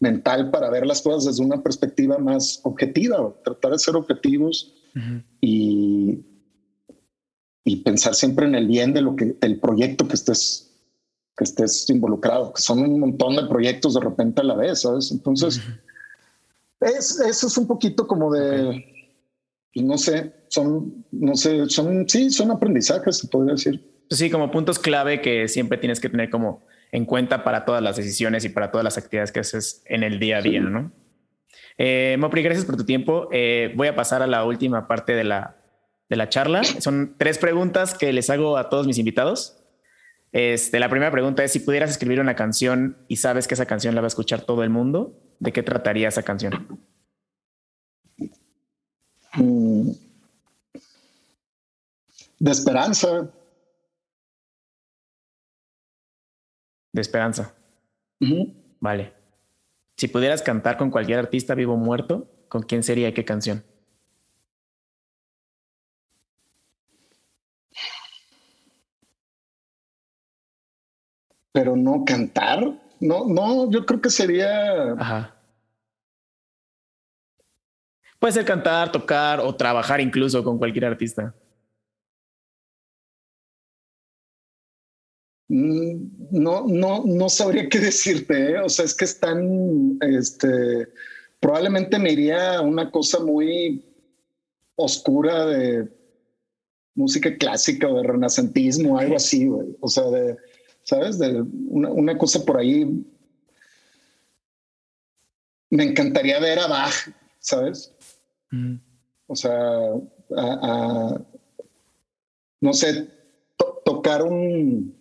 mental 0.00 0.50
para 0.50 0.70
ver 0.70 0.86
las 0.86 1.02
cosas 1.02 1.24
desde 1.24 1.44
una 1.44 1.62
perspectiva 1.62 2.18
más 2.18 2.60
objetiva, 2.64 3.34
tratar 3.44 3.72
de 3.72 3.78
ser 3.78 3.96
objetivos 3.96 4.74
y, 5.40 6.24
y 7.64 7.76
pensar 7.76 8.14
siempre 8.14 8.46
en 8.46 8.54
el 8.54 8.66
bien 8.66 8.92
de 8.92 9.02
lo 9.02 9.16
que 9.16 9.36
el 9.40 9.60
proyecto 9.60 10.06
que 10.06 10.14
estés 10.14 10.74
que 11.36 11.44
estés 11.44 11.88
involucrado, 11.90 12.52
que 12.52 12.62
son 12.62 12.80
un 12.80 13.00
montón 13.00 13.36
de 13.36 13.46
proyectos 13.46 13.94
de 13.94 14.00
repente 14.00 14.40
a 14.40 14.44
la 14.44 14.54
vez, 14.54 14.82
¿sabes? 14.82 15.10
Entonces, 15.10 15.60
es, 16.80 17.18
eso 17.20 17.46
es 17.46 17.58
un 17.58 17.66
poquito 17.66 18.06
como 18.06 18.32
de, 18.32 18.84
pues, 19.72 19.84
no 19.84 19.98
sé, 19.98 20.32
son, 20.48 21.04
no 21.10 21.34
sé, 21.34 21.68
son, 21.68 22.08
sí, 22.08 22.30
son 22.30 22.50
aprendizajes, 22.50 23.18
se 23.18 23.28
podría 23.28 23.54
decir. 23.54 23.93
Pues 24.08 24.18
sí, 24.18 24.30
como 24.30 24.50
puntos 24.50 24.78
clave 24.78 25.20
que 25.20 25.48
siempre 25.48 25.78
tienes 25.78 26.00
que 26.00 26.08
tener 26.08 26.30
como 26.30 26.64
en 26.92 27.04
cuenta 27.06 27.42
para 27.42 27.64
todas 27.64 27.82
las 27.82 27.96
decisiones 27.96 28.44
y 28.44 28.50
para 28.50 28.70
todas 28.70 28.84
las 28.84 28.98
actividades 28.98 29.32
que 29.32 29.40
haces 29.40 29.82
en 29.86 30.02
el 30.02 30.20
día 30.20 30.38
a 30.38 30.42
día, 30.42 30.60
¿no? 30.60 30.92
Eh, 31.76 32.16
Mopri, 32.20 32.42
gracias 32.42 32.64
por 32.64 32.76
tu 32.76 32.84
tiempo. 32.84 33.28
Eh, 33.32 33.72
voy 33.74 33.88
a 33.88 33.96
pasar 33.96 34.22
a 34.22 34.26
la 34.26 34.44
última 34.44 34.86
parte 34.86 35.14
de 35.14 35.24
la, 35.24 35.56
de 36.08 36.16
la 36.16 36.28
charla. 36.28 36.62
Son 36.62 37.16
tres 37.18 37.38
preguntas 37.38 37.94
que 37.94 38.12
les 38.12 38.30
hago 38.30 38.56
a 38.56 38.68
todos 38.68 38.86
mis 38.86 38.98
invitados. 38.98 39.60
Este, 40.32 40.80
la 40.80 40.88
primera 40.88 41.10
pregunta 41.10 41.44
es 41.44 41.52
si 41.52 41.60
pudieras 41.60 41.90
escribir 41.90 42.20
una 42.20 42.34
canción 42.34 42.98
y 43.08 43.16
sabes 43.16 43.46
que 43.46 43.54
esa 43.54 43.66
canción 43.66 43.94
la 43.94 44.00
va 44.00 44.06
a 44.06 44.08
escuchar 44.08 44.42
todo 44.42 44.64
el 44.64 44.70
mundo, 44.70 45.20
¿de 45.38 45.52
qué 45.52 45.62
trataría 45.62 46.08
esa 46.08 46.22
canción? 46.22 46.88
Mm. 49.34 49.90
De 52.38 52.50
esperanza. 52.50 53.30
De 56.94 57.02
esperanza. 57.02 57.54
Vale. 58.80 59.12
Si 59.98 60.08
pudieras 60.08 60.40
cantar 60.40 60.78
con 60.78 60.90
cualquier 60.90 61.18
artista 61.18 61.54
vivo 61.54 61.74
o 61.74 61.76
muerto, 61.76 62.30
¿con 62.48 62.62
quién 62.62 62.82
sería 62.82 63.08
y 63.08 63.12
qué 63.12 63.26
canción? 63.26 63.64
pero 71.54 71.76
no 71.76 72.04
cantar. 72.04 72.60
No, 72.98 73.28
no, 73.28 73.70
yo 73.70 73.86
creo 73.86 74.00
que 74.00 74.10
sería. 74.10 74.92
Ajá. 74.94 75.36
Puede 78.18 78.32
ser 78.32 78.44
cantar, 78.44 78.90
tocar 78.90 79.38
o 79.38 79.54
trabajar 79.54 80.00
incluso 80.00 80.42
con 80.42 80.58
cualquier 80.58 80.86
artista. 80.86 81.32
No, 85.48 86.66
no, 86.66 87.04
no 87.04 87.28
sabría 87.28 87.68
qué 87.68 87.78
decirte. 87.78 88.52
¿eh? 88.52 88.60
O 88.60 88.68
sea, 88.68 88.84
es 88.84 88.94
que 88.94 89.04
están, 89.04 89.98
este, 90.00 90.88
probablemente 91.40 91.98
me 91.98 92.12
iría 92.12 92.58
a 92.58 92.62
una 92.62 92.90
cosa 92.90 93.20
muy 93.20 93.84
oscura 94.76 95.46
de 95.46 95.88
música 96.94 97.36
clásica 97.36 97.88
o 97.88 97.96
de 97.96 98.04
renacentismo, 98.04 98.98
algo 98.98 99.16
así, 99.16 99.46
güey. 99.46 99.76
O 99.80 99.88
sea, 99.88 100.04
de, 100.04 100.36
¿sabes? 100.84 101.18
De 101.18 101.42
una, 101.68 102.16
cosa 102.16 102.44
por 102.44 102.58
ahí. 102.58 103.04
Me 105.70 105.84
encantaría 105.84 106.38
ver 106.38 106.60
a 106.60 106.68
Bach, 106.68 106.94
¿sabes? 107.40 107.92
Mm. 108.50 108.76
O 109.26 109.34
sea, 109.34 109.50
no 112.60 112.72
sé, 112.72 113.08
tocar 113.84 114.22
un 114.22 114.94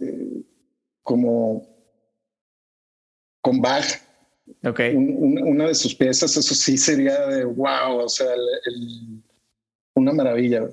eh, 0.00 0.42
como 1.06 1.66
con 3.40 3.62
Bach. 3.62 3.86
Ok. 4.64 4.80
una 4.94 5.68
de 5.68 5.74
sus 5.74 5.94
piezas, 5.94 6.36
eso 6.36 6.54
sí 6.54 6.76
sería 6.76 7.26
de 7.26 7.44
wow, 7.44 8.00
o 8.04 8.08
sea, 8.08 8.28
una 9.94 10.12
maravilla. 10.12 10.68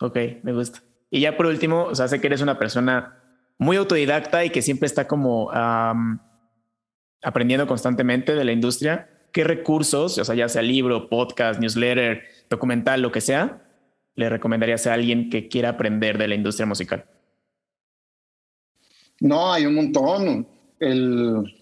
Ok, 0.00 0.18
me 0.42 0.52
gusta. 0.52 0.82
Y 1.10 1.20
ya 1.20 1.36
por 1.36 1.46
último, 1.46 1.84
o 1.84 1.94
sea, 1.94 2.08
sé 2.08 2.20
que 2.20 2.26
eres 2.26 2.42
una 2.42 2.58
persona 2.58 3.22
muy 3.58 3.76
autodidacta 3.76 4.44
y 4.44 4.50
que 4.50 4.60
siempre 4.60 4.86
está 4.86 5.06
como 5.06 5.50
aprendiendo 7.22 7.66
constantemente 7.68 8.34
de 8.34 8.44
la 8.44 8.52
industria. 8.52 9.10
¿qué 9.36 9.44
recursos, 9.44 10.16
o 10.16 10.24
sea, 10.24 10.34
ya 10.34 10.48
sea 10.48 10.62
libro, 10.62 11.10
podcast, 11.10 11.60
newsletter, 11.60 12.22
documental, 12.48 13.02
lo 13.02 13.12
que 13.12 13.20
sea, 13.20 13.68
le 14.14 14.30
recomendarías 14.30 14.86
a 14.86 14.94
alguien 14.94 15.28
que 15.28 15.48
quiera 15.48 15.68
aprender 15.68 16.16
de 16.16 16.26
la 16.26 16.34
industria 16.34 16.64
musical? 16.64 17.04
No, 19.20 19.52
hay 19.52 19.66
un 19.66 19.74
montón. 19.74 20.46
El, 20.78 21.54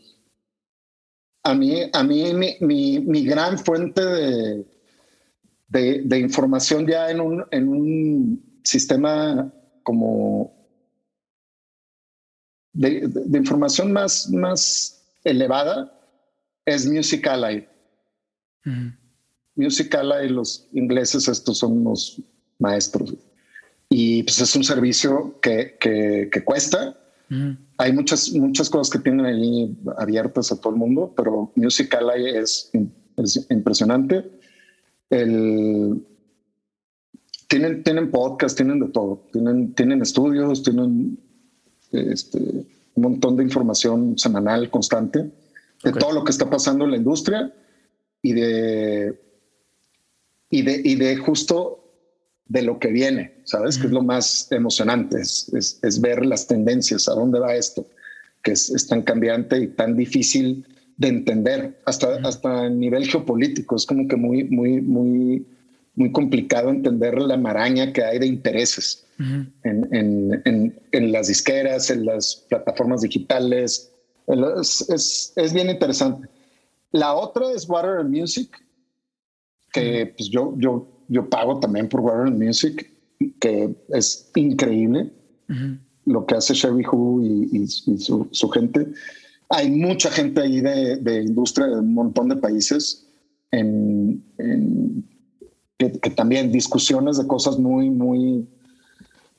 a 1.44 1.54
mí, 1.54 1.82
a 1.92 2.02
mí 2.02 2.34
mi, 2.60 3.00
mi, 3.00 3.24
gran 3.24 3.58
fuente 3.58 4.02
de, 5.68 6.02
de, 6.02 6.18
información 6.18 6.86
ya 6.86 7.10
en 7.10 7.20
un, 7.20 7.44
en 7.50 7.68
un 7.68 8.60
sistema 8.64 9.52
como 9.82 10.54
de, 12.72 13.10
información 13.34 13.92
más, 13.92 14.30
más 14.30 15.04
elevada 15.22 15.92
es 16.64 16.86
Music 16.86 17.26
Ally. 17.26 17.68
Music 19.54 19.94
Ally, 19.94 20.30
los 20.30 20.66
ingleses, 20.72 21.28
estos 21.28 21.58
son 21.58 21.84
los 21.84 22.20
maestros. 22.58 23.14
Y 23.90 24.22
pues 24.22 24.40
es 24.40 24.56
un 24.56 24.64
servicio 24.64 25.38
que, 25.40 25.76
que, 25.78 26.30
que 26.32 26.42
cuesta, 26.42 26.98
hay 27.78 27.92
muchas, 27.92 28.32
muchas 28.32 28.70
cosas 28.70 28.90
que 28.90 28.98
tienen 28.98 29.26
ahí 29.26 29.76
abiertas 29.98 30.52
a 30.52 30.60
todo 30.60 30.72
el 30.72 30.78
mundo, 30.78 31.12
pero 31.16 31.52
Musical.ly 31.56 32.36
es, 32.36 32.70
es 33.16 33.46
impresionante. 33.50 34.30
El, 35.10 36.04
tienen, 37.48 37.82
tienen 37.82 38.10
podcast, 38.10 38.56
tienen 38.56 38.80
de 38.80 38.88
todo. 38.88 39.26
Tienen, 39.32 39.74
tienen 39.74 40.02
estudios, 40.02 40.62
tienen 40.62 41.18
este, 41.92 42.38
un 42.94 43.02
montón 43.02 43.36
de 43.36 43.44
información 43.44 44.18
semanal 44.18 44.70
constante 44.70 45.30
de 45.82 45.92
todo 45.92 46.12
lo 46.12 46.24
que 46.24 46.30
está 46.30 46.48
pasando 46.48 46.84
en 46.84 46.92
la 46.92 46.96
industria 46.96 47.52
y 48.22 48.32
de, 48.32 49.20
y 50.48 50.62
de, 50.62 50.80
y 50.82 50.94
de 50.94 51.16
justo 51.16 51.83
de 52.54 52.62
lo 52.62 52.78
que 52.78 52.88
viene, 52.88 53.34
¿sabes? 53.42 53.76
Que 53.76 53.88
es 53.88 53.92
lo 53.92 54.02
más 54.04 54.46
emocionante, 54.52 55.20
es, 55.20 55.80
es, 55.82 56.00
ver 56.00 56.24
las 56.24 56.46
tendencias, 56.46 57.08
a 57.08 57.14
dónde 57.14 57.40
va 57.40 57.56
esto, 57.56 57.84
que 58.44 58.52
es, 58.52 58.86
tan 58.86 59.02
cambiante 59.02 59.58
y 59.58 59.66
tan 59.66 59.96
difícil 59.96 60.64
de 60.96 61.08
entender, 61.08 61.80
hasta, 61.84 62.14
hasta 62.22 62.66
a 62.66 62.70
nivel 62.70 63.08
geopolítico, 63.08 63.74
es 63.74 63.84
como 63.84 64.06
que 64.06 64.14
muy, 64.14 64.44
muy, 64.44 64.80
muy, 64.80 65.44
muy 65.96 66.12
complicado 66.12 66.70
entender 66.70 67.20
la 67.20 67.36
maraña 67.36 67.92
que 67.92 68.04
hay 68.04 68.20
de 68.20 68.26
intereses 68.26 69.04
en, 69.18 69.52
en, 69.64 70.80
en, 70.92 71.12
las 71.12 71.26
disqueras, 71.26 71.90
en 71.90 72.06
las 72.06 72.36
plataformas 72.48 73.00
digitales. 73.00 73.90
Es, 74.28 75.34
es, 75.36 75.52
bien 75.52 75.70
interesante. 75.70 76.28
La 76.92 77.14
otra 77.14 77.50
es 77.50 77.68
Water 77.68 78.04
Music, 78.04 78.48
que 79.72 80.14
pues 80.16 80.28
yo, 80.30 80.54
yo 80.58 80.93
yo 81.08 81.28
pago 81.28 81.60
también 81.60 81.88
por 81.88 82.00
Warner 82.00 82.32
Music, 82.32 82.90
que 83.40 83.74
es 83.88 84.30
increíble 84.34 85.12
lo 86.06 86.26
que 86.26 86.34
hace 86.34 86.54
Sherry 86.54 86.84
Who 86.86 87.22
y, 87.22 87.66
su, 87.66 88.48
gente. 88.50 88.92
Hay 89.50 89.70
mucha 89.70 90.10
gente 90.10 90.40
ahí 90.40 90.60
de, 90.60 91.22
industria 91.22 91.66
de 91.66 91.80
un 91.80 91.94
montón 91.94 92.28
de 92.28 92.36
países 92.36 93.06
en, 93.50 94.22
que, 95.78 95.88
también 96.10 96.50
discusiones 96.50 97.18
de 97.18 97.26
cosas 97.26 97.58
muy, 97.58 97.90
muy, 97.90 98.48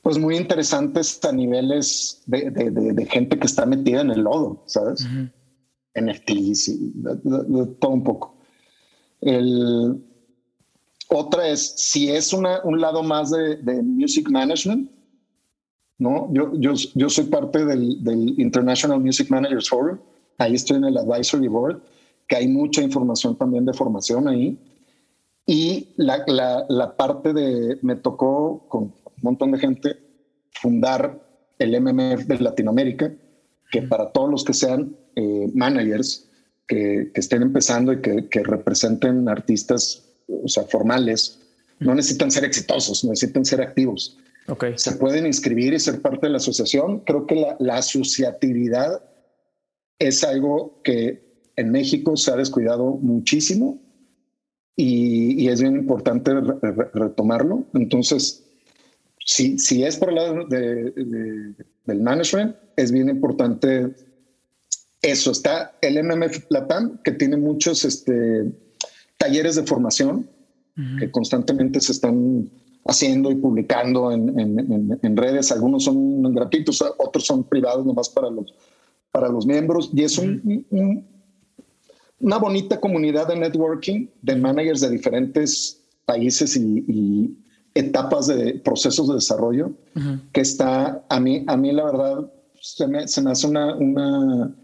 pues 0.02 0.18
muy 0.18 0.36
interesantes 0.36 1.20
a 1.24 1.32
niveles 1.32 2.22
de, 2.26 3.08
gente 3.10 3.38
que 3.38 3.46
está 3.46 3.66
metida 3.66 4.00
en 4.00 4.10
el 4.10 4.20
lodo, 4.20 4.62
¿sabes? 4.66 5.06
NFTs 5.94 6.68
y 6.68 6.92
todo 7.80 7.90
un 7.90 8.04
poco. 8.04 8.36
El, 9.20 10.05
otra 11.08 11.48
es 11.48 11.74
si 11.76 12.10
es 12.10 12.32
una, 12.32 12.60
un 12.64 12.80
lado 12.80 13.02
más 13.02 13.30
de, 13.30 13.82
music 13.82 14.28
management, 14.30 14.90
¿no? 15.98 16.28
Yo, 16.32 16.52
yo, 16.54 16.72
yo 16.94 17.08
soy 17.08 17.24
parte 17.26 17.64
del, 17.64 18.02
del, 18.02 18.38
International 18.40 19.00
Music 19.00 19.30
Managers 19.30 19.68
Forum, 19.68 19.98
ahí 20.38 20.54
estoy 20.54 20.78
en 20.78 20.84
el 20.84 20.96
advisory 20.98 21.48
board, 21.48 21.80
que 22.28 22.36
hay 22.36 22.48
mucha 22.48 22.82
información 22.82 23.36
también 23.36 23.64
de 23.64 23.72
formación 23.72 24.28
ahí. 24.28 24.58
Y 25.46 25.90
la, 25.96 26.24
la, 26.26 26.66
la 26.68 26.96
parte 26.96 27.32
de, 27.32 27.78
me 27.82 27.94
tocó 27.94 28.66
con 28.68 28.82
un 28.82 29.22
montón 29.22 29.52
de 29.52 29.58
gente 29.58 29.96
fundar 30.60 31.22
el 31.58 31.80
MMF 31.80 32.26
de 32.26 32.38
Latinoamérica, 32.40 33.12
que 33.70 33.82
para 33.82 34.10
todos 34.10 34.28
los 34.28 34.44
que 34.44 34.54
sean 34.54 34.96
eh, 35.14 35.50
managers, 35.54 36.28
que, 36.66 37.12
que, 37.14 37.20
estén 37.20 37.42
empezando 37.42 37.92
y 37.92 38.00
que, 38.00 38.28
que 38.28 38.42
representen 38.42 39.28
artistas 39.28 40.05
o 40.28 40.48
sea, 40.48 40.64
formales, 40.64 41.38
no 41.78 41.94
necesitan 41.94 42.30
ser 42.30 42.44
exitosos, 42.44 43.04
necesitan 43.04 43.44
ser 43.44 43.60
activos. 43.60 44.16
Okay. 44.48 44.74
Se 44.76 44.92
pueden 44.92 45.26
inscribir 45.26 45.74
y 45.74 45.80
ser 45.80 46.00
parte 46.00 46.26
de 46.26 46.30
la 46.30 46.38
asociación. 46.38 47.00
Creo 47.00 47.26
que 47.26 47.34
la, 47.58 47.76
asociatividad 47.76 49.02
es 49.98 50.22
algo 50.24 50.80
que 50.84 51.24
en 51.56 51.70
México 51.70 52.16
se 52.16 52.30
ha 52.30 52.36
descuidado 52.36 52.92
muchísimo 52.92 53.80
y, 54.76 55.48
es 55.48 55.60
bien 55.60 55.76
importante 55.76 56.32
retomarlo. 56.94 57.66
Entonces, 57.74 58.44
si, 59.24 59.58
si 59.58 59.84
es 59.84 59.96
por 59.96 60.10
el 60.10 60.14
lado 60.14 60.44
de, 60.46 61.54
del 61.84 62.00
management, 62.00 62.56
es 62.76 62.92
bien 62.92 63.08
importante 63.08 63.94
eso. 65.02 65.30
Está 65.32 65.76
el 65.80 66.02
MMF 66.02 66.46
Latam, 66.50 67.02
que 67.02 67.12
tiene 67.12 67.36
muchos 67.36 67.84
este, 67.84 68.52
talleres 69.16 69.56
de 69.56 69.62
formación 69.64 70.28
que 70.98 71.10
constantemente 71.10 71.80
se 71.80 71.92
están 71.92 72.50
haciendo 72.86 73.30
y 73.30 73.36
publicando 73.36 74.12
en, 74.12 75.16
redes. 75.16 75.50
Algunos 75.50 75.84
son 75.84 76.34
gratuitos, 76.34 76.84
otros 76.98 77.24
son 77.24 77.44
privados 77.44 77.86
nomás 77.86 78.08
para 78.08 78.28
los, 78.30 78.52
para 79.10 79.28
los 79.28 79.46
miembros. 79.46 79.90
Y 79.94 80.02
es 80.02 80.18
una 82.20 82.38
bonita 82.38 82.78
comunidad 82.78 83.28
de 83.28 83.36
networking 83.36 84.08
de 84.20 84.36
managers 84.36 84.80
de 84.82 84.90
diferentes 84.90 85.80
países 86.04 86.56
y, 86.56 87.36
etapas 87.74 88.26
de 88.26 88.54
procesos 88.54 89.06
de 89.08 89.16
desarrollo 89.16 89.70
que 90.32 90.40
está, 90.40 91.04
a 91.10 91.20
mí, 91.20 91.44
a 91.46 91.58
mí 91.58 91.72
la 91.72 91.84
verdad, 91.84 92.32
se 92.58 92.86
me, 92.86 93.06
se 93.06 93.20
me 93.20 93.32
hace 93.32 93.46
una, 93.46 93.76
una 93.76 94.56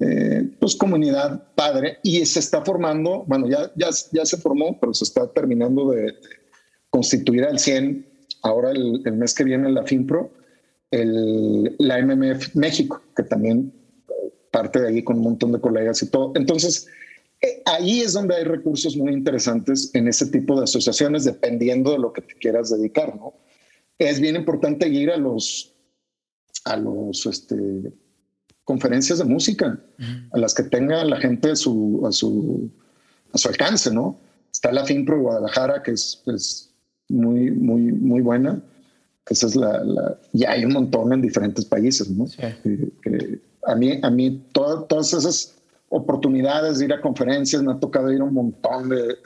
eh, 0.00 0.50
pues 0.58 0.74
comunidad 0.76 1.54
padre 1.54 1.98
y 2.02 2.24
se 2.26 2.40
está 2.40 2.64
formando, 2.64 3.24
bueno, 3.26 3.48
ya, 3.48 3.70
ya, 3.76 3.88
ya 4.12 4.24
se 4.24 4.36
formó, 4.36 4.78
pero 4.80 4.94
se 4.94 5.04
está 5.04 5.30
terminando 5.32 5.90
de, 5.90 6.14
constituir 6.92 7.44
al 7.44 7.58
100 7.58 8.06
ahora 8.42 8.70
el, 8.70 9.00
mes 9.14 9.34
que 9.34 9.44
viene 9.44 9.72
la 9.72 9.82
FinPro, 9.82 10.30
el, 10.90 11.74
la 11.78 12.02
MMF 12.02 12.54
México, 12.54 13.02
que 13.16 13.22
también 13.22 13.72
parte 14.50 14.80
de 14.80 14.88
ahí 14.88 15.02
con 15.02 15.16
un 15.16 15.22
montón 15.22 15.52
de 15.52 15.60
colegas 15.60 16.02
y 16.02 16.10
todo. 16.10 16.32
Entonces, 16.34 16.86
eh, 17.40 17.62
ahí 17.64 18.02
es 18.02 18.12
donde 18.12 18.36
hay 18.36 18.44
recursos 18.44 18.94
muy 18.94 19.14
interesantes 19.14 19.90
en 19.94 20.06
ese 20.06 20.26
tipo 20.26 20.58
de 20.58 20.64
asociaciones, 20.64 21.24
dependiendo 21.24 21.92
de 21.92 21.98
lo 21.98 22.12
que 22.12 22.20
te 22.20 22.34
quieras 22.34 22.68
dedicar, 22.68 23.16
¿no? 23.16 23.32
Es 23.98 24.20
bien 24.20 24.36
importante 24.36 24.86
ir 24.88 25.10
a 25.10 25.16
los, 25.16 25.74
a 26.66 26.76
los, 26.76 27.24
este, 27.24 27.56
conferencias 28.64 29.18
de 29.18 29.24
música 29.24 29.78
a 30.32 30.38
las 30.38 30.54
que 30.54 30.62
tenga 30.64 31.04
la 31.04 31.18
gente 31.18 31.50
a 31.50 31.56
su, 31.56 32.02
a 32.06 32.12
su, 32.12 32.70
a 33.32 33.38
su 33.38 33.48
alcance, 33.48 33.92
¿no? 33.92 34.18
Está 34.52 34.72
la 34.72 34.84
FINPRO 34.84 35.16
de 35.16 35.22
Guadalajara, 35.22 35.82
que 35.82 35.92
es, 35.92 36.68
muy, 37.08 37.50
muy, 37.50 37.92
muy 37.92 38.20
buena. 38.20 38.62
Esa 39.28 39.46
es 39.46 39.56
la, 39.56 39.82
la, 39.84 40.18
y 40.32 40.44
hay 40.44 40.64
un 40.64 40.72
montón 40.72 41.12
en 41.12 41.22
diferentes 41.22 41.64
países, 41.64 42.10
¿no? 42.10 42.26
Que, 42.62 43.40
a 43.64 43.74
mí, 43.74 43.98
a 44.02 44.10
mí 44.10 44.44
todas 44.52 45.12
esas 45.12 45.54
oportunidades 45.88 46.78
de 46.78 46.86
ir 46.86 46.92
a 46.92 47.00
conferencias, 47.00 47.62
me 47.62 47.72
ha 47.72 47.78
tocado 47.78 48.12
ir 48.12 48.20
a 48.20 48.24
un 48.24 48.34
montón 48.34 48.88
de, 48.88 49.16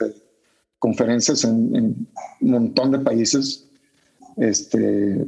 conferencias 0.79 1.43
en, 1.43 1.75
en, 1.75 2.07
un 2.41 2.51
montón 2.51 2.91
de 2.91 2.99
países. 2.99 3.67
Este, 4.37 5.27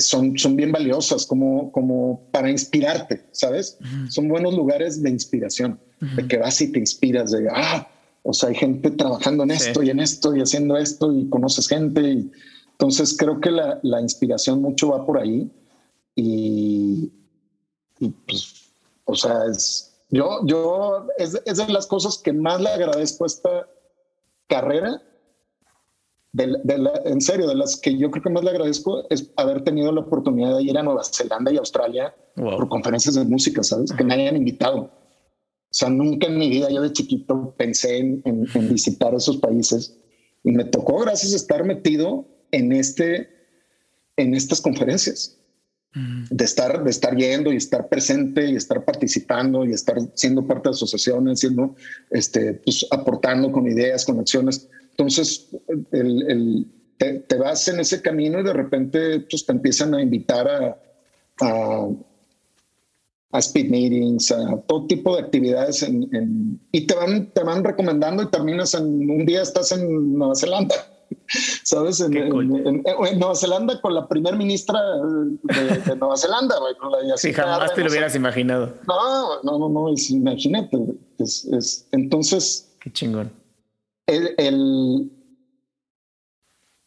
son, 0.00 0.38
son 0.38 0.56
bien 0.56 0.72
valiosas 0.72 1.26
como, 1.26 1.70
como 1.72 2.22
para 2.30 2.50
inspirarte, 2.50 3.26
¿sabes? 3.32 3.78
Son 4.08 4.28
buenos 4.28 4.54
lugares 4.54 5.02
de 5.02 5.10
inspiración, 5.10 5.78
de 6.00 6.26
que 6.26 6.38
vas 6.38 6.60
y 6.60 6.72
te 6.72 6.78
inspiras, 6.78 7.30
de, 7.30 7.48
ah, 7.52 7.88
o 8.22 8.32
sea, 8.32 8.48
hay 8.48 8.54
gente 8.54 8.90
trabajando 8.90 9.44
en 9.44 9.50
esto 9.50 9.82
y 9.82 9.90
en 9.90 10.00
esto 10.00 10.34
y 10.34 10.40
haciendo 10.40 10.76
esto 10.76 11.12
y 11.12 11.28
conoces 11.28 11.68
gente. 11.68 12.00
Y, 12.00 12.30
entonces 12.72 13.16
creo 13.16 13.40
que 13.40 13.50
la, 13.50 13.78
la 13.82 14.00
inspiración 14.00 14.60
mucho 14.60 14.88
va 14.88 15.06
por 15.06 15.18
ahí 15.18 15.50
y, 16.16 17.12
y 18.00 18.08
pues, 18.26 18.70
o 19.04 19.14
sea, 19.14 19.44
es, 19.50 19.92
yo, 20.10 20.40
yo, 20.46 21.06
es, 21.18 21.40
es 21.44 21.58
de 21.58 21.68
las 21.68 21.86
cosas 21.86 22.18
que 22.18 22.32
más 22.32 22.60
le 22.60 22.70
agradezco 22.70 23.24
a 23.24 23.26
esta 23.26 23.68
carrera 24.48 25.00
en 26.34 27.20
serio, 27.20 27.46
de 27.46 27.54
las 27.54 27.76
que 27.76 27.96
yo 27.98 28.10
creo 28.10 28.22
que 28.22 28.30
más 28.30 28.42
le 28.42 28.50
agradezco 28.50 29.06
es 29.10 29.30
haber 29.36 29.64
tenido 29.64 29.92
la 29.92 30.00
oportunidad 30.00 30.56
de 30.56 30.62
ir 30.62 30.78
a 30.78 30.82
Nueva 30.82 31.04
Zelanda 31.04 31.52
y 31.52 31.58
Australia 31.58 32.14
por 32.34 32.68
conferencias 32.68 33.14
de 33.16 33.24
música, 33.24 33.62
¿sabes? 33.62 33.92
Que 33.92 34.04
me 34.04 34.14
hayan 34.14 34.36
invitado. 34.36 34.90
O 35.72 35.74
sea, 35.74 35.88
nunca 35.88 36.26
en 36.26 36.38
mi 36.38 36.48
vida 36.48 36.70
yo 36.70 36.82
de 36.82 36.92
chiquito 36.92 37.54
pensé 37.56 37.98
en, 37.98 38.22
visitar 38.68 39.14
esos 39.14 39.38
países 39.38 39.96
y 40.44 40.52
me 40.52 40.64
tocó 40.64 41.00
gracias 41.00 41.32
a 41.34 41.36
estar 41.36 41.64
metido 41.64 42.26
en 42.50 42.72
este, 42.72 43.28
en 44.16 44.34
estas 44.34 44.60
conferencias, 44.60 45.38
de 45.94 46.44
estar, 46.44 46.82
de 46.82 46.90
estar 46.90 47.14
yendo 47.16 47.52
y 47.52 47.56
estar 47.56 47.88
presente 47.88 48.50
y 48.50 48.56
estar 48.56 48.84
participando 48.84 49.66
y 49.66 49.72
estar 49.72 49.98
siendo 50.14 50.46
parte 50.46 50.70
de 50.70 50.74
asociaciones, 50.74 51.40
siendo, 51.40 51.74
este, 52.10 52.54
pues, 52.54 52.86
aportando 52.90 53.52
con 53.52 53.66
ideas, 53.66 54.04
con 54.06 54.18
acciones. 54.18 54.68
Entonces, 54.92 55.48
el, 55.92 56.66
te, 56.98 57.36
vas 57.36 57.66
en 57.68 57.80
ese 57.80 58.00
camino 58.00 58.40
y 58.40 58.44
de 58.44 58.52
repente 58.52 59.20
pues, 59.20 59.44
te 59.44 59.52
empiezan 59.52 59.94
a 59.94 60.02
invitar 60.02 60.48
a, 60.48 60.78
a 61.40 61.88
a 63.32 63.38
speed 63.38 63.70
meetings, 63.70 64.30
a 64.30 64.58
todo 64.68 64.86
tipo 64.86 65.16
de 65.16 65.22
actividades 65.22 65.82
en, 65.82 66.60
y 66.70 66.86
te 66.86 66.94
van, 66.94 67.32
te 67.32 67.42
van 67.42 67.64
recomendando 67.64 68.22
y 68.22 68.26
terminas 68.26 68.74
en 68.74 69.10
un 69.10 69.24
día 69.24 69.42
estás 69.42 69.72
en 69.72 70.14
Nueva 70.14 70.34
Zelanda. 70.34 70.74
¿Sabes? 71.62 72.00
En, 72.00 72.12
Nueva 72.12 73.34
Zelanda 73.34 73.80
con 73.80 73.94
la 73.94 74.06
primer 74.06 74.36
ministra 74.36 74.78
de, 74.82 75.96
Nueva 75.98 76.16
Zelanda, 76.16 76.56
sí, 77.16 77.32
jamás 77.32 77.74
te 77.74 77.82
lo 77.82 77.90
hubieras 77.90 78.14
imaginado. 78.14 78.74
No, 78.86 79.42
no, 79.42 79.58
no, 79.58 79.68
no, 79.68 79.94
imagínate. 80.10 80.78
Es, 81.18 81.88
entonces. 81.92 82.70
Qué 82.80 82.92
chingón. 82.92 83.32
El, 84.06 85.10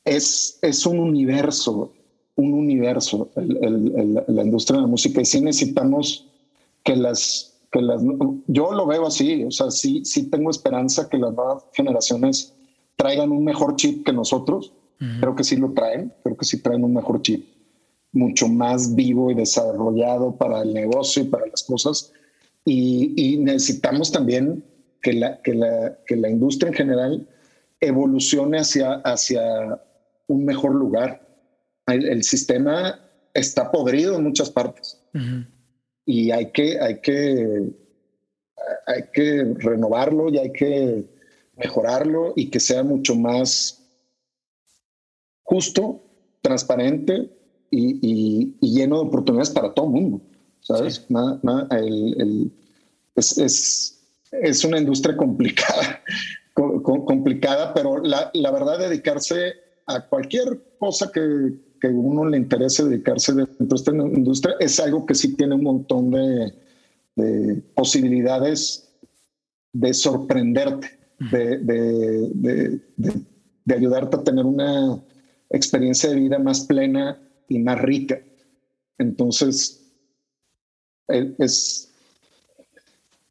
es, 0.03 0.59
es 0.61 0.85
un 0.85 0.99
universo, 0.99 1.91
un 2.35 2.53
universo, 2.53 3.29
la 3.35 4.43
industria 4.43 4.77
de 4.77 4.81
la 4.81 4.87
música. 4.87 5.21
Y 5.21 5.25
sí 5.25 5.41
necesitamos 5.41 6.27
que 6.83 6.95
las, 6.95 7.57
que 7.71 7.81
las, 7.81 8.01
yo 8.47 8.71
lo 8.71 8.85
veo 8.85 9.07
así, 9.07 9.43
o 9.43 9.51
sea, 9.51 9.71
sí, 9.71 10.05
sí 10.05 10.29
tengo 10.29 10.51
esperanza 10.51 11.09
que 11.09 11.17
las 11.17 11.33
nuevas 11.33 11.63
generaciones 11.73 12.53
traigan 12.95 13.31
un 13.31 13.43
mejor 13.43 13.75
chip 13.75 14.05
que 14.05 14.13
nosotros. 14.13 14.71
Creo 15.19 15.35
que 15.35 15.43
sí 15.43 15.57
lo 15.57 15.73
traen, 15.73 16.13
creo 16.23 16.37
que 16.37 16.45
sí 16.45 16.61
traen 16.61 16.85
un 16.85 16.93
mejor 16.93 17.21
chip, 17.21 17.45
mucho 18.13 18.47
más 18.47 18.95
vivo 18.95 19.29
y 19.29 19.33
desarrollado 19.33 20.37
para 20.37 20.61
el 20.61 20.73
negocio 20.73 21.23
y 21.23 21.25
para 21.25 21.45
las 21.47 21.63
cosas. 21.63 22.13
Y, 22.63 23.37
necesitamos 23.37 24.11
también 24.11 24.63
que 25.05 25.13
la, 25.13 25.39
que, 25.43 25.53
la, 25.53 25.99
que 26.07 26.15
la 26.15 26.29
industria 26.29 26.69
en 26.69 26.73
general 26.73 27.27
evolucione 27.79 28.57
hacia, 28.57 28.95
hacia 28.95 29.79
un 30.25 30.45
mejor 30.45 30.73
lugar. 30.73 31.21
El, 31.85 32.23
sistema 32.23 32.99
está 33.31 33.71
podrido 33.71 34.15
en 34.15 34.23
muchas 34.23 34.49
partes 34.49 34.99
y 36.07 36.31
hay 36.31 36.51
que, 36.51 36.79
hay 36.79 37.01
que, 37.01 37.71
hay 38.87 39.03
que 39.13 39.53
renovarlo 39.59 40.29
y 40.29 40.39
hay 40.39 40.51
que 40.51 41.05
mejorarlo 41.55 42.33
y 42.35 42.49
que 42.49 42.59
sea 42.59 42.83
mucho 42.83 43.13
más 43.15 43.87
justo, 45.43 46.01
transparente 46.41 47.29
y, 47.69 48.55
lleno 48.59 49.01
de 49.01 49.07
oportunidades 49.07 49.51
para 49.51 49.71
todo 49.71 49.85
el 49.85 49.91
mundo. 49.91 50.21
¿Sabes? 50.61 51.05
es, 53.15 53.37
es, 53.37 53.94
una 54.65 54.79
industria 54.79 55.15
complicada, 55.15 56.01
complicada, 56.53 57.73
pero 57.73 58.01
la, 58.01 58.31
la 58.33 58.51
verdad, 58.51 58.79
dedicarse 58.79 59.53
a 59.87 60.01
cualquier 60.07 60.77
cosa 60.79 61.11
que, 61.11 61.53
que 61.79 61.87
uno 61.87 62.25
le 62.25 62.37
interese 62.37 62.85
dedicarse 62.85 63.33
dentro 63.33 63.65
de 63.67 63.75
esta 63.75 63.91
industria 63.91 64.55
es 64.59 64.79
algo 64.79 65.05
que 65.05 65.15
sí 65.15 65.35
tiene 65.35 65.55
un 65.55 65.63
montón 65.63 66.11
de, 66.11 66.53
posibilidades 67.73 68.89
de 69.71 69.93
sorprenderte, 69.93 70.89
de, 71.19 72.81
ayudarte 73.73 74.17
a 74.17 74.23
tener 74.23 74.45
una 74.45 75.01
experiencia 75.49 76.09
de 76.09 76.15
vida 76.15 76.39
más 76.39 76.65
plena 76.65 77.17
y 77.47 77.59
más 77.59 77.81
rica. 77.81 78.19
Entonces, 78.97 79.81
e, 81.07 81.35
es, 81.39 81.93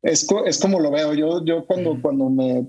es, 0.05 0.27
es 0.47 0.59
como 0.59 0.79
lo 0.79 0.91
veo. 0.91 1.15
Yo, 1.15 1.45
yo 1.45 1.67
cuando, 1.67 2.01
cuando 2.01 2.29
me, 2.31 2.69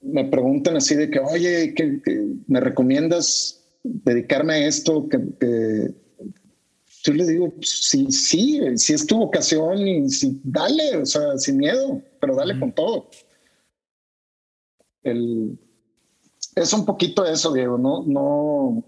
me 0.00 0.24
preguntan 0.24 0.76
así 0.76 0.94
de 0.94 1.10
que, 1.10 1.20
oye, 1.20 1.74
que 1.74 2.00
me 2.46 2.60
recomiendas 2.60 3.58
dedicarme 3.82 4.54
a 4.54 4.66
esto, 4.66 5.08
que, 5.08 5.94
yo 7.04 7.12
le 7.12 7.26
digo, 7.26 7.54
sí, 7.62 8.10
sí, 8.10 8.60
si 8.76 8.92
es 8.92 9.06
tu 9.06 9.18
vocación 9.18 9.86
y 9.86 10.10
si, 10.10 10.40
dale, 10.42 10.96
o 10.96 11.06
sea, 11.06 11.38
sin 11.38 11.58
miedo, 11.58 12.02
pero 12.20 12.34
dale 12.34 12.58
con 12.58 12.72
todo. 12.72 13.08
El, 15.02 15.58
es 16.56 16.72
un 16.72 16.84
poquito 16.84 17.24
eso, 17.24 17.52
Diego, 17.52 17.78
no, 17.78 18.02
no, 18.04 18.84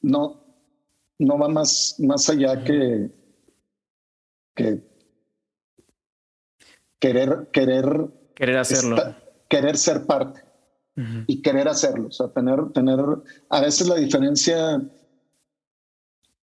no, 0.00 0.40
no 1.18 1.38
va 1.38 1.48
más, 1.48 1.96
más 1.98 2.28
allá 2.30 2.64
que, 2.64 3.10
que 4.58 4.82
querer, 6.98 7.48
querer, 7.52 7.86
querer 8.34 8.56
hacerlo, 8.58 8.96
querer 9.48 9.76
ser 9.76 10.04
parte 10.04 10.42
y 11.28 11.40
querer 11.42 11.68
hacerlo. 11.68 12.08
O 12.08 12.10
sea, 12.10 12.28
tener, 12.28 12.72
tener 12.74 12.98
a 13.48 13.60
veces 13.60 13.86
la 13.86 13.94
diferencia 13.94 14.82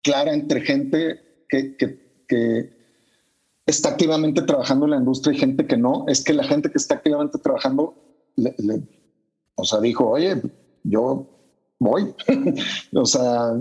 clara 0.03 0.33
entre 0.33 0.61
gente 0.61 1.45
que, 1.49 1.77
que, 1.77 2.73
está 3.67 3.89
activamente 3.91 4.43
trabajando 4.43 4.85
en 4.85 4.91
la 4.91 4.97
industria 4.99 5.35
y 5.35 5.39
gente 5.39 5.67
que 5.67 5.77
no, 5.77 6.05
es 6.07 6.23
que 6.23 6.35
la 6.35 6.45
gente 6.45 6.71
que 6.71 6.79
está 6.79 6.97
activamente 6.97 7.39
trabajando, 7.39 7.95
o 9.55 9.65
sea, 9.65 9.81
dijo, 9.81 10.11
oye, 10.11 10.41
yo 10.83 11.27
voy. 11.79 12.15
o 12.95 13.07
sea, 13.07 13.53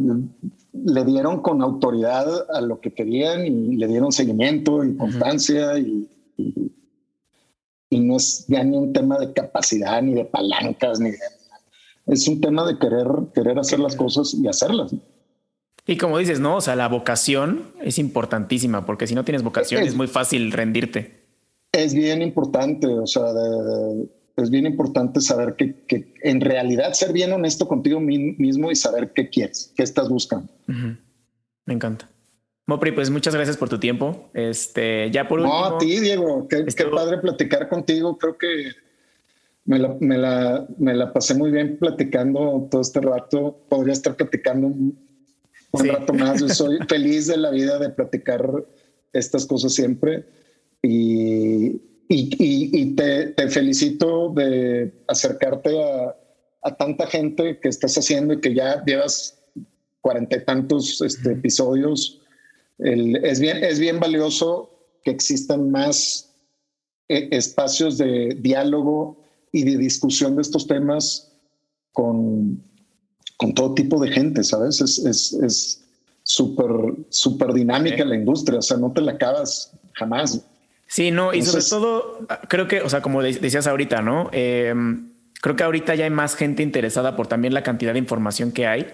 le 0.73 1.05
dieron 1.05 1.41
con 1.41 1.61
autoridad 1.61 2.49
a 2.51 2.61
lo 2.61 2.81
que 2.81 2.93
querían 2.93 3.45
y 3.45 3.77
le 3.77 3.87
dieron 3.87 4.11
seguimiento 4.11 4.83
y 4.83 4.97
constancia 4.97 5.77
y 5.77 6.09
y 7.93 7.99
no 7.99 8.17
es 8.17 8.45
ya 8.47 8.63
ni 8.63 8.75
un 8.75 8.91
tema 8.91 9.19
de 9.19 9.31
capacidad, 9.33 10.01
ni 10.01 10.13
de 10.13 10.25
palancas, 10.25 10.99
ni 10.99 11.11
de... 11.11 11.17
Es 12.07 12.27
un 12.27 12.41
tema 12.41 12.65
de 12.65 12.77
querer, 12.77 13.07
querer 13.33 13.57
hacer 13.59 13.79
las 13.79 13.95
cosas 13.95 14.33
y 14.33 14.47
hacerlas. 14.47 14.93
Y 15.85 15.97
como 15.97 16.17
dices, 16.17 16.39
¿no? 16.39 16.57
O 16.57 16.61
sea, 16.61 16.75
la 16.75 16.87
vocación 16.87 17.71
es 17.81 17.99
importantísima, 17.99 18.85
porque 18.85 19.07
si 19.07 19.15
no 19.15 19.23
tienes 19.23 19.43
vocación 19.43 19.83
es, 19.83 19.95
muy 19.95 20.07
fácil 20.07 20.51
rendirte. 20.51 21.23
Es 21.71 21.93
bien 21.93 22.21
importante, 22.21 22.87
o 22.87 23.07
sea, 23.07 23.23
es 24.35 24.49
bien 24.49 24.65
importante 24.65 25.21
saber 25.21 25.55
que, 25.55 25.75
que, 25.85 26.13
en 26.23 26.41
realidad 26.41 26.93
ser 26.93 27.13
bien 27.13 27.31
honesto 27.31 27.67
contigo 27.67 27.99
mismo 27.99 28.71
y 28.71 28.75
saber 28.75 29.11
qué 29.13 29.29
quieres, 29.29 29.71
qué 29.75 29.83
estás 29.83 30.09
buscando. 30.09 30.51
Me 31.65 31.73
encanta. 31.73 32.09
Mopri, 32.65 32.91
pues 32.93 33.09
muchas 33.09 33.35
gracias 33.35 33.57
por 33.57 33.69
tu 33.69 33.79
tiempo. 33.79 34.29
Este, 34.33 35.11
ya 35.11 35.27
por 35.27 35.39
último. 35.39 35.59
No, 35.59 35.65
a 35.75 35.77
ti, 35.77 35.99
Diego. 35.99 36.47
Qué, 36.47 36.65
padre 36.85 37.17
platicar 37.17 37.67
contigo. 37.67 38.17
Creo 38.17 38.37
que 38.37 38.71
me 39.65 39.79
la, 39.79 39.95
me, 39.99 40.17
la, 40.17 40.65
me 40.77 40.93
la, 40.93 41.11
pasé 41.11 41.35
muy 41.35 41.51
bien 41.51 41.77
platicando 41.77 42.67
todo 42.71 42.81
este 42.81 43.01
rato. 43.01 43.65
Podría 43.67 43.93
estar 43.93 44.15
platicando 44.15 44.67
un, 44.67 44.97
rato 45.73 46.13
más. 46.13 46.39
Yo 46.39 46.47
soy 46.49 46.79
feliz 46.87 47.27
de 47.27 47.37
la 47.37 47.51
vida 47.51 47.79
de 47.79 47.89
platicar 47.89 48.49
estas 49.11 49.45
cosas 49.45 49.73
siempre. 49.73 50.25
Y, 50.81 51.81
y, 52.09 52.95
te, 52.95 53.27
te, 53.27 53.49
felicito 53.49 54.29
de 54.35 54.93
acercarte 55.07 55.81
a, 55.81 56.15
a, 56.61 56.75
tanta 56.75 57.07
gente 57.07 57.59
que 57.59 57.69
estás 57.69 57.97
haciendo 57.97 58.33
y 58.33 58.41
que 58.41 58.53
ya 58.53 58.83
llevas 58.85 59.39
cuarenta 60.01 60.37
y 60.37 60.45
tantos 60.45 61.01
este, 61.01 61.31
episodios 61.31 62.23
es, 62.79 63.39
bien, 63.39 63.63
es 63.63 63.79
bien 63.79 63.99
valioso 63.99 64.69
que 65.03 65.11
existan 65.11 65.71
más 65.71 66.33
eh, 67.07 67.29
espacios 67.31 67.97
de 67.97 68.37
diálogo 68.39 69.23
y 69.51 69.63
de 69.63 69.77
discusión 69.77 70.35
de 70.35 70.41
estos 70.41 70.67
temas 70.67 71.31
con, 71.91 72.63
con 73.37 73.53
todo 73.53 73.73
tipo 73.73 74.01
de 74.01 74.11
gente, 74.11 74.43
¿sabes? 74.43 74.81
Es 74.81 75.83
súper 76.23 76.71
es, 77.09 77.17
súper 77.17 77.53
dinámica 77.53 78.03
la 78.03 78.15
industria, 78.15 78.59
o 78.59 78.61
sea, 78.61 78.77
no 78.77 78.91
te 78.91 79.01
la 79.01 79.13
acabas 79.13 79.71
jamás. 79.93 80.45
Sí, 80.93 81.09
no, 81.09 81.33
y 81.33 81.41
sobre 81.41 81.63
todo, 81.63 82.19
creo 82.49 82.67
que, 82.67 82.81
o 82.81 82.89
sea, 82.89 83.01
como 83.01 83.23
decías 83.23 83.65
ahorita, 83.65 84.03
¿no? 84.03 84.29
Em, 84.31 85.09
creo 85.41 85.55
que 85.55 85.63
ahorita 85.63 85.95
ya 85.95 86.03
hay 86.03 86.11
más 86.11 86.35
gente 86.35 86.61
interesada 86.61 87.15
por 87.15 87.25
también 87.25 87.55
la 87.55 87.63
cantidad 87.63 87.93
de 87.93 87.97
información 87.97 88.51
que 88.51 88.67
hay 88.67 88.85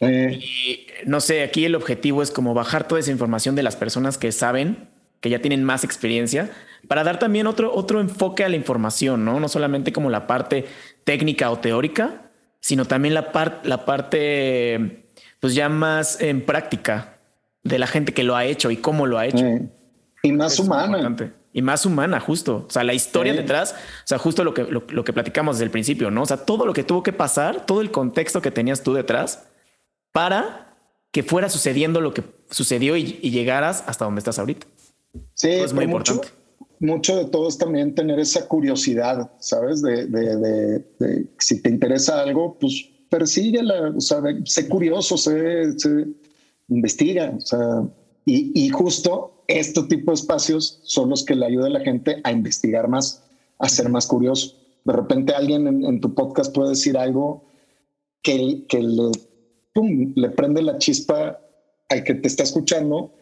eh. 0.00 0.40
Y 0.40 0.86
no 1.04 1.20
sé, 1.20 1.42
aquí 1.42 1.66
el 1.66 1.74
objetivo 1.74 2.22
es 2.22 2.30
como 2.30 2.54
bajar 2.54 2.88
toda 2.88 2.98
esa 2.98 3.10
información 3.10 3.56
de 3.56 3.62
las 3.62 3.76
personas 3.76 4.16
que 4.16 4.32
saben, 4.32 4.88
que 5.20 5.28
ya 5.28 5.40
tienen 5.40 5.64
más 5.64 5.84
experiencia, 5.84 6.50
para 6.88 7.04
dar 7.04 7.18
también 7.18 7.46
otro, 7.46 7.74
otro 7.74 8.00
enfoque 8.00 8.42
a 8.42 8.48
la 8.48 8.56
información, 8.56 9.26
¿no? 9.26 9.38
No 9.38 9.48
solamente 9.50 9.92
como 9.92 10.08
la 10.08 10.26
parte 10.26 10.64
técnica 11.04 11.50
o 11.50 11.58
teórica, 11.58 12.22
sino 12.60 12.86
también 12.86 13.12
la, 13.12 13.32
parte 13.32 13.68
la 13.68 13.84
parte, 13.84 15.04
pues 15.40 15.54
ya 15.54 15.68
más 15.68 16.22
en 16.22 16.40
práctica 16.40 17.18
de 17.64 17.78
la 17.78 17.86
gente 17.86 18.14
que 18.14 18.24
lo 18.24 18.34
ha 18.34 18.46
hecho 18.46 18.70
y 18.70 18.78
cómo 18.78 19.04
lo 19.04 19.18
ha 19.18 19.26
hecho. 19.26 19.44
Y 20.24 20.32
más 20.32 20.58
humana. 20.58 21.14
Y 21.52 21.60
más 21.60 21.84
humana, 21.84 22.18
justo. 22.18 22.64
O 22.66 22.70
sea, 22.70 22.82
la 22.82 22.94
historia 22.94 23.34
detrás, 23.34 23.74
o 23.74 24.06
sea, 24.06 24.18
justo 24.18 24.42
lo 24.42 24.54
que, 24.54 24.64
lo, 24.64 25.04
que 25.04 25.12
platicamos 25.12 25.56
desde 25.56 25.66
el 25.66 25.70
principio, 25.70 26.10
¿no? 26.10 26.22
O 26.22 26.26
sea, 26.26 26.38
todo 26.38 26.64
lo 26.64 26.72
que 26.72 26.82
tuvo 26.82 27.02
que 27.02 27.12
pasar, 27.12 27.66
todo 27.66 27.82
el 27.82 27.90
contexto 27.90 28.40
que 28.40 28.50
tenías 28.50 28.82
tú 28.82 28.94
detrás 28.94 29.44
para 30.12 30.78
que 31.12 31.22
fuera 31.22 31.50
sucediendo 31.50 32.00
lo 32.00 32.14
que 32.14 32.24
sucedió 32.50 32.96
y, 32.96 33.04
llegaras 33.04 33.84
hasta 33.86 34.06
donde 34.06 34.20
estás 34.20 34.38
ahorita. 34.38 34.66
Sí, 35.34 35.50
es 35.50 35.74
muy 35.74 35.84
importante. 35.84 36.28
Mucho 36.80 37.16
de 37.16 37.26
todo 37.26 37.46
es 37.46 37.58
también 37.58 37.94
tener 37.94 38.18
esa 38.18 38.48
curiosidad, 38.48 39.30
¿sabes? 39.38 39.82
De, 39.82 40.06
de, 40.06 41.26
si 41.38 41.60
te 41.60 41.68
interesa 41.68 42.22
algo, 42.22 42.58
pues 42.58 42.88
persíguela, 43.10 43.92
o 43.94 44.00
sea, 44.00 44.22
sé 44.44 44.68
curioso, 44.68 45.18
sé, 45.18 45.74
investiga, 46.68 47.30
o 47.36 47.40
sea, 47.40 47.82
y, 48.24 48.52
y 48.54 48.68
justo 48.70 49.34
este 49.48 49.82
tipo 49.84 50.10
de 50.10 50.16
espacios 50.16 50.80
son 50.82 51.10
los 51.10 51.24
que 51.24 51.34
le 51.34 51.46
ayudan 51.46 51.72
a 51.72 51.78
la 51.78 51.84
gente 51.84 52.20
a 52.24 52.32
investigar 52.32 52.88
más, 52.88 53.22
a 53.58 53.68
ser 53.68 53.88
más 53.88 54.06
curioso. 54.06 54.56
De 54.84 54.92
repente 54.92 55.34
alguien 55.34 55.66
en, 55.66 56.00
tu 56.00 56.14
podcast 56.14 56.54
puede 56.54 56.70
decir 56.70 56.96
algo 56.96 57.44
que, 58.22 58.64
que 58.68 58.82
le, 58.82 59.10
le 60.14 60.30
prende 60.30 60.62
la 60.62 60.78
chispa 60.78 61.38
al 61.88 62.04
que 62.04 62.14
te 62.14 62.28
está 62.28 62.42
escuchando 62.42 63.12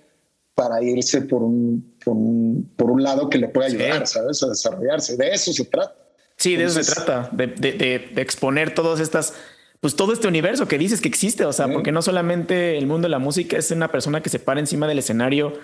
para 0.55 0.83
irse 0.83 1.23
por 1.23 1.43
un, 1.43 1.95
por 2.05 2.91
un, 2.91 3.03
lado 3.03 3.29
que 3.31 3.39
le 3.39 3.49
puede 3.49 3.69
ayudar, 3.69 4.07
¿sabes? 4.07 4.43
A 4.43 4.49
desarrollarse. 4.49 5.17
De 5.17 5.31
eso 5.31 5.53
se 5.53 5.65
trata. 5.65 5.97
Sí, 6.37 6.57
de 6.57 6.65
eso 6.65 6.83
se 6.83 6.93
trata, 6.93 7.31
de, 7.33 7.47
de, 7.47 8.21
exponer 8.21 8.75
todas 8.75 9.01
estas, 9.01 9.35
pues 9.83 9.97
todo 9.97 10.13
este 10.13 10.29
universo 10.29 10.69
que 10.69 10.79
dices 10.79 11.01
que 11.01 11.09
existe, 11.09 11.45
o 11.45 11.53
sea, 11.53 11.67
porque 11.67 11.91
no 11.91 12.03
solamente 12.03 12.79
el 12.79 12.87
mundo 12.87 13.07
de 13.07 13.11
la 13.11 13.19
música 13.19 13.57
es 13.57 13.73
una 13.73 13.91
persona 13.91 14.23
que 14.23 14.31
se 14.31 14.39
para 14.39 14.61
encima 14.61 14.87
del 14.87 15.01
escenario 15.01 15.55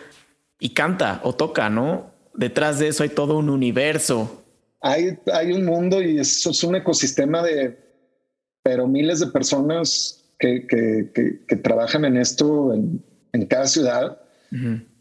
y 0.58 0.70
canta 0.70 1.20
o 1.22 1.36
toca, 1.36 1.70
¿no? 1.70 2.10
Detrás 2.34 2.80
de 2.80 2.88
eso 2.88 3.04
hay 3.04 3.10
todo 3.10 3.38
un 3.38 3.48
universo. 3.48 4.42
Hay, 4.80 5.16
hay 5.32 5.52
un 5.52 5.64
mundo 5.64 6.02
y 6.02 6.18
eso 6.18 6.50
es 6.50 6.64
un 6.64 6.74
ecosistema 6.74 7.44
de, 7.44 7.78
pero 8.64 8.88
miles 8.88 9.20
de 9.20 9.28
personas 9.28 10.24
que, 10.40 10.66
que, 10.66 11.12
que, 11.46 11.56
trabajan 11.56 12.04
en 12.04 12.16
esto 12.16 12.74
en, 12.74 13.00
en 13.32 13.46
cada 13.46 13.68
ciudad. 13.68 14.20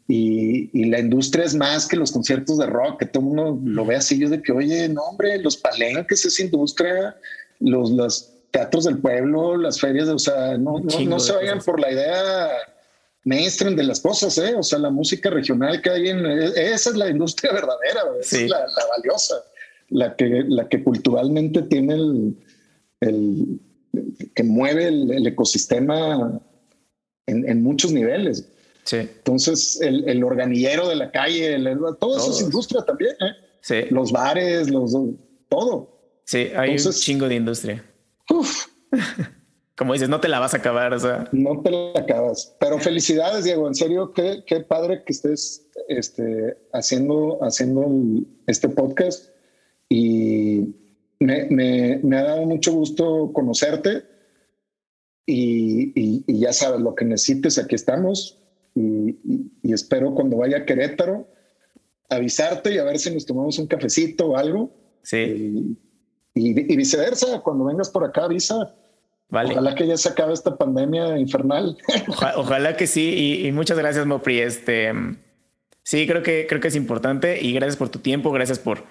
y, 0.07 0.69
y, 0.79 0.85
la 0.91 0.99
industria 0.99 1.43
es 1.43 1.55
más 1.55 1.87
que 1.87 1.97
los 1.97 2.11
conciertos 2.11 2.59
de 2.59 2.67
rock, 2.67 2.99
que 2.99 3.07
todo 3.07 3.25
uno 3.25 3.59
lo 3.65 3.83
ve 3.83 3.95
así, 3.95 4.19
yo 4.19 4.29
de 4.29 4.43
que, 4.43 4.51
oye, 4.51 4.87
no, 4.89 5.01
hombre, 5.01 5.41
los 5.41 5.57
palenques 5.57 6.23
es 6.23 6.39
industria, 6.39 7.15
los, 7.59 7.89
los 7.89 8.36
teatros 8.51 8.85
del 8.85 8.99
pueblo, 8.99 9.57
las 9.57 9.79
ferias, 9.79 10.07
o 10.07 10.19
sea, 10.19 10.57
no, 10.57 10.79
no, 10.79 10.99
no 10.99 11.19
se 11.19 11.33
vayan 11.33 11.59
por 11.59 11.79
la 11.79 11.91
idea 11.91 12.49
mainstream 13.27 13.75
de 13.75 13.83
las 13.83 13.99
cosas, 13.99 14.37
¿eh? 14.37 14.55
O 14.55 14.63
sea, 14.63 14.79
la 14.79 14.89
música 14.89 15.29
regional 15.29 15.81
que 15.81 15.89
hay 15.89 16.09
en... 16.09 16.25
Esa 16.25 16.89
es 16.89 16.95
la 16.95 17.09
industria 17.09 17.51
verdadera, 17.53 18.01
esa 18.21 18.39
es 18.39 18.49
la, 18.49 18.65
valiosa, 18.97 19.35
la 19.89 20.15
que, 20.15 20.45
la 20.47 20.67
que 20.69 20.83
culturalmente 20.83 21.61
tiene 21.63 21.95
el... 21.95 22.37
el 23.01 23.59
que 24.35 24.43
mueve 24.43 24.87
el, 24.87 25.25
ecosistema 25.25 26.39
en, 27.25 27.63
muchos 27.63 27.91
niveles. 27.91 28.47
Sí. 28.83 28.97
Entonces, 28.97 29.81
el, 29.81 30.07
el 30.07 30.23
organillero 30.23 30.87
de 30.87 30.95
la 30.95 31.09
calle, 31.09 31.57
todo 31.99 32.17
eso 32.17 32.31
es 32.31 32.41
industria 32.41 32.83
también, 32.83 33.13
¿eh? 33.13 33.31
Sí. 33.61 33.75
Los 33.89 34.11
bares, 34.11 34.69
los... 34.69 34.95
todo. 35.49 35.89
Sí, 36.25 36.49
hay 36.55 36.71
un 36.71 36.91
chingo 36.93 37.27
de 37.27 37.35
industria. 37.35 37.83
Uf. 38.29 38.67
como 39.77 39.93
dices, 39.93 40.09
no 40.09 40.19
te 40.19 40.27
la 40.27 40.39
vas 40.39 40.53
a 40.53 40.57
acabar. 40.57 40.93
O 40.93 40.99
sea, 40.99 41.29
no 41.31 41.61
te 41.61 41.71
la 41.71 41.93
acabas. 41.95 42.55
Pero 42.59 42.79
felicidades, 42.79 43.45
Diego. 43.45 43.67
En 43.67 43.75
serio, 43.75 44.11
qué, 44.11 44.43
qué 44.45 44.61
padre 44.61 45.03
que 45.05 45.13
estés 45.13 45.67
este, 45.87 46.57
haciendo, 46.73 47.37
haciendo 47.43 47.85
este 48.47 48.69
podcast. 48.69 49.29
Y 49.89 50.75
me, 51.19 51.45
me, 51.49 51.99
me, 52.03 52.17
ha 52.17 52.23
dado 52.23 52.45
mucho 52.45 52.73
gusto 52.73 53.31
conocerte. 53.33 54.03
Y, 55.25 55.91
y, 55.95 56.39
ya 56.39 56.53
sabes, 56.53 56.81
lo 56.81 56.95
que 56.95 57.05
necesites, 57.05 57.57
aquí 57.57 57.75
estamos. 57.75 58.39
Y, 58.73 59.17
y, 59.61 59.73
espero 59.73 60.15
cuando 60.15 60.37
vaya 60.37 60.57
a 60.57 60.65
Querétaro 60.65 61.27
avisarte 62.09 62.73
y 62.73 62.77
a 62.77 62.83
ver 62.83 62.99
si 62.99 63.13
nos 63.13 63.25
tomamos 63.25 63.59
un 63.59 63.67
cafecito 63.67 64.29
o 64.29 64.37
algo. 64.37 64.71
Sí. 65.03 65.77
Y, 66.37 66.75
viceversa, 66.75 67.39
cuando 67.41 67.65
vengas 67.65 67.89
por 67.89 68.03
acá, 68.03 68.25
avisa 68.25 68.73
Ojalá 69.29 69.75
que 69.75 69.85
ya 69.85 69.97
se 69.97 70.07
acabe 70.09 70.33
esta 70.33 70.55
pandemia 70.55 71.17
infernal. 71.17 71.77
ojalá 72.37 72.77
que 72.77 72.87
sí. 72.87 73.43
Y, 73.43 73.51
muchas 73.51 73.77
gracias, 73.77 74.05
Mopri. 74.05 74.39
Este, 74.39 74.93
sí, 75.83 76.07
creo 76.07 76.23
que, 76.23 76.45
creo 76.47 76.61
que 76.61 76.69
es 76.69 76.75
importante. 76.75 77.41
Y 77.41 77.51
gracias 77.53 77.75
por 77.75 77.89
tu 77.89 77.99
tiempo. 77.99 78.31
Gracias 78.31 78.59
por, 78.59 78.85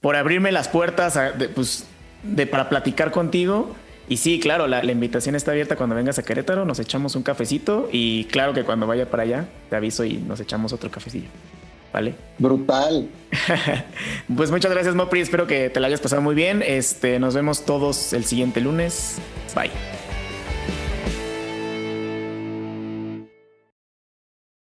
por 0.00 0.16
abrirme 0.16 0.52
las 0.52 0.68
puertas 0.68 1.18
de, 1.38 1.48
pues, 1.48 1.86
de, 2.22 2.46
para 2.46 2.68
platicar 2.68 3.10
contigo. 3.10 3.74
Y 4.06 4.18
sí, 4.18 4.38
claro, 4.38 4.66
la, 4.66 4.82
la, 4.82 4.92
invitación 4.92 5.34
está 5.34 5.52
abierta 5.52 5.76
cuando 5.76 5.96
vengas 5.96 6.18
a 6.18 6.24
Querétaro. 6.24 6.66
Nos 6.66 6.78
echamos 6.78 7.16
un 7.16 7.22
cafecito. 7.22 7.88
Y 7.90 8.24
claro 8.24 8.52
que 8.52 8.64
cuando 8.64 8.86
vaya 8.86 9.10
para 9.10 9.22
allá, 9.22 9.48
te 9.70 9.76
aviso 9.76 10.04
y 10.04 10.18
nos 10.18 10.40
echamos 10.40 10.74
otro 10.74 10.90
cafecillo. 10.90 11.30
¿Vale? 11.94 12.16
Brutal. 12.38 13.08
pues 14.36 14.50
muchas 14.50 14.72
gracias, 14.72 14.96
Mopri. 14.96 15.20
Espero 15.20 15.46
que 15.46 15.70
te 15.70 15.78
la 15.78 15.86
hayas 15.86 16.00
pasado 16.00 16.20
muy 16.20 16.34
bien. 16.34 16.60
Este, 16.66 17.20
nos 17.20 17.34
vemos 17.34 17.64
todos 17.64 18.12
el 18.12 18.24
siguiente 18.24 18.60
lunes. 18.60 19.18
Bye. 19.54 19.70